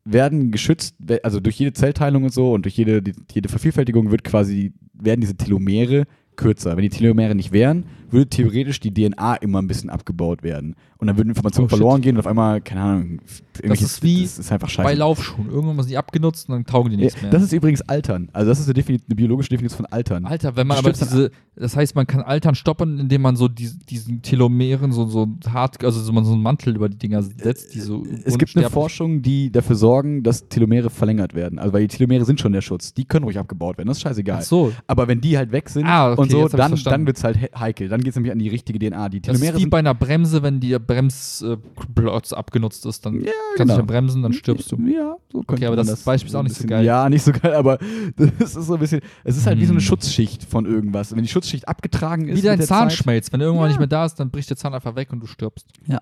Werden 0.05 0.51
geschützt, 0.51 0.95
also 1.23 1.39
durch 1.39 1.57
jede 1.57 1.73
Zellteilung 1.73 2.23
und 2.23 2.33
so 2.33 2.53
und 2.53 2.65
durch 2.65 2.77
jede, 2.77 3.01
jede 3.31 3.49
Vervielfältigung 3.49 4.11
wird 4.11 4.23
quasi, 4.23 4.73
werden 4.93 5.21
diese 5.21 5.35
Telomere 5.35 6.05
kürzer. 6.35 6.75
Wenn 6.75 6.83
die 6.83 6.89
Telomere 6.89 7.33
nicht 7.33 7.51
wären, 7.51 7.85
würde 8.11 8.29
theoretisch 8.29 8.79
die 8.79 8.93
DNA 8.93 9.35
immer 9.35 9.61
ein 9.61 9.67
bisschen 9.67 9.89
abgebaut 9.89 10.43
werden. 10.43 10.75
Und 10.97 11.07
dann 11.07 11.17
würden 11.17 11.29
Informationen 11.29 11.65
Oh, 11.65 11.69
verloren 11.69 12.01
gehen 12.01 12.15
und 12.15 12.19
auf 12.21 12.27
einmal, 12.27 12.61
keine 12.61 12.81
Ahnung, 12.81 13.19
irgendwelches- 13.57 13.95
ist 13.95 14.03
wie 14.03 14.21
das 14.23 14.39
ist 14.39 14.51
einfach 14.51 14.69
scheiße. 14.69 14.87
Bei 14.87 14.93
Laufschuhen. 14.93 15.49
Irgendwann 15.49 15.77
sind 15.81 15.89
die 15.91 15.97
abgenutzt 15.97 16.47
und 16.49 16.55
dann 16.55 16.65
taugen 16.65 16.89
die 16.91 16.95
Ja, 16.97 17.03
nichts 17.03 17.21
mehr. 17.21 17.31
das 17.31 17.43
ist 17.43 17.51
übrigens 17.53 17.81
Altern. 17.81 18.29
Also 18.33 18.49
das 18.49 18.59
ist 18.59 18.65
eine, 18.67 18.73
Defini 18.75 18.99
eine 19.05 19.15
biologische 19.15 19.49
Definition 19.49 19.77
von 19.77 19.85
Altern. 19.87 20.25
Alter, 20.25 20.55
wenn 20.55 20.65
man 20.67 20.77
Das 20.77 20.85
aber 20.85 20.93
diese, 20.93 21.31
das 21.57 21.75
heißt, 21.75 21.95
man 21.95 22.07
kann 22.07 22.21
Altern 22.21 22.55
stoppen, 22.55 22.97
indem 22.99 23.21
man 23.21 23.35
so 23.35 23.47
die, 23.49 23.69
diesen 23.89 24.21
Telomeren 24.21 24.93
so, 24.93 25.05
so 25.07 25.27
hart, 25.51 25.83
also 25.83 25.99
so, 26.01 26.11
man 26.13 26.23
so 26.25 26.33
einen 26.33 26.41
Mantel 26.41 26.75
über 26.75 26.87
die 26.89 26.97
Dinger 26.97 27.21
setzt, 27.21 27.75
die 27.75 27.81
so 27.81 28.03
es 28.23 28.37
gibt 28.37 28.55
eine 28.55 28.69
Forschung, 28.69 29.21
die 29.21 29.51
dafür 29.51 29.75
sorgen, 29.75 30.23
dass 30.23 30.47
Telomere 30.47 30.89
verlängert 30.89 31.33
werden. 31.35 31.59
Also 31.59 31.73
weil 31.73 31.81
die 31.87 31.95
Telomere 31.95 32.23
sind 32.25 32.39
schon 32.39 32.53
der 32.53 32.61
Schutz. 32.61 32.93
Die 32.93 33.03
können 33.05 33.25
ruhig 33.25 33.37
abgebaut 33.37 33.77
werden. 33.77 33.89
Das 33.89 33.97
ist 33.97 34.03
scheißegal. 34.03 34.39
Ach 34.39 34.43
so, 34.43 34.71
Aber 34.87 35.07
wenn 35.09 35.19
die 35.21 35.37
halt 35.37 35.51
weg 35.51 35.69
sind 35.69 35.85
Ah, 35.85 36.13
okay, 36.13 36.21
und 36.21 36.31
so, 36.31 36.47
dann, 36.47 36.75
dann 36.85 37.05
wird 37.05 37.17
es 37.17 37.23
halt 37.23 37.37
he- 37.37 37.49
heikel. 37.57 37.89
Dann 37.95 38.01
geht 38.03 38.09
es 38.09 38.15
nämlich 38.17 38.33
an 38.33 38.39
die 38.39 38.49
richtige 38.49 38.77
DNA. 38.77 39.07
Die 39.07 39.21
das 39.21 39.37
Telomere 39.37 39.57
ist 39.57 39.63
wie 39.63 39.69
bei 39.69 39.79
einer 39.79 39.93
Bremse, 39.93 40.43
wenn 40.43 40.59
die 40.59 40.77
Bremsplotz 40.77 42.33
abgenutzt 42.33 42.85
ist, 42.85 43.05
dann 43.05 43.21
Ja, 43.21 43.31
kannst 43.31 43.31
du 43.31 43.55
genau. 43.55 43.65
nicht 43.65 43.77
mehr 43.77 43.85
bremsen, 43.85 44.21
dann 44.21 44.33
stirbst 44.33 44.69
du. 44.71 44.75
Ja, 44.85 45.15
so 45.31 45.41
könnte 45.43 45.65
aber 45.67 45.77
man 45.77 45.87
das 45.87 46.03
Beispiel 46.03 46.29
ist 46.29 46.35
auch 46.35 46.43
nicht 46.43 46.55
so 46.57 46.67
geil. 46.67 46.83
Ja, 46.83 47.07
nicht 47.09 47.23
so 47.23 47.31
geil, 47.31 47.53
aber 47.53 47.77
das 48.17 48.55
ist 48.57 48.67
so 48.67 48.73
ein 48.73 48.79
bisschen, 48.81 48.99
es 49.23 49.37
ist 49.37 49.47
halt 49.47 49.59
wie 49.59 49.65
so 49.65 49.71
eine 49.71 49.79
Hm. 49.79 49.85
Schutzschicht 49.85 50.43
von 50.43 50.65
irgendwas. 50.65 51.15
Wenn 51.15 51.23
die 51.23 51.29
Schutzschicht 51.29 51.67
abgetragen 51.69 52.27
ist, 52.27 52.37
Wie 52.43 52.45
dein 52.45 52.59
Zahn 52.61 52.89
Zeit, 52.89 52.97
schmelzt. 52.97 53.31
Wenn 53.31 53.39
irgendwann 53.39 53.65
Ja. 53.67 53.69
nicht 53.69 53.79
mehr 53.79 53.87
da 53.87 54.05
ist, 54.05 54.15
dann 54.15 54.29
bricht 54.29 54.49
der 54.49 54.57
Zahn 54.57 54.73
einfach 54.73 54.95
weg 54.97 55.13
und 55.13 55.21
du 55.21 55.27
stirbst. 55.27 55.67
ja. 55.87 55.99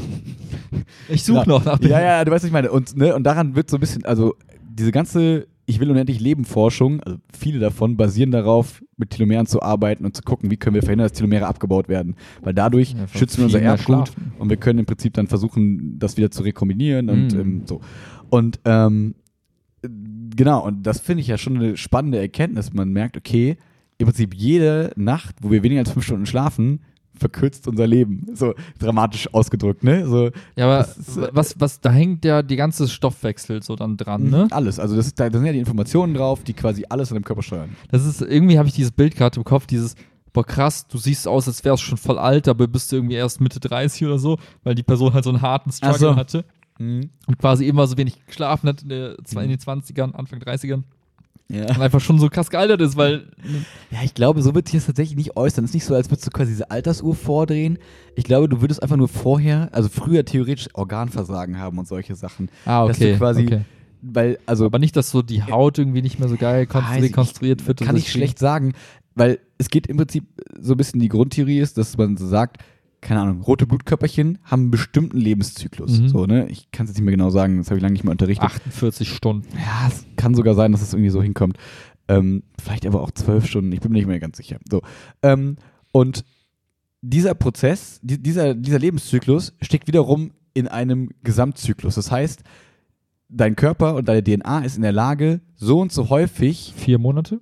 Ich 1.08 1.22
suche 1.24 1.42
Genau. 1.44 1.58
noch 1.58 1.64
nach 1.66 1.78
dem. 1.78 1.90
Ja, 1.90 2.00
ja, 2.00 2.24
du 2.24 2.30
weißt, 2.30 2.44
was 2.44 2.46
ich 2.48 2.52
meine. 2.52 2.70
Und, 2.70 2.96
ne, 2.96 3.14
und 3.14 3.24
daran 3.24 3.54
wird 3.56 3.68
so 3.68 3.76
ein 3.76 3.80
bisschen, 3.80 4.04
also 4.04 4.34
diese 4.68 4.92
ganze 4.92 5.46
Ich 5.68 5.80
will 5.80 5.90
unendlich 5.90 6.20
Leben 6.20 6.44
Forschung, 6.44 7.00
also 7.02 7.18
viele 7.36 7.58
davon 7.58 7.96
basieren 7.96 8.30
darauf, 8.30 8.82
mit 8.96 9.10
Telomeren 9.10 9.46
zu 9.46 9.60
arbeiten 9.62 10.04
und 10.04 10.16
zu 10.16 10.22
gucken, 10.22 10.50
wie 10.50 10.56
können 10.56 10.74
wir 10.74 10.82
verhindern, 10.82 11.06
dass 11.08 11.12
Telomere 11.18 11.46
abgebaut 11.46 11.88
werden. 11.88 12.14
Weil 12.42 12.54
dadurch 12.54 12.92
Ja, 12.92 13.08
schützen 13.08 13.38
wir 13.38 13.44
unser 13.46 13.60
Erbgut 13.62 14.12
und 14.38 14.48
wir 14.48 14.56
können 14.58 14.78
im 14.78 14.86
Prinzip 14.86 15.14
dann 15.14 15.26
versuchen, 15.26 15.98
das 15.98 16.16
wieder 16.16 16.30
zu 16.30 16.42
rekombinieren 16.44 17.10
und 17.10 17.32
Mhm. 17.34 17.40
ähm, 17.40 17.62
so. 17.66 17.80
Und 18.30 18.60
ähm, 18.64 19.16
äh, 19.82 19.88
genau, 20.36 20.64
und 20.64 20.84
das 20.84 21.00
finde 21.00 21.22
ich 21.22 21.26
ja 21.26 21.36
schon 21.36 21.56
eine 21.56 21.76
spannende 21.76 22.18
Erkenntnis. 22.18 22.72
Man 22.72 22.90
merkt, 22.92 23.16
okay, 23.16 23.56
im 23.98 24.06
Prinzip 24.06 24.34
jede 24.34 24.92
Nacht, 24.94 25.34
wo 25.42 25.50
wir 25.50 25.62
weniger 25.64 25.80
als 25.80 25.90
fünf 25.90 26.04
Stunden 26.04 26.26
schlafen, 26.26 26.80
verkürzt 27.18 27.66
unser 27.68 27.86
Leben. 27.86 28.26
So 28.34 28.54
dramatisch 28.78 29.32
ausgedrückt, 29.32 29.84
ne? 29.84 30.06
So, 30.06 30.30
Ja, 30.56 30.66
aber 30.66 30.80
ist, 30.80 31.16
äh, 31.16 31.28
was, 31.32 31.58
was, 31.58 31.80
da 31.80 31.90
hängt 31.90 32.24
ja 32.24 32.42
die 32.42 32.56
ganze 32.56 32.88
Stoffwechsel 32.88 33.62
so 33.62 33.76
dann 33.76 33.96
dran, 33.96 34.30
ne? 34.30 34.48
Alles. 34.50 34.78
Also 34.78 34.96
das 34.96 35.14
da, 35.14 35.28
da 35.28 35.38
sind 35.38 35.46
ja 35.46 35.52
die 35.52 35.58
Informationen 35.58 36.14
drauf, 36.14 36.44
die 36.44 36.54
quasi 36.54 36.84
alles 36.88 37.10
in 37.10 37.14
dem 37.16 37.24
Körper 37.24 37.42
steuern. 37.42 37.70
Das 37.90 38.04
ist, 38.04 38.22
irgendwie 38.22 38.58
habe 38.58 38.68
ich 38.68 38.74
dieses 38.74 38.92
Bild 38.92 39.16
gerade 39.16 39.36
im 39.36 39.44
Kopf, 39.44 39.66
dieses, 39.66 39.94
boah 40.32 40.44
krass, 40.44 40.86
du 40.86 40.98
siehst 40.98 41.26
aus, 41.26 41.48
als 41.48 41.64
wärst 41.64 41.82
schon 41.82 41.98
voll 41.98 42.18
alt, 42.18 42.48
aber 42.48 42.66
bist 42.66 42.92
du 42.92 42.96
irgendwie 42.96 43.16
erst 43.16 43.40
Mitte 43.40 43.60
30 43.60 44.06
oder 44.06 44.18
so, 44.18 44.38
weil 44.64 44.74
die 44.74 44.82
Person 44.82 45.14
halt 45.14 45.24
so 45.24 45.30
einen 45.30 45.42
harten 45.42 45.72
Struggle 45.72 45.98
so. 45.98 46.16
hatte 46.16 46.44
und 46.78 47.38
quasi 47.38 47.66
immer 47.66 47.86
so 47.86 47.96
wenig 47.96 48.24
geschlafen 48.26 48.68
hat 48.68 48.82
in, 48.82 48.90
der, 48.90 49.16
in 49.18 49.48
den 49.48 49.58
20ern, 49.58 50.12
Anfang 50.12 50.40
30ern. 50.40 50.82
Ja. 51.48 51.62
und 51.68 51.80
einfach 51.80 52.00
schon 52.00 52.18
so 52.18 52.28
krass 52.28 52.50
gealtert 52.50 52.80
ist, 52.80 52.96
weil 52.96 53.26
Ja, 53.90 53.98
ich 54.02 54.14
glaube, 54.14 54.42
so 54.42 54.54
wird 54.54 54.66
sich 54.66 54.78
das 54.78 54.86
tatsächlich 54.86 55.16
nicht 55.16 55.36
äußern. 55.36 55.64
Es 55.64 55.70
ist 55.70 55.74
nicht 55.74 55.84
so, 55.84 55.94
als 55.94 56.10
würdest 56.10 56.26
du 56.26 56.30
quasi 56.30 56.50
diese 56.50 56.70
Altersuhr 56.70 57.14
vordrehen. 57.14 57.78
Ich 58.16 58.24
glaube, 58.24 58.48
du 58.48 58.60
würdest 58.60 58.82
einfach 58.82 58.96
nur 58.96 59.08
vorher, 59.08 59.68
also 59.72 59.88
früher 59.88 60.24
theoretisch 60.24 60.68
Organversagen 60.74 61.58
haben 61.58 61.78
und 61.78 61.86
solche 61.86 62.16
Sachen. 62.16 62.48
ah 62.64 62.86
Dass 62.88 62.98
du 62.98 63.16
quasi, 63.16 63.46
okay. 63.46 63.60
weil, 64.02 64.38
also 64.46 64.66
aber 64.66 64.80
nicht, 64.80 64.96
dass 64.96 65.10
so 65.10 65.22
die 65.22 65.44
Haut 65.44 65.78
irgendwie 65.78 66.02
nicht 66.02 66.18
mehr 66.18 66.28
so 66.28 66.36
geil 66.36 66.66
ich, 66.68 67.02
rekonstruiert 67.02 67.66
wird. 67.66 67.80
kann 67.80 67.96
ich 67.96 68.10
schlecht 68.10 68.40
sagen, 68.40 68.72
weil 69.14 69.38
es 69.58 69.70
geht 69.70 69.86
im 69.86 69.96
Prinzip 69.96 70.24
so 70.60 70.74
ein 70.74 70.76
bisschen 70.76 71.00
die 71.00 71.08
Grundtheorie 71.08 71.60
ist, 71.60 71.78
dass 71.78 71.96
man 71.96 72.16
so 72.16 72.26
sagt, 72.26 72.58
keine 73.06 73.20
Ahnung, 73.20 73.40
rote 73.40 73.68
Blutkörperchen 73.68 74.38
haben 74.42 74.62
einen 74.62 74.70
bestimmten 74.72 75.16
Lebenszyklus. 75.16 76.00
Mhm. 76.00 76.08
So, 76.08 76.26
ne? 76.26 76.48
Ich 76.48 76.72
kann 76.72 76.86
es 76.86 76.90
jetzt 76.90 76.98
nicht 76.98 77.04
mehr 77.04 77.14
genau 77.14 77.30
sagen, 77.30 77.58
das 77.58 77.68
habe 77.68 77.78
ich 77.78 77.82
lange 77.82 77.92
nicht 77.92 78.02
mehr 78.02 78.10
unterrichtet. 78.10 78.44
48 78.44 79.08
Stunden. 79.08 79.46
Ja, 79.56 79.86
es 79.86 80.04
kann 80.16 80.34
sogar 80.34 80.56
sein, 80.56 80.72
dass 80.72 80.82
es 80.82 80.92
irgendwie 80.92 81.10
so 81.10 81.22
hinkommt. 81.22 81.56
Ähm, 82.08 82.42
vielleicht 82.60 82.84
aber 82.84 83.02
auch 83.02 83.12
zwölf 83.12 83.46
Stunden, 83.46 83.70
ich 83.70 83.78
bin 83.78 83.92
mir 83.92 83.98
nicht 83.98 84.08
mehr 84.08 84.18
ganz 84.18 84.36
sicher. 84.36 84.58
So. 84.68 84.82
Ähm, 85.22 85.54
und 85.92 86.24
dieser 87.00 87.34
Prozess, 87.34 88.00
die, 88.02 88.20
dieser, 88.20 88.56
dieser 88.56 88.80
Lebenszyklus 88.80 89.54
steckt 89.60 89.86
wiederum 89.86 90.32
in 90.52 90.66
einem 90.66 91.10
Gesamtzyklus. 91.22 91.94
Das 91.94 92.10
heißt, 92.10 92.42
dein 93.28 93.56
Körper 93.56 93.94
und 93.96 94.06
deine 94.08 94.22
DNA 94.22 94.60
ist 94.64 94.76
in 94.76 94.82
der 94.82 94.92
Lage, 94.92 95.40
so 95.56 95.80
und 95.80 95.92
so 95.92 96.08
häufig, 96.10 96.72
Vier 96.76 96.98
Monate? 96.98 97.40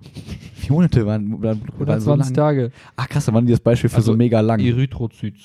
vier 0.55 0.71
Monate 0.71 1.05
waren, 1.05 1.41
waren, 1.43 1.61
waren 1.77 2.01
so 2.01 2.11
120. 2.11 2.33
Tage. 2.35 2.71
Ach 2.95 3.07
krass, 3.07 3.25
da 3.25 3.33
waren 3.33 3.45
die 3.45 3.51
das 3.51 3.59
Beispiel 3.59 3.89
für 3.89 3.97
Also 3.97 4.13
so 4.13 4.17
mega 4.17 4.39
lang. 4.41 4.59
Erythrozyt. 4.59 5.35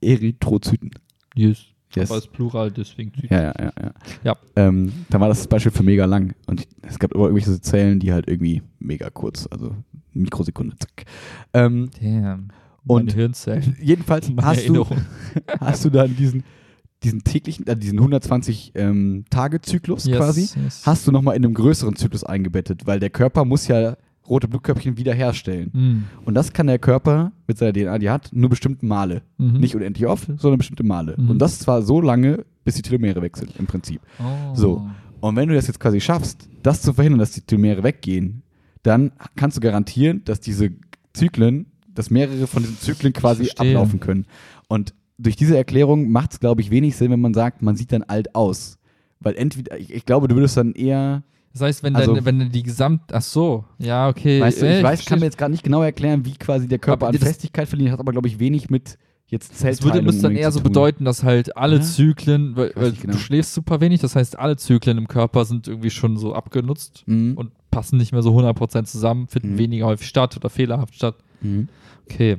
Erythrozyten. 0.00 0.90
Yes. 1.34 1.66
Yes. 1.94 2.10
Aber 2.10 2.18
ist 2.18 2.32
Plural, 2.32 2.70
deswegen 2.70 3.12
Zyt. 3.14 3.30
Ja, 3.30 3.42
ja, 3.42 3.54
ja. 3.58 3.72
ja. 3.82 3.92
Ja. 4.24 4.36
Ähm, 4.56 4.92
da 5.10 5.20
war 5.20 5.28
das 5.28 5.38
das 5.38 5.46
Beispiel 5.46 5.72
für 5.72 5.82
mega 5.82 6.06
lang. 6.06 6.34
Und 6.46 6.66
es 6.82 6.98
gab 6.98 7.14
aber 7.14 7.28
irgendwelche 7.28 7.60
Zellen, 7.60 7.98
die 8.00 8.12
halt 8.12 8.28
irgendwie 8.28 8.62
mega 8.78 9.10
kurz, 9.10 9.46
also 9.50 9.74
Mikrosekunde, 10.14 10.76
zack. 10.78 11.04
Ähm, 11.52 11.90
Damn. 12.00 12.48
Und- 12.86 13.06
Meine 13.06 13.12
Hirnzellen. 13.14 13.76
jedenfalls 13.80 14.28
Meine 14.30 14.42
hast 14.46 14.66
du, 14.68 14.86
hast 15.60 15.84
du 15.84 15.90
dann 15.90 16.16
diesen, 16.16 16.44
diesen 17.02 17.24
täglichen, 17.24 17.66
äh, 17.66 17.76
diesen 17.76 17.98
120 17.98 18.72
ähm, 18.74 19.24
Tage-Zyklus 19.30 20.06
Yes, 20.06 20.16
quasi, 20.16 20.48
yes. 20.62 20.82
hast 20.84 21.06
du 21.06 21.12
nochmal 21.12 21.36
in 21.36 21.44
einem 21.44 21.54
größeren 21.54 21.96
Zyklus 21.96 22.24
eingebettet, 22.24 22.86
weil 22.86 23.00
der 23.00 23.10
Körper 23.10 23.44
muss 23.44 23.68
ja 23.68 23.96
rote 24.28 24.48
Blutkörperchen 24.48 24.96
wiederherstellen. 24.96 25.70
Mhm. 25.72 26.04
Und 26.24 26.34
das 26.34 26.52
kann 26.52 26.66
der 26.66 26.78
Körper 26.78 27.32
mit 27.46 27.58
seiner 27.58 27.72
DNA, 27.72 27.98
die 27.98 28.06
er 28.06 28.12
hat, 28.12 28.30
nur 28.32 28.50
bestimmte 28.50 28.86
Male. 28.86 29.22
Mhm. 29.38 29.58
Nicht 29.58 29.74
unendlich 29.74 30.06
oft, 30.06 30.26
sondern 30.38 30.58
bestimmte 30.58 30.84
Male. 30.84 31.16
Mhm. 31.18 31.30
Und 31.30 31.38
das 31.38 31.58
zwar 31.58 31.82
so 31.82 32.00
lange, 32.00 32.44
bis 32.64 32.76
die 32.76 32.82
Telomere 32.82 33.20
wechseln, 33.22 33.50
im 33.58 33.66
Prinzip. 33.66 34.00
Oh. 34.20 34.54
So. 34.54 34.88
Und 35.20 35.36
wenn 35.36 35.48
du 35.48 35.54
das 35.54 35.66
jetzt 35.66 35.80
quasi 35.80 36.00
schaffst, 36.00 36.48
das 36.62 36.82
zu 36.82 36.94
verhindern, 36.94 37.18
dass 37.18 37.32
die 37.32 37.40
Telomere 37.40 37.82
weggehen, 37.82 38.42
dann 38.82 39.12
kannst 39.36 39.56
du 39.56 39.60
garantieren, 39.60 40.22
dass 40.24 40.40
diese 40.40 40.70
Zyklen, 41.12 41.66
dass 41.94 42.10
mehrere 42.10 42.46
von 42.46 42.62
diesen 42.62 42.78
Zyklen 42.78 43.12
quasi 43.12 43.50
ablaufen 43.56 44.00
können. 44.00 44.26
Und 44.68 44.94
durch 45.18 45.36
diese 45.36 45.56
Erklärung 45.56 46.10
macht 46.10 46.32
es, 46.32 46.40
glaube 46.40 46.60
ich, 46.62 46.70
wenig 46.70 46.96
Sinn, 46.96 47.10
wenn 47.10 47.20
man 47.20 47.34
sagt, 47.34 47.62
man 47.62 47.76
sieht 47.76 47.92
dann 47.92 48.02
alt 48.02 48.34
aus. 48.34 48.78
Weil 49.20 49.34
entweder, 49.36 49.78
ich, 49.78 49.92
ich 49.92 50.04
glaube, 50.04 50.26
du 50.28 50.34
würdest 50.34 50.56
dann 50.56 50.72
eher, 50.72 51.22
Das 51.52 51.60
heißt, 51.60 51.82
wenn, 51.82 51.94
Also- 51.94 52.14
deine, 52.14 52.24
wenn 52.24 52.50
die 52.50 52.62
Gesamt. 52.62 53.02
Ach 53.12 53.20
so. 53.22 53.64
Ja, 53.78 54.08
okay. 54.08 54.40
weißt 54.40 54.62
du, 54.62 54.66
Äh, 54.66 54.78
ich 54.78 54.82
weiß, 54.84 55.04
kann 55.04 55.18
mir 55.20 55.26
jetzt 55.26 55.36
gerade 55.38 55.52
nicht 55.52 55.62
genau 55.62 55.82
erklären, 55.82 56.24
wie 56.24 56.32
quasi 56.32 56.66
der 56.66 56.78
Körper 56.78 57.08
an 57.08 57.12
das- 57.12 57.22
Festigkeit 57.22 57.68
verliert, 57.68 57.92
hat 57.92 58.00
aber, 58.00 58.12
glaube 58.12 58.26
ich, 58.28 58.38
wenig 58.40 58.70
mit 58.70 58.96
jetzt 59.26 59.50
Das 59.52 59.58
Zellteilung 59.58 59.94
würde 59.94 60.02
müsste 60.06 60.22
dann 60.22 60.36
eher 60.36 60.50
so 60.50 60.60
bedeuten, 60.60 61.04
dass 61.04 61.22
halt 61.22 61.56
alle 61.56 61.76
Ja. 61.76 61.82
Zyklen, 61.82 62.56
weil, 62.56 62.72
weil 62.74 62.92
genau. 62.92 63.12
du 63.12 63.18
schläfst 63.18 63.54
super 63.54 63.80
wenig, 63.80 64.00
das 64.00 64.14
heißt, 64.16 64.38
alle 64.38 64.56
Zyklen 64.56 64.98
im 64.98 65.08
Körper 65.08 65.44
sind 65.44 65.68
irgendwie 65.68 65.90
schon 65.90 66.16
so 66.18 66.34
abgenutzt 66.34 67.04
Mhm. 67.06 67.34
und 67.36 67.50
passen 67.70 67.96
nicht 67.98 68.12
mehr 68.12 68.22
so 68.22 68.32
100% 68.34 68.88
zusammen, 68.88 69.28
finden 69.28 69.52
Mhm. 69.54 69.58
weniger 69.58 69.86
häufig 69.86 70.06
statt 70.08 70.36
oder 70.36 70.50
fehlerhaft 70.50 70.94
statt. 70.94 71.16
Mhm. 71.42 71.68
Okay. 72.10 72.38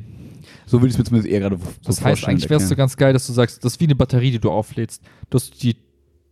So 0.65 0.79
würde 0.79 0.87
ich 0.87 0.93
es 0.93 0.97
mir 0.99 1.03
zumindest 1.05 1.31
eher 1.33 1.39
gerade 1.39 1.57
so 1.57 1.63
Das 1.85 2.03
heißt, 2.03 2.27
eigentlich 2.27 2.49
wäre 2.49 2.61
es 2.61 2.69
so 2.69 2.75
ganz 2.75 2.95
geil, 2.97 3.13
dass 3.13 3.27
du 3.27 3.33
sagst, 3.33 3.63
das 3.63 3.73
ist 3.73 3.79
wie 3.79 3.85
eine 3.85 3.95
Batterie, 3.95 4.31
die 4.31 4.39
du 4.39 4.51
auflädst. 4.51 5.01
Du 5.29 5.35
hast 5.35 5.61
die, 5.63 5.75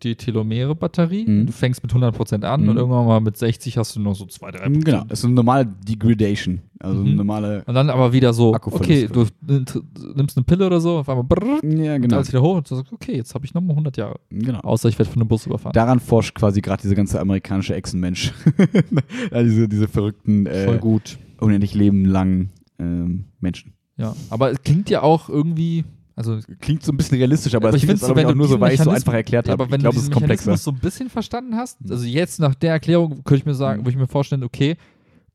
die 0.03 0.15
Telomere-Batterie, 0.15 1.25
Mhm. 1.27 1.45
du 1.45 1.51
fängst 1.51 1.83
mit 1.83 1.93
100% 1.93 2.43
an 2.43 2.63
Mhm. 2.63 2.69
und 2.69 2.77
irgendwann 2.77 3.05
mal 3.05 3.19
mit 3.21 3.37
60 3.37 3.77
hast 3.77 3.95
du 3.95 3.99
nur 3.99 4.15
so 4.15 4.25
2, 4.25 4.49
3%. 4.51 4.69
Mhm, 4.77 4.83
Genau, 4.83 5.03
es 5.09 5.19
ist 5.19 5.25
eine 5.25 5.35
normale 5.35 5.65
Degradation. 5.65 6.61
Also 6.79 7.01
eine 7.01 7.09
Mhm. 7.11 7.15
normale. 7.17 7.63
Und 7.67 7.75
dann 7.75 7.91
aber 7.91 8.11
wieder 8.11 8.33
so, 8.33 8.55
okay, 8.55 9.07
du 9.07 9.27
nimm- 9.45 9.65
nimmst 10.15 10.35
eine 10.35 10.43
Pille 10.43 10.65
oder 10.65 10.81
so, 10.81 10.97
auf 10.97 11.07
einmal 11.09 11.23
brrr, 11.23 11.59
Ja, 11.63 11.95
und 11.95 12.01
genau. 12.01 12.15
alles 12.15 12.29
wieder 12.29 12.41
hoch 12.41 12.55
und 12.57 12.69
du 12.71 12.75
sagst, 12.75 12.91
okay, 12.91 13.15
jetzt 13.17 13.35
habe 13.35 13.45
ich 13.45 13.53
nochmal 13.53 13.75
100 13.75 13.97
Jahre. 13.97 14.19
genau. 14.31 14.59
Außer 14.61 14.89
ich 14.89 14.97
werde 14.97 15.11
von 15.11 15.21
einem 15.21 15.27
Bus 15.27 15.45
überfahren. 15.45 15.73
Daran 15.73 15.99
forscht 15.99 16.33
quasi 16.33 16.61
gerade 16.61 16.81
diese 16.81 16.95
ganze 16.95 17.19
amerikanische 17.21 17.75
Echsenmensch. 17.75 18.33
ja, 19.31 19.43
diese, 19.43 19.67
diese 19.69 19.87
verrückten, 19.87 20.45
Voll 20.47 20.75
äh, 20.75 20.79
gut. 20.79 21.19
unendlich 21.39 21.75
lebenlangen 21.75 22.49
ähm, 22.79 23.25
Menschen. 23.39 23.73
Ja, 24.01 24.15
aber 24.29 24.51
es 24.51 24.61
klingt 24.61 24.89
ja 24.89 25.01
auch 25.03 25.29
irgendwie, 25.29 25.85
also 26.15 26.39
Klingt 26.59 26.83
so 26.83 26.91
ein 26.91 26.97
bisschen 26.97 27.17
realistisch, 27.17 27.55
aber, 27.55 27.69
Aber 27.69 27.77
das 27.77 27.83
ich 27.83 27.99
so, 27.99 28.05
aber 28.07 28.15
wenn 28.17 28.27
du 28.27 28.35
nur 28.35 28.47
so, 28.47 28.59
weil 28.59 28.73
ich 28.73 28.81
so 28.81 28.89
einfach 28.89 29.13
erklärt 29.13 29.47
habe. 29.47 29.53
aber 29.53 29.65
Ich 29.65 29.71
wenn 29.71 29.79
glaube, 29.81 29.95
du 29.95 30.01
es 30.01 30.07
diesen. 30.09 30.21
Mechanismus 30.21 30.63
so 30.63 30.71
ein 30.71 30.79
bisschen 30.79 31.09
verstanden 31.09 31.55
hast, 31.55 31.77
also 31.89 32.05
jetzt 32.05 32.39
nach 32.39 32.55
der 32.55 32.71
Erklärung 32.73 33.23
könnte 33.23 33.35
ich 33.41 33.45
mir 33.45 33.53
sagen, 33.55 33.79
Mhm. 33.81 33.85
würde 33.85 33.91
ich 33.91 33.97
mir 33.97 34.07
vorstellen, 34.07 34.43
okay, 34.43 34.75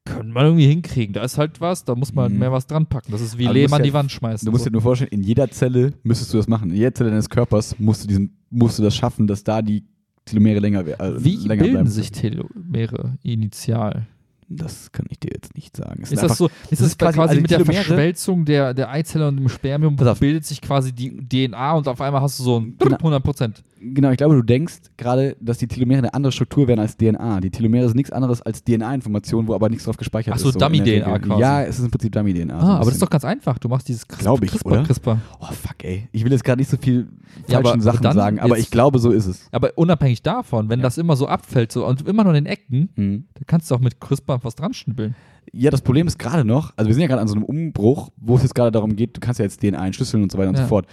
können 0.05 0.33
wir 0.33 0.43
irgendwie 0.45 0.67
hinkriegen. 0.69 1.13
Da 1.15 1.25
ist 1.25 1.37
halt 1.37 1.61
was, 1.61 1.85
da 1.85 1.95
muss 1.97 2.15
man 2.15 2.33
Mhm. 2.33 2.39
mehr 2.39 2.53
was 2.53 2.67
dran 2.67 2.87
packen. 2.87 3.11
Das 3.11 3.21
ist 3.21 3.39
wie 3.39 3.47
du 3.47 3.53
Lehm 3.53 3.73
an 3.73 3.81
ja- 3.81 3.85
die 3.87 3.93
Wand 3.93 4.13
schmeißen. 4.13 4.47
Du 4.47 4.53
musst 4.53 4.65
dir 4.67 4.71
nur 4.71 4.83
vorstellen, 4.83 5.11
in 5.11 5.23
jeder 5.23 5.51
Zelle 5.51 5.95
müsstest 6.05 6.33
du 6.33 6.37
das 6.37 6.47
machen. 6.47 6.71
In 6.71 6.77
jeder 6.77 6.95
Zelle 6.95 7.11
deines 7.11 7.29
Körpers 7.29 7.77
musst 7.81 8.05
du, 8.05 8.09
diesen, 8.09 8.37
musst 8.51 8.79
du 8.79 8.83
das 8.85 8.95
schaffen, 8.95 9.27
dass 9.27 9.43
da 9.43 9.63
die 9.63 9.83
Telomere 10.25 10.61
länger, 10.61 10.87
we- 10.87 10.99
äh, 10.99 11.25
wie 11.25 11.37
länger 11.37 11.63
bilden 11.63 11.73
bleiben. 11.75 11.89
sich 11.91 12.11
Telomere 12.13 13.17
initial? 13.23 14.07
Das 14.49 14.93
kann 14.93 15.07
ich 15.11 15.19
dir 15.19 15.31
jetzt 15.35 15.55
nicht 15.57 15.77
sagen. 15.77 16.01
Es 16.05 16.13
Ist 16.13 16.19
einfach- 16.19 16.29
das 16.29 16.39
so, 16.39 16.47
ist 16.71 16.73
das 16.73 16.81
ist 16.81 16.99
quasi- 16.99 17.17
quasi 17.17 17.31
also 17.31 17.41
mit 17.43 17.51
der 17.51 17.65
Verschmelzung 17.65 18.45
der, 18.45 18.75
der 18.75 18.91
Eizelle 18.91 19.27
und 19.29 19.37
dem 19.37 19.49
Spermium 19.49 19.97
bildet 19.97 20.45
sich 20.45 20.61
quasi 20.61 20.93
die 20.93 21.11
DNA 21.29 21.73
und 21.73 21.89
auf 21.89 22.01
einmal 22.01 22.21
hast 22.21 22.39
du 22.39 22.45
so 22.45 22.61
ein 22.61 22.77
Genau. 22.79 22.97
100 22.99 23.23
Prozent. 23.25 23.65
Genau, 23.79 24.11
ich 24.11 24.17
glaube, 24.17 24.35
du 24.35 24.43
denkst 24.43 24.77
gerade, 24.97 25.37
dass 25.41 25.59
die 25.59 25.69
Telomere 25.69 25.99
eine 25.99 26.15
andere 26.15 26.33
Struktur 26.33 26.67
wären 26.67 26.79
als 26.79 26.97
DNA. 26.97 27.41
Die 27.41 27.51
Telomere 27.51 27.87
sind 27.89 27.97
nichts 27.97 28.11
anderes 28.11 28.41
als 28.41 28.65
DNA-Information, 28.65 29.47
wo 29.49 29.55
aber 29.55 29.69
nichts 29.69 29.85
drauf 29.85 29.99
gespeichert 29.99 30.33
Ach 30.35 30.39
so, 30.39 30.49
ist. 30.49 30.59
der 30.61 30.69
Dummy-DNA 30.69 31.19
quasi. 31.19 31.41
Ja, 31.41 31.63
es 31.63 31.79
ist 31.79 31.85
im 31.85 31.91
Prinzip 31.91 32.13
Dummy-DNA. 32.13 32.59
so 32.59 32.67
Ah, 32.67 32.77
aber 32.77 32.87
das 32.87 32.95
ist 32.95 33.03
doch 33.03 33.11
ganz 33.11 33.25
einfach. 33.27 33.59
Du 33.59 33.69
machst 33.69 33.87
dieses 33.89 34.09
CRISPR, 34.09 34.43
ich, 34.43 34.51
CRISPR, 34.51 34.71
oder? 34.71 34.83
CRISPR. 34.85 35.21
Oh, 35.41 35.47
fuck, 35.53 35.85
ey. 35.85 36.09
Ich 36.13 36.25
will 36.25 36.33
jetzt 36.33 36.43
gerade 36.45 36.59
nicht 36.61 36.71
so 36.71 36.79
viel 36.79 37.09
Ja, 37.49 37.61
falschen 37.61 37.73
aber 37.73 37.83
Sachen 37.83 38.13
sagen, 38.15 38.39
aber 38.41 38.59
ich 38.59 38.71
glaube, 38.71 38.99
so 38.99 39.11
ist 39.11 39.27
es. 39.27 39.47
Aber 39.53 39.71
unabhängig 39.77 40.23
davon, 40.23 40.71
wenn 40.71 40.81
Ja. 40.81 40.85
das 40.85 40.97
immer 40.97 41.15
so 41.17 41.29
abfällt 41.29 41.71
so, 41.71 41.87
und 41.87 42.09
immer 42.09 42.25
nur 42.25 42.35
in 42.35 42.45
den 42.45 42.51
Ecken, 42.53 42.89
Mhm. 42.97 43.25
dann 43.35 43.45
kannst 43.47 43.71
du 43.71 43.75
auch 43.75 43.81
mit 43.81 44.01
CRISPR 44.01 44.41
was 44.43 44.55
dran 44.55 44.73
schnibbeln. 44.73 45.15
Ja, 45.53 45.71
das 45.71 45.83
Problem 45.83 46.07
ist 46.07 46.19
gerade 46.19 46.45
noch, 46.45 46.73
also 46.77 46.89
wir 46.89 46.95
sind 46.95 47.03
ja 47.03 47.09
gerade 47.09 47.21
an 47.21 47.29
so 47.29 47.35
einem 47.35 47.45
Umbruch, 47.45 48.11
wo 48.17 48.37
es 48.37 48.43
jetzt 48.43 48.55
gerade 48.55 48.73
darum 48.73 48.97
geht, 48.97 49.17
du 49.17 49.21
kannst 49.21 49.39
ja 49.39 49.45
jetzt 49.45 49.61
DNA 49.61 49.85
entschlüsseln 49.87 50.23
und 50.23 50.33
so 50.33 50.39
weiter 50.39 50.49
und 50.49 50.57
Ja. 50.57 50.63
so 50.63 50.69
fort. 50.69 50.87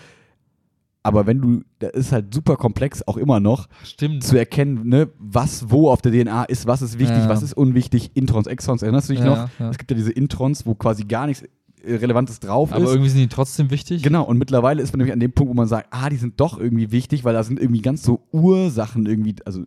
Aber 1.03 1.27
wenn 1.27 1.41
du, 1.41 1.61
das 1.79 1.91
ist 1.91 2.11
halt 2.13 2.33
super 2.33 2.55
komplex, 2.55 3.05
auch 3.07 3.17
immer 3.17 3.39
noch, 3.41 3.67
Stimmt. 3.83 4.23
zu 4.23 4.37
erkennen, 4.37 4.87
ne, 4.87 5.09
was 5.19 5.69
wo 5.69 5.89
auf 5.89 6.01
der 6.01 6.11
DNA 6.13 6.45
ist, 6.45 6.65
was 6.65 6.81
ist 6.81 6.97
wichtig, 6.97 7.17
Ja. 7.17 7.29
was 7.29 7.43
ist 7.43 7.53
unwichtig, 7.55 8.11
Introns, 8.15 8.47
Exons, 8.47 8.81
erinnerst 8.83 9.09
du 9.09 9.13
dich 9.13 9.21
Ja, 9.23 9.25
noch? 9.29 9.49
ja. 9.59 9.69
Es 9.69 9.77
gibt 9.77 9.91
ja 9.91 9.97
diese 9.97 10.11
Introns, 10.13 10.65
wo 10.65 10.75
quasi 10.75 11.03
gar 11.03 11.27
nichts 11.27 11.43
äh, 11.83 11.95
Relevantes 11.95 12.39
drauf 12.39 12.71
Aber 12.71 12.85
ist. 12.85 12.91
irgendwie 12.91 13.09
sind 13.09 13.19
die 13.19 13.27
trotzdem 13.27 13.69
wichtig. 13.69 14.01
Genau, 14.01 14.23
und 14.23 14.37
mittlerweile 14.37 14.81
ist 14.81 14.93
man 14.93 14.99
nämlich 14.99 15.11
an 15.13 15.19
dem 15.19 15.33
Punkt, 15.33 15.49
wo 15.51 15.53
man 15.53 15.67
sagt, 15.67 15.87
ah, 15.91 16.09
die 16.09 16.15
sind 16.15 16.39
doch 16.39 16.57
irgendwie 16.57 16.91
wichtig, 16.91 17.25
weil 17.25 17.33
da 17.33 17.43
sind 17.43 17.59
irgendwie 17.59 17.81
ganz 17.81 18.01
so 18.03 18.21
Ursachen 18.31 19.05
irgendwie, 19.05 19.35
also 19.45 19.63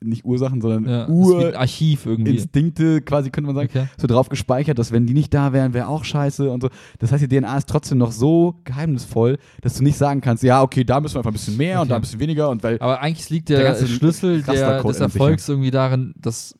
nicht 0.00 0.24
Ursachen, 0.24 0.60
sondern 0.60 0.84
Ja, 0.84 1.06
das 1.06 1.08
ist 1.08 1.08
wie 1.08 1.12
ein 1.12 1.16
Urinstinkte 1.16 1.58
Archiv 1.58 2.06
irgendwie. 2.06 3.00
quasi, 3.00 3.30
könnte 3.30 3.46
man 3.46 3.56
sagen, 3.56 3.68
Okay. 3.70 3.86
so 3.96 4.06
drauf 4.06 4.28
gespeichert, 4.28 4.78
dass 4.78 4.92
wenn 4.92 5.06
die 5.06 5.14
nicht 5.14 5.32
da 5.32 5.52
wären, 5.52 5.72
wäre 5.74 5.88
auch 5.88 6.04
scheiße 6.04 6.50
und 6.50 6.60
so. 6.62 6.68
Das 6.98 7.12
heißt, 7.12 7.22
die 7.22 7.28
DNA 7.28 7.56
ist 7.56 7.68
trotzdem 7.68 7.98
noch 7.98 8.12
so 8.12 8.56
geheimnisvoll, 8.64 9.38
dass 9.62 9.74
du 9.74 9.82
nicht 9.82 9.96
sagen 9.96 10.20
kannst, 10.20 10.42
ja, 10.42 10.62
okay, 10.62 10.84
da 10.84 11.00
müssen 11.00 11.14
wir 11.14 11.20
einfach 11.20 11.30
ein 11.30 11.34
bisschen 11.34 11.56
mehr 11.56 11.78
und 11.78 11.84
Okay. 11.84 11.88
da 11.90 11.94
ein 11.96 12.00
bisschen 12.02 12.20
weniger 12.20 12.50
und 12.50 12.62
weil 12.62 12.78
Aber 12.80 13.00
eigentlich 13.00 13.30
liegt 13.30 13.48
Der 13.48 13.58
der, 13.58 13.66
ganze 13.66 13.88
Schlüssel 13.88 14.42
der, 14.42 14.82
des 14.82 15.00
Erfolgs 15.00 15.48
irgendwie 15.48 15.70
darin, 15.70 16.14
das 16.18 16.58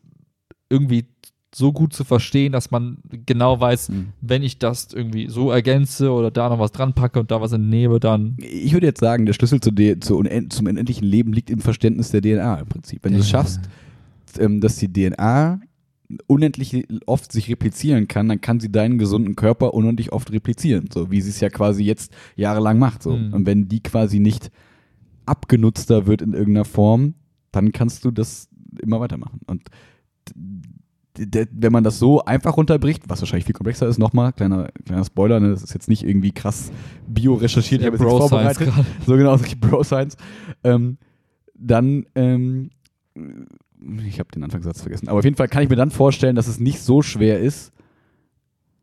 irgendwie 0.68 1.06
so 1.56 1.72
gut 1.72 1.94
zu 1.94 2.04
verstehen, 2.04 2.52
dass 2.52 2.70
man 2.70 2.98
genau 3.24 3.58
weiß, 3.58 3.88
Hm. 3.88 4.08
wenn 4.20 4.42
ich 4.42 4.58
das 4.58 4.92
irgendwie 4.92 5.28
so 5.28 5.50
ergänze 5.50 6.10
oder 6.10 6.30
da 6.30 6.50
noch 6.50 6.58
was 6.58 6.70
dran 6.70 6.92
packe 6.92 7.18
und 7.18 7.30
da 7.30 7.40
was 7.40 7.52
entnehme, 7.52 7.98
dann 7.98 8.36
ich 8.38 8.74
würde 8.74 8.86
jetzt 8.86 9.00
sagen, 9.00 9.24
der 9.24 9.32
Schlüssel 9.32 9.60
zu 9.60 9.70
zu 10.00 10.18
unend 10.18 10.52
zum 10.52 10.66
unendlichen 10.66 11.06
Leben 11.06 11.32
liegt 11.32 11.48
im 11.48 11.60
Verständnis 11.60 12.10
der 12.10 12.20
DNA 12.20 12.56
im 12.60 12.66
Prinzip. 12.66 13.04
Wenn 13.04 13.14
du 13.14 13.20
es 13.20 13.30
schaffst, 13.30 13.60
ähm, 14.38 14.60
dass 14.60 14.76
die 14.76 14.92
DNA 14.92 15.60
unendlich 16.26 16.86
oft 17.06 17.32
sich 17.32 17.48
replizieren 17.48 18.06
kann, 18.06 18.28
dann 18.28 18.42
kann 18.42 18.60
sie 18.60 18.70
deinen 18.70 18.98
gesunden 18.98 19.34
Körper 19.34 19.72
unendlich 19.72 20.12
oft 20.12 20.30
replizieren, 20.32 20.90
so 20.92 21.10
wie 21.10 21.22
sie 21.22 21.30
es 21.30 21.40
ja 21.40 21.48
quasi 21.48 21.84
jetzt 21.84 22.12
jahrelang 22.36 22.78
macht. 22.78 23.02
So. 23.02 23.16
Mhm. 23.16 23.32
Und 23.32 23.46
wenn 23.46 23.66
die 23.66 23.82
quasi 23.82 24.20
nicht 24.20 24.50
abgenutzter 25.24 26.06
wird 26.06 26.20
in 26.20 26.34
irgendeiner 26.34 26.66
Form, 26.66 27.14
dann 27.50 27.72
kannst 27.72 28.04
du 28.04 28.10
das 28.10 28.48
immer 28.82 29.00
weitermachen. 29.00 29.40
Und 29.46 29.62
wenn 31.18 31.72
man 31.72 31.84
das 31.84 31.98
so 31.98 32.24
einfach 32.24 32.56
runterbricht, 32.56 33.08
was 33.08 33.20
wahrscheinlich 33.20 33.46
viel 33.46 33.54
komplexer 33.54 33.86
ist, 33.86 33.98
nochmal, 33.98 34.32
kleiner, 34.32 34.68
kleiner 34.84 35.04
Spoiler, 35.04 35.40
ne, 35.40 35.50
das 35.50 35.62
ist 35.62 35.74
jetzt 35.74 35.88
nicht 35.88 36.02
irgendwie 36.02 36.32
krass 36.32 36.70
bio-recherchiert, 37.06 37.80
ich 37.80 37.86
habe 37.86 37.96
jetzt 37.96 38.04
nichts 38.04 38.18
vorbereitet 38.18 38.72
so 39.06 39.16
genau, 39.16 39.36
solche 39.36 39.56
Bro-Science, 39.56 40.16
ähm, 40.64 40.98
dann 41.54 42.06
ähm, 42.14 42.70
ich 44.06 44.18
habe 44.18 44.30
den 44.32 44.42
Anfangssatz 44.42 44.82
vergessen. 44.82 45.08
Aber 45.08 45.18
auf 45.18 45.24
jeden 45.24 45.36
Fall 45.36 45.48
kann 45.48 45.62
ich 45.62 45.68
mir 45.68 45.76
dann 45.76 45.90
vorstellen, 45.90 46.36
dass 46.36 46.48
es 46.48 46.60
nicht 46.60 46.80
so 46.80 47.02
schwer 47.02 47.40
ist, 47.40 47.72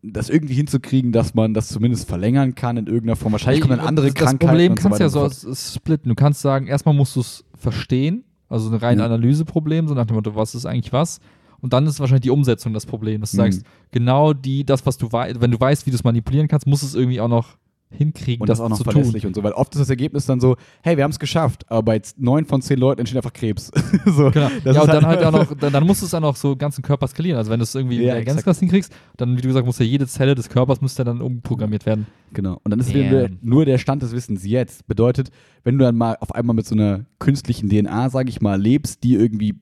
das 0.02 0.30
irgendwie 0.30 0.54
hinzukriegen, 0.54 1.12
dass 1.12 1.34
man 1.34 1.54
das 1.54 1.70
zumindest 1.70 2.08
verlängern 2.10 2.56
kann 2.56 2.76
in 2.78 2.88
irgendeiner 2.88 3.16
Form. 3.16 3.32
Wahrscheinlich 3.32 3.62
kommen 3.62 3.78
dann 3.78 3.88
andere 3.88 4.08
das, 4.08 4.16
Krankheiten. 4.16 4.40
Das 4.40 4.50
Problem 4.50 4.72
so 4.72 4.76
kannst 4.76 5.00
du 5.00 5.06
weiter 5.06 5.24
ja 5.24 5.30
so 5.30 5.56
splitten. 5.56 6.10
Du 6.10 6.16
kannst 6.16 6.42
sagen, 6.42 6.68
erstmal 6.68 6.94
musst 6.94 7.16
du 7.16 7.22
es 7.22 7.46
verstehen, 7.58 8.26
also 8.50 8.70
ein 8.70 8.76
rein 8.76 9.00
Ja. 9.00 9.06
Analyseproblem, 9.06 9.88
so 9.88 9.94
nach 9.94 10.06
dem 10.06 10.16
Motto, 10.16 10.36
was 10.36 10.56
ist 10.56 10.66
eigentlich 10.66 10.92
was? 10.92 11.20
Und 11.64 11.74
dann 11.74 11.88
ist 11.88 12.00
wahrscheinlich 12.00 12.22
die 12.24 12.30
Umsetzung 12.30 12.74
das 12.74 12.86
Problem, 12.86 13.22
dass 13.22 13.32
du 13.32 13.38
Mhm. 13.38 13.42
sagst, 13.52 13.64
genau 13.92 14.34
die, 14.34 14.66
das, 14.66 14.86
was 14.86 14.98
du 14.98 15.12
weißt, 15.12 15.40
wenn 15.42 15.50
du 15.50 15.60
weißt, 15.60 15.86
wie 15.86 15.92
du 15.92 15.96
es 15.96 16.04
manipulieren 16.04 16.48
kannst, 16.50 16.68
musst 16.68 16.84
du 16.84 16.88
es 16.88 16.94
irgendwie 16.94 17.22
auch 17.22 17.30
noch 17.30 17.58
hinkriegen, 17.96 18.42
und 18.42 18.50
das 18.50 18.60
auch 18.60 18.70
noch 18.70 18.78
zu 18.80 18.84
verlässlich 18.84 19.22
tun. 19.22 19.30
und 19.30 19.36
so, 19.36 19.44
weil 19.44 19.52
oft 19.52 19.72
ist 19.76 19.80
das 19.80 19.90
Ergebnis 19.90 20.26
dann 20.26 20.40
so, 20.40 20.56
hey, 20.82 20.98
wir 20.98 21.04
haben 21.04 21.12
es 21.12 21.20
geschafft, 21.20 21.64
aber 21.70 21.84
bei 21.84 22.02
neun 22.18 22.44
von 22.46 22.60
zehn 22.64 22.80
Leuten 22.80 23.02
entsteht 23.02 23.18
einfach 23.18 23.32
Krebs. 23.34 23.68
so, 24.08 24.32
Genau. 24.32 24.50
das 24.64 24.76
ja, 24.76 24.82
und 24.82 24.88
dann 24.88 25.06
halt 25.06 25.24
auch 25.24 25.32
noch, 25.32 25.54
dann, 25.60 25.72
dann 25.72 25.86
musst 25.86 26.02
du 26.02 26.06
es 26.06 26.12
dann 26.12 26.24
auch 26.24 26.36
so 26.36 26.56
ganzen 26.56 26.82
Körper 26.82 27.08
skalieren. 27.08 27.38
Also 27.38 27.52
wenn 27.52 27.60
du 27.60 27.64
es 27.64 27.76
irgendwie 27.76 28.02
Ja, 28.04 28.16
exakt. 28.16 28.44
krass 28.46 28.60
hinkriegst, 28.60 28.92
dann, 29.16 29.38
wie 29.38 29.42
du 29.42 29.48
gesagt 29.48 29.64
hast, 29.64 29.68
muss 29.68 29.78
ja 29.80 29.86
jede 29.86 30.08
Zelle 30.08 30.34
des 30.34 30.50
Körpers 30.50 30.82
müsste 30.82 31.04
dann 31.04 31.22
umprogrammiert 31.22 31.86
werden. 31.86 32.08
Genau. 32.34 32.60
Und 32.64 32.72
dann 32.72 32.80
ist 32.80 32.92
wieder 32.96 33.30
nur 33.44 33.64
der 33.66 33.78
Stand 33.78 34.02
des 34.02 34.12
Wissens 34.12 34.44
jetzt. 34.44 34.88
Bedeutet, 34.88 35.30
wenn 35.64 35.78
du 35.78 35.86
dann 35.86 35.96
mal 35.96 36.18
auf 36.20 36.34
einmal 36.34 36.56
mit 36.56 36.66
so 36.66 36.74
einer 36.74 37.06
künstlichen 37.20 37.70
DNA, 37.70 38.10
sage 38.10 38.30
ich 38.30 38.42
mal, 38.42 38.60
lebst, 38.60 39.04
die 39.04 39.14
irgendwie, 39.14 39.54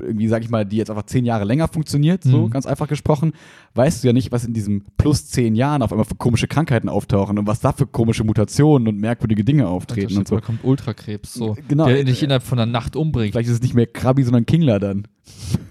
irgendwie, 0.00 0.28
sag 0.28 0.42
ich 0.42 0.50
mal, 0.50 0.64
die 0.64 0.76
jetzt 0.76 0.90
einfach 0.90 1.04
zehn 1.04 1.24
Jahre 1.24 1.44
länger 1.44 1.68
funktioniert, 1.68 2.22
so 2.24 2.46
Mhm. 2.46 2.50
ganz 2.50 2.66
einfach 2.66 2.88
gesprochen, 2.88 3.32
weißt 3.74 4.02
du 4.02 4.08
ja 4.08 4.12
nicht, 4.12 4.32
was 4.32 4.44
in 4.44 4.52
diesem 4.52 4.84
plus 4.96 5.26
zehn 5.28 5.54
Jahren 5.54 5.82
auf 5.82 5.92
einmal 5.92 6.04
für 6.06 6.14
komische 6.16 6.46
Krankheiten 6.48 6.88
auftauchen 6.88 7.38
und 7.38 7.46
was 7.46 7.60
da 7.60 7.72
für 7.72 7.86
komische 7.86 8.24
Mutationen 8.24 8.88
und 8.88 8.98
merkwürdige 8.98 9.44
Dinge 9.44 9.68
auftreten 9.68 10.16
und 10.18 10.28
so. 10.28 10.36
Da 10.36 10.40
kommt 10.40 10.64
Ultrakrebs, 10.64 11.34
so, 11.34 11.56
Genau. 11.68 11.86
der 11.86 12.04
dich 12.04 12.22
innerhalb 12.22 12.42
von 12.42 12.58
einer 12.58 12.70
Nacht 12.70 12.96
umbringt. 12.96 13.32
Vielleicht 13.32 13.48
ist 13.48 13.56
es 13.56 13.62
nicht 13.62 13.74
mehr 13.74 13.86
Krabi, 13.86 14.22
sondern 14.22 14.46
Kingler 14.46 14.78
dann. 14.78 15.06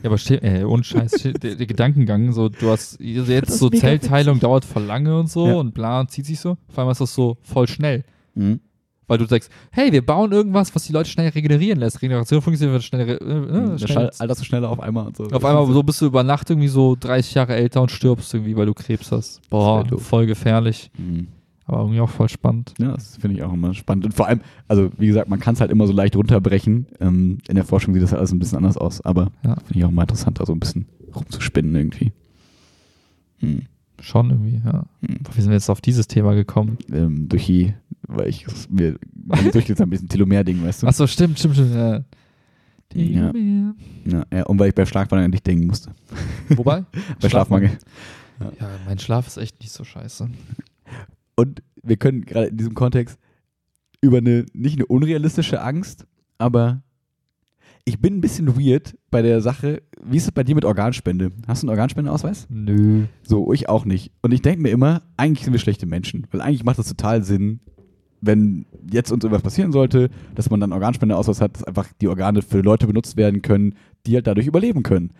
Ja, 0.03 0.09
aber 0.09 0.17
steh, 0.19 0.35
äh, 0.35 0.63
ohne 0.65 0.83
Scheiß, 0.83 1.11
der, 1.41 1.55
der 1.55 1.65
Gedankengang, 1.65 2.31
so, 2.31 2.47
du 2.49 2.69
hast 2.69 2.99
jetzt 3.01 3.57
so 3.57 3.69
Zellteilung 3.69 4.39
dauert 4.39 4.65
voll 4.65 4.83
lange 4.83 5.17
und 5.19 5.29
so 5.31 5.47
Ja. 5.47 5.55
und 5.55 5.73
bla 5.73 5.99
und 6.01 6.11
zieht 6.11 6.25
sich 6.27 6.39
so. 6.39 6.57
Auf 6.69 6.77
einmal 6.77 6.91
ist 6.91 7.01
das 7.01 7.13
so 7.15 7.37
voll 7.41 7.67
schnell. 7.67 8.03
Mhm. 8.35 8.59
Weil 9.07 9.17
du 9.19 9.25
sagst, 9.25 9.49
hey, 9.71 9.91
wir 9.91 10.05
bauen 10.05 10.31
irgendwas, 10.33 10.75
was 10.75 10.83
die 10.83 10.91
Leute 10.93 11.09
schnell 11.09 11.29
regenerieren 11.29 11.79
lässt. 11.79 12.01
Regeneration 12.01 12.41
funktioniert 12.41 12.83
schnell. 12.83 13.07
Äh, 13.09 13.13
äh, 13.13 13.17
Der 13.71 13.77
schnell. 13.77 13.87
Schall, 13.87 14.11
alterst 14.19 14.41
du 14.41 14.45
schneller 14.45 14.69
auf 14.69 14.79
einmal 14.81 15.11
so. 15.15 15.23
Auf 15.25 15.45
einmal 15.45 15.65
so 15.71 15.81
bist 15.83 16.01
du 16.01 16.07
über 16.07 16.23
Nacht 16.23 16.49
irgendwie 16.49 16.67
so 16.67 16.95
30 16.99 17.33
Jahre 17.35 17.55
älter 17.55 17.81
und 17.81 17.89
stirbst 17.91 18.33
irgendwie, 18.33 18.55
weil 18.57 18.65
du 18.65 18.73
Krebs 18.73 19.11
hast. 19.11 19.41
Boah, 19.49 19.85
voll 19.97 20.25
gefährlich. 20.25 20.91
Mhm. 20.97 21.27
Aber 21.65 21.79
irgendwie 21.79 21.99
auch 21.99 22.09
voll 22.09 22.29
spannend. 22.29 22.73
Ja, 22.79 22.93
das 22.93 23.17
finde 23.17 23.35
ich 23.37 23.43
auch 23.43 23.51
immer 23.53 23.73
spannend. 23.73 24.05
Und 24.05 24.13
vor 24.13 24.27
allem, 24.27 24.39
also 24.69 24.89
wie 24.97 25.07
gesagt, 25.07 25.29
man 25.29 25.39
kann 25.39 25.53
es 25.53 25.61
halt 25.61 25.69
immer 25.71 25.85
so 25.87 25.91
leicht 25.93 26.15
runterbrechen. 26.15 26.87
Ähm, 27.01 27.39
in 27.47 27.55
der 27.55 27.65
Forschung 27.65 27.93
sieht 27.93 28.03
das 28.03 28.13
alles 28.13 28.31
ein 28.31 28.39
bisschen 28.39 28.57
anders 28.57 28.77
aus, 28.77 29.01
aber 29.01 29.31
Ja. 29.43 29.55
finde 29.55 29.79
ich 29.79 29.83
auch 29.85 29.91
mal 29.91 30.03
interessant, 30.03 30.39
da 30.39 30.45
so 30.45 30.53
ein 30.53 30.59
bisschen 30.61 30.85
rumzuspinnen 31.13 31.75
irgendwie. 31.75 32.11
Hm. 33.39 33.63
Schon 33.99 34.29
irgendwie, 34.29 34.61
ja. 34.63 34.85
Hm. 35.05 35.17
Wie 35.33 35.41
sind 35.41 35.49
wir 35.49 35.55
jetzt 35.55 35.69
auf 35.69 35.81
dieses 35.81 36.07
Thema 36.07 36.35
gekommen? 36.35 36.77
Ähm, 36.91 37.27
durch 37.27 37.47
die, 37.47 37.73
weil 38.07 38.29
ich 38.29 38.45
mir 38.69 38.97
durchgelesen 39.27 39.77
habe, 39.77 39.83
ein 39.83 39.89
bisschen 39.89 40.09
Telomere-Ding, 40.09 40.63
weißt 40.63 40.83
du? 40.83 40.87
Achso, 40.87 41.07
stimmt, 41.07 41.39
stimmt, 41.39 41.55
stimmt. 41.55 41.75
Ja. 41.75 42.03
Ja. 42.93 43.33
Ja, 44.05 44.25
ja, 44.33 44.45
und 44.45 44.59
weil 44.59 44.69
ich 44.69 44.75
bei 44.75 44.85
Schlafmangel 44.85 45.25
an 45.25 45.31
dich 45.31 45.43
denken 45.43 45.67
musste. 45.67 45.91
Wobei? 46.49 46.85
Bei 47.21 47.29
Schlafmangel. 47.29 47.71
Ja, 48.39 48.69
mein 48.85 48.97
Schlaf 48.97 49.27
ist 49.27 49.37
echt 49.37 49.59
nicht 49.59 49.71
so 49.71 49.83
scheiße. 49.83 50.29
Und 51.35 51.61
wir 51.83 51.97
können 51.97 52.21
gerade 52.21 52.47
in 52.47 52.57
diesem 52.57 52.75
Kontext 52.75 53.19
über 53.99 54.17
eine, 54.17 54.45
nicht 54.53 54.77
eine 54.77 54.85
unrealistische 54.85 55.61
Angst, 55.61 56.07
aber 56.37 56.81
ich 57.83 57.99
bin 57.99 58.17
ein 58.17 58.21
bisschen 58.21 58.57
weird 58.57 58.97
bei 59.11 59.21
der 59.21 59.41
Sache. 59.41 59.81
Wie 60.03 60.17
ist 60.17 60.25
es 60.25 60.31
bei 60.31 60.43
dir 60.43 60.55
mit 60.55 60.65
Organspende? 60.65 61.31
Hast 61.47 61.63
du 61.63 61.67
einen 61.67 61.71
Organspendeausweis? 61.71 62.47
Nö. 62.49 63.05
So, 63.23 63.51
ich 63.53 63.69
auch 63.69 63.85
nicht. 63.85 64.11
Und 64.21 64.33
ich 64.33 64.41
denke 64.41 64.61
mir 64.61 64.69
immer, 64.69 65.03
eigentlich 65.15 65.45
sind 65.45 65.53
wir 65.53 65.59
schlechte 65.59 65.85
Menschen. 65.85 66.27
Weil 66.31 66.41
eigentlich 66.41 66.63
macht 66.63 66.79
das 66.79 66.87
total 66.87 67.23
Sinn, 67.23 67.61
wenn 68.21 68.65
jetzt 68.91 69.11
uns 69.11 69.23
irgendwas 69.23 69.43
passieren 69.43 69.71
sollte, 69.71 70.09
dass 70.35 70.49
man 70.49 70.59
dann 70.59 70.73
Organspendeausweis 70.73 71.41
hat, 71.41 71.55
dass 71.55 71.63
einfach 71.63 71.87
die 72.01 72.07
Organe 72.07 72.41
für 72.41 72.61
Leute 72.61 72.87
benutzt 72.87 73.15
werden 73.17 73.41
können, 73.41 73.75
die 74.05 74.15
halt 74.15 74.27
dadurch 74.27 74.47
überleben 74.47 74.83
können. 74.83 75.11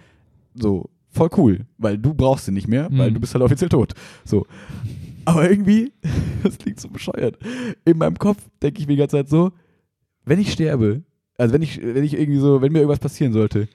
So, 0.55 0.89
voll 1.09 1.29
cool. 1.37 1.65
Weil 1.77 1.97
du 1.97 2.13
brauchst 2.13 2.45
sie 2.45 2.51
nicht 2.51 2.67
mehr, 2.67 2.87
weil 2.91 3.11
Mhm. 3.11 3.15
du 3.15 3.19
bist 3.19 3.33
halt 3.33 3.43
offiziell 3.43 3.69
tot. 3.69 3.93
So. 4.25 4.45
Aber 5.25 5.49
irgendwie, 5.49 5.91
das 6.43 6.57
klingt 6.57 6.79
so 6.79 6.89
bescheuert. 6.89 7.37
In 7.85 7.97
meinem 7.97 8.17
Kopf 8.17 8.37
denke 8.61 8.79
ich 8.81 8.87
mir 8.87 8.93
die 8.93 8.99
ganze 8.99 9.17
Zeit 9.17 9.29
so, 9.29 9.51
wenn 10.25 10.39
ich 10.39 10.51
sterbe, 10.51 11.03
also 11.37 11.53
wenn 11.53 11.61
ich, 11.61 11.79
wenn 11.81 12.03
ich 12.03 12.13
irgendwie 12.17 12.39
so, 12.39 12.61
wenn 12.61 12.71
mir 12.71 12.79
irgendwas 12.79 12.99
passieren 12.99 13.33
sollte, 13.33 13.67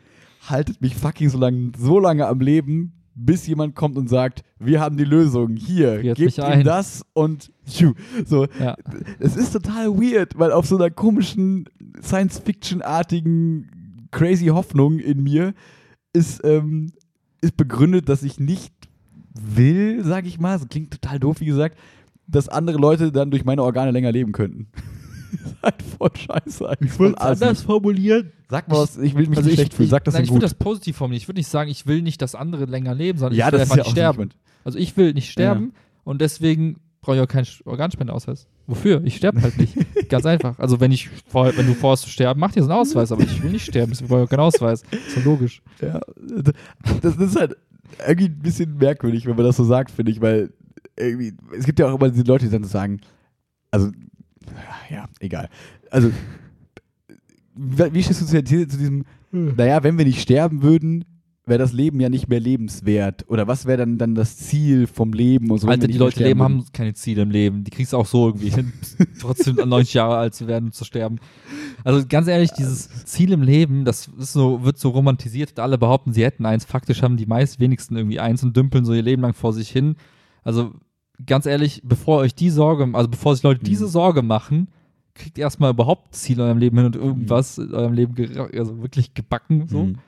haltet 0.48 0.80
mich 0.80 0.94
fucking 0.96 1.28
so 1.28 1.38
lange, 1.38 1.70
so 1.78 2.00
lange 2.00 2.26
am 2.26 2.40
Leben, 2.40 2.92
bis 3.14 3.46
jemand 3.46 3.74
kommt 3.74 3.96
und 3.96 4.08
sagt, 4.08 4.42
wir 4.58 4.80
haben 4.80 4.96
die 4.96 5.04
Lösung, 5.04 5.56
hier, 5.56 6.00
Friert 6.00 6.18
gebt 6.18 6.38
ihm 6.38 6.44
ein. 6.44 6.64
das 6.64 7.04
und 7.12 7.52
tschu. 7.66 7.92
so. 8.24 8.46
Ja. 8.58 8.76
Es 9.18 9.36
ist 9.36 9.52
total 9.52 9.90
weird, 9.90 10.38
weil 10.38 10.52
auf 10.52 10.66
so 10.66 10.76
einer 10.76 10.90
komischen 10.90 11.68
Science-Fiction-artigen 12.00 14.08
crazy 14.10 14.46
Hoffnung 14.46 14.98
in 14.98 15.22
mir 15.22 15.54
ist, 16.12 16.42
ähm, 16.44 16.92
ist 17.40 17.56
begründet, 17.56 18.08
dass 18.08 18.22
ich 18.22 18.38
nicht 18.38 18.72
will, 19.34 20.04
sag 20.04 20.26
ich 20.26 20.38
mal, 20.38 20.58
so 20.58 20.66
klingt 20.66 20.90
total 20.90 21.18
doof, 21.18 21.40
wie 21.40 21.46
gesagt, 21.46 21.78
dass 22.26 22.48
andere 22.48 22.78
Leute 22.78 23.12
dann 23.12 23.30
durch 23.30 23.44
meine 23.44 23.62
Organe 23.62 23.90
länger 23.90 24.12
leben 24.12 24.32
könnten. 24.32 24.68
ist 25.45 25.57
halt 25.62 25.83
voll 25.83 26.11
scheiße 26.14 26.68
eigentlich. 26.68 26.93
Voll 26.93 27.14
assi. 27.16 27.55
formulieren. 27.55 28.33
Sag 28.49 28.68
mal 28.68 28.78
was, 28.78 28.99
ich 28.99 29.14
will 29.14 29.26
mich 29.26 29.39
Also 29.39 29.49
nicht 29.49 29.55
ich, 29.55 29.61
schlecht 29.61 29.74
fühlen, 29.74 29.89
sag 29.89 30.05
das 30.05 30.14
nein, 30.14 30.22
in 30.22 30.26
ich 30.26 30.33
würde 30.33 30.45
das 30.45 30.55
positiv 30.55 30.97
formulieren. 30.97 31.22
Ich 31.22 31.28
würde 31.28 31.41
nicht 31.41 31.49
sagen, 31.49 31.70
ich 31.70 31.87
will 31.87 32.03
nicht, 32.03 32.20
dass 32.20 32.35
andere 32.35 32.66
länger 32.66 32.95
leben, 32.95 33.18
sondern 33.18 33.39
ja, 33.39 33.47
ich 33.47 33.53
will 33.53 33.61
einfach 33.61 33.76
ja 33.76 33.83
nicht 33.83 33.93
sterben. 33.93 34.22
nicht 34.24 34.37
Also 34.64 34.78
ich 34.78 34.97
will 34.97 35.14
nicht 35.14 35.30
sterben 35.30 35.72
und 36.05 36.20
deswegen 36.20 36.76
brauche 37.01 37.16
ich 37.16 37.22
auch 37.22 37.28
keinen 37.28 37.47
Organspendeausweis. 37.64 38.47
Wofür? 38.66 39.03
Ich 39.05 39.16
sterbe 39.16 39.43
halt 39.43 39.59
nicht. 39.59 39.76
Ganz 40.09 40.24
einfach. 40.24 40.59
Also 40.59 40.80
wenn 40.80 40.93
ich 40.93 41.09
vor, 41.26 41.57
wenn 41.57 41.66
du 41.66 41.74
vorhast 41.74 42.05
zu 42.05 42.11
sterben, 42.11 42.39
mach 42.39 42.53
dir 42.53 42.62
so 42.62 42.70
einen 42.70 42.78
Ausweis, 42.78 43.11
aber 43.11 43.22
ich 43.22 43.43
will 43.43 43.51
nicht 43.51 43.66
sterben, 43.66 43.91
deswegen 43.91 44.09
brauche 44.09 44.20
ich 44.20 44.26
auch 44.26 44.30
keinen 44.30 44.41
Ausweis. 44.41 44.83
Ist 44.91 45.16
ja 45.16 45.22
logisch. 45.24 45.62
Ja, 45.80 46.01
das 47.03 47.16
ist 47.16 47.37
halt 47.37 47.57
irgendwie 48.07 48.26
ein 48.26 48.39
bisschen 48.39 48.76
merkwürdig, 48.78 49.26
wenn 49.26 49.37
man 49.37 49.45
das 49.45 49.57
so 49.57 49.64
sagt, 49.64 49.91
finde 49.91 50.12
ich, 50.12 50.20
weil 50.20 50.53
irgendwie, 50.97 51.35
es 51.57 51.66
gibt 51.66 51.78
ja 51.78 51.89
auch 51.91 51.97
immer 51.99 52.11
diese 52.11 52.24
Leute, 52.24 52.45
die 52.47 52.51
dann 52.51 52.64
sagen, 52.64 53.01
also, 53.70 53.91
ja, 54.90 55.09
egal. 55.20 55.49
Also, 55.90 56.11
wie 57.55 58.03
stehst 58.03 58.22
du 58.22 58.26
zu, 58.26 58.45
zu 58.45 58.78
diesem, 58.78 59.05
naja, 59.30 59.82
wenn 59.82 59.99
wir 59.99 60.05
nicht 60.05 60.20
sterben 60.20 60.62
würden, 60.62 61.05
wäre 61.45 61.59
das 61.59 61.72
Leben 61.72 61.99
ja 62.01 62.09
nicht 62.09 62.28
mehr 62.28 62.38
lebenswert. 62.38 63.28
Oder 63.28 63.49
was 63.49 63.66
wäre 63.66 63.78
dann, 63.78 63.99
dann 63.99 64.14
das 64.14 64.36
Ziel 64.36 64.86
vom 64.86 65.12
Leben 65.12 65.51
und 65.51 65.59
so? 65.59 65.66
Alter, 65.66 65.88
die 65.88 65.99
Leute 65.99 66.22
leben, 66.22 66.43
haben 66.43 66.64
keine 66.72 66.95
Ziele 66.95 67.22
im 67.22 67.30
Leben. 67.30 67.64
Die 67.64 67.70
kriegst 67.70 67.93
du 67.93 67.97
auch 67.97 68.07
so 68.07 68.28
irgendwie 68.28 68.51
hin, 68.51 68.72
trotzdem 69.20 69.59
an 69.59 69.68
90 69.68 69.95
Jahre 69.95 70.16
alt 70.16 70.34
zu 70.34 70.47
werden 70.47 70.66
und 70.66 70.74
zu 70.74 70.84
sterben. 70.84 71.18
Also 71.82 72.07
ganz 72.09 72.28
ehrlich, 72.28 72.53
dieses 72.53 73.05
Ziel 73.07 73.32
im 73.32 73.43
Leben, 73.43 73.84
das 73.84 74.09
ist 74.18 74.32
so, 74.32 74.62
wird 74.62 74.78
so 74.78 74.90
romantisiert. 74.90 75.59
Alle 75.59 75.78
behaupten, 75.78 76.12
sie 76.12 76.24
hätten 76.24 76.47
eins. 76.47 76.64
Faktisch 76.64 77.03
haben 77.03 77.16
die 77.16 77.26
meist 77.26 77.59
wenigsten 77.59 77.97
irgendwie 77.97 78.20
eins 78.20 78.45
und 78.45 78.57
dümpeln 78.57 78.84
so 78.84 78.93
ihr 78.93 79.03
Leben 79.03 79.22
lang 79.22 79.34
vor 79.34 79.53
sich 79.53 79.68
hin. 79.68 79.97
Also 80.45 80.72
ganz 81.26 81.46
ehrlich, 81.46 81.82
bevor 81.84 82.18
euch 82.18 82.34
die 82.34 82.50
Sorge, 82.50 82.88
also 82.94 83.08
bevor 83.08 83.34
sich 83.34 83.42
Leute 83.42 83.62
diese 83.64 83.84
Mhm. 83.84 83.88
Sorge 83.90 84.22
machen, 84.22 84.68
kriegt 85.14 85.38
erstmal 85.38 85.70
überhaupt 85.70 86.14
Ziel 86.14 86.36
in 86.36 86.42
eurem 86.42 86.58
Leben 86.58 86.76
hin 86.78 86.86
und 86.86 86.96
irgendwas 86.96 87.58
in 87.58 87.74
eurem 87.74 87.92
Leben 87.92 88.14
also 88.54 88.82
wirklich 88.82 89.14
gebacken. 89.14 89.68
So. 89.68 89.84
Mhm. 89.84 89.98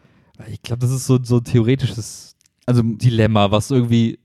Ich 0.50 0.62
glaube, 0.62 0.80
das 0.80 0.90
ist 0.90 1.06
so, 1.06 1.18
so 1.22 1.36
ein 1.38 1.44
theoretisches 1.44 2.36
Also, 2.66 2.82
Dilemma, 2.82 3.50
was 3.50 3.70
irgendwie 3.70 4.18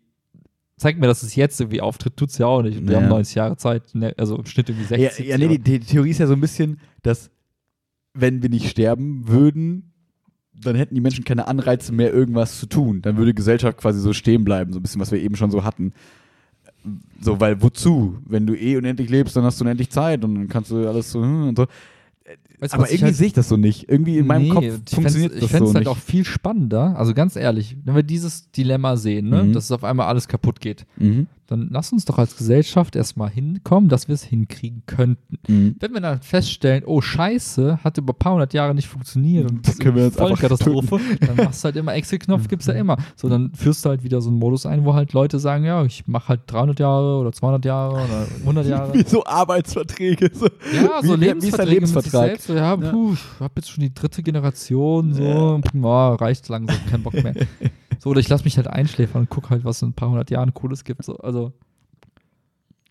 zeigt 0.77 0.97
mir, 0.99 1.07
dass 1.07 1.23
es 1.23 1.35
jetzt 1.35 1.59
irgendwie 1.59 1.81
auftritt, 1.81 2.15
tut 2.15 2.29
es 2.29 2.37
ja 2.37 2.45
auch 2.47 2.61
nicht. 2.61 2.81
Wir 2.87 2.93
Ja. 2.93 3.01
haben 3.01 3.09
90 3.09 3.35
Jahre 3.35 3.57
Zeit, 3.57 3.93
ne, 3.93 4.13
also 4.17 4.37
im 4.37 4.45
Schnitt 4.45 4.69
irgendwie 4.69 4.85
60. 4.87 5.27
ja, 5.27 5.31
ja 5.31 5.37
nee, 5.37 5.57
die, 5.57 5.59
die 5.61 5.79
Theorie 5.81 6.11
ist 6.11 6.19
ja 6.19 6.27
so 6.27 6.33
ein 6.33 6.39
bisschen, 6.39 6.79
dass 7.03 7.29
wenn 8.13 8.41
wir 8.41 8.49
nicht 8.49 8.69
sterben 8.69 9.27
würden, 9.27 9.91
dann 10.53 10.75
hätten 10.75 10.95
die 10.95 11.01
Menschen 11.01 11.25
keine 11.25 11.47
Anreize 11.47 11.91
mehr, 11.91 12.13
irgendwas 12.13 12.59
zu 12.59 12.65
tun. 12.65 13.01
Dann 13.01 13.17
würde 13.17 13.33
Gesellschaft 13.33 13.77
quasi 13.77 13.99
so 13.99 14.13
stehen 14.13 14.43
bleiben, 14.45 14.71
so 14.73 14.79
ein 14.79 14.81
bisschen, 14.81 15.01
was 15.01 15.11
wir 15.11 15.21
eben 15.21 15.35
schon 15.35 15.51
so 15.51 15.63
hatten. 15.65 15.93
So, 17.21 17.39
weil 17.39 17.61
wozu? 17.61 18.17
Wenn 18.25 18.47
du 18.47 18.55
eh 18.55 18.77
unendlich 18.77 19.09
lebst, 19.09 19.35
dann 19.35 19.43
hast 19.43 19.59
du 19.59 19.65
unendlich 19.65 19.89
Zeit 19.89 20.23
und 20.23 20.35
dann 20.35 20.47
kannst 20.47 20.71
du 20.71 20.87
alles 20.87 21.11
so 21.11 21.21
hm, 21.21 21.49
und 21.49 21.57
so. 21.57 21.65
Weißt 22.61 22.73
Aber 22.73 22.85
ich 22.85 22.91
irgendwie 22.93 23.05
halt- 23.05 23.15
sehe 23.15 23.27
ich 23.27 23.33
das 23.33 23.47
so 23.49 23.55
nicht. 23.57 23.89
Irgendwie 23.89 24.17
in 24.17 24.27
meinem 24.27 24.43
Nee, 24.43 24.49
Kopf 24.49 24.63
ich 24.63 24.71
fänd's- 24.71 24.93
funktioniert 24.95 25.33
Ich 25.35 25.39
das 25.41 25.49
fände 25.51 25.65
so 25.65 25.69
es 25.71 25.75
halt 25.75 25.85
nicht. 25.87 25.91
auch 25.91 25.97
viel 25.97 26.25
spannender, 26.25 26.97
also 26.97 27.13
ganz 27.13 27.35
ehrlich, 27.37 27.77
wenn 27.85 27.95
wir 27.95 28.03
dieses 28.03 28.51
Dilemma 28.51 28.97
sehen, 28.97 29.29
ne, 29.29 29.43
Mhm. 29.43 29.53
dass 29.53 29.65
es 29.65 29.71
auf 29.71 29.83
einmal 29.83 30.07
alles 30.07 30.27
kaputt 30.27 30.59
geht, 30.59 30.85
mhm. 30.97 31.27
Dann 31.49 31.69
lass 31.71 31.91
uns 31.91 32.05
doch 32.05 32.17
als 32.17 32.37
Gesellschaft 32.37 32.95
erstmal 32.95 33.29
hinkommen, 33.29 33.89
dass 33.89 34.07
wir 34.07 34.15
es 34.15 34.23
hinkriegen 34.23 34.83
könnten. 34.85 35.37
Mhm. 35.47 35.75
Wenn 35.79 35.93
wir 35.93 36.01
dann 36.01 36.21
feststellen, 36.21 36.83
oh 36.85 37.01
Scheiße, 37.01 37.79
hat 37.83 37.97
über 37.97 38.13
ein 38.13 38.17
paar 38.19 38.33
hundert 38.33 38.53
Jahre 38.53 38.75
nicht 38.75 38.87
funktioniert 38.87 39.49
und 39.49 39.67
Dann 39.67 39.77
können 39.79 39.95
wir 39.95 40.05
uns 40.05 40.15
voll 40.15 40.27
einfach 40.29 40.41
Katastrophe, 40.41 40.99
dann 41.21 41.35
machst 41.37 41.63
du 41.63 41.65
halt 41.65 41.75
immer 41.75 41.93
Exit-Knopf, 41.95 42.47
gibt's 42.47 42.67
ja 42.67 42.73
immer. 42.73 42.97
So, 43.15 43.29
dann 43.29 43.51
führst 43.53 43.83
du 43.85 43.89
halt 43.89 44.03
wieder 44.03 44.21
so 44.21 44.29
einen 44.29 44.37
Modus 44.39 44.65
ein, 44.65 44.85
wo 44.85 44.93
halt 44.93 45.13
Leute 45.13 45.39
sagen, 45.39 45.65
ja, 45.65 45.83
ich 45.85 46.07
mache 46.07 46.29
halt 46.29 46.41
300 46.47 46.79
Jahre 46.79 47.17
oder 47.19 47.31
200 47.31 47.65
Jahre 47.65 47.93
oder 47.95 48.27
100 48.41 48.67
Jahre. 48.69 48.93
Wie 48.93 49.03
so 49.07 49.23
Arbeitsverträge. 49.25 50.29
So. 50.33 50.45
Ja, 50.73 51.01
so 51.01 51.15
Wie- 51.19 51.21
wie 51.21 51.25
ist 51.25 51.31
Lebensverträge 51.41 51.65
sich 51.65 51.69
Lebensvertrag? 51.73 52.25
selbst. 52.27 52.47
So, 52.47 52.53
ja, 52.53 52.75
Ja. 52.75 52.91
puh, 52.91 53.13
ich 53.13 53.19
hab 53.39 53.55
jetzt 53.55 53.71
schon 53.71 53.81
die 53.83 53.93
dritte 53.93 54.21
Generation, 54.23 55.13
so, 55.13 55.59
boah, 55.73 56.15
reicht 56.21 56.47
langsam, 56.49 56.77
kein 56.89 57.01
Bock 57.03 57.13
mehr. 57.13 57.33
so, 57.99 58.09
oder 58.09 58.19
ich 58.19 58.29
lass 58.29 58.45
mich 58.45 58.57
halt 58.57 58.67
einschläfern 58.67 59.21
und 59.21 59.29
guck 59.29 59.49
halt, 59.49 59.63
was 59.65 59.81
in 59.81 59.89
ein 59.89 59.93
paar 59.93 60.09
hundert 60.09 60.31
Jahren 60.31 60.53
Cooles 60.53 60.83
gibt. 60.83 61.03
So, 61.03 61.17
also, 61.17 61.53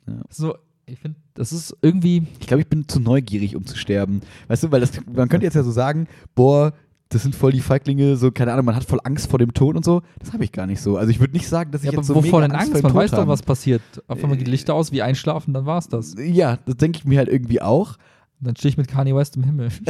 Ja. 0.06 0.14
so, 0.30 0.56
ich 0.86 0.98
finde, 0.98 1.18
das 1.34 1.52
ist 1.52 1.76
irgendwie, 1.82 2.26
Ich 2.40 2.46
glaube, 2.46 2.62
ich 2.62 2.68
bin 2.68 2.88
zu 2.88 3.00
neugierig, 3.00 3.56
um 3.56 3.66
zu 3.66 3.76
sterben. 3.76 4.20
Weißt 4.48 4.62
du, 4.64 4.70
weil 4.72 4.80
das, 4.80 4.92
man 5.12 5.28
könnte 5.28 5.44
jetzt 5.44 5.54
ja 5.54 5.62
so 5.62 5.70
sagen, 5.70 6.08
boah, 6.34 6.72
das 7.10 7.22
sind 7.22 7.34
voll 7.34 7.52
die 7.52 7.60
Feiglinge, 7.60 8.16
so, 8.16 8.30
keine 8.30 8.52
Ahnung, 8.52 8.66
man 8.66 8.76
hat 8.76 8.84
voll 8.84 9.00
Angst 9.04 9.30
vor 9.30 9.38
dem 9.38 9.54
Tod 9.54 9.76
und 9.76 9.84
so. 9.84 10.02
Das 10.18 10.32
habe 10.34 10.44
ich 10.44 10.52
gar 10.52 10.66
nicht 10.66 10.80
so. 10.82 10.96
Also 10.98 11.10
ich 11.10 11.20
würde 11.20 11.32
nicht 11.34 11.48
sagen, 11.48 11.70
dass 11.70 11.82
ich 11.82 11.86
ja, 11.86 11.92
aber 11.92 11.98
jetzt 12.02 12.08
so 12.08 12.14
wovor 12.14 12.40
mega 12.40 12.48
denn 12.48 12.56
Angst? 12.56 12.72
vor 12.72 12.80
dem 12.80 12.82
Man 12.84 12.92
Tod 12.92 13.02
weiß 13.02 13.10
doch, 13.12 13.18
habe. 13.18 13.28
was 13.30 13.42
passiert. 13.42 13.80
Auf 14.08 14.22
einmal 14.22 14.36
geht 14.38 14.48
Lichter 14.48 14.74
aus, 14.74 14.92
wie 14.92 15.00
einschlafen, 15.02 15.54
dann 15.54 15.64
war's 15.64 15.88
das. 15.88 16.14
Ja, 16.18 16.58
das 16.66 16.76
denke 16.76 16.98
ich 16.98 17.04
mir 17.06 17.18
halt 17.18 17.28
irgendwie 17.28 17.62
auch. 17.62 17.96
Dann 18.40 18.56
stehe 18.56 18.70
ich 18.70 18.76
mit 18.76 18.88
Kanye 18.88 19.14
West 19.14 19.36
im 19.36 19.44
Himmel. 19.44 19.70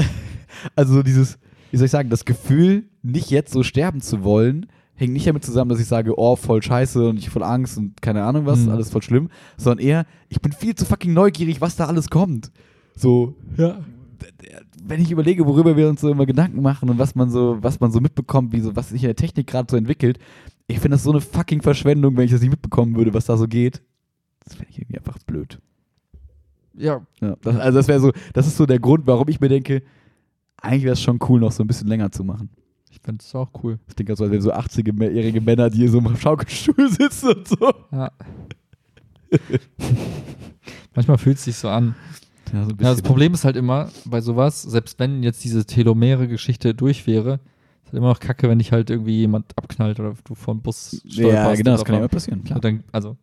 Also 0.75 0.95
so 0.95 1.03
dieses, 1.03 1.39
wie 1.71 1.77
soll 1.77 1.85
ich 1.85 1.91
sagen, 1.91 2.09
das 2.09 2.25
Gefühl, 2.25 2.85
nicht 3.03 3.31
jetzt 3.31 3.53
so 3.53 3.63
sterben 3.63 4.01
zu 4.01 4.25
wollen, 4.25 4.67
hängt 4.99 5.13
nicht 5.15 5.27
damit 5.27 5.45
zusammen, 5.45 5.71
dass 5.71 5.81
ich 5.81 5.87
sage, 5.87 6.19
oh, 6.19 6.37
voll 6.37 6.63
scheiße 6.63 7.09
und 7.09 7.19
ich 7.19 7.31
voll 7.31 7.43
Angst 7.43 7.79
und 7.79 8.03
keine 8.03 8.25
Ahnung 8.25 8.45
was, 8.47 8.61
Mhm. 8.61 8.71
alles 8.71 8.91
voll 8.91 9.03
schlimm, 9.03 9.31
sondern 9.57 9.85
eher, 9.85 10.07
ich 10.29 10.41
bin 10.43 10.53
viel 10.53 10.75
zu 10.75 10.85
fucking 10.85 11.13
neugierig, 11.15 11.61
was 11.61 11.77
da 11.77 11.87
alles 11.87 12.11
kommt. 12.11 12.51
So, 12.97 13.35
Ja. 13.57 13.79
wenn 14.83 15.01
ich 15.01 15.11
überlege, 15.13 15.47
worüber 15.47 15.77
wir 15.77 15.89
uns 15.89 16.01
so 16.01 16.11
immer 16.11 16.27
Gedanken 16.27 16.61
machen 16.63 16.91
und 16.91 16.99
was 16.99 17.15
man 17.15 17.31
so, 17.31 17.59
was 17.61 17.79
man 17.81 17.93
so 17.93 18.01
mitbekommt, 18.01 18.53
wie 18.53 18.61
so, 18.61 18.75
was 18.77 18.89
sich 18.91 19.03
in 19.03 19.09
der 19.09 19.17
Technik 19.17 19.47
gerade 19.47 19.69
so 19.71 19.77
entwickelt, 19.77 20.19
ich 20.67 20.81
finde 20.81 20.97
das 20.97 21.05
so 21.05 21.11
eine 21.13 21.21
fucking 21.21 21.63
Verschwendung, 21.63 22.17
wenn 22.17 22.25
ich 22.25 22.33
das 22.33 22.41
nicht 22.41 22.51
mitbekommen 22.51 22.97
würde, 22.97 23.15
was 23.15 23.27
da 23.27 23.37
so 23.37 23.47
geht. 23.47 23.83
Das 24.45 24.55
finde 24.57 24.71
ich 24.71 24.79
irgendwie 24.81 24.99
einfach 24.99 25.19
blöd. 25.27 25.61
Ja, 26.77 27.07
Ja, 27.21 27.37
das, 27.43 27.57
also 27.57 27.79
das 27.79 27.89
wäre 27.89 28.01
so, 28.01 28.13
das 28.33 28.47
ist 28.47 28.57
so 28.57 28.67
der 28.67 28.79
Grund, 28.79 29.07
warum 29.07 29.29
ich 29.29 29.41
mir 29.41 29.49
denke, 29.49 29.83
eigentlich 30.61 30.85
wäre 30.85 30.93
es 30.95 31.03
schon 31.03 31.19
cool, 31.29 31.41
noch 31.41 31.53
so 31.53 31.63
ein 31.63 31.67
bisschen 31.67 31.89
länger 31.89 32.11
zu 32.11 32.25
machen. 32.25 32.51
Finde 33.09 33.25
es 33.25 33.35
auch 33.35 33.49
cool. 33.63 33.79
Ich 33.89 33.95
denke, 33.95 34.13
als 34.13 34.21
wären 34.21 34.41
so 34.43 34.53
80-jährige 34.53 35.41
Männer, 35.41 35.71
die 35.71 35.79
hier 35.79 35.91
so 35.91 35.99
im 35.99 36.17
Schaukelstuhl 36.17 36.91
sitzen 36.91 37.29
und 37.31 37.49
so. 37.49 37.73
Ja. 37.91 38.13
Manchmal 40.95 41.17
fühlt 41.17 41.39
es 41.39 41.45
sich 41.45 41.57
so 41.57 41.71
an. 41.71 41.95
Ja, 42.53 42.65
so 42.65 42.71
Ja, 42.73 42.91
das 42.91 43.01
Problem 43.01 43.33
ist 43.33 43.45
halt 43.45 43.57
immer 43.57 43.89
bei 44.05 44.21
sowas, 44.21 44.63
selbst 44.63 44.99
wenn 44.99 45.23
jetzt 45.23 45.43
diese 45.43 45.65
telomere 45.65 46.29
Geschichte 46.29 46.75
durch 46.75 47.07
wäre, 47.07 47.35
ist 47.85 47.87
halt 47.87 47.95
immer 47.95 48.09
noch 48.09 48.21
kacke, 48.21 48.49
wenn 48.49 48.59
dich 48.59 48.73
halt 48.73 48.91
irgendwie 48.91 49.21
jemand 49.21 49.57
abknallt 49.57 49.99
oder 50.01 50.15
du 50.25 50.35
vor 50.35 50.55
den 50.55 50.61
Bus 50.61 51.01
Ja, 51.05 51.55
genau, 51.55 51.73
das 51.73 51.85
kann 51.85 51.95
ja 51.95 52.01
immer 52.01 52.09
passieren, 52.09 52.45
klar. 52.45 52.61
Dann, 52.61 52.85
also, 52.93 53.17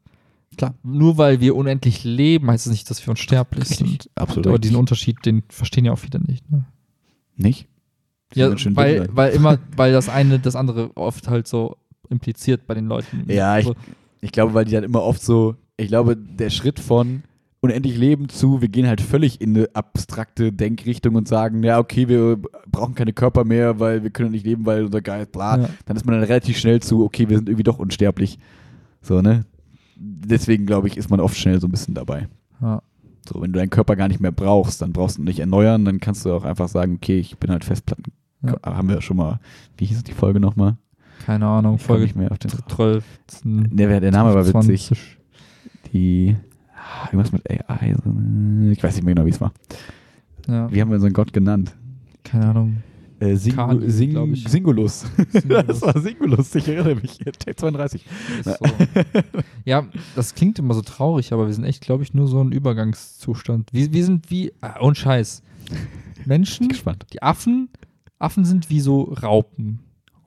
Klar. 0.58 0.74
nur 0.82 1.20
weil 1.20 1.42
wir 1.42 1.56
unendlich 1.56 2.04
leben, 2.04 2.50
heißt 2.50 2.66
es 2.66 2.72
nicht, 2.72 2.90
dass 2.90 3.06
wir 3.06 3.12
unsterblich 3.12 3.68
sind. 3.68 4.10
absolut. 4.16 4.48
Aber 4.48 4.58
diesen 4.58 4.78
Unterschied, 4.78 5.24
den 5.26 5.44
verstehen 5.50 5.86
ja 5.86 5.92
auch 5.92 6.00
viele 6.00 6.22
nicht. 6.22 6.50
Ne? 6.50 6.66
Nicht? 7.36 7.68
Ja, 8.36 8.54
weil, 8.76 9.08
weil 9.12 9.34
immer, 9.34 9.58
weil 9.76 9.92
das 9.92 10.10
eine 10.10 10.40
das 10.40 10.56
andere 10.56 10.96
oft 10.96 11.28
halt 11.28 11.48
so 11.48 11.78
impliziert 12.10 12.68
bei 12.68 12.74
den 12.74 12.88
Leuten. 12.88 13.26
Ja, 13.28 13.58
ich, 13.58 13.66
so, 13.66 13.76
ich 14.22 14.32
glaube, 14.32 14.54
weil 14.54 14.66
die 14.66 14.72
dann 14.72 14.84
immer 14.84 15.02
oft 15.02 15.22
so, 15.22 15.56
ich 15.78 15.88
glaube, 15.88 16.16
der 16.16 16.50
Schritt 16.50 16.80
von 16.80 17.24
unendlich 17.62 17.98
Leben 17.98 18.30
zu, 18.30 18.62
wir 18.62 18.68
gehen 18.68 18.88
halt 18.88 19.02
völlig 19.02 19.42
in 19.42 19.56
eine 19.56 19.70
abstrakte 19.74 20.52
Denkrichtung 20.54 21.16
und 21.16 21.28
sagen, 21.28 21.64
ja, 21.64 21.80
okay, 21.80 22.08
wir 22.08 22.40
brauchen 22.68 22.94
keine 22.94 23.14
Körper 23.14 23.44
mehr, 23.44 23.80
weil 23.80 24.04
wir 24.04 24.12
können 24.12 24.32
nicht 24.32 24.46
leben, 24.46 24.66
weil 24.66 24.86
unser 24.86 25.02
Geist, 25.02 25.32
bla. 25.32 25.58
Ja. 25.58 25.70
Dann 25.86 25.98
ist 25.98 26.06
man 26.06 26.16
dann 26.16 26.24
relativ 26.24 26.58
schnell 26.58 26.80
zu, 26.82 27.04
okay, 27.04 27.28
wir 27.28 27.38
sind 27.38 27.50
irgendwie 27.50 27.64
doch 27.64 27.80
unsterblich. 27.80 28.38
So, 29.02 29.22
ne? 29.22 29.46
Deswegen, 29.96 30.66
glaube 30.66 30.88
ich, 30.88 30.98
ist 30.98 31.10
man 31.10 31.20
oft 31.20 31.38
schnell 31.38 31.60
so 31.60 31.68
ein 31.68 31.72
bisschen 31.72 31.96
dabei. 31.96 32.28
ja. 32.62 32.82
So, 33.28 33.42
wenn 33.42 33.52
du 33.52 33.58
deinen 33.58 33.72
Körper 33.72 33.96
gar 33.96 34.08
nicht 34.08 34.20
mehr 34.20 34.32
brauchst, 34.32 34.82
dann 34.82 34.94
brauchst 34.94 35.18
du 35.18 35.22
ihn 35.22 35.26
nicht 35.26 35.40
erneuern, 35.40 35.84
dann 35.84 36.00
kannst 36.00 36.26
du 36.26 36.34
auch 36.34 36.44
einfach 36.44 36.68
sagen, 36.68 36.96
okay, 36.96 37.18
ich 37.18 37.38
bin 37.38 37.50
halt 37.50 37.66
Festplatten. 37.66 38.04
Ja. 38.44 38.56
Haben 38.64 38.90
wir 38.90 38.96
ja 38.96 39.02
schon 39.02 39.18
mal, 39.18 39.40
wie 39.78 39.86
hieß 39.86 40.04
die 40.04 40.12
Folge 40.14 40.40
nochmal? 40.40 40.78
Keine 41.26 41.48
Ahnung, 41.48 41.76
Ich 41.76 41.82
Folge 41.82 42.04
nicht 42.04 42.16
mehr 42.16 42.32
auf 42.32 42.38
den 42.40 42.52
12. 42.52 43.04
Der, 43.44 44.00
der 44.00 44.12
Name 44.12 44.34
war 44.34 44.46
witzig. 44.46 44.88
20. 44.88 45.18
Die, 45.92 46.36
ah, 46.76 47.06
irgendwas 47.08 47.32
mit 47.32 47.50
AI, 47.50 47.96
ich 48.72 48.84
weiß 48.84 48.96
nicht 48.96 49.06
mehr 49.06 49.16
genau, 49.16 49.26
wie 49.26 49.32
es 49.32 49.42
war. 49.42 49.52
Ja, 50.48 50.72
Wie 50.72 50.82
haben 50.82 50.90
wir 50.90 50.96
unseren 50.96 51.14
Gott 51.14 51.34
genannt? 51.34 51.74
keine 52.24 52.48
Ahnung. 52.48 52.84
Äh, 53.20 53.36
Singu 53.36 53.56
Kali, 53.56 53.78
glaub 54.08 54.36
Sing. 54.36 54.48
Singulus. 54.48 55.06
Singulus. 55.32 55.66
das 55.68 55.82
war 55.82 56.00
Singulus, 56.00 56.54
ich 56.56 56.68
erinnere 56.68 56.96
mich. 56.96 57.18
Tag 57.40 57.58
32. 57.58 58.06
Ist 58.40 58.46
so. 58.46 58.66
ja, 59.66 59.86
das 60.16 60.36
klingt 60.36 60.60
immer 60.60 60.74
so 60.74 60.82
traurig, 60.82 61.32
aber 61.32 61.48
wir 61.48 61.54
sind 61.54 61.64
echt, 61.64 61.82
glaube 61.82 62.04
ich, 62.04 62.14
nur 62.14 62.28
so 62.28 62.44
ein 62.44 62.52
Übergangszustand. 62.52 63.70
Wir, 63.72 63.94
wir 63.94 64.04
sind 64.04 64.30
wie, 64.32 64.52
ah, 64.60 64.80
und 64.82 64.98
Scheiß. 64.98 65.44
Menschen, 66.26 66.68
Gespannt. 66.68 67.06
die 67.14 67.24
Affen, 67.24 67.70
Affen 68.20 68.46
sind 68.46 68.70
wie 68.70 68.80
so 68.80 69.04
Raupen. 69.04 69.80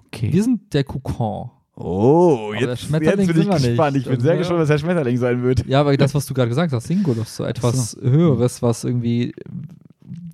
Okay. 0.07 0.33
Wir 0.33 0.43
sind 0.43 0.73
der 0.75 0.85
Kokon. 0.85 1.51
Oh, 1.81 2.49
Aber 2.49 2.57
der 2.59 2.69
jetzt, 2.71 2.81
Schmetterling 2.83 3.27
jetzt 3.27 3.29
bin 3.29 3.37
ich 3.37 3.43
sind 3.45 3.49
wir 3.53 3.55
nicht. 3.61 3.69
gespannt. 3.69 3.97
Ich 3.97 4.05
bin 4.07 4.21
sehr 4.21 4.33
Ja. 4.33 4.39
gespannt, 4.39 4.61
was 4.61 4.69
der 4.69 4.79
Schmetterling 4.79 5.17
sein 5.17 5.43
wird. 5.43 5.65
Ja, 5.67 5.81
aber 5.81 5.97
das, 5.97 6.15
was 6.15 6.27
du 6.27 6.35
gerade 6.35 6.49
gesagt 6.49 6.73
hast, 6.73 6.87
Singulus, 6.89 7.37
so 7.37 7.45
etwas 7.45 7.97
Höheres, 8.01 8.63
was 8.63 8.83
irgendwie 8.85 9.33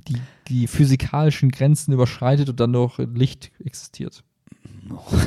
die, 0.08 0.16
die 0.48 0.66
physikalischen 0.66 1.50
Grenzen 1.50 1.92
überschreitet 1.92 2.48
und 2.48 2.60
dann 2.60 2.72
durch 2.72 2.98
Licht 2.98 3.50
existiert. 3.62 4.24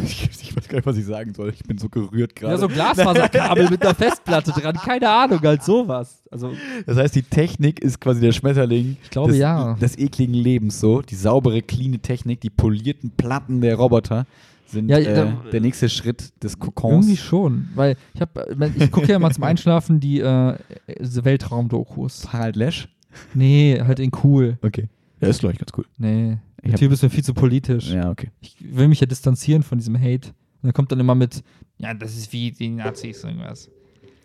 Ich, 0.03 0.55
weiß 0.55 0.67
gar 0.67 0.77
nicht, 0.77 0.85
was 0.85 0.97
ich 0.97 1.05
sagen 1.05 1.33
soll. 1.33 1.49
Ich 1.49 1.63
bin 1.63 1.77
so 1.77 1.89
gerührt 1.89 2.35
gerade. 2.35 2.53
Ja, 2.53 2.57
so 2.59 2.67
Glasfaserkabel 2.67 3.69
mit 3.69 3.81
einer 3.81 3.95
Festplatte 3.95 4.51
dran, 4.51 4.75
keine 4.75 5.09
Ahnung, 5.09 5.39
halt 5.41 5.63
sowas. 5.63 6.23
Also, 6.31 6.53
Das 6.85 6.97
heißt, 6.97 7.15
die 7.15 7.23
Technik 7.23 7.79
ist 7.79 7.99
quasi 7.99 8.21
der 8.21 8.31
Schmetterling 8.31 8.97
ich 9.03 9.09
glaube 9.09 9.31
des, 9.31 9.39
ja. 9.39 9.73
des 9.75 9.97
ekligen 9.97 10.33
Lebens 10.35 10.79
so. 10.79 11.01
Die 11.01 11.15
saubere, 11.15 11.61
cleane 11.61 11.99
Technik, 11.99 12.41
die 12.41 12.49
polierten 12.49 13.11
Platten 13.11 13.61
der 13.61 13.75
Roboter 13.75 14.25
sind 14.67 14.89
Ja, 14.89 14.97
äh, 14.97 15.13
da- 15.15 15.43
der 15.51 15.61
nächste 15.61 15.89
Schritt 15.89 16.31
des 16.43 16.59
Kokons. 16.59 17.05
Irgendwie 17.05 17.17
schon, 17.17 17.69
weil 17.75 17.95
ich 18.13 18.21
habe, 18.21 18.71
ich 18.77 18.91
gucke 18.91 19.11
ja 19.11 19.17
mal 19.19 19.31
zum 19.33 19.43
Einschlafen 19.43 19.99
die 19.99 20.19
äh, 20.19 20.55
Weltraumdokus. 20.99 22.31
Harald 22.33 22.55
Lesch? 22.55 22.87
Nee, 23.33 23.81
halt 23.81 23.99
in 23.99 24.11
cool. 24.23 24.57
Okay. 24.61 24.87
Ja, 25.21 25.29
ist, 25.29 25.39
glaube 25.39 25.53
ich, 25.53 25.59
ganz 25.59 25.71
cool. 25.77 25.85
Nee, 25.97 26.37
der 26.69 26.79
Typ 26.79 26.91
ist 26.91 27.01
mir 27.03 27.09
viel 27.09 27.23
zu 27.23 27.33
politisch. 27.33 27.89
Ja, 27.91 28.09
okay. 28.09 28.29
Ich 28.41 28.55
will 28.61 28.87
mich 28.87 28.99
ja 28.99 29.07
distanzieren 29.07 29.63
von 29.63 29.77
diesem 29.77 29.97
Hate. 29.99 30.29
Und 30.61 30.69
er 30.69 30.73
kommt 30.73 30.91
dann 30.91 30.99
immer 30.99 31.15
mit, 31.15 31.43
ja, 31.77 31.93
das 31.93 32.17
ist 32.17 32.33
wie 32.33 32.51
die 32.51 32.69
Nazis 32.69 33.23
irgendwas. 33.23 33.69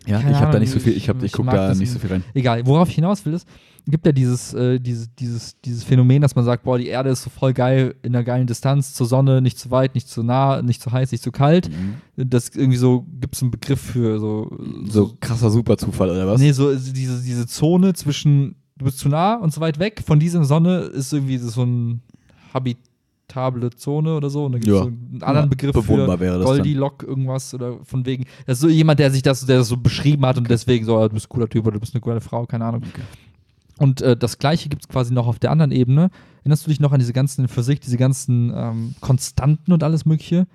Ja, 0.05 0.19
Keine 0.19 0.31
ich 0.33 0.37
habe 0.37 0.51
da 0.51 0.59
nicht 0.59 0.71
so 0.71 0.79
viel, 0.79 0.97
ich- 0.97 1.07
hab- 1.07 1.17
ich 1.19 1.25
ich 1.25 1.31
gucke 1.31 1.49
da 1.51 1.73
nicht 1.73 1.89
so 1.91 1.97
viel 1.97 2.09
rein. 2.09 2.23
Egal, 2.33 2.65
worauf 2.65 2.89
ich 2.89 2.95
hinaus 2.95 3.25
will, 3.25 3.33
ist, 3.33 3.47
gibt 3.87 4.05
ja 4.05 4.11
dieses, 4.11 4.53
äh, 4.53 4.77
dieses, 4.79 5.13
dieses, 5.15 5.59
dieses 5.61 5.83
Phänomen, 5.85 6.21
dass 6.21 6.35
man 6.35 6.43
sagt, 6.43 6.63
boah, 6.63 6.77
die 6.77 6.87
Erde 6.87 7.09
ist 7.09 7.23
so 7.23 7.29
voll 7.29 7.53
geil 7.53 7.95
in 8.01 8.13
einer 8.13 8.23
geilen 8.25 8.45
Distanz 8.47 8.93
zur 8.93 9.07
Sonne, 9.07 9.41
nicht 9.41 9.57
zu 9.57 9.71
weit, 9.71 9.95
nicht 9.95 10.09
zu 10.09 10.21
nah, 10.23 10.61
nicht 10.61 10.81
zu 10.81 10.91
heiß, 10.91 11.11
nicht 11.13 11.23
zu 11.23 11.31
kalt. 11.31 11.69
Das 12.17 12.49
irgendwie 12.49 12.77
so, 12.77 13.05
gibt 13.21 13.35
es 13.35 13.41
einen 13.43 13.51
Begriff 13.51 13.79
für 13.79 14.19
so, 14.19 14.51
So 14.89 15.15
krasser 15.21 15.49
Superzufall, 15.51 16.09
oder 16.09 16.27
was? 16.27 16.41
Nee, 16.41 16.51
so 16.51 16.67
also 16.67 16.91
diese, 16.91 17.21
diese 17.21 17.47
Zone 17.47 17.93
zwischen, 17.93 18.55
du 18.77 18.85
bist 18.85 18.97
zu 18.99 19.07
nah 19.07 19.35
und 19.35 19.53
zu 19.53 19.61
weit 19.61 19.79
weg 19.79 20.01
von 20.05 20.19
dieser 20.19 20.43
Sonne 20.43 20.79
ist 20.79 21.13
irgendwie 21.13 21.37
so 21.37 21.63
ein 21.63 22.01
habitable 22.53 23.69
Zone 23.75 24.15
oder 24.15 24.29
so. 24.29 24.45
Und 24.45 24.53
da 24.53 24.57
gibt 24.59 24.69
es 24.69 24.73
Ja. 24.75 24.83
so 24.83 24.87
einen 24.87 25.23
anderen 25.23 25.49
Begriff 25.49 25.73
bewohnbar 25.73 26.17
für. 26.17 26.39
Goldilocks 26.43 27.05
irgendwas 27.05 27.53
oder 27.53 27.77
von 27.83 28.05
wegen. 28.05 28.25
Das 28.45 28.57
ist 28.57 28.61
so 28.61 28.69
jemand, 28.69 28.99
der 28.99 29.11
sich 29.11 29.21
das, 29.21 29.45
der 29.45 29.59
das 29.59 29.67
so 29.67 29.77
beschrieben 29.77 30.25
hat 30.25 30.37
und 30.37 30.49
deswegen 30.49 30.85
so, 30.85 30.97
ah, 30.97 31.07
du 31.07 31.13
bist 31.13 31.27
ein 31.27 31.29
cooler 31.29 31.49
Typ 31.49 31.65
oder 31.65 31.73
du 31.73 31.79
bist 31.79 31.93
eine 31.93 32.01
coole 32.01 32.21
Frau, 32.21 32.45
keine 32.45 32.65
Ahnung. 32.65 32.83
Okay. 32.87 33.01
Und 33.79 34.01
äh, 34.01 34.15
das 34.15 34.37
Gleiche 34.37 34.69
gibt 34.69 34.83
es 34.83 34.87
quasi 34.87 35.13
noch 35.13 35.27
auf 35.27 35.39
der 35.39 35.51
anderen 35.51 35.71
Ebene. 35.71 36.11
Erinnerst 36.41 36.65
du 36.65 36.69
dich 36.69 36.79
noch 36.79 36.91
an 36.91 36.99
diese 36.99 37.13
ganzen 37.13 37.41
in 37.41 37.47
Physik, 37.47 37.81
diese 37.81 37.97
ganzen 37.97 38.51
ähm, 38.55 38.95
Konstanten 39.01 39.73
und 39.73 39.83
alles 39.83 40.05
Mögliche? 40.05 40.45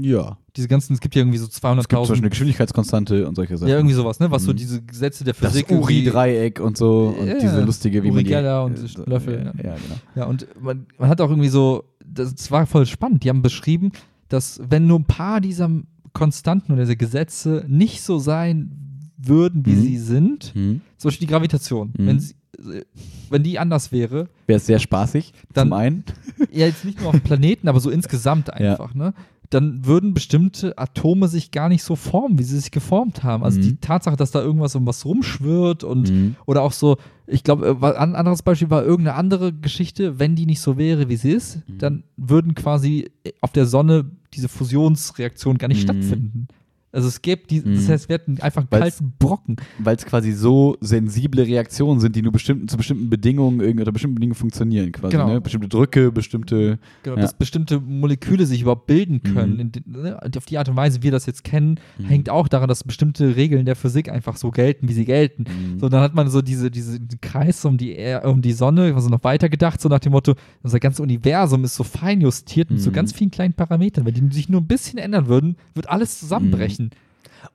Ja. 0.00 0.38
Diese 0.56 0.68
ganzen, 0.68 0.94
es 0.94 1.00
gibt 1.00 1.14
ja 1.14 1.20
irgendwie 1.20 1.38
so 1.38 1.46
Es 1.46 1.52
gibt 1.54 1.62
zum 1.62 1.76
Beispiel 1.76 1.98
200.000. 1.98 2.18
eine 2.18 2.30
Geschwindigkeitskonstante 2.30 3.28
und 3.28 3.34
solche 3.34 3.56
Sachen. 3.58 3.68
Ja, 3.68 3.76
irgendwie 3.76 3.94
sowas, 3.94 4.20
ne? 4.20 4.30
Was 4.30 4.44
so 4.44 4.52
Mhm. 4.52 4.56
diese 4.56 4.82
Gesetze 4.82 5.24
der 5.24 5.34
das 5.34 5.52
Physik. 5.52 5.70
irgendwie- 5.70 5.82
Uri-Dreieck 6.08 6.60
und 6.60 6.76
so 6.78 7.14
und 7.18 7.26
Ja, 7.26 7.38
diese 7.38 7.60
lustige, 7.62 8.02
wie 8.02 8.08
Uri 8.08 8.14
man 8.16 8.24
die... 8.24 8.30
Geller 8.30 8.64
und 8.64 8.78
äh, 8.78 8.86
so 8.88 9.04
Löffel, 9.04 9.34
Ja, 9.34 9.62
ja. 9.62 9.70
ja, 9.70 9.74
genau. 9.76 9.96
Ja, 10.14 10.24
und 10.26 10.46
man, 10.62 10.86
man 10.98 11.08
hat 11.10 11.20
auch 11.20 11.28
irgendwie 11.30 11.48
so, 11.50 11.84
das, 12.06 12.34
das 12.34 12.50
war 12.50 12.66
voll 12.66 12.86
spannend. 12.86 13.22
Die 13.24 13.28
haben 13.28 13.42
beschrieben, 13.42 13.92
dass 14.28 14.60
wenn 14.68 14.86
nur 14.86 14.98
ein 15.00 15.04
paar 15.04 15.40
dieser 15.42 15.70
Konstanten 16.14 16.72
oder 16.72 16.82
diese 16.82 16.96
Gesetze 16.96 17.64
nicht 17.68 18.02
so 18.02 18.18
sein 18.18 18.72
würden, 19.18 19.64
wie 19.66 19.72
Mhm. 19.72 19.80
sie 19.82 19.98
sind, 19.98 20.52
Hm. 20.54 20.80
zum 20.96 21.08
Beispiel 21.08 21.26
die 21.26 21.32
Gravitation, 21.32 21.92
Mhm. 21.98 22.06
wenn, 22.06 22.18
sie, 22.20 22.34
wenn 23.30 23.42
die 23.42 23.58
anders 23.58 23.92
wäre, 23.92 24.28
Wäre 24.46 24.56
es 24.58 24.66
sehr 24.66 24.78
spaßig, 24.78 25.32
Dann- 25.54 25.68
zum 25.68 25.72
einen. 25.74 26.04
ja 26.52 26.66
jetzt 26.66 26.84
nicht 26.84 26.98
nur 27.00 27.08
auf 27.08 27.14
dem 27.14 27.20
Planeten, 27.22 27.68
aber 27.68 27.80
so 27.80 27.88
insgesamt 27.90 28.52
einfach, 28.52 28.94
ne? 28.94 29.14
Dann 29.54 29.84
würden 29.84 30.14
bestimmte 30.14 30.78
Atome 30.78 31.28
sich 31.28 31.50
gar 31.50 31.68
nicht 31.68 31.82
so 31.82 31.94
formen, 31.96 32.38
wie 32.38 32.42
sie 32.42 32.58
sich 32.58 32.70
geformt 32.70 33.22
haben. 33.22 33.44
Also 33.44 33.58
Mhm. 33.58 33.62
die 33.62 33.76
Tatsache, 33.76 34.16
dass 34.16 34.30
da 34.30 34.40
irgendwas 34.40 34.74
um 34.74 34.86
was 34.86 35.04
rumschwirrt 35.04 35.84
und 35.84 36.10
Mhm. 36.10 36.36
oder 36.46 36.62
auch 36.62 36.72
so, 36.72 36.96
ich 37.26 37.44
glaube, 37.44 37.76
ein 37.98 38.14
anderes 38.14 38.42
Beispiel 38.42 38.70
war 38.70 38.82
irgendeine 38.84 39.16
andere 39.16 39.52
Geschichte, 39.52 40.18
wenn 40.18 40.36
die 40.36 40.46
nicht 40.46 40.60
so 40.60 40.78
wäre, 40.78 41.08
wie 41.08 41.16
sie 41.16 41.32
ist, 41.32 41.56
Mhm. 41.68 41.78
dann 41.78 42.04
würden 42.16 42.54
quasi 42.54 43.10
auf 43.40 43.52
der 43.52 43.66
Sonne 43.66 44.06
diese 44.34 44.48
Fusionsreaktionen 44.48 45.58
gar 45.58 45.68
nicht 45.68 45.78
Mhm. 45.80 45.82
stattfinden. 45.82 46.48
Also 46.92 47.08
es 47.08 47.22
gäbe 47.22 47.42
die, 47.48 47.62
das 47.62 47.84
Mhm. 47.84 47.88
heißt, 47.88 48.08
wir 48.08 48.14
hätten 48.14 48.38
einfach 48.40 48.62
einen 48.62 48.70
Weil's- 48.70 48.98
kalten 48.98 49.14
Brocken. 49.18 49.56
Weil 49.78 49.96
es 49.96 50.04
quasi 50.04 50.32
so 50.32 50.76
sensible 50.80 51.42
Reaktionen 51.46 52.00
sind, 52.00 52.14
die 52.16 52.22
nur 52.22 52.32
bestimmten, 52.32 52.68
zu 52.68 52.76
bestimmten 52.76 53.08
Bedingungen 53.08 53.60
unter 53.78 53.92
bestimmten 53.92 54.16
Bedingungen 54.16 54.34
funktionieren 54.34 54.92
quasi. 54.92 55.12
Genau. 55.16 55.28
Ne? 55.28 55.40
Bestimmte 55.40 55.68
Drücke, 55.68 56.12
bestimmte. 56.12 56.78
Genau, 57.02 57.16
Ja. 57.16 57.22
dass 57.22 57.32
bestimmte 57.34 57.80
Moleküle 57.80 58.44
sich 58.46 58.60
überhaupt 58.62 58.86
bilden 58.86 59.22
können. 59.22 59.54
Mhm. 59.54 59.60
In 59.60 59.72
ne, 59.86 60.20
auf 60.36 60.44
die 60.44 60.58
Art 60.58 60.68
und 60.68 60.76
Weise, 60.76 60.98
wie 60.98 61.04
wir 61.04 61.10
das 61.12 61.26
jetzt 61.26 61.44
kennen, 61.44 61.80
Mhm. 61.98 62.04
hängt 62.04 62.30
auch 62.30 62.46
daran, 62.48 62.68
dass 62.68 62.84
bestimmte 62.84 63.36
Regeln 63.36 63.64
der 63.64 63.76
Physik 63.76 64.08
einfach 64.10 64.36
so 64.36 64.50
gelten, 64.50 64.88
wie 64.88 64.92
sie 64.92 65.04
gelten. 65.04 65.44
Mhm. 65.44 65.78
So, 65.80 65.88
dann 65.88 66.00
hat 66.02 66.14
man 66.14 66.28
so 66.28 66.42
diese, 66.42 66.70
diese 66.70 66.82
diesen 67.00 67.20
Kreis 67.20 67.64
um 67.64 67.78
die, 67.78 67.96
Er- 67.96 68.24
um 68.28 68.42
die 68.42 68.52
Sonne, 68.52 68.92
also 68.94 69.08
noch 69.08 69.24
weiter 69.24 69.48
gedacht, 69.48 69.80
so 69.80 69.88
nach 69.88 70.00
dem 70.00 70.12
Motto, 70.12 70.34
unser 70.62 70.78
ganzes 70.80 71.00
Universum 71.00 71.64
ist 71.64 71.74
so 71.74 71.84
fein 71.84 72.20
justiert 72.20 72.70
mit 72.70 72.80
so 72.80 72.90
Mhm. 72.90 72.94
ganz 72.94 73.12
vielen 73.12 73.30
kleinen 73.30 73.54
Parametern. 73.54 74.04
Wenn 74.04 74.14
die 74.14 74.34
sich 74.34 74.48
nur 74.48 74.60
ein 74.60 74.66
bisschen 74.66 74.98
ändern 74.98 75.26
würden, 75.28 75.56
wird 75.74 75.88
alles 75.88 76.18
zusammenbrechen. 76.20 76.81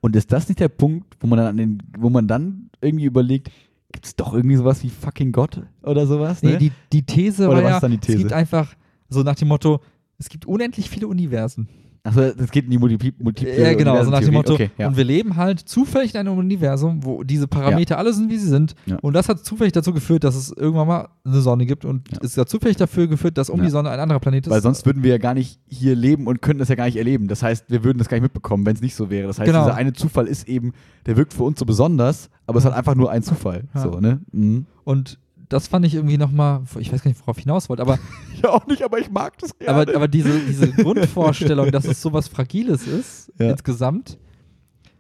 Und 0.01 0.15
ist 0.15 0.31
das 0.31 0.47
nicht 0.49 0.59
der 0.59 0.69
Punkt, 0.69 1.15
wo 1.19 1.27
man 1.27 1.37
dann, 1.37 1.47
an 1.47 1.57
den, 1.57 1.83
wo 1.97 2.09
man 2.09 2.27
dann 2.27 2.69
irgendwie 2.81 3.05
überlegt, 3.05 3.51
gibt 3.91 4.05
es 4.05 4.15
doch 4.15 4.33
irgendwie 4.33 4.55
sowas 4.57 4.83
wie 4.83 4.89
fucking 4.89 5.31
Gott 5.31 5.61
oder 5.83 6.05
sowas? 6.07 6.43
Nee, 6.43 6.51
Ne? 6.53 6.57
die, 6.57 6.71
die 6.91 7.03
These 7.03 7.47
Oder 7.47 7.57
war 7.57 7.63
was 7.63 7.69
ja, 7.69 7.75
ist 7.77 7.83
dann 7.83 7.91
die 7.91 7.97
es 7.97 8.05
These? 8.05 8.17
gibt 8.19 8.33
einfach 8.33 8.75
so 9.09 9.23
nach 9.23 9.35
dem 9.35 9.47
Motto, 9.47 9.79
es 10.17 10.29
gibt 10.29 10.45
unendlich 10.45 10.89
viele 10.89 11.07
Universen. 11.07 11.67
Achso, 12.07 12.31
das 12.31 12.51
geht 12.51 12.65
in 12.65 12.71
die 12.71 12.77
Multipli 12.77 13.13
Multiple 13.19 13.59
Ja, 13.61 13.73
genau, 13.73 14.01
so 14.03 14.09
nach 14.09 14.21
dem 14.21 14.33
Motto. 14.33 14.53
Okay, 14.53 14.71
ja. 14.77 14.87
Und 14.87 14.95
wir 14.97 15.03
leben 15.03 15.35
halt 15.35 15.59
zufällig 15.59 16.13
in 16.13 16.19
einem 16.21 16.37
Universum, 16.37 17.03
wo 17.03 17.23
diese 17.23 17.47
Parameter 17.47 17.97
alle 17.97 18.13
sind, 18.13 18.29
wie 18.31 18.37
sie 18.37 18.47
sind. 18.47 18.75
Ja. 18.85 18.97
Und 19.01 19.13
das 19.13 19.27
hat 19.27 19.43
zufällig 19.45 19.73
dazu 19.73 19.93
geführt, 19.93 20.23
dass 20.23 20.35
es 20.35 20.51
irgendwann 20.51 20.87
mal 20.87 21.09
eine 21.25 21.41
Sonne 21.41 21.65
gibt. 21.65 21.83
Und 21.85 22.09
Ja. 22.11 22.19
es 22.21 22.37
hat 22.37 22.47
zufällig 22.49 22.77
dafür 22.77 23.07
geführt, 23.07 23.37
dass 23.37 23.49
um 23.49 23.59
Ja. 23.59 23.65
die 23.65 23.71
Sonne 23.71 23.89
ein 23.89 23.99
anderer 23.99 24.19
Planet 24.19 24.47
ist. 24.47 24.51
Weil 24.51 24.61
sonst 24.61 24.85
würden 24.85 25.03
wir 25.03 25.11
ja 25.11 25.17
gar 25.17 25.33
nicht 25.33 25.59
hier 25.67 25.95
leben 25.95 26.27
und 26.27 26.41
könnten 26.41 26.59
das 26.59 26.69
ja 26.69 26.75
gar 26.75 26.85
nicht 26.85 26.97
erleben. 26.97 27.27
Das 27.27 27.43
heißt, 27.43 27.65
wir 27.69 27.83
würden 27.83 27.97
das 27.97 28.07
gar 28.07 28.15
nicht 28.17 28.23
mitbekommen, 28.23 28.65
wenn 28.65 28.75
es 28.75 28.81
nicht 28.81 28.95
so 28.95 29.09
wäre. 29.09 29.27
Das 29.27 29.39
heißt, 29.39 29.45
Genau. 29.47 29.65
dieser 29.65 29.75
eine 29.75 29.93
Zufall 29.93 30.27
ist 30.27 30.47
eben, 30.47 30.71
der 31.05 31.17
wirkt 31.17 31.33
für 31.33 31.43
uns 31.43 31.59
so 31.59 31.65
besonders, 31.65 32.29
aber 32.45 32.57
es 32.59 32.63
ist 32.63 32.69
halt 32.69 32.77
einfach 32.77 32.95
nur 32.95 33.11
ein 33.11 33.21
Zufall. 33.23 33.65
Ja. 33.75 33.81
So, 33.81 33.99
ne? 33.99 34.21
Mhm. 34.31 34.65
Und 34.85 35.19
das 35.49 35.67
fand 35.67 35.85
ich 35.85 35.95
irgendwie 35.95 36.17
nochmal, 36.17 36.61
ich 36.79 36.91
weiß 36.91 37.03
gar 37.03 37.09
nicht, 37.09 37.19
worauf 37.21 37.37
ich 37.37 37.43
hinaus 37.43 37.69
wollte, 37.69 37.81
aber, 37.81 37.99
Ja, 38.43 38.49
auch 38.49 38.67
nicht, 38.67 38.83
aber 38.83 38.99
ich 38.99 39.09
mag 39.09 39.37
das 39.39 39.57
gerne. 39.57 39.81
aber, 39.81 39.95
aber 39.95 40.07
diese, 40.07 40.39
diese 40.41 40.71
Grundvorstellung, 40.83 41.71
dass 41.71 41.85
es 41.85 42.01
sowas 42.01 42.27
Fragiles 42.27 42.85
ist, 42.87 43.31
Ja. 43.39 43.51
insgesamt. 43.51 44.17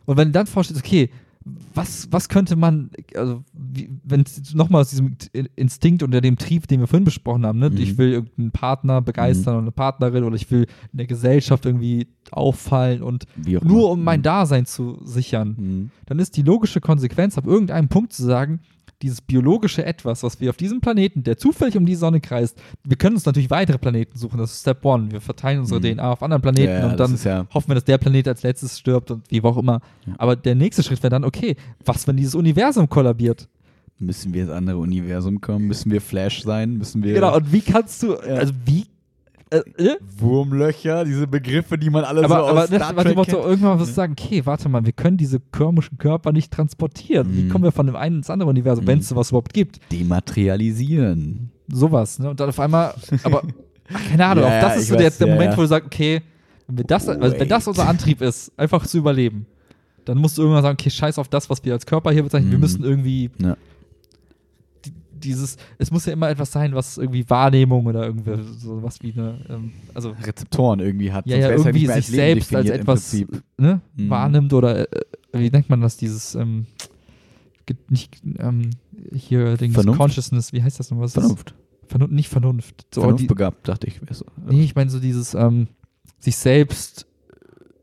Und 0.05 0.17
wenn 0.17 0.29
du 0.29 0.31
dann 0.31 0.47
vorstellst, 0.47 0.83
okay, 0.83 1.09
was, 1.73 2.07
was 2.11 2.27
könnte 2.27 2.57
man, 2.57 2.89
also 3.15 3.41
wenn 4.03 4.25
nochmal 4.53 4.81
aus 4.81 4.89
diesem 4.89 5.15
Instinkt 5.55 6.03
oder 6.03 6.19
dem 6.19 6.37
Trieb, 6.37 6.67
den 6.67 6.81
wir 6.81 6.87
vorhin 6.87 7.05
besprochen 7.05 7.45
haben, 7.45 7.59
ne? 7.59 7.69
Mhm. 7.69 7.77
ich 7.77 7.97
will 7.97 8.11
irgendeinen 8.11 8.51
Partner 8.51 9.01
begeistern 9.01 9.53
oder 9.55 9.61
eine 9.61 9.71
Partnerin 9.71 10.25
oder 10.25 10.35
ich 10.35 10.49
will 10.51 10.63
in 10.91 10.97
der 10.97 11.07
Gesellschaft 11.07 11.65
irgendwie 11.65 12.07
auffallen 12.31 13.01
und 13.01 13.25
nur 13.63 13.91
um 13.91 14.03
mein 14.03 14.23
Dasein 14.23 14.65
zu 14.65 14.99
sichern, 15.05 15.55
Mhm. 15.57 15.91
dann 16.05 16.19
ist 16.19 16.35
die 16.35 16.41
logische 16.41 16.81
Konsequenz, 16.81 17.37
ab 17.37 17.45
irgendeinem 17.47 17.87
Punkt 17.87 18.11
zu 18.11 18.23
sagen, 18.23 18.59
dieses 19.01 19.21
biologische 19.21 19.85
Etwas, 19.85 20.23
was 20.23 20.39
wir 20.41 20.49
auf 20.49 20.57
diesem 20.57 20.81
Planeten, 20.81 21.23
der 21.23 21.37
zufällig 21.37 21.77
um 21.77 21.85
die 21.85 21.95
Sonne 21.95 22.19
kreist, 22.19 22.57
wir 22.83 22.97
können 22.97 23.15
uns 23.15 23.25
natürlich 23.25 23.49
weitere 23.49 23.77
Planeten 23.77 24.17
suchen, 24.17 24.39
das 24.39 24.53
ist 24.53 24.61
Step 24.61 24.83
One. 24.83 25.11
Wir 25.11 25.21
verteilen 25.21 25.59
unsere 25.59 25.79
Mhm. 25.79 25.97
DNA 25.97 26.11
auf 26.11 26.23
anderen 26.23 26.41
Planeten 26.41 26.71
Ja, 26.73 26.79
ja, 26.79 26.89
und 26.89 26.99
dann 26.99 27.15
ja- 27.23 27.45
hoffen 27.53 27.69
wir, 27.69 27.75
dass 27.75 27.83
der 27.85 27.97
Planet 27.99 28.27
als 28.27 28.43
letztes 28.43 28.79
stirbt 28.79 29.11
und 29.11 29.23
wie 29.29 29.41
auch 29.43 29.57
immer. 29.57 29.81
Aber 30.17 30.35
der 30.35 30.55
nächste 30.55 30.81
Schritt 30.83 31.01
wäre 31.03 31.11
dann, 31.11 31.23
okay, 31.23 31.55
was, 31.85 32.07
wenn 32.07 32.17
dieses 32.17 32.33
Universum 32.35 32.89
kollabiert? 32.89 33.47
Müssen 33.99 34.33
wir 34.33 34.43
ins 34.43 34.51
andere 34.51 34.77
Universum 34.77 35.41
kommen? 35.41 35.65
Müssen 35.67 35.91
wir 35.91 36.01
Flash 36.01 36.43
sein? 36.43 36.77
Müssen 36.77 37.03
wir 37.03 37.13
Genau, 37.15 37.35
und 37.35 37.51
wie 37.51 37.61
kannst 37.61 38.01
du, 38.03 38.15
also 38.15 38.53
wie, 38.65 38.85
äh, 39.49 39.59
äh? 39.77 39.97
Wurmlöcher, 40.17 41.05
diese 41.05 41.25
Begriffe, 41.27 41.77
die 41.77 41.89
man 41.89 42.03
alle 42.03 42.23
aber, 42.25 42.35
so 42.35 42.41
aus 42.41 42.49
aber 42.49 42.59
ne, 42.61 42.75
Star 42.83 42.95
Trek 42.95 43.15
kennt? 43.15 43.27
irgendwann 43.29 43.79
wirst 43.79 43.91
du 43.91 43.95
sagen, 43.95 44.15
okay, 44.19 44.45
warte 44.45 44.67
mal, 44.69 44.85
wir 44.85 44.91
können 44.93 45.17
diese 45.17 45.39
komischen 45.39 45.97
Körper 45.97 46.31
nicht 46.33 46.51
transportieren. 46.51 47.27
Wie 47.31 47.43
Mhm. 47.43 47.49
kommen 47.49 47.63
wir 47.63 47.71
von 47.71 47.85
dem 47.85 47.95
einen 47.95 48.17
ins 48.17 48.29
andere 48.29 48.49
Universum, 48.49 48.83
Mhm. 48.83 48.87
wenn 48.89 48.99
es 48.99 49.09
sowas 49.09 49.29
überhaupt 49.29 49.53
gibt? 49.53 49.79
Dematerialisieren. 49.91 51.51
sowas, 51.69 52.17
ne? 52.19 52.29
Und 52.29 52.39
dann 52.39 52.47
auf 52.49 52.59
einmal, 52.61 52.93
aber 53.23 53.43
ach, 53.93 54.09
keine 54.09 54.25
Ahnung, 54.25 54.43
Ja, 54.45 54.57
auch 54.57 54.61
das 54.61 54.77
ist 54.77 54.87
so 54.87 54.95
der, 54.95 55.07
weiß, 55.07 55.17
der 55.17 55.27
ja, 55.27 55.33
Moment, 55.33 55.51
ja. 55.51 55.57
wo 55.57 55.61
du 55.61 55.67
sagst, 55.67 55.85
okay, 55.87 56.21
wenn, 56.67 56.77
wir 56.77 56.85
das, 56.85 57.07
also 57.09 57.37
wenn 57.39 57.49
das 57.49 57.67
unser 57.67 57.87
Antrieb 57.89 58.21
ist, 58.21 58.51
einfach 58.57 58.85
zu 58.87 58.97
überleben, 58.99 59.45
dann 60.05 60.17
musst 60.17 60.37
du 60.37 60.43
irgendwann 60.43 60.63
sagen, 60.63 60.77
okay, 60.79 60.89
scheiß 60.89 61.19
auf 61.19 61.27
das, 61.27 61.49
was 61.49 61.63
wir 61.65 61.73
als 61.73 61.85
Körper 61.85 62.11
hier 62.11 62.23
bezeichnen, 62.23 62.51
wir 62.51 62.57
Mhm. 62.57 62.61
müssen 62.61 62.83
irgendwie 62.85 63.29
Ja. 63.39 63.57
Die- 65.17 65.29
dieses, 65.29 65.57
es 65.77 65.91
muss 65.91 66.05
ja 66.05 66.13
immer 66.13 66.29
etwas 66.29 66.51
sein, 66.51 66.73
was 66.75 66.97
irgendwie 66.97 67.29
Wahrnehmung 67.29 67.85
oder 67.85 68.05
irgendwie 68.05 68.41
sowas 68.57 68.99
wie 69.01 69.13
eine, 69.13 69.45
ähm, 69.49 69.73
also 69.93 70.15
Rezeptoren 70.23 70.79
irgendwie 70.79 71.11
hat. 71.11 71.25
ja, 71.27 71.37
ja, 71.37 71.51
irgendwie 71.51 71.87
mehr 71.87 71.95
sich 71.97 72.07
selbst 72.07 72.55
als 72.55 72.69
etwas 72.69 73.13
ne, 73.57 73.81
Mhm. 73.95 74.09
wahrnimmt 74.09 74.53
oder 74.53 74.91
äh, 74.91 75.01
wie 75.33 75.49
nennt 75.49 75.69
man 75.69 75.81
das, 75.81 75.97
dieses 75.97 76.35
ähm, 76.35 76.65
nicht 77.89 78.21
ähm, 78.39 78.69
hier 79.13 79.57
Dings 79.57 79.73
Vernunft? 79.73 79.99
Consciousness, 79.99 80.53
wie 80.53 80.63
heißt 80.63 80.79
das 80.79 80.89
nochmal? 80.91 81.09
Vernunft. 81.09 81.53
Vernunft, 81.87 82.13
nicht 82.13 82.29
Vernunft. 82.29 82.85
So, 82.93 83.01
die, 83.01 83.05
Vernunftbegabt, 83.05 83.67
dachte 83.67 83.87
ich. 83.87 83.99
so. 84.11 84.25
Nee, 84.49 84.63
ich 84.63 84.75
meine 84.75 84.89
so 84.89 84.99
dieses 84.99 85.33
ähm, 85.33 85.67
sich 86.19 86.35
selbst. 86.37 87.05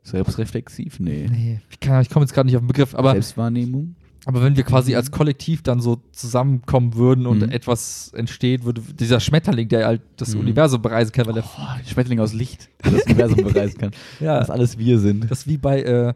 Selbstreflexiv? 0.03 1.01
Nee. 1.01 1.27
Nee, 1.31 1.61
ich, 1.71 1.77
ich 1.81 2.11
komme 2.11 2.25
jetzt 2.25 2.35
gerade 2.35 2.47
nicht 2.47 2.57
auf 2.57 2.63
den 2.63 2.67
Begriff, 2.69 2.95
aber, 2.95 3.13
Selbstwahrnehmung? 3.13 3.95
Aber 4.27 4.43
wenn 4.43 4.57
wir 4.57 4.65
quasi 4.65 4.95
als 4.95 5.11
Kollektiv 5.11 5.63
dann 5.63 5.81
so 5.81 5.99
zusammenkommen 6.13 6.95
würden 6.95 7.27
und 7.27 7.39
Mhm. 7.43 7.51
etwas 7.51 8.13
entsteht, 8.15 8.65
würde 8.65 8.81
dieser 8.81 9.21
Schmetterling, 9.21 9.69
der 9.69 9.87
halt 9.87 10.03
das 10.17 10.35
Mhm. 10.35 10.41
Universum 10.41 10.81
bereisen 10.83 11.13
kann, 11.13 11.27
weil 11.27 11.35
der. 11.35 11.43
Boah, 11.43 11.79
Schmetterling 11.87 12.21
aus 12.21 12.33
Licht, 12.33 12.69
der 12.85 12.93
das 12.93 13.03
Universum 13.05 13.37
bereisen 13.45 13.79
kann. 13.79 13.91
ja, 14.21 14.39
Das 14.39 14.51
alles 14.51 14.79
wir 14.79 14.99
sind. 14.99 15.31
das 15.31 15.41
ist 15.41 15.47
wie 15.47 15.59
bei 15.59 15.83
äh, 15.83 16.15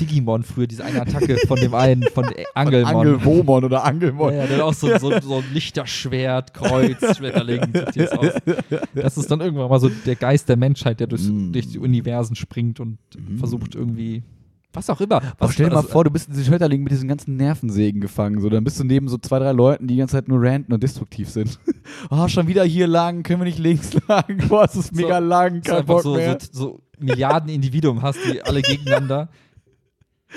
Digimon 0.00 0.42
früher, 0.44 0.66
diese 0.66 0.84
eine 0.84 1.02
Attacke 1.02 1.36
von 1.46 1.58
dem 1.60 1.74
einen, 1.74 2.02
von 2.14 2.24
Angelmon. 2.54 2.94
Angelwomon 2.96 3.64
oder 3.64 3.84
Angelmon. 3.84 4.32
Ja, 4.32 4.44
ja, 4.44 4.50
hat 4.50 4.60
auch 4.60 4.72
so, 4.74 4.96
so, 4.98 5.10
so 5.20 5.38
ein 5.38 5.44
Lichterschwert, 5.52 6.54
Kreuz, 6.54 7.16
Schmetterling. 7.16 7.60
Das 8.94 9.16
ist 9.18 9.30
dann 9.30 9.40
irgendwann 9.40 9.68
mal 9.68 9.80
so 9.80 9.88
der 9.88 10.16
Geist 10.16 10.48
der 10.48 10.56
Menschheit, 10.56 11.00
der 11.00 11.06
durchs, 11.06 11.28
Mm. 11.28 11.52
durch 11.52 11.68
die 11.68 11.78
Universen 11.78 12.34
springt 12.36 12.80
und 12.80 12.98
Mm. 13.16 13.36
versucht 13.38 13.74
irgendwie, 13.74 14.22
was 14.72 14.88
auch 14.90 15.00
immer. 15.00 15.20
Boah, 15.20 15.34
Was, 15.38 15.54
stell 15.54 15.66
dir 15.66 15.72
mal 15.72 15.78
also, 15.78 15.88
vor, 15.88 16.04
du 16.04 16.10
bist 16.10 16.28
in 16.28 16.34
diesem 16.34 16.46
Schmetterling 16.46 16.82
mit 16.82 16.92
diesen 16.92 17.08
ganzen 17.08 17.36
Nervensägen 17.36 18.00
gefangen. 18.00 18.40
So, 18.40 18.48
dann 18.48 18.62
bist 18.64 18.78
du 18.78 18.84
neben 18.84 19.08
so 19.08 19.18
zwei, 19.18 19.38
drei 19.38 19.52
Leuten, 19.52 19.86
die 19.86 19.94
die 19.94 19.98
ganze 19.98 20.16
Zeit 20.16 20.28
nur 20.28 20.40
ranten 20.42 20.72
und 20.72 20.82
destruktiv 20.82 21.28
sind. 21.28 21.58
oh, 22.10 22.28
schon 22.28 22.46
wieder 22.46 22.64
hier 22.64 22.86
lang, 22.86 23.22
können 23.22 23.40
wir 23.40 23.46
nicht 23.46 23.58
links 23.58 23.90
lang? 24.06 24.24
Boah, 24.48 24.64
es 24.64 24.76
ist 24.76 24.94
mega 24.94 25.18
So, 25.18 25.24
lang, 25.24 25.54
dass 25.54 25.62
du 25.62 25.70
kein 25.70 25.78
einfach 25.80 25.94
Bock 25.94 26.02
so, 26.02 26.14
mehr. 26.14 26.38
so, 26.40 26.52
so 26.52 26.80
Milliarden 26.98 27.48
Individuen 27.50 28.02
hast, 28.02 28.18
die 28.24 28.42
alle 28.42 28.62
gegeneinander. 28.62 29.28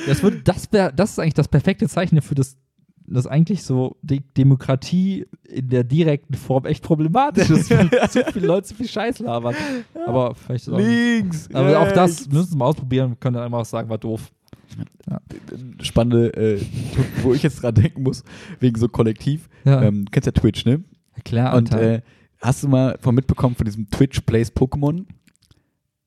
Das, 0.08 0.24
würde, 0.24 0.42
das, 0.42 0.72
wär, 0.72 0.92
das 0.92 1.12
ist 1.12 1.20
eigentlich 1.20 1.36
das 1.36 1.48
perfekte 1.48 1.88
Zeichen 1.88 2.20
für 2.24 2.34
das, 2.34 2.58
das 3.06 3.28
eigentlich 3.28 3.64
so 3.64 3.98
die 4.02 4.22
Demokratie 4.22 5.26
in 5.48 5.70
der 5.70 5.84
direkten 5.84 6.36
Form 6.36 6.66
echt 6.66 6.84
problematisch 6.84 7.50
ist, 7.50 7.70
wenn 7.70 7.90
zu 8.10 8.24
viele 8.32 8.48
Leute 8.48 8.68
zu 8.68 8.76
viel 8.76 8.88
Scheiß 8.88 9.20
labern. 9.20 9.56
Aber 10.06 10.36
vielleicht 10.36 10.70
auch, 10.70 10.78
Links. 10.78 11.50
aber 11.54 11.80
auch 11.80 11.92
das 11.92 12.28
müssen 12.30 12.52
wir 12.54 12.58
mal 12.58 12.66
ausprobieren 12.66 13.12
und 13.12 13.22
können 13.22 13.36
dann 13.36 13.46
einfach 13.46 13.66
sagen, 13.66 13.90
war 13.90 13.98
doof. 13.98 14.32
Spannende, 15.82 16.34
äh, 16.36 16.62
wo 17.22 17.34
ich 17.34 17.44
jetzt 17.44 17.62
dran 17.62 17.76
denken 17.76 18.04
muss, 18.04 18.24
wegen 18.60 18.78
so 18.78 18.88
Kollektiv. 18.88 19.50
Ja, 19.66 19.82
Ähm, 19.84 20.06
du 20.06 20.12
kennst 20.12 20.26
ja 20.26 20.32
Twitch, 20.32 20.66
ne? 20.66 20.84
klar. 21.24 21.56
Und 21.56 21.74
äh, 21.74 22.02
hast 22.42 22.64
du 22.64 22.68
mal 22.68 22.98
von 23.00 23.14
mitbekommen 23.14 23.56
von 23.56 23.66
diesem 23.66 23.90
Twitch 23.90 24.22
Plays 24.22 24.52
Pokémon? 24.54 25.06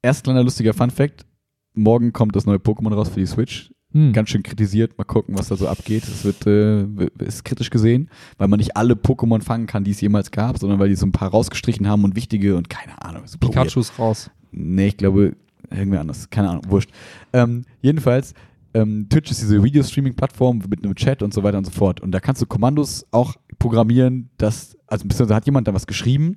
Erst 0.03 0.25
kleiner 0.25 0.43
lustiger 0.43 0.75
Fun 0.75 0.91
Fact. 0.91 1.27
Morgen 1.75 2.13
kommt 2.13 2.35
das 2.35 2.47
neue 2.47 2.57
Pokémon 2.59 2.95
raus 2.95 3.09
für 3.11 3.21
die 3.21 3.27
Switch. 3.27 3.71
Hm. 3.97 4.13
Ganz 4.13 4.29
schön 4.29 4.43
kritisiert. 4.43 4.99
Mal 4.99 5.05
gucken, 5.05 5.39
was 5.39 5.49
da 5.49 5.57
so 5.57 5.67
abgeht. 5.67 6.03
Es 6.07 6.23
wird, 6.23 6.47
äh, 6.47 6.85
ist 7.25 7.47
kritisch 7.47 7.71
gesehen, 7.71 8.11
weil 8.37 8.47
man 8.47 8.59
nicht 8.59 8.77
alle 8.77 8.93
Pokémon 8.93 9.41
fangen 9.41 9.67
kann, 9.67 9.85
die 9.85 9.93
es 9.93 10.03
jemals 10.03 10.31
gab, 10.31 10.59
sondern 10.59 10.79
weil 10.79 10.91
die 10.91 10.97
so 10.97 11.07
ein 11.07 11.13
paar 11.13 11.31
rausgestrichen 11.31 11.89
haben 11.89 12.05
und 12.05 12.15
wichtige 12.15 12.57
und 12.57 12.69
keine 12.69 13.01
Ahnung. 13.03 13.23
weird. 13.23 13.41
Pikachu 13.41 13.81
ist 13.81 13.99
raus. 13.99 14.31
Nee, 14.53 14.89
ich 14.89 14.99
glaube, 14.99 15.35
irgendwer 15.71 16.01
anders. 16.01 16.29
Keine 16.29 16.51
Ahnung, 16.51 16.65
wurscht. 16.69 16.91
Ähm, 17.33 17.65
jedenfalls, 17.81 18.35
ähm, 18.75 19.09
Twitch 19.09 19.31
ist 19.31 19.41
diese 19.41 19.65
Video-Streaming-Plattform 19.65 20.63
mit 20.69 20.85
einem 20.85 20.95
Chat 20.95 21.23
und 21.23 21.33
so 21.33 21.43
weiter 21.43 21.57
und 21.57 21.65
so 21.65 21.71
fort. 21.71 22.03
Und 22.03 22.13
da 22.13 22.21
kannst 22.21 22.43
du 22.43 22.47
Kommandos 22.47 23.07
auch 23.13 23.35
programmieren, 23.59 24.29
dass, 24.37 24.77
also 24.89 25.05
beziehungsweise 25.05 25.35
hat 25.35 25.47
jemand 25.47 25.69
da 25.69 25.73
was 25.73 25.87
geschrieben, 25.87 26.35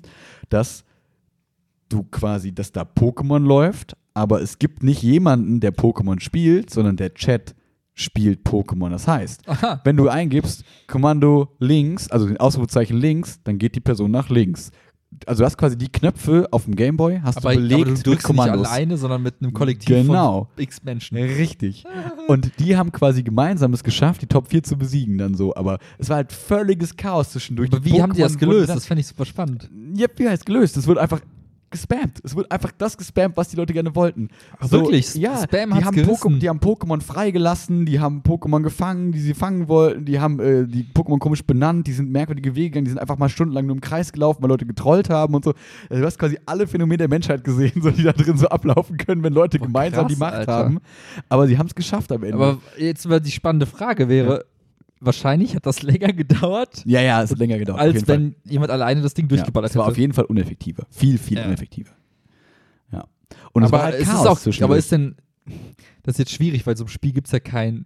dass 0.47 0.85
du 1.89 2.03
quasi, 2.03 2.53
dass 2.53 2.71
da 2.71 2.83
Pokémon 2.83 3.39
läuft, 3.39 3.97
aber 4.13 4.41
es 4.41 4.59
gibt 4.59 4.83
nicht 4.83 5.01
jemanden, 5.03 5.59
der 5.59 5.73
Pokémon 5.73 6.19
spielt, 6.19 6.69
sondern 6.69 6.97
der 6.97 7.13
Chat 7.13 7.55
spielt 7.93 8.45
Pokémon. 8.47 8.89
Das 8.89 9.07
heißt, 9.07 9.47
Aha. 9.47 9.81
wenn 9.83 9.97
du 9.97 10.07
eingibst 10.07 10.63
Kommando 10.87 11.49
links, 11.59 12.09
also 12.09 12.27
den 12.27 12.37
Ausrufezeichen 12.37 12.97
links, 12.97 13.39
dann 13.43 13.57
geht 13.57 13.75
die 13.75 13.81
Person 13.81 14.11
nach 14.11 14.29
links. 14.29 14.71
also 15.25 15.41
du 15.41 15.45
hast 15.45 15.57
quasi 15.57 15.75
die 15.77 15.89
Knöpfe 15.91 16.47
auf 16.51 16.63
dem 16.65 16.75
Gameboy, 16.75 17.19
hast 17.23 17.37
Aber, 17.39 17.51
du 17.53 17.57
belegt 17.57 17.73
aber 17.81 17.85
du 17.85 17.91
mit 17.91 18.05
drückst 18.05 18.09
nicht 18.29 18.37
Kommandos. 18.37 18.67
alleine, 18.67 18.95
sondern 18.95 19.21
mit 19.23 19.35
einem 19.41 19.53
Kollektiv 19.53 19.89
Genau. 20.05 20.47
von 20.55 20.63
x 20.63 20.83
Menschen. 20.83 21.17
Richtig. 21.17 21.83
Und 22.27 22.51
die 22.59 22.77
haben 22.77 22.91
quasi 22.93 23.23
gemeinsam 23.23 23.73
es 23.73 23.83
geschafft, 23.83 24.21
die 24.21 24.27
Top 24.27 24.47
4 24.49 24.63
zu 24.63 24.77
besiegen 24.77 25.17
dann 25.17 25.33
so. 25.35 25.53
Aber 25.55 25.79
es 25.97 26.07
war 26.09 26.17
halt 26.17 26.31
völliges 26.31 26.95
Chaos 26.95 27.31
zwischendurch. 27.31 27.69
Aber 27.73 27.83
wie 27.83 28.01
haben 28.01 28.13
die 28.13 28.21
das 28.21 28.35
Pokémon 28.35 28.39
gelöst? 28.39 28.69
dann- 28.69 28.77
Das 28.77 28.85
fände 28.85 29.01
ich 29.01 29.07
super 29.07 29.25
spannend. 29.25 29.69
Ja, 29.95 30.07
wie 30.15 30.29
heißt 30.29 30.45
gelöst? 30.45 30.77
Es 30.77 30.87
wurde 30.87 31.01
einfach 31.01 31.19
gespammt. 31.69 32.19
Es 32.23 32.35
wurde 32.35 32.49
einfach 32.51 32.71
das 32.77 32.97
gespammt, 32.97 33.37
was 33.37 33.49
die 33.49 33.55
Leute 33.55 33.73
gerne 33.73 33.95
wollten. 33.95 34.29
Ach, 34.59 34.71
wirklich? 34.71 35.15
Ja, 35.15 35.43
Spam 35.43 35.71
die 35.77 35.85
haben. 35.85 35.97
Pokémon, 35.97 36.39
die 36.39 36.49
haben 36.49 36.59
Pokémon 36.59 37.01
freigelassen, 37.01 37.85
die 37.85 37.99
haben 37.99 38.21
Pokémon 38.21 38.61
gefangen, 38.61 39.11
die 39.11 39.19
sie 39.19 39.33
fangen 39.33 39.67
wollten, 39.67 40.05
die 40.05 40.19
haben 40.19 40.39
äh, 40.39 40.65
die 40.67 40.83
Pokémon 40.83 41.19
komisch 41.19 41.43
benannt, 41.43 41.87
die 41.87 41.93
sind 41.93 42.11
merkwürdige 42.11 42.55
Wege 42.55 42.69
gegangen, 42.69 42.85
die 42.85 42.91
sind 42.91 42.99
einfach 42.99 43.17
mal 43.17 43.29
stundenlang 43.29 43.65
nur 43.65 43.75
im 43.75 43.81
Kreis 43.81 44.11
gelaufen, 44.11 44.41
weil 44.41 44.49
Leute 44.49 44.65
getrollt 44.65 45.09
haben 45.09 45.35
und 45.35 45.43
so. 45.43 45.53
Also 45.89 46.01
du 46.01 46.05
hast 46.05 46.19
quasi 46.19 46.37
alle 46.45 46.67
Phänomene 46.67 46.97
der 46.97 47.09
Menschheit 47.09 47.43
gesehen, 47.43 47.73
so, 47.81 47.91
die 47.91 48.03
da 48.03 48.13
drin 48.13 48.37
so 48.37 48.47
ablaufen 48.47 48.97
können, 48.97 49.23
wenn 49.23 49.33
Leute 49.33 49.59
Boah, 49.59 49.67
gemeinsam 49.67 50.07
krass, 50.07 50.13
die 50.13 50.19
Macht 50.19 50.33
Alter. 50.33 50.53
haben. 50.53 50.79
Aber 51.29 51.47
sie 51.47 51.57
haben 51.57 51.67
es 51.67 51.75
geschafft 51.75 52.11
am 52.11 52.23
Ende. 52.23 52.35
Aber 52.35 52.57
jetzt 52.77 53.07
mal 53.07 53.19
die 53.19 53.31
spannende 53.31 53.65
Frage 53.65 54.09
wäre, 54.09 54.45
wahrscheinlich 54.99 55.55
hat 55.55 55.65
das 55.65 55.81
länger 55.83 56.13
gedauert, 56.13 56.83
ja, 56.85 57.01
ja, 57.01 57.21
es 57.23 57.31
hat 57.31 57.39
länger 57.39 57.57
gedauert. 57.57 57.79
als 57.79 57.93
jeden 57.93 58.05
Fall. 58.05 58.15
wenn 58.17 58.35
jemand 58.45 58.71
alleine 58.71 59.01
das 59.01 59.13
Ding 59.13 59.27
durchgeballert 59.27 59.69
ja, 59.71 59.73
es 59.73 59.77
war 59.79 59.87
auf 59.91 59.97
jeden 59.97 60.13
Fall 60.13 60.25
uneffektiver. 60.25 60.85
Viel, 60.89 61.17
viel 61.17 61.37
Ja. 61.37 61.45
uneffektiver. 61.45 61.91
Ja. 62.91 63.05
Und 63.53 63.63
es 63.63 63.69
aber 63.69 63.77
war 63.77 63.85
halt 63.85 63.95
es 63.95 64.07
Chaos 64.07 64.21
ist 64.21 64.27
auch, 64.27 64.39
zwischendurch. 64.39 64.69
aber 64.69 64.77
ist 64.77 64.91
denn, 64.91 65.15
das 66.03 66.15
ist 66.15 66.19
jetzt 66.19 66.31
schwierig, 66.33 66.65
weil 66.67 66.75
so 66.77 66.83
im 66.83 66.87
Spiel 66.89 67.11
gibt 67.13 67.27
es 67.27 67.31
ja 67.31 67.39
kein, 67.39 67.85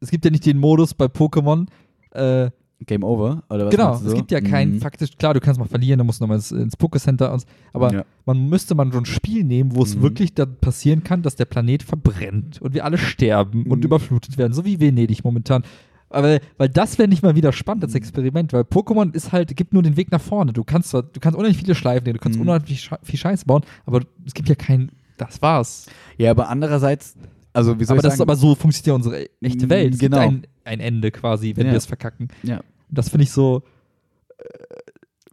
es 0.00 0.10
gibt 0.10 0.24
ja 0.24 0.30
nicht 0.30 0.44
den 0.46 0.58
Modus 0.58 0.94
bei 0.94 1.06
Pokémon, 1.06 1.66
äh, 2.12 2.50
Game 2.84 3.04
Over? 3.04 3.42
Oder 3.48 3.64
was 3.66 3.70
genau, 3.70 3.96
du 3.98 4.04
es 4.04 4.10
so? 4.10 4.16
gibt 4.16 4.30
ja 4.30 4.42
kein, 4.42 4.74
Mhm. 4.74 4.80
faktisch, 4.80 5.16
klar, 5.16 5.32
du 5.32 5.40
kannst 5.40 5.58
mal 5.58 5.66
verlieren, 5.66 5.96
du 5.98 6.04
musst 6.04 6.20
nochmal 6.20 6.36
ins, 6.36 6.52
ins 6.52 6.76
Pokécenter, 6.78 7.32
und, 7.32 7.44
aber 7.72 7.90
Ja. 7.92 8.04
man 8.26 8.50
müsste 8.50 8.74
man 8.74 8.92
so 8.92 8.98
ein 8.98 9.06
Spiel 9.06 9.44
nehmen, 9.44 9.74
wo 9.74 9.82
es 9.82 9.96
Mhm. 9.96 10.02
wirklich 10.02 10.34
dann 10.34 10.56
passieren 10.58 11.02
kann, 11.02 11.22
dass 11.22 11.36
der 11.36 11.46
Planet 11.46 11.82
verbrennt 11.82 12.60
und 12.60 12.74
wir 12.74 12.84
alle 12.84 12.98
sterben 12.98 13.62
und 13.66 13.78
Mhm. 13.78 13.84
überflutet 13.84 14.36
werden, 14.36 14.52
so 14.52 14.66
wie 14.66 14.78
Venedig 14.78 15.24
momentan. 15.24 15.62
Aber 16.08 16.38
weil 16.56 16.68
das 16.68 16.98
wäre 16.98 17.08
nicht 17.08 17.22
mal 17.22 17.34
wieder 17.34 17.52
spannend 17.52 17.82
Mhm. 17.82 17.86
als 17.88 17.94
Experiment, 17.94 18.52
weil 18.52 18.62
Pokémon 18.62 19.12
ist 19.14 19.32
halt, 19.32 19.56
gibt 19.56 19.72
nur 19.74 19.82
den 19.82 19.96
Weg 19.96 20.10
nach 20.12 20.20
vorne. 20.20 20.52
Du 20.52 20.62
kannst 20.64 20.90
zwar, 20.90 21.02
du 21.02 21.18
kannst 21.20 21.36
unheimlich 21.36 21.58
viele 21.58 21.74
Schleifen 21.74 22.04
nehmen, 22.04 22.14
du 22.18 22.22
kannst 22.22 22.38
Mhm. 22.38 22.48
unheimlich 22.48 22.88
viel 23.02 23.18
Scheiß 23.18 23.44
bauen, 23.44 23.62
aber 23.86 24.00
es 24.24 24.32
gibt 24.34 24.48
ja 24.48 24.54
kein, 24.54 24.92
das 25.16 25.42
war's. 25.42 25.86
Ja, 26.16 26.30
aber 26.30 26.48
andererseits, 26.48 27.16
also 27.52 27.78
wie 27.80 27.84
soll 27.84 27.94
aber 27.94 28.00
ich 28.00 28.02
das 28.04 28.12
ist 28.14 28.18
sagen? 28.18 28.30
aber 28.30 28.36
so 28.36 28.54
funktioniert 28.54 28.86
ja 28.86 28.94
unsere 28.94 29.26
echte 29.40 29.66
Mm, 29.66 29.70
Welt. 29.70 29.94
Es 29.94 30.00
genau. 30.00 30.20
gibt 30.28 30.32
ein, 30.32 30.46
ein 30.64 30.80
Ende 30.80 31.10
quasi, 31.10 31.56
wenn 31.56 31.66
Ja. 31.66 31.72
wir 31.72 31.78
es 31.78 31.86
verkacken. 31.86 32.28
ja. 32.42 32.60
Das 32.88 33.08
finde 33.08 33.24
ich 33.24 33.32
so, 33.32 33.62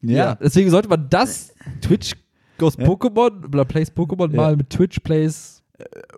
ja. 0.02 0.36
Deswegen 0.36 0.70
sollte 0.70 0.90
man 0.90 1.08
das 1.10 1.54
Twitch 1.82 2.14
Goes 2.58 2.76
Ja. 2.78 2.86
Pokémon 2.86 3.46
oder 3.46 3.66
Plays 3.66 3.92
Pokémon 3.92 4.30
Ja. 4.32 4.38
mal 4.38 4.56
mit 4.58 4.70
Twitch 4.70 5.00
Plays 5.00 5.64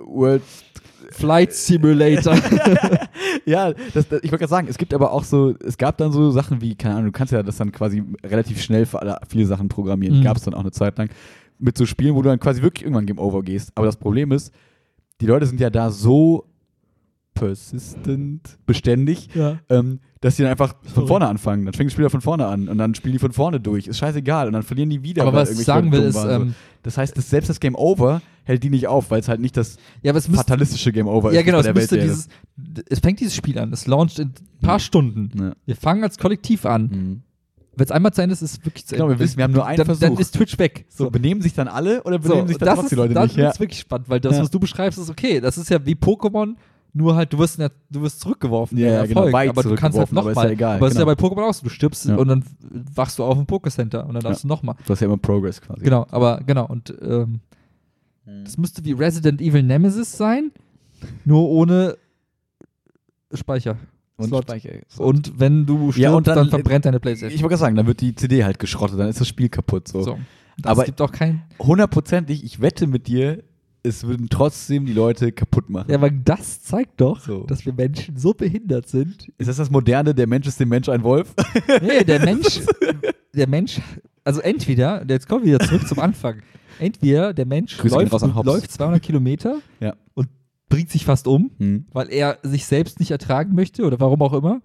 World 0.05 0.41
Flight 1.11 1.53
Simulator. 1.53 2.35
ja, 3.45 3.73
das, 3.93 4.07
das, 4.07 4.23
ich 4.23 4.31
wollte 4.31 4.39
gerade 4.39 4.47
sagen, 4.47 4.67
es 4.69 4.77
gibt 4.77 4.93
aber 4.93 5.11
auch 5.11 5.23
so, 5.23 5.53
es 5.65 5.77
gab 5.77 5.97
dann 5.97 6.11
so 6.11 6.31
Sachen 6.31 6.61
wie, 6.61 6.75
keine 6.75 6.95
Ahnung, 6.95 7.07
du 7.07 7.11
kannst 7.11 7.33
ja 7.33 7.43
das 7.43 7.57
dann 7.57 7.71
quasi 7.71 8.03
relativ 8.23 8.61
schnell 8.61 8.85
für 8.85 9.01
alle 9.01 9.17
viele 9.27 9.45
Sachen 9.45 9.69
programmieren. 9.69 10.19
Mhm. 10.19 10.23
Gab 10.23 10.37
es 10.37 10.43
dann 10.43 10.53
auch 10.53 10.61
eine 10.61 10.71
Zeit 10.71 10.97
lang. 10.97 11.09
Mit 11.57 11.77
so 11.77 11.85
Spielen, 11.85 12.15
wo 12.15 12.21
du 12.21 12.29
dann 12.29 12.39
quasi 12.39 12.61
wirklich 12.61 12.83
irgendwann 12.83 13.05
Game 13.05 13.19
Over 13.19 13.41
gehst. 13.43 13.71
Aber 13.75 13.85
das 13.85 13.97
Problem 13.97 14.31
ist, 14.31 14.53
die 15.21 15.25
Leute 15.25 15.45
sind 15.45 15.59
ja 15.61 15.69
da 15.69 15.89
so 15.89 16.45
persistent, 17.35 18.57
beständig, 18.65 19.29
ja. 19.35 19.59
ähm, 19.69 19.99
dass 20.21 20.37
die 20.37 20.41
dann 20.41 20.51
einfach 20.51 20.75
von 20.93 21.05
vorne 21.05 21.27
anfangen. 21.27 21.65
Dann 21.65 21.73
fängt 21.73 21.89
das 21.89 21.93
Spiel 21.93 22.09
von 22.09 22.21
vorne 22.21 22.47
an 22.47 22.67
und 22.67 22.77
dann 22.77 22.95
spielen 22.95 23.13
die 23.13 23.19
von 23.19 23.33
vorne 23.33 23.59
durch. 23.59 23.87
Ist 23.87 23.99
scheißegal. 23.99 24.47
Und 24.47 24.53
dann 24.53 24.63
verlieren 24.63 24.89
die 24.89 25.03
wieder. 25.03 25.23
Aber 25.23 25.33
was 25.33 25.51
ich 25.51 25.65
sagen 25.65 25.91
will, 25.91 26.03
ist, 26.03 26.23
ähm, 26.23 26.55
Das 26.85 26.99
heißt, 26.99 27.17
dass 27.17 27.31
selbst 27.31 27.49
das 27.49 27.59
Game 27.59 27.73
Over 27.75 28.21
hält 28.43 28.61
die 28.63 28.69
nicht 28.69 28.85
auf, 28.87 29.09
weil 29.09 29.19
es 29.19 29.27
halt 29.27 29.39
nicht 29.41 29.57
das 29.57 29.77
ja, 30.03 30.13
fatalistische 30.13 30.91
Game 30.93 31.07
Over 31.07 31.33
ja 31.33 31.39
ist. 31.39 31.45
genau, 31.47 31.57
das 31.57 31.65
es 31.67 31.73
müsste 31.73 31.95
Welt 31.95 32.03
dieses, 32.03 32.27
es 32.87 32.99
fängt 32.99 33.19
dieses 33.19 33.33
Spiel 33.33 33.57
an, 33.57 33.73
es 33.73 33.87
launcht 33.87 34.19
in 34.19 34.27
ein 34.27 34.33
paar 34.61 34.79
Stunden. 34.79 35.31
wäre. 35.33 35.55
Wir 35.65 35.75
fangen 35.75 36.03
als 36.03 36.19
Kollektiv 36.19 36.65
an. 36.67 36.83
Mhm. 36.83 37.21
Wenn 37.75 37.85
es 37.85 37.91
einmal 37.91 38.13
zu 38.13 38.21
Ende 38.21 38.33
ist, 38.33 38.43
ist 38.43 38.59
es 38.59 38.65
wirklich 38.65 38.85
zu 38.85 38.93
Genau, 38.95 39.05
Ende. 39.07 39.19
wir 39.19 39.25
wissen, 39.25 39.37
wir 39.37 39.43
haben 39.45 39.51
nur 39.53 39.65
einen 39.65 39.77
dann, 39.77 39.85
Versuch. 39.87 40.01
dann 40.07 40.17
ist 40.17 40.35
Twitch 40.35 40.59
weg. 40.59 40.85
So, 40.89 41.09
benehmen 41.09 41.41
sich 41.41 41.53
dann 41.55 41.67
alle 41.67 42.03
oder 42.03 42.21
So, 42.21 42.29
benehmen 42.29 42.47
sich 42.49 42.57
dann 42.57 42.67
das 42.67 42.75
trotzdem 42.75 42.85
ist, 42.85 42.91
die 42.91 42.95
Leute 42.97 43.13
dann 43.15 43.23
nicht? 43.23 43.35
Ja. 43.37 43.45
wird's 43.45 43.59
wirklich 43.59 43.79
spannend, 43.79 44.07
weil 44.09 44.19
das, 44.19 44.35
Ja. 44.37 44.43
was 44.43 44.51
du 44.51 44.59
beschreibst, 44.59 44.99
ist 44.99 45.09
okay. 45.09 45.41
Das 45.41 45.57
ist 45.57 45.69
ja 45.71 45.83
wie 45.85 45.95
Pokémon, 45.95 46.53
nur 46.97 47.15
halt, 47.15 47.31
du 47.33 47.37
wirst, 47.39 47.57
in 47.57 47.61
der, 47.61 47.71
du 47.91 48.01
wirst 48.01 48.21
zurückgeworfen. 48.21 48.77
Ja, 48.77 49.01
den 49.01 49.09
genau, 49.09 49.21
Erfolg, 49.25 49.33
weit 49.33 49.49
aber 49.49 49.63
du 49.63 49.75
kannst 49.75 49.97
halt 49.97 50.07
zurückgeworfen, 50.09 50.17
aber 50.17 50.29
ist 50.31 50.35
nochmal. 50.35 50.47
ja 50.47 50.53
egal, 50.53 50.77
aber 50.77 50.87
es 50.87 50.93
ist 50.93 50.97
ja 50.99 51.03
genau. 51.05 51.15
bei 51.15 51.27
Pokémon 51.41 51.49
auch 51.49 51.53
so, 51.53 51.63
du 51.63 51.69
stirbst 51.69 52.05
Ja. 52.05 52.15
und 52.15 52.27
dann 52.27 52.43
wachst 52.95 53.19
du 53.19 53.23
auf 53.23 53.37
im 53.37 53.45
Pokécenter 53.45 54.05
und 54.05 54.13
dann 54.15 54.23
darfst 54.23 54.43
Ja. 54.43 54.47
du 54.47 54.53
nochmal. 54.53 54.75
Du 54.85 54.89
hast 54.91 55.01
ja 55.01 55.05
immer 55.07 55.17
Progress 55.17 55.61
quasi. 55.61 55.83
Genau, 55.83 56.07
aber 56.09 56.39
genau, 56.45 56.65
und 56.67 56.93
ähm, 57.01 57.41
das 58.43 58.57
müsste 58.57 58.83
wie 58.85 58.93
Resident 58.93 59.41
Evil 59.41 59.61
Nemesis 59.61 60.17
sein, 60.17 60.51
nur 61.25 61.47
ohne 61.49 61.97
Speicher. 63.33 63.77
Und 64.17 64.27
Slot. 64.27 64.43
Speicher. 64.43 64.69
Und 64.97 65.39
wenn 65.39 65.65
du 65.65 65.91
stirbst, 65.91 65.97
Ja, 65.99 66.13
und 66.15 66.25
dann, 66.27 66.35
dann- 66.37 66.49
verbrennt 66.49 66.85
deine 66.85 67.01
Playstation. 67.01 67.35
Ich 67.35 67.43
wollte 67.43 67.51
gerade 67.55 67.59
sagen, 67.59 67.75
dann 67.75 67.87
wird 67.87 67.99
die 67.99 68.15
CD 68.15 68.45
halt 68.45 68.59
geschrottet, 68.59 68.97
dann 68.97 69.09
ist 69.09 69.19
das 69.19 69.27
Spiel 69.27 69.49
kaputt. 69.49 69.89
So. 69.89 70.01
so. 70.03 70.17
Das 70.57 70.71
Aber- 70.71 70.85
gibt 70.85 71.01
auch 71.01 71.11
kein. 71.11 71.41
Hundertprozentig, 71.59 72.43
ich 72.45 72.61
wette 72.61 72.87
mit 72.87 73.07
dir, 73.07 73.43
es 73.85 74.05
würden 74.05 74.27
trotzdem 74.29 74.85
die 74.85 74.93
Leute 74.93 75.31
kaputt 75.31 75.69
machen. 75.69 75.89
Ja, 75.89 75.95
aber 75.97 76.09
das 76.09 76.61
zeigt 76.63 76.99
doch, 76.99 77.19
So. 77.21 77.43
dass 77.43 77.65
wir 77.65 77.73
Menschen 77.73 78.17
so 78.17 78.33
behindert 78.33 78.87
sind. 78.89 79.31
Ist 79.37 79.47
das 79.47 79.57
das 79.57 79.69
Moderne, 79.69 80.13
der 80.15 80.27
Mensch 80.27 80.47
ist 80.47 80.59
dem 80.59 80.69
Mensch 80.69 80.89
ein 80.89 81.03
Wolf? 81.03 81.33
Nee, 81.81 82.03
der 82.03 82.19
Mensch, 82.25 82.61
der 83.33 83.47
Mensch, 83.47 83.79
also 84.23 84.41
entweder, 84.41 85.05
jetzt 85.07 85.29
kommen 85.29 85.45
wir 85.45 85.55
wieder 85.55 85.65
zurück 85.67 85.87
zum 85.87 85.99
Anfang. 85.99 86.41
Entweder 86.79 87.33
der 87.33 87.45
Mensch 87.45 87.77
Grüße 87.77 87.95
läuft, 87.95 88.11
läuft 88.45 88.71
200 88.71 89.01
Kilometer 89.01 89.59
Ja. 89.79 89.95
und 90.13 90.27
bringt 90.67 90.89
sich 90.89 91.05
fast 91.05 91.27
um, 91.27 91.51
Hm. 91.59 91.85
weil 91.93 92.11
er 92.11 92.39
sich 92.43 92.65
selbst 92.65 92.99
nicht 92.99 93.11
ertragen 93.11 93.55
möchte 93.55 93.83
oder 93.85 93.99
warum 93.99 94.21
auch 94.21 94.33
immer. 94.33 94.61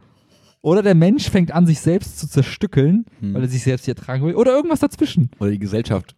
Oder 0.63 0.83
der 0.83 0.95
Mensch 0.95 1.31
fängt 1.31 1.53
an, 1.53 1.67
sich 1.67 1.81
selbst 1.81 2.19
zu 2.19 2.29
zerstückeln, 2.29 3.07
Hm. 3.21 3.35
weil 3.35 3.43
er 3.43 3.49
sich 3.49 3.63
selbst 3.63 3.87
nicht 3.87 3.97
ertragen 3.99 4.25
will. 4.27 4.35
Oder 4.35 4.53
irgendwas 4.55 4.81
dazwischen. 4.81 5.31
Oder 5.39 5.51
die 5.53 5.59
Gesellschaft 5.59 6.17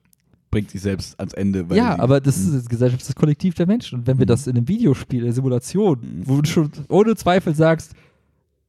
bringt 0.52 0.70
sich 0.70 0.80
selbst 0.82 1.18
ans 1.18 1.32
Ende. 1.32 1.66
Ja, 1.74 1.98
aber 1.98 2.20
das 2.20 2.36
Hm. 2.36 2.44
ist 2.48 2.54
das 2.54 2.68
Gesellschaft, 2.68 3.08
das 3.08 3.14
Kollektiv 3.16 3.54
der 3.56 3.66
Menschen. 3.66 3.98
Und 4.00 4.06
wenn 4.06 4.18
wir 4.18 4.26
Mhm. 4.26 4.28
das 4.28 4.46
in 4.46 4.56
einem 4.56 4.68
Videospiel, 4.68 5.24
der 5.24 5.32
Simulation, 5.32 5.98
Mhm. 6.00 6.28
wo 6.28 6.40
du 6.40 6.48
schon 6.48 6.70
ohne 6.88 7.16
Zweifel 7.16 7.54
sagst, 7.56 7.94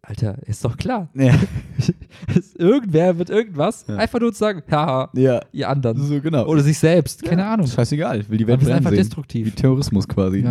Alter, 0.01 0.37
ist 0.47 0.65
doch 0.65 0.75
klar. 0.75 1.09
Ja, 1.13 1.33
Irgendwer 2.57 3.17
wird 3.17 3.29
irgendwas, 3.29 3.85
Ja. 3.87 3.97
einfach 3.97 4.19
nur 4.19 4.33
zu 4.33 4.39
sagen, 4.39 4.61
haha, 4.69 5.09
ja. 5.13 5.39
ihr 5.51 5.69
anderen. 5.69 5.97
so 6.05 6.19
genau. 6.19 6.45
Oder 6.47 6.61
sich 6.61 6.77
selbst, 6.77 7.23
keine 7.23 7.45
Ahnung. 7.45 7.67
Scheißegal, 7.67 8.27
will 8.29 8.37
die 8.37 8.47
Welt 8.47 8.59
brennen 8.59 8.73
einfach 8.77 8.89
sehen. 8.89 8.97
Wie 8.99 9.03
destruktiv. 9.03 9.55
Terrorismus 9.55 10.07
quasi. 10.07 10.45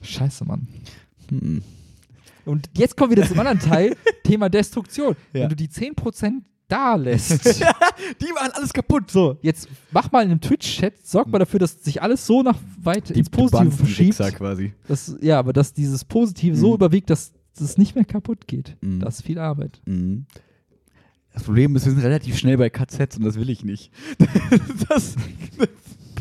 Scheiße, 0.00 0.44
Mann. 0.44 0.66
Hm. 1.28 1.62
Und 2.44 2.70
jetzt 2.76 2.96
kommen 2.96 3.10
wir 3.12 3.18
wieder 3.18 3.28
zum 3.28 3.38
anderen 3.38 3.58
Teil, 3.60 3.96
Thema 4.24 4.48
Destruktion. 4.48 5.14
Wenn 5.32 5.48
du 5.48 5.54
die 5.56 5.68
10% 5.68 6.42
da 6.70 6.94
lässt, 6.96 7.44
Die 8.20 8.32
machen 8.32 8.50
alles 8.52 8.72
kaputt. 8.72 9.10
so, 9.10 9.38
jetzt 9.42 9.68
mach 9.90 10.10
mal 10.12 10.22
in 10.24 10.30
einem 10.30 10.40
Twitch-Chat, 10.40 11.06
sorg 11.06 11.28
mal 11.28 11.38
dafür, 11.38 11.58
dass 11.60 11.82
sich 11.82 12.00
alles 12.02 12.26
so 12.26 12.42
nach 12.42 12.58
weit 12.82 13.10
ins 13.10 13.30
du 13.30 13.36
Positive 13.38 13.70
die 13.70 13.76
verschiebt. 13.76 14.18
Quasi. 14.36 14.72
Das, 14.88 15.16
ja, 15.20 15.38
aber 15.38 15.52
dass 15.52 15.72
dieses 15.74 16.04
Positive 16.04 16.56
so 16.56 16.68
Mhm. 16.68 16.74
überwiegt, 16.74 17.10
dass 17.10 17.32
es 17.60 17.76
nicht 17.76 17.94
mehr 17.94 18.04
kaputt 18.06 18.46
geht. 18.46 18.76
Mhm. 18.80 19.00
Das 19.00 19.16
ist 19.16 19.26
viel 19.26 19.38
Arbeit. 19.38 19.82
Mhm. 19.84 20.24
Das 21.32 21.42
Problem 21.44 21.76
ist, 21.76 21.84
wir 21.84 21.92
sind 21.92 22.02
relativ 22.02 22.36
schnell 22.38 22.56
bei 22.56 22.70
KZs 22.70 23.16
und 23.18 23.24
das 23.24 23.36
will 23.36 23.50
ich 23.50 23.64
nicht. 23.64 23.92
das, 24.88 25.14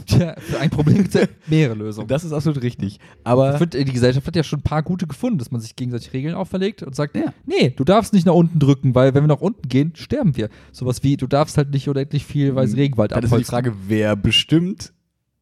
Tja, 0.18 0.36
für 0.40 0.60
ein 0.60 0.70
Problem 0.70 0.98
gibt 0.98 1.16
es 1.16 1.22
ja 1.22 1.28
mehrere 1.48 1.76
Lösungen. 1.76 2.08
das 2.08 2.24
ist 2.24 2.32
absolut 2.34 2.62
richtig. 2.64 3.00
Aber 3.24 3.52
Ich 3.54 3.58
finde, 3.58 3.84
die 3.86 3.92
Gesellschaft 3.92 4.26
hat 4.28 4.36
ja 4.36 4.44
schon 4.44 4.60
ein 4.60 4.64
paar 4.64 4.84
gute 4.84 5.08
gefunden, 5.08 5.38
dass 5.40 5.52
man 5.52 5.62
sich 5.62 5.76
gegenseitig 5.76 6.12
Regeln 6.14 6.36
auferlegt 6.36 6.84
und 6.84 6.96
sagt, 6.96 7.16
Ja. 7.16 7.34
nee, 7.46 7.72
du 7.76 7.84
darfst 7.84 8.14
nicht 8.14 8.26
nach 8.26 8.34
unten 8.34 8.60
drücken, 8.60 8.96
weil 8.96 9.14
wenn 9.14 9.24
wir 9.24 9.28
nach 9.28 9.42
unten 9.42 9.68
gehen, 9.70 9.94
sterben 9.96 10.36
wir. 10.38 10.50
Sowas 10.72 11.04
wie, 11.04 11.18
du 11.18 11.28
darfst 11.28 11.58
halt 11.58 11.72
nicht 11.72 11.88
unendlich 11.90 12.26
viel 12.26 12.56
weiß 12.56 12.72
Mhm. 12.72 12.76
Regenwald 12.76 13.12
dann 13.12 13.24
ist 13.24 13.36
die. 13.36 13.44
Frage, 13.44 13.74
wer 13.88 14.16
bestimmt 14.16 14.94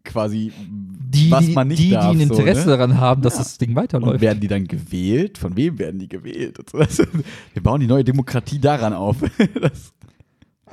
quasi, 0.04 0.54
die, 0.70 1.30
was 1.32 1.46
die, 1.46 1.52
man 1.54 1.68
nicht 1.68 1.80
die, 1.82 1.90
darf. 1.90 2.12
die 2.16 2.22
ein 2.24 2.28
so, 2.30 2.36
Interesse 2.36 2.62
ne? 2.70 2.78
daran 2.78 2.98
haben, 2.98 3.22
dass 3.22 3.34
Ja. 3.34 3.40
das 3.40 3.58
Ding 3.58 3.72
Und 3.72 3.76
weiterläuft. 3.76 4.22
werden 4.22 4.40
die 4.40 4.48
dann 4.48 4.66
gewählt? 4.66 5.38
Von 5.38 5.58
wem 5.58 5.78
werden 5.80 6.00
die 6.00 6.08
gewählt? 6.08 6.60
Und 6.60 6.90
so. 6.92 7.04
Wir 7.54 7.62
bauen 7.64 7.82
die 7.82 7.88
neue 7.88 8.04
Demokratie 8.06 8.60
daran 8.60 8.94
auf. 8.94 9.18
Das, 9.62 9.94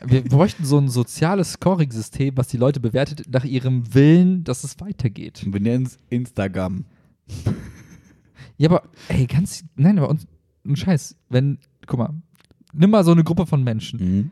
Wir 0.07 0.23
bräuchten 0.23 0.65
so 0.65 0.79
ein 0.79 0.89
soziales 0.89 1.53
Scoring-System, 1.53 2.37
was 2.37 2.49
die 2.49 2.57
Leute 2.57 2.81
bewertet 2.81 3.25
nach 3.31 3.45
ihrem 3.45 3.95
Willen, 3.95 4.45
dass 4.45 4.65
es 4.65 4.81
weitergeht. 4.81 5.45
wir 5.51 5.61
nennen 5.61 5.87
es 5.87 5.99
Instagram. 6.11 6.85
Ja, 8.57 8.69
aber, 8.71 8.85
ey, 9.09 9.27
ganz, 9.27 9.65
nein, 9.75 9.99
aber 9.99 10.09
uns, 10.09 10.29
ein 10.65 10.77
Scheiß, 10.77 11.17
wenn, 11.29 11.59
guck 11.89 11.99
mal, 11.99 12.15
nimm 12.73 12.91
mal 12.91 13.03
so 13.03 13.11
eine 13.11 13.25
Gruppe 13.25 13.47
von 13.47 13.65
Menschen. 13.65 13.99
Mhm. 14.01 14.31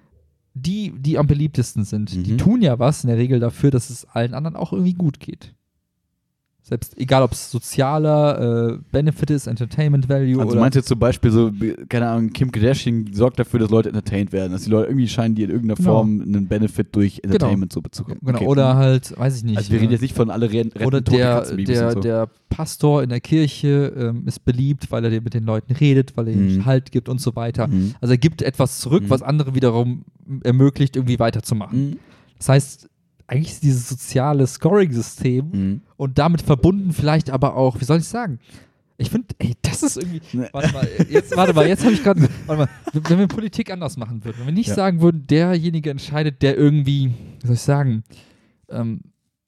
die, 0.55 0.93
die 0.97 1.19
am 1.19 1.27
beliebtesten 1.27 1.85
sind, 1.85 2.13
die 2.13 2.33
Mhm. 2.35 2.39
tun 2.39 2.63
ja 2.63 2.79
was 2.79 3.03
in 3.03 3.09
der 3.09 3.17
Regel 3.17 3.41
dafür, 3.41 3.71
dass 3.73 3.91
es 3.91 4.05
allen 4.05 4.35
anderen 4.35 4.55
auch 4.55 4.73
irgendwie 4.73 4.95
gut 4.95 5.19
geht. 5.19 5.55
Selbst 6.65 6.97
egal, 6.97 7.23
ob 7.25 7.33
es 7.33 7.51
sozialer 7.51 8.75
äh, 8.75 8.79
Benefit 8.93 9.31
ist, 9.31 9.49
Entertainment 9.49 10.09
Value 10.09 10.41
Also 10.41 10.53
oder. 10.53 10.61
meinst 10.61 10.77
du 10.77 10.79
jetzt 10.79 10.89
zum 10.89 10.99
Beispiel 11.01 11.31
so, 11.33 11.51
keine 11.89 12.09
Ahnung, 12.09 12.33
Kim 12.33 12.53
Kardashian 12.53 13.11
sorgt 13.13 13.41
dafür, 13.41 13.59
dass 13.59 13.69
Leute 13.71 13.89
entertained 13.89 14.33
werden, 14.33 14.53
dass 14.53 14.63
die 14.63 14.71
Leute 14.71 14.89
irgendwie 14.89 15.09
scheinen, 15.09 15.35
die 15.35 15.43
in 15.43 15.51
irgendeiner 15.51 15.75
Genau. 15.75 15.91
Form 15.97 16.21
einen 16.23 16.47
Benefit 16.47 16.95
durch 16.95 17.21
Entertainment 17.25 17.73
zu 17.73 17.83
bekommen. 17.83 18.19
genau, 18.23 18.39
Okay. 18.39 18.47
oder 18.47 18.77
halt, 18.77 19.13
weiß 19.19 19.39
ich 19.39 19.43
nicht. 19.45 19.57
Also 19.57 19.73
wir 19.73 19.81
reden 19.81 19.91
äh, 19.91 19.95
jetzt 19.95 20.03
nicht 20.03 20.15
von 20.15 20.31
alle 20.31 20.53
Rennen, 20.53 20.71
retten 20.71 20.87
oder 20.87 21.01
der, 21.01 21.41
der, 21.57 21.93
so. 21.93 22.01
der 22.01 22.29
Pastor 22.49 23.03
in 23.03 23.09
der 23.09 23.21
Kirche 23.21 23.93
ähm, 23.97 24.23
ist 24.27 24.45
beliebt, 24.45 24.91
weil 24.93 25.05
er 25.05 25.21
mit 25.21 25.35
den 25.35 25.43
Leuten 25.45 25.73
redet, 25.73 26.17
weil 26.17 26.29
er 26.29 26.35
ihnen 26.35 26.57
Mhm. 26.59 26.65
Halt 26.65 26.93
gibt 26.93 27.09
und 27.09 27.21
so 27.21 27.35
weiter. 27.35 27.67
Mhm. 27.67 27.95
Also 28.01 28.15
er 28.15 28.19
gibt 28.19 28.41
etwas 28.41 28.79
zurück, 28.79 29.03
Mhm. 29.03 29.11
was 29.11 29.23
andere 29.23 29.57
wiederum 29.57 30.05
ermöglicht, 30.45 30.95
irgendwie 30.95 31.19
weiterzumachen. 31.19 31.91
Mhm. 31.91 31.97
Das 32.39 32.49
heißt, 32.51 32.89
eigentlich 33.27 33.53
ist 33.53 33.63
dieses 33.63 33.89
soziale 33.89 34.47
Scoring-System 34.47 35.47
Mhm. 35.53 35.81
Und 36.03 36.19
damit 36.19 36.43
verbunden 36.43 36.93
vielleicht 36.93 37.31
aber 37.31 37.57
auch, 37.57 37.81
wie 37.81 37.85
soll 37.85 37.99
ich 37.99 38.05
sagen? 38.09 38.39
Ich 38.99 39.11
finde, 39.11 39.29
ey, 39.39 39.55
das 39.63 39.83
ist 39.83 39.97
irgendwie. 39.97 40.21
Warte 40.53 40.73
mal, 40.73 40.87
jetzt, 41.09 41.35
warte 41.37 41.55
mal, 41.55 41.67
jetzt 41.67 41.83
habe 41.85 41.95
ich 41.95 42.03
gerade. 42.05 42.29
Warte 42.47 42.69
mal, 42.93 43.03
wenn 43.09 43.19
wir 43.19 43.27
Politik 43.27 43.71
anders 43.73 43.97
machen 43.97 44.25
würden, 44.25 44.37
wenn 44.41 44.47
wir 44.47 44.53
nicht 44.53 44.69
Ja. 44.69 44.75
sagen 44.75 45.01
würden, 45.01 45.27
derjenige 45.27 45.91
entscheidet, 45.91 46.43
der 46.43 46.57
irgendwie, 46.57 47.11
wie 47.41 47.47
soll 47.47 47.55
ich 47.57 47.61
sagen, 47.63 48.05
ähm, 48.69 49.01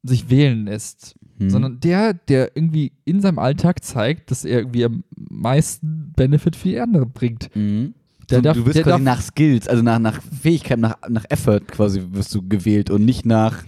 sich 0.03 0.29
wählen 0.31 0.65
lässt, 0.67 1.15
Mhm. 1.39 1.51
sondern 1.51 1.81
der, 1.81 2.15
der 2.15 2.57
irgendwie 2.57 2.93
in 3.05 3.21
seinem 3.21 3.39
Alltag 3.39 3.83
zeigt, 3.85 4.31
dass 4.31 4.45
er 4.45 4.59
irgendwie 4.61 4.85
am 4.85 5.03
meisten 5.17 6.13
Benefit 6.17 6.57
für 6.57 6.69
die 6.69 6.79
andere 6.81 7.07
bringt. 7.07 7.51
Mhm. 7.55 7.95
Der 8.31 8.39
so, 8.39 8.43
darf- 8.43 8.57
du 8.57 8.65
wirst 8.67 8.77
quasi 8.79 8.89
darf- 8.91 9.01
nach 9.03 9.21
Skills, 9.21 9.69
also 9.69 9.83
nach, 9.83 9.99
nach 9.99 10.21
Fähigkeit, 10.23 10.79
nach, 10.79 10.97
nach 11.09 11.25
Effort 11.29 11.61
quasi 11.69 12.03
wirst 12.13 12.35
du 12.35 12.47
gewählt 12.49 12.89
und 12.91 13.05
nicht 13.05 13.27
nach 13.27 13.63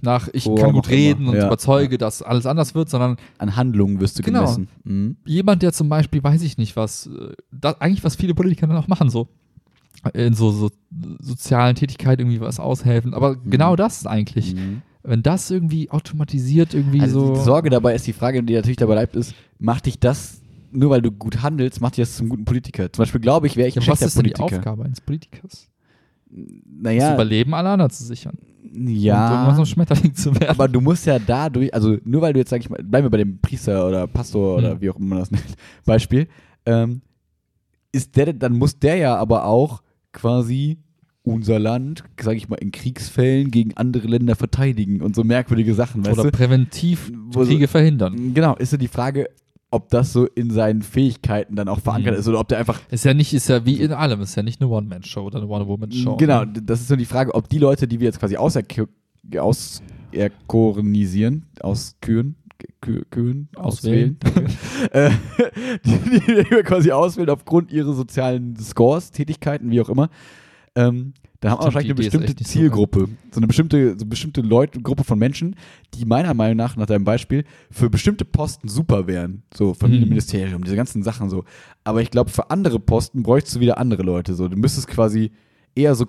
Nach, 0.00 0.28
ich 0.32 0.46
Woran 0.46 0.62
kann 0.66 0.72
gut 0.74 0.86
auch 0.86 0.90
immer. 0.90 0.96
reden 0.96 1.26
und 1.28 1.36
Ja. 1.36 1.46
überzeuge, 1.46 1.98
dass 1.98 2.22
alles 2.22 2.46
anders 2.46 2.74
wird, 2.74 2.88
sondern 2.88 3.16
an 3.38 3.56
Handlungen 3.56 4.00
wirst 4.00 4.18
du 4.18 4.22
Genau. 4.22 4.40
gemessen. 4.44 4.68
Mhm. 4.84 5.16
jemand, 5.26 5.62
der 5.62 5.72
zum 5.72 5.88
Beispiel, 5.88 6.22
weiß 6.22 6.42
ich 6.42 6.56
nicht 6.58 6.76
was, 6.76 7.06
äh, 7.06 7.32
da, 7.50 7.72
eigentlich 7.80 8.04
was 8.04 8.14
viele 8.16 8.34
Politiker 8.34 8.66
dann 8.66 8.76
auch 8.76 8.88
machen, 8.88 9.10
so 9.10 9.28
in 10.14 10.34
so, 10.34 10.52
so 10.52 10.70
sozialen 11.20 11.74
Tätigkeiten 11.74 12.22
irgendwie 12.22 12.40
was 12.40 12.60
aushelfen. 12.60 13.14
Aber 13.14 13.34
genau 13.36 13.74
das 13.76 14.06
eigentlich. 14.06 14.54
Mhm. 14.54 14.82
Wenn 15.02 15.22
das 15.22 15.50
irgendwie 15.50 15.90
automatisiert 15.90 16.74
irgendwie 16.74 17.00
Also 17.00 17.28
so. 17.28 17.34
die 17.34 17.40
Sorge 17.40 17.70
dabei 17.70 17.94
ist 17.94 18.06
die 18.06 18.12
Frage, 18.12 18.42
die 18.42 18.54
natürlich 18.54 18.76
dabei 18.76 18.94
bleibt, 18.94 19.16
ist, 19.16 19.34
macht 19.58 19.86
dich 19.86 19.98
das, 19.98 20.40
nur 20.70 20.90
weil 20.90 21.02
du 21.02 21.10
gut 21.10 21.42
handelst, 21.42 21.80
macht 21.80 21.96
dich 21.96 22.02
das 22.04 22.16
zum 22.16 22.28
guten 22.28 22.44
Politiker? 22.44 22.92
Zum 22.92 23.02
Beispiel 23.02 23.20
glaube 23.20 23.46
ich, 23.48 23.56
wäre 23.56 23.68
ich 23.68 23.76
ein 23.76 23.82
ja, 23.82 23.88
was 23.88 23.98
schlechter 23.98 24.06
ist 24.06 24.16
denn 24.18 24.24
die 24.24 24.30
Politiker. 24.32 24.58
Aufgabe 24.58 24.84
eines 24.84 25.00
Politikers? 25.00 25.68
Das 26.30 26.46
Naja, 26.82 27.14
Überleben 27.14 27.54
aller 27.54 27.70
anderen 27.70 27.90
zu 27.90 28.04
sichern. 28.04 28.36
Und 28.62 28.88
irgendwann 28.88 29.48
ja. 29.48 29.54
so 29.54 29.62
ein 29.62 29.66
Schmetterling 29.66 30.14
zu 30.14 30.34
werden. 30.34 30.50
Aber 30.50 30.68
du 30.68 30.80
musst 30.80 31.06
ja 31.06 31.18
dadurch, 31.18 31.72
also 31.72 31.96
nur 32.04 32.20
weil 32.22 32.32
du 32.32 32.40
jetzt, 32.40 32.50
sag 32.50 32.60
ich 32.60 32.68
mal, 32.68 32.82
bleiben 32.82 33.06
wir 33.06 33.10
bei 33.10 33.18
dem 33.18 33.38
Priester 33.40 33.86
oder 33.86 34.06
Pastor 34.06 34.58
oder 34.58 34.72
Hm. 34.72 34.80
wie 34.80 34.90
auch 34.90 34.96
immer 34.96 35.06
man 35.06 35.18
das 35.20 35.30
nennt, 35.30 35.54
Beispiel, 35.84 36.28
ähm, 36.66 37.00
ist 37.92 38.16
der, 38.16 38.32
dann 38.32 38.56
muss 38.56 38.78
der 38.78 38.96
ja 38.96 39.16
aber 39.16 39.46
auch 39.46 39.82
quasi 40.12 40.78
unser 41.22 41.58
Land, 41.58 42.04
sag 42.20 42.36
ich 42.36 42.48
mal, 42.48 42.56
in 42.56 42.72
Kriegsfällen 42.72 43.50
gegen 43.50 43.76
andere 43.76 44.08
Länder 44.08 44.34
verteidigen 44.34 45.02
und 45.02 45.14
so 45.14 45.24
merkwürdige 45.24 45.74
Sachen, 45.74 46.06
Oder 46.06 46.24
du? 46.24 46.30
präventiv 46.30 47.12
Kriege 47.32 47.68
verhindern. 47.68 48.34
Genau, 48.34 48.56
ist 48.56 48.70
so 48.70 48.76
die 48.76 48.88
Frage, 48.88 49.28
ob 49.70 49.88
das 49.90 50.12
so 50.12 50.26
in 50.26 50.50
seinen 50.50 50.82
Fähigkeiten 50.82 51.54
dann 51.56 51.68
auch 51.68 51.80
verankert 51.80 52.14
Mhm. 52.14 52.20
ist 52.20 52.28
oder 52.28 52.40
ob 52.40 52.48
der 52.48 52.58
einfach 52.58 52.80
Ist 52.90 53.04
ja 53.04 53.14
nicht, 53.14 53.32
ist 53.34 53.48
ja 53.48 53.64
wie 53.66 53.80
in 53.80 53.92
allem, 53.92 54.20
ist 54.22 54.34
ja 54.36 54.42
nicht 54.42 54.60
eine 54.60 54.70
One-Man-Show 54.70 55.22
oder 55.22 55.38
eine 55.38 55.46
One-Woman-Show. 55.48 56.16
Genau, 56.16 56.44
ne? 56.44 56.52
das 56.62 56.80
ist 56.80 56.88
so 56.88 56.96
die 56.96 57.04
Frage, 57.04 57.34
ob 57.34 57.48
die 57.48 57.58
Leute, 57.58 57.86
die 57.86 58.00
wir 58.00 58.06
jetzt 58.06 58.18
quasi 58.18 58.36
auserko- 58.36 58.88
auserkorenisieren, 59.38 61.46
ausküren, 61.60 62.34
Kü 62.80 63.02
Kühen, 63.10 63.48
Auswählen. 63.54 64.16
auswählen, 64.24 64.50
äh, 64.92 65.10
die, 65.84 65.98
die 66.20 66.50
wir 66.50 66.62
quasi 66.64 66.90
auswählen 66.90 67.30
aufgrund 67.30 67.70
ihrer 67.70 67.92
sozialen 67.92 68.56
Scores, 68.56 69.12
Tätigkeiten, 69.12 69.70
wie 69.70 69.80
auch 69.80 69.88
immer, 69.88 70.10
ähm, 70.78 71.12
dann 71.40 71.52
haben 71.52 71.60
wir 71.60 71.64
wahrscheinlich 71.64 71.90
eine 71.90 71.94
bestimmte 71.94 72.44
so 72.44 72.50
Zielgruppe, 72.50 73.08
so 73.30 73.38
eine 73.38 73.46
bestimmte, 73.46 73.90
so 73.90 73.96
eine 73.96 74.06
bestimmte 74.06 74.40
Leute, 74.40 74.80
Gruppe 74.80 75.04
von 75.04 75.18
Menschen, 75.18 75.56
die 75.94 76.04
meiner 76.04 76.34
Meinung 76.34 76.56
nach, 76.56 76.76
nach 76.76 76.86
deinem 76.86 77.04
Beispiel, 77.04 77.44
für 77.70 77.90
bestimmte 77.90 78.24
Posten 78.24 78.68
super 78.68 79.06
wären. 79.06 79.42
So 79.54 79.74
Familienministerium, 79.74 80.64
diese 80.64 80.76
ganzen 80.76 81.02
Sachen 81.02 81.30
so. 81.30 81.44
Aber 81.84 82.02
ich 82.02 82.10
glaube, 82.10 82.30
für 82.30 82.50
andere 82.50 82.80
Posten 82.80 83.22
bräuchtest 83.22 83.56
du 83.56 83.60
wieder 83.60 83.78
andere 83.78 84.02
Leute. 84.02 84.34
So. 84.34 84.48
Du 84.48 84.56
müsstest 84.56 84.88
quasi 84.88 85.30
eher 85.74 85.94
so 85.94 86.06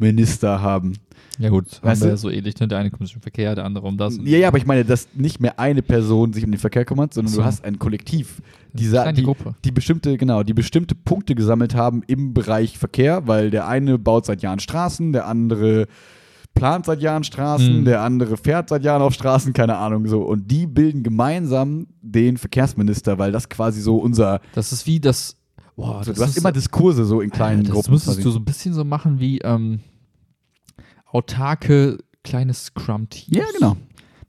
Kollektivminister 0.00 0.60
haben. 0.62 0.94
Ja 1.38 1.48
gut, 1.48 1.66
Weißt 1.82 2.02
haben 2.02 2.08
wir 2.08 2.10
ja 2.10 2.16
so 2.18 2.28
ähnlich, 2.28 2.58
ne? 2.60 2.68
Der 2.68 2.78
eine 2.78 2.90
kümmert 2.90 3.08
sich 3.08 3.16
um 3.16 3.22
Verkehr, 3.22 3.54
der 3.54 3.64
andere 3.64 3.86
um 3.86 3.96
das. 3.96 4.18
Ja, 4.24 4.36
ja, 4.38 4.48
aber 4.48 4.58
ich 4.58 4.66
meine, 4.66 4.84
dass 4.84 5.08
nicht 5.14 5.40
mehr 5.40 5.58
eine 5.58 5.80
Person 5.80 6.32
sich 6.34 6.44
um 6.44 6.50
den 6.50 6.58
Verkehr 6.60 6.84
kümmert, 6.84 7.14
sondern 7.14 7.32
So. 7.32 7.40
du 7.40 7.44
hast 7.46 7.64
ein 7.64 7.78
Kollektiv, 7.78 8.42
die, 8.74 8.86
sa- 8.86 9.02
kleine 9.02 9.16
die, 9.16 9.24
Gruppe. 9.24 9.54
die 9.64 9.70
bestimmte, 9.70 10.18
genau, 10.18 10.42
die 10.42 10.52
bestimmte 10.52 10.94
Punkte 10.94 11.34
gesammelt 11.34 11.74
haben 11.74 12.02
im 12.06 12.34
Bereich 12.34 12.76
Verkehr, 12.78 13.26
weil 13.26 13.50
der 13.50 13.66
eine 13.68 13.98
baut 13.98 14.26
seit 14.26 14.42
Jahren 14.42 14.60
Straßen, 14.60 15.12
der 15.12 15.26
andere 15.26 15.86
plant 16.54 16.84
seit 16.84 17.00
Jahren 17.00 17.24
Straßen, 17.24 17.80
Mhm. 17.80 17.84
der 17.86 18.02
andere 18.02 18.36
fährt 18.36 18.68
seit 18.68 18.84
Jahren 18.84 19.00
auf 19.00 19.14
Straßen, 19.14 19.52
keine 19.54 19.76
Ahnung 19.78 20.06
so. 20.08 20.20
Und 20.22 20.50
die 20.50 20.66
bilden 20.66 21.02
gemeinsam 21.02 21.86
den 22.02 22.36
Verkehrsminister, 22.36 23.18
weil 23.18 23.32
das 23.32 23.48
quasi 23.48 23.80
so 23.80 23.96
unser. 23.96 24.40
Das 24.54 24.72
ist 24.72 24.86
wie 24.86 25.00
das. 25.00 25.36
Boah, 25.76 26.04
So, 26.04 26.10
das 26.10 26.18
du 26.18 26.24
hast 26.26 26.36
immer 26.36 26.52
Diskurse 26.52 27.06
so 27.06 27.22
in 27.22 27.30
kleinen 27.30 27.60
Äh, 27.60 27.64
das 27.64 27.72
Gruppen. 27.72 27.92
müsstest 27.92 28.16
quasi. 28.18 28.22
du 28.24 28.30
so 28.32 28.38
ein 28.40 28.44
bisschen 28.44 28.74
so 28.74 28.84
machen 28.84 29.18
wie 29.20 29.38
ähm, 29.38 29.80
autarke 31.12 31.98
kleine 32.24 32.54
Scrum-Teams. 32.54 33.36
ja, 33.36 33.44
genau, 33.58 33.76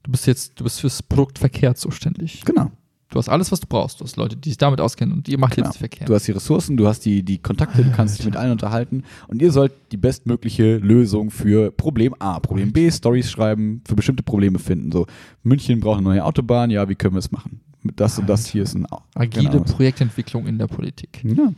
Du 0.04 0.12
bist 0.12 0.26
jetzt, 0.26 0.60
du 0.60 0.64
bist 0.64 0.80
fürs 0.82 1.04
Produkt 1.04 1.38
Verkehr 1.40 1.76
zuständig. 1.76 2.44
genau. 2.46 2.72
Du 3.10 3.18
hast 3.20 3.28
alles, 3.28 3.52
was 3.52 3.60
du 3.60 3.68
brauchst. 3.68 4.00
Du 4.00 4.06
hast 4.06 4.16
Leute, 4.16 4.38
die 4.38 4.48
sich 4.52 4.58
damit 4.58 4.80
auskennen 4.80 5.14
und 5.14 5.28
ihr 5.28 5.38
macht 5.38 5.56
Genau. 5.58 5.68
jetzt 5.68 5.78
Verkehr. 5.80 6.08
Du 6.08 6.16
hast 6.16 6.28
die 6.30 6.32
Ressourcen, 6.32 6.78
du 6.78 6.88
hast 6.88 7.02
die, 7.02 7.24
die 7.24 7.40
Kontakte, 7.40 7.84
du 7.84 7.92
kannst 7.92 8.18
dich 8.18 8.26
mit 8.26 8.38
allen 8.38 8.54
unterhalten 8.54 9.04
und 9.28 9.42
ihr 9.42 9.52
sollt 9.52 9.74
die 9.92 9.98
bestmögliche 9.98 10.78
Lösung 10.78 11.30
für 11.30 11.72
Problem 11.72 12.16
A, 12.20 12.40
Problem 12.40 12.72
B, 12.72 12.90
Stories 12.90 13.30
schreiben, 13.30 13.82
für 13.86 13.96
bestimmte 13.96 14.24
Probleme 14.24 14.60
finden. 14.60 14.94
So, 14.94 15.08
München 15.44 15.82
braucht 15.82 15.98
eine 15.98 16.06
neue 16.08 16.24
Autobahn, 16.24 16.72
ja, 16.72 16.88
wie 16.88 16.96
können 16.96 17.14
wir 17.16 17.20
es 17.20 17.32
machen? 17.34 17.60
Mit 17.84 18.00
Das 18.00 18.18
und 18.18 18.28
das 18.30 18.48
hier 18.48 18.64
ist 18.64 18.76
ein 18.76 18.88
Agile 19.14 19.50
genau. 19.50 19.64
Projektentwicklung 19.66 20.48
in 20.48 20.58
der 20.58 20.68
Politik. 20.68 21.22
Ja, 21.26 21.52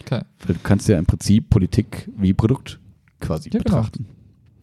Okay. 0.00 0.22
du 0.46 0.54
kannst 0.62 0.88
ja 0.88 0.98
im 0.98 1.04
Prinzip 1.04 1.50
Politik 1.50 2.10
wie 2.16 2.32
Produkt 2.32 2.80
quasi 3.20 3.50
Ja, 3.52 3.60
genau. 3.60 3.84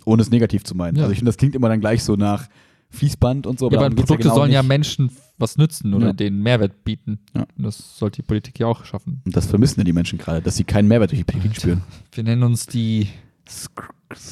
Ohne 0.06 0.22
es 0.22 0.30
negativ 0.32 0.64
zu 0.64 0.76
meinen. 0.76 0.96
Ja. 0.98 1.04
Also 1.04 1.12
ich 1.12 1.20
finde, 1.20 1.30
das 1.30 1.38
klingt 1.38 1.56
immer 1.56 1.70
dann 1.70 1.80
gleich 1.82 2.04
so 2.04 2.16
nach 2.16 2.48
Fließband 2.90 3.48
und 3.48 3.60
so. 3.60 3.70
Ja, 3.70 3.78
aber 3.80 3.90
geht's 3.90 4.02
Produkte 4.02 4.24
genau 4.24 4.36
sollen 4.36 4.52
ja 4.52 4.62
nicht. 4.62 4.70
Menschen 4.70 5.12
was 5.38 5.58
nützen 5.58 5.94
oder 5.94 6.08
Ja. 6.08 6.14
denen 6.14 6.44
Mehrwert 6.44 6.84
bieten. 6.84 7.20
Ja. 7.36 7.46
Und 7.58 7.64
das 7.66 7.98
sollte 7.98 8.22
die 8.22 8.28
Politik 8.28 8.60
ja 8.60 8.68
auch 8.68 8.86
schaffen. 8.86 9.22
Und 9.26 9.36
das 9.36 9.46
vermissen 9.48 9.80
ja 9.80 9.84
die 9.84 9.94
Menschen 9.94 10.20
gerade, 10.20 10.42
dass 10.42 10.56
sie 10.56 10.64
keinen 10.66 10.88
Mehrwert 10.88 11.12
durch 11.12 11.20
die 11.22 11.24
Politik 11.24 11.52
Alter. 11.52 11.62
spüren. 11.62 11.82
Wir 12.12 12.24
nennen 12.24 12.44
uns 12.44 12.66
die. 12.68 13.08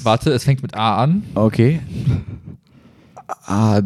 Warte, 0.04 0.32
es 0.32 0.44
fängt 0.44 0.62
mit 0.62 0.76
A 0.76 1.02
an. 1.04 1.24
Okay. 1.36 1.80
Ah, 3.46 3.80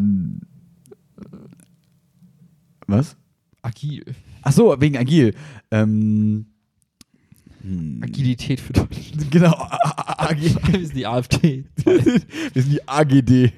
was? 2.88 3.16
Agil. 3.62 4.04
Ach 4.42 4.52
so, 4.52 4.76
wegen 4.80 4.98
agil. 4.98 5.34
Ähm, 5.72 6.46
hm. 7.64 8.02
Agilität 8.04 8.60
für 8.60 8.74
Deutschland. 8.74 9.32
Genau. 9.32 9.52
Wir 10.38 10.86
sind 10.86 10.96
die 10.96 11.06
AfD. 11.08 11.66
Wir 11.84 12.62
sind 12.62 12.72
die 12.74 12.88
AGD. 12.88 13.52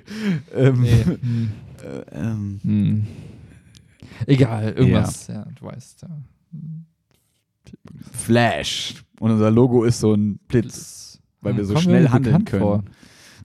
Ähm, 0.54 0.82
Nee. 0.82 1.04
Hm. 1.04 1.52
äh, 1.84 2.16
ähm, 2.18 2.60
Hm. 2.64 3.08
Egal, 4.28 4.72
irgendwas. 4.74 5.28
Ja, 5.28 5.46
du 5.60 5.66
weißt. 5.66 6.04
Ja. 6.04 6.10
Flash. 8.14 9.04
Und 9.20 9.32
unser 9.32 9.52
Logo 9.52 9.84
ist 9.84 10.00
so 10.00 10.14
ein 10.14 10.38
Blitz, 10.48 11.20
weil 11.42 11.58
wir 11.58 11.66
so 11.66 11.76
schnell 11.78 12.04
mir 12.04 12.12
handeln 12.12 12.46
können. 12.46 12.84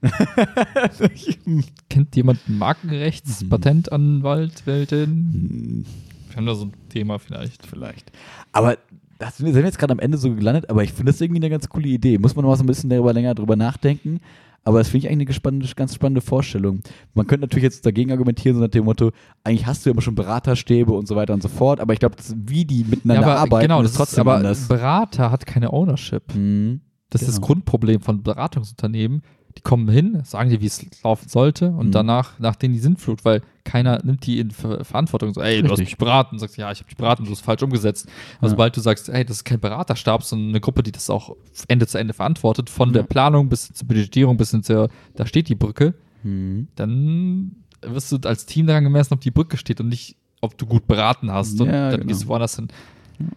Kennt 1.89 2.15
jemand 2.15 2.39
einen 2.47 2.57
Markenrechts, 2.57 3.43
Mhm. 3.43 3.49
Patentanwalt, 3.49 4.65
Weltin? 4.65 5.05
Hm, 5.33 5.85
Wir 6.29 6.35
haben 6.37 6.45
da 6.45 6.55
so 6.55 6.65
ein 6.65 6.73
Thema 6.89 7.19
vielleicht. 7.19 7.65
Vielleicht. 7.65 8.11
Aber 8.51 8.77
das 9.21 9.37
sind 9.37 9.53
wir 9.53 9.63
jetzt 9.63 9.77
gerade 9.77 9.93
am 9.93 9.99
Ende 9.99 10.17
so 10.17 10.33
gelandet, 10.33 10.69
aber 10.69 10.83
ich 10.83 10.93
finde 10.93 11.11
das 11.11 11.21
irgendwie 11.21 11.39
eine 11.41 11.49
ganz 11.49 11.69
coole 11.69 11.87
Idee. 11.87 12.17
Muss 12.17 12.35
man 12.35 12.43
noch 12.43 12.49
mal 12.49 12.55
so 12.55 12.63
ein 12.63 12.67
bisschen 12.67 12.89
darüber 12.89 13.13
länger 13.13 13.35
drüber 13.35 13.55
nachdenken. 13.55 14.19
Aber 14.63 14.79
das 14.79 14.89
finde 14.89 15.07
ich 15.07 15.11
eigentlich 15.11 15.41
eine 15.43 15.65
ganz 15.75 15.95
spannende 15.95 16.21
Vorstellung. 16.21 16.81
Man 17.13 17.25
könnte 17.25 17.41
natürlich 17.45 17.63
jetzt 17.63 17.85
dagegen 17.85 18.11
argumentieren, 18.11 18.55
so 18.57 18.61
nach 18.63 18.69
dem 18.69 18.85
Motto, 18.85 19.11
eigentlich 19.43 19.65
hast 19.65 19.85
du 19.85 19.89
ja 19.89 19.93
immer 19.93 20.01
schon 20.01 20.13
Beraterstäbe 20.13 20.91
und 20.93 21.07
so 21.07 21.15
weiter 21.15 21.33
und 21.33 21.41
so 21.41 21.49
fort, 21.49 21.79
aber 21.79 21.93
ich 21.93 21.99
glaube, 21.99 22.15
wie 22.35 22.65
die 22.65 22.83
miteinander 22.83 23.27
aber 23.27 23.39
arbeiten, 23.39 23.63
genau, 23.63 23.81
ist 23.81 23.95
trotzdem 23.95 24.17
ist, 24.17 24.19
aber 24.19 24.35
anders. 24.35 24.67
Berater 24.67 25.31
hat 25.31 25.45
keine 25.47 25.71
Ownership. 25.73 26.35
Mhm. 26.35 26.81
Das 27.09 27.21
ist 27.21 27.27
das 27.27 27.35
Genau. 27.37 27.47
Grundproblem 27.47 28.01
von 28.01 28.21
Beratungsunternehmen. 28.23 29.21
Die 29.57 29.61
kommen 29.61 29.89
hin, 29.89 30.21
sagen 30.23 30.49
dir, 30.49 30.61
wie 30.61 30.65
es 30.67 30.85
laufen 31.03 31.27
sollte 31.27 31.69
und 31.71 31.87
Mhm. 31.87 31.91
danach, 31.91 32.39
nach 32.39 32.55
denen 32.55 32.73
die 32.73 32.79
Sintflut, 32.79 33.25
weil 33.25 33.41
keiner 33.63 33.99
nimmt 34.03 34.25
die 34.25 34.39
in 34.39 34.51
Ver 34.51 34.83
Verantwortung. 34.85 35.33
So, 35.33 35.41
ey, 35.41 35.61
du 35.61 35.69
hast 35.69 35.79
mich 35.79 35.97
beraten. 35.97 36.39
Sagst, 36.39 36.57
ja, 36.57 36.71
ich 36.71 36.79
habe 36.79 36.87
dich 36.89 36.97
beraten, 36.97 37.25
du 37.25 37.31
hast 37.31 37.39
es 37.39 37.43
falsch 37.45 37.61
umgesetzt. 37.61 38.07
Also 38.35 38.45
Ja. 38.45 38.49
sobald 38.51 38.77
du 38.77 38.81
sagst, 38.81 39.09
ey, 39.09 39.25
das 39.25 39.37
ist 39.37 39.43
kein 39.43 39.59
Beraterstab, 39.59 40.23
sondern 40.23 40.49
eine 40.49 40.61
Gruppe, 40.61 40.83
die 40.83 40.91
das 40.91 41.09
auch 41.09 41.35
Ende 41.67 41.85
zu 41.87 41.97
Ende 41.97 42.13
verantwortet, 42.13 42.69
von 42.69 42.89
Ja. 42.89 42.93
der 42.93 43.03
Planung 43.03 43.49
bis 43.49 43.71
zur 43.73 43.87
Budgetierung 43.87 44.37
bis 44.37 44.51
hin 44.51 44.63
zur, 44.63 44.89
da 45.15 45.25
steht 45.25 45.49
die 45.49 45.55
Brücke, 45.55 45.93
Mhm. 46.23 46.67
dann 46.75 47.55
wirst 47.81 48.11
du 48.11 48.17
als 48.27 48.45
Team 48.45 48.67
daran 48.67 48.83
gemessen, 48.83 49.13
ob 49.13 49.21
die 49.21 49.31
Brücke 49.31 49.57
steht 49.57 49.79
und 49.81 49.89
nicht, 49.89 50.15
ob 50.39 50.57
du 50.57 50.65
gut 50.65 50.87
beraten 50.87 51.31
hast. 51.31 51.59
Und 51.59 51.67
Ja, 51.67 51.89
dann 51.91 51.99
genau. 52.01 52.07
gehst 52.07 52.23
du 52.23 52.27
woanders 52.27 52.55
hin. 52.55 52.67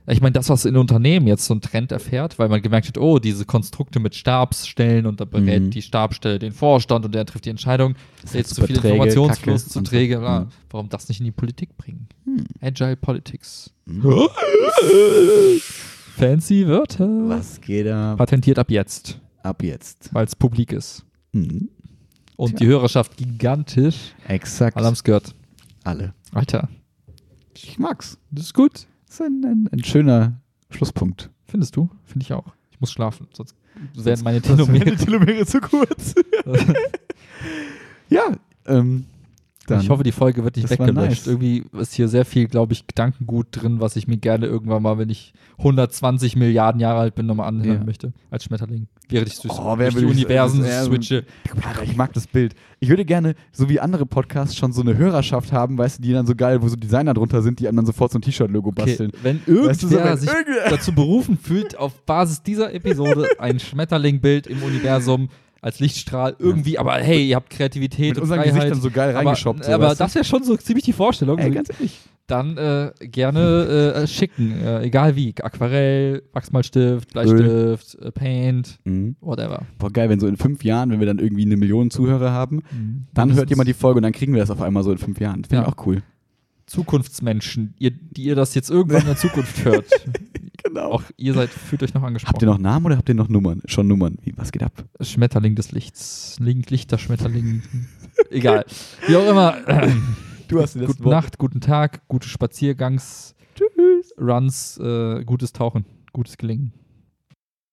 Ich 0.07 0.21
meine, 0.21 0.33
das, 0.33 0.49
was 0.49 0.65
in 0.65 0.77
Unternehmen 0.77 1.27
jetzt 1.27 1.47
so 1.47 1.55
ein 1.55 1.61
Trend 1.61 1.93
erfährt, 1.93 2.39
weil 2.39 2.49
man 2.49 2.61
gemerkt 2.63 2.89
hat, 2.89 2.99
oh, 2.99 3.19
diese 3.19 3.45
Konstrukte 3.45 4.01
mit 4.01 4.15
Stabsstellen 4.15 5.07
und 5.07 5.21
da 5.21 5.25
berät 5.25 5.63
Mhm. 5.65 5.71
die 5.71 5.83
Stabsstelle 5.83 6.39
den 6.39 6.53
Vorstand 6.53 7.05
und 7.05 7.15
der 7.15 7.25
trifft 7.27 7.45
die 7.47 7.51
Entscheidung. 7.51 7.95
Das 8.23 8.33
Jetzt 8.35 8.55
zu 8.55 8.63
viel 8.67 8.77
super 8.77 8.89
träge, 8.89 8.95
Informationsfluss, 8.95 9.65
zu 9.69 9.79
so. 9.79 9.81
träge. 9.83 10.19
Mhm. 10.19 10.47
warum 10.71 10.89
das 10.89 11.09
nicht 11.09 11.21
in 11.21 11.25
die 11.27 11.33
Politik 11.33 11.77
bringen? 11.77 12.09
Hm. 12.25 12.45
Agile 12.61 12.97
Politics. 12.97 13.73
Mhm. 13.87 14.29
Fancy 16.17 16.67
Wörter. 16.67 17.09
Was 17.29 17.61
geht 17.61 17.87
da 17.87 18.15
Patentiert 18.17 18.59
ab 18.59 18.71
jetzt, 18.71 19.21
ab 19.43 19.63
jetzt? 19.63 20.11
weil 20.13 20.25
es 20.27 20.37
publik 20.37 20.73
ist. 20.73 21.05
Mhm. 21.33 21.69
Und 22.37 22.51
Tja. 22.51 22.59
die 22.59 22.67
Hörerschaft 22.67 23.17
gigantisch. 23.17 24.13
Exakt. 24.29 24.77
Alle 24.77 24.87
haben 24.87 24.95
es 24.95 25.05
gehört. 25.05 25.35
Alle. 25.85 26.15
Alter, 26.33 26.69
Ich 27.55 27.79
mag's. 27.79 28.19
das 28.31 28.47
ist 28.47 28.55
gut. 28.55 28.87
Das 29.15 29.21
ist 29.21 29.27
ein, 29.27 29.45
ein, 29.45 29.69
ein 29.71 29.85
schöner 29.85 30.41
Schlusspunkt. 30.71 31.31
Findest 31.47 31.77
du? 31.77 31.89
Finde 32.05 32.25
ich 32.25 32.33
auch. 32.33 32.53
Ich 32.73 32.81
muss 32.81 32.91
schlafen, 32.91 33.29
sonst 33.33 33.55
werden 33.95 34.25
meine 34.25 34.43
Telomere. 34.43 34.91
die 34.91 34.97
Telomere 34.97 35.47
zu 35.47 35.61
kurz. 35.61 36.17
ja, 38.11 38.33
ähm, 38.67 39.07
dann. 39.67 39.81
ich 39.81 39.89
hoffe, 39.91 40.03
die 40.03 40.13
Folge 40.13 40.45
wird 40.45 40.57
nicht 40.57 40.65
Das 40.71 40.79
weggelöscht. 40.79 40.97
nice. 40.97 41.27
Irgendwie 41.27 41.65
ist 41.79 41.95
hier 41.95 42.09
sehr 42.09 42.25
viel, 42.25 42.47
glaube 42.49 42.73
ich, 42.73 42.87
Gedankengut 42.87 43.47
drin, 43.51 43.81
was 43.81 43.97
ich 43.97 44.07
mir 44.07 44.17
gerne 44.17 44.47
irgendwann 44.47 44.83
mal, 44.83 44.99
wenn 44.99 45.09
ich 45.11 45.33
120 45.59 46.37
Milliarden 46.37 46.81
Jahre 46.81 47.01
alt 47.01 47.15
bin, 47.15 47.27
nochmal 47.27 47.49
anhören 47.49 47.79
Ja. 47.81 47.85
möchte. 47.85 48.13
Als 48.31 48.45
Schmetterling. 48.45 48.87
Während 49.09 49.29
ich 49.29 49.39
durch, 49.41 49.53
Oh, 49.59 49.77
durch 49.77 49.91
die 49.91 49.97
will 49.97 50.05
ich- 50.05 50.11
Universen 50.11 50.63
das 50.63 50.85
so- 50.85 50.91
switche. 50.91 51.25
Ich 51.85 51.97
mag 51.97 52.13
das 52.15 52.27
Bild. 52.27 52.55
Ich 52.81 52.89
würde 52.89 53.05
gerne, 53.05 53.35
so 53.53 53.69
wie 53.69 53.79
andere 53.81 54.07
Podcasts, 54.07 54.57
schon 54.57 54.73
so 54.73 54.81
eine 54.83 54.97
Hörerschaft 54.97 55.53
haben, 55.53 55.77
weißt 55.77 55.99
du, 55.99 56.03
die 56.03 56.13
dann 56.13 56.27
so 56.27 56.35
geil, 56.35 56.63
wo 56.63 56.69
so 56.69 56.77
Designer 56.77 57.13
drunter 57.15 57.43
sind, 57.43 57.61
die 57.61 57.69
einem 57.69 57.77
dann 57.77 57.87
sofort 57.87 58.13
so 58.13 58.19
ein 58.19 58.23
T-Shirt-Logo 58.23 58.71
Okay, 58.71 58.85
basteln. 58.87 59.13
wenn 59.23 59.37
Weißt 59.39 59.47
du, 59.47 59.53
irgendwer 59.89 59.89
so, 59.89 60.05
wenn 60.05 60.19
sich 60.19 60.31
irgendwer- 60.31 60.71
dazu 60.71 60.93
berufen 60.95 61.39
fühlt, 61.39 61.77
auf 61.79 62.03
Basis 62.07 62.43
dieser 62.43 62.73
Episode 62.75 63.29
ein 63.39 63.59
Schmetterlingbild 63.61 64.47
im 64.47 64.63
Universum 64.63 65.29
als 65.65 65.81
Lichtstrahl 65.81 66.37
irgendwie, 66.39 66.79
aber 66.79 66.95
hey, 66.97 67.27
ihr 67.27 67.37
habt 67.37 67.49
Kreativität 67.49 68.11
Mit 68.11 68.17
und 68.19 68.23
unseren 68.25 68.41
Freiheit. 68.41 68.55
Gesichtern 68.55 68.81
so 68.83 68.91
geil 68.91 69.17
aber 69.17 69.19
reingeschoppt. 69.31 69.65
So, 69.65 69.73
aber 69.73 69.89
du? 69.91 69.95
das 69.97 70.15
wäre 70.15 70.25
schon 70.25 70.45
so 70.45 70.57
ziemlich 70.59 70.85
die 70.85 70.93
Vorstellung. 70.93 71.39
Ey, 71.39 71.51
ganz 71.51 71.71
ehrlich. 71.71 71.99
dann 72.27 72.57
äh, 72.59 72.93
gerne 73.01 73.95
äh, 74.03 74.07
schicken, 74.07 74.53
äh, 74.63 74.83
egal 74.83 75.17
wie. 75.17 75.35
Aquarell, 75.43 76.23
Wachsmalstift, 76.35 77.13
Bleistift, 77.13 77.95
äh, 77.95 78.11
Paint, 78.13 78.79
Mhm. 78.85 79.17
whatever. 79.21 79.63
Boah, 79.79 79.91
geil, 79.91 80.11
wenn 80.11 80.21
so 80.21 80.27
in 80.27 80.37
fünf 80.37 80.65
Jahren, 80.65 80.91
wenn 80.91 81.01
wir 81.01 81.07
dann 81.07 81.19
irgendwie 81.19 81.47
eine 81.47 81.57
Million 81.57 81.91
Zuhörer 81.91 82.31
haben, 82.31 82.63
dann 83.15 83.33
hört 83.35 83.49
jemand 83.49 83.67
die 83.69 83.75
Folge 83.75 83.97
und 83.99 84.03
dann 84.03 84.13
kriegen 84.13 84.35
wir 84.35 84.41
das 84.41 84.51
auf 84.51 84.61
einmal 84.61 84.83
so 84.83 84.93
in 84.93 84.99
fünf 84.99 85.19
Jahren. 85.19 85.45
Finde 85.45 85.57
Ja. 85.57 85.63
ich 85.63 85.69
auch 85.69 85.87
cool. 85.87 86.03
Zukunftsmenschen, 86.67 87.75
ihr, 87.79 87.91
die 87.91 88.25
ihr 88.25 88.35
das 88.35 88.55
jetzt 88.55 88.71
irgendwann 88.71 89.03
in 89.03 89.07
der 89.09 89.17
Zukunft 89.17 89.65
hört. 89.65 89.87
Genau. 90.67 90.93
Auch 90.93 91.03
ihr 91.19 91.35
seid, 91.35 91.51
fühlt 91.51 91.83
euch 91.83 91.93
noch 91.93 92.03
angesprochen. 92.03 92.33
Habt 92.33 92.43
ihr 92.43 92.47
noch 92.47 92.57
Namen 92.57 92.87
oder 92.87 92.97
habt 92.97 93.09
ihr 93.11 93.15
noch 93.15 93.29
Nummern? 93.29 93.61
Schon 93.67 93.87
Nummern. 93.87 94.17
Wie, 94.23 94.33
was 94.37 94.51
geht 94.51 94.63
ab? 94.63 94.73
Schmetterling 94.99 95.57
des 95.57 95.73
Lichts. 95.73 96.37
Link, 96.41 96.71
Lichter, 96.71 96.97
Schmetterling. 96.97 97.63
Egal. 98.31 98.65
Wie 99.07 99.15
auch 99.15 99.29
immer. 99.31 99.57
Du 100.49 100.61
hast 100.61 100.79
Gute 100.79 101.09
Nacht, 101.09 101.39
guten 101.39 101.61
Tag, 101.61 102.07
gute 102.07 102.29
Spaziergangs, 102.29 103.35
Tschüss. 103.55 104.15
Runs, 104.21 104.79
äh, 104.79 105.25
gutes 105.25 105.53
Tauchen, 105.53 105.87
gutes 106.13 106.37
Gelingen. 106.37 106.73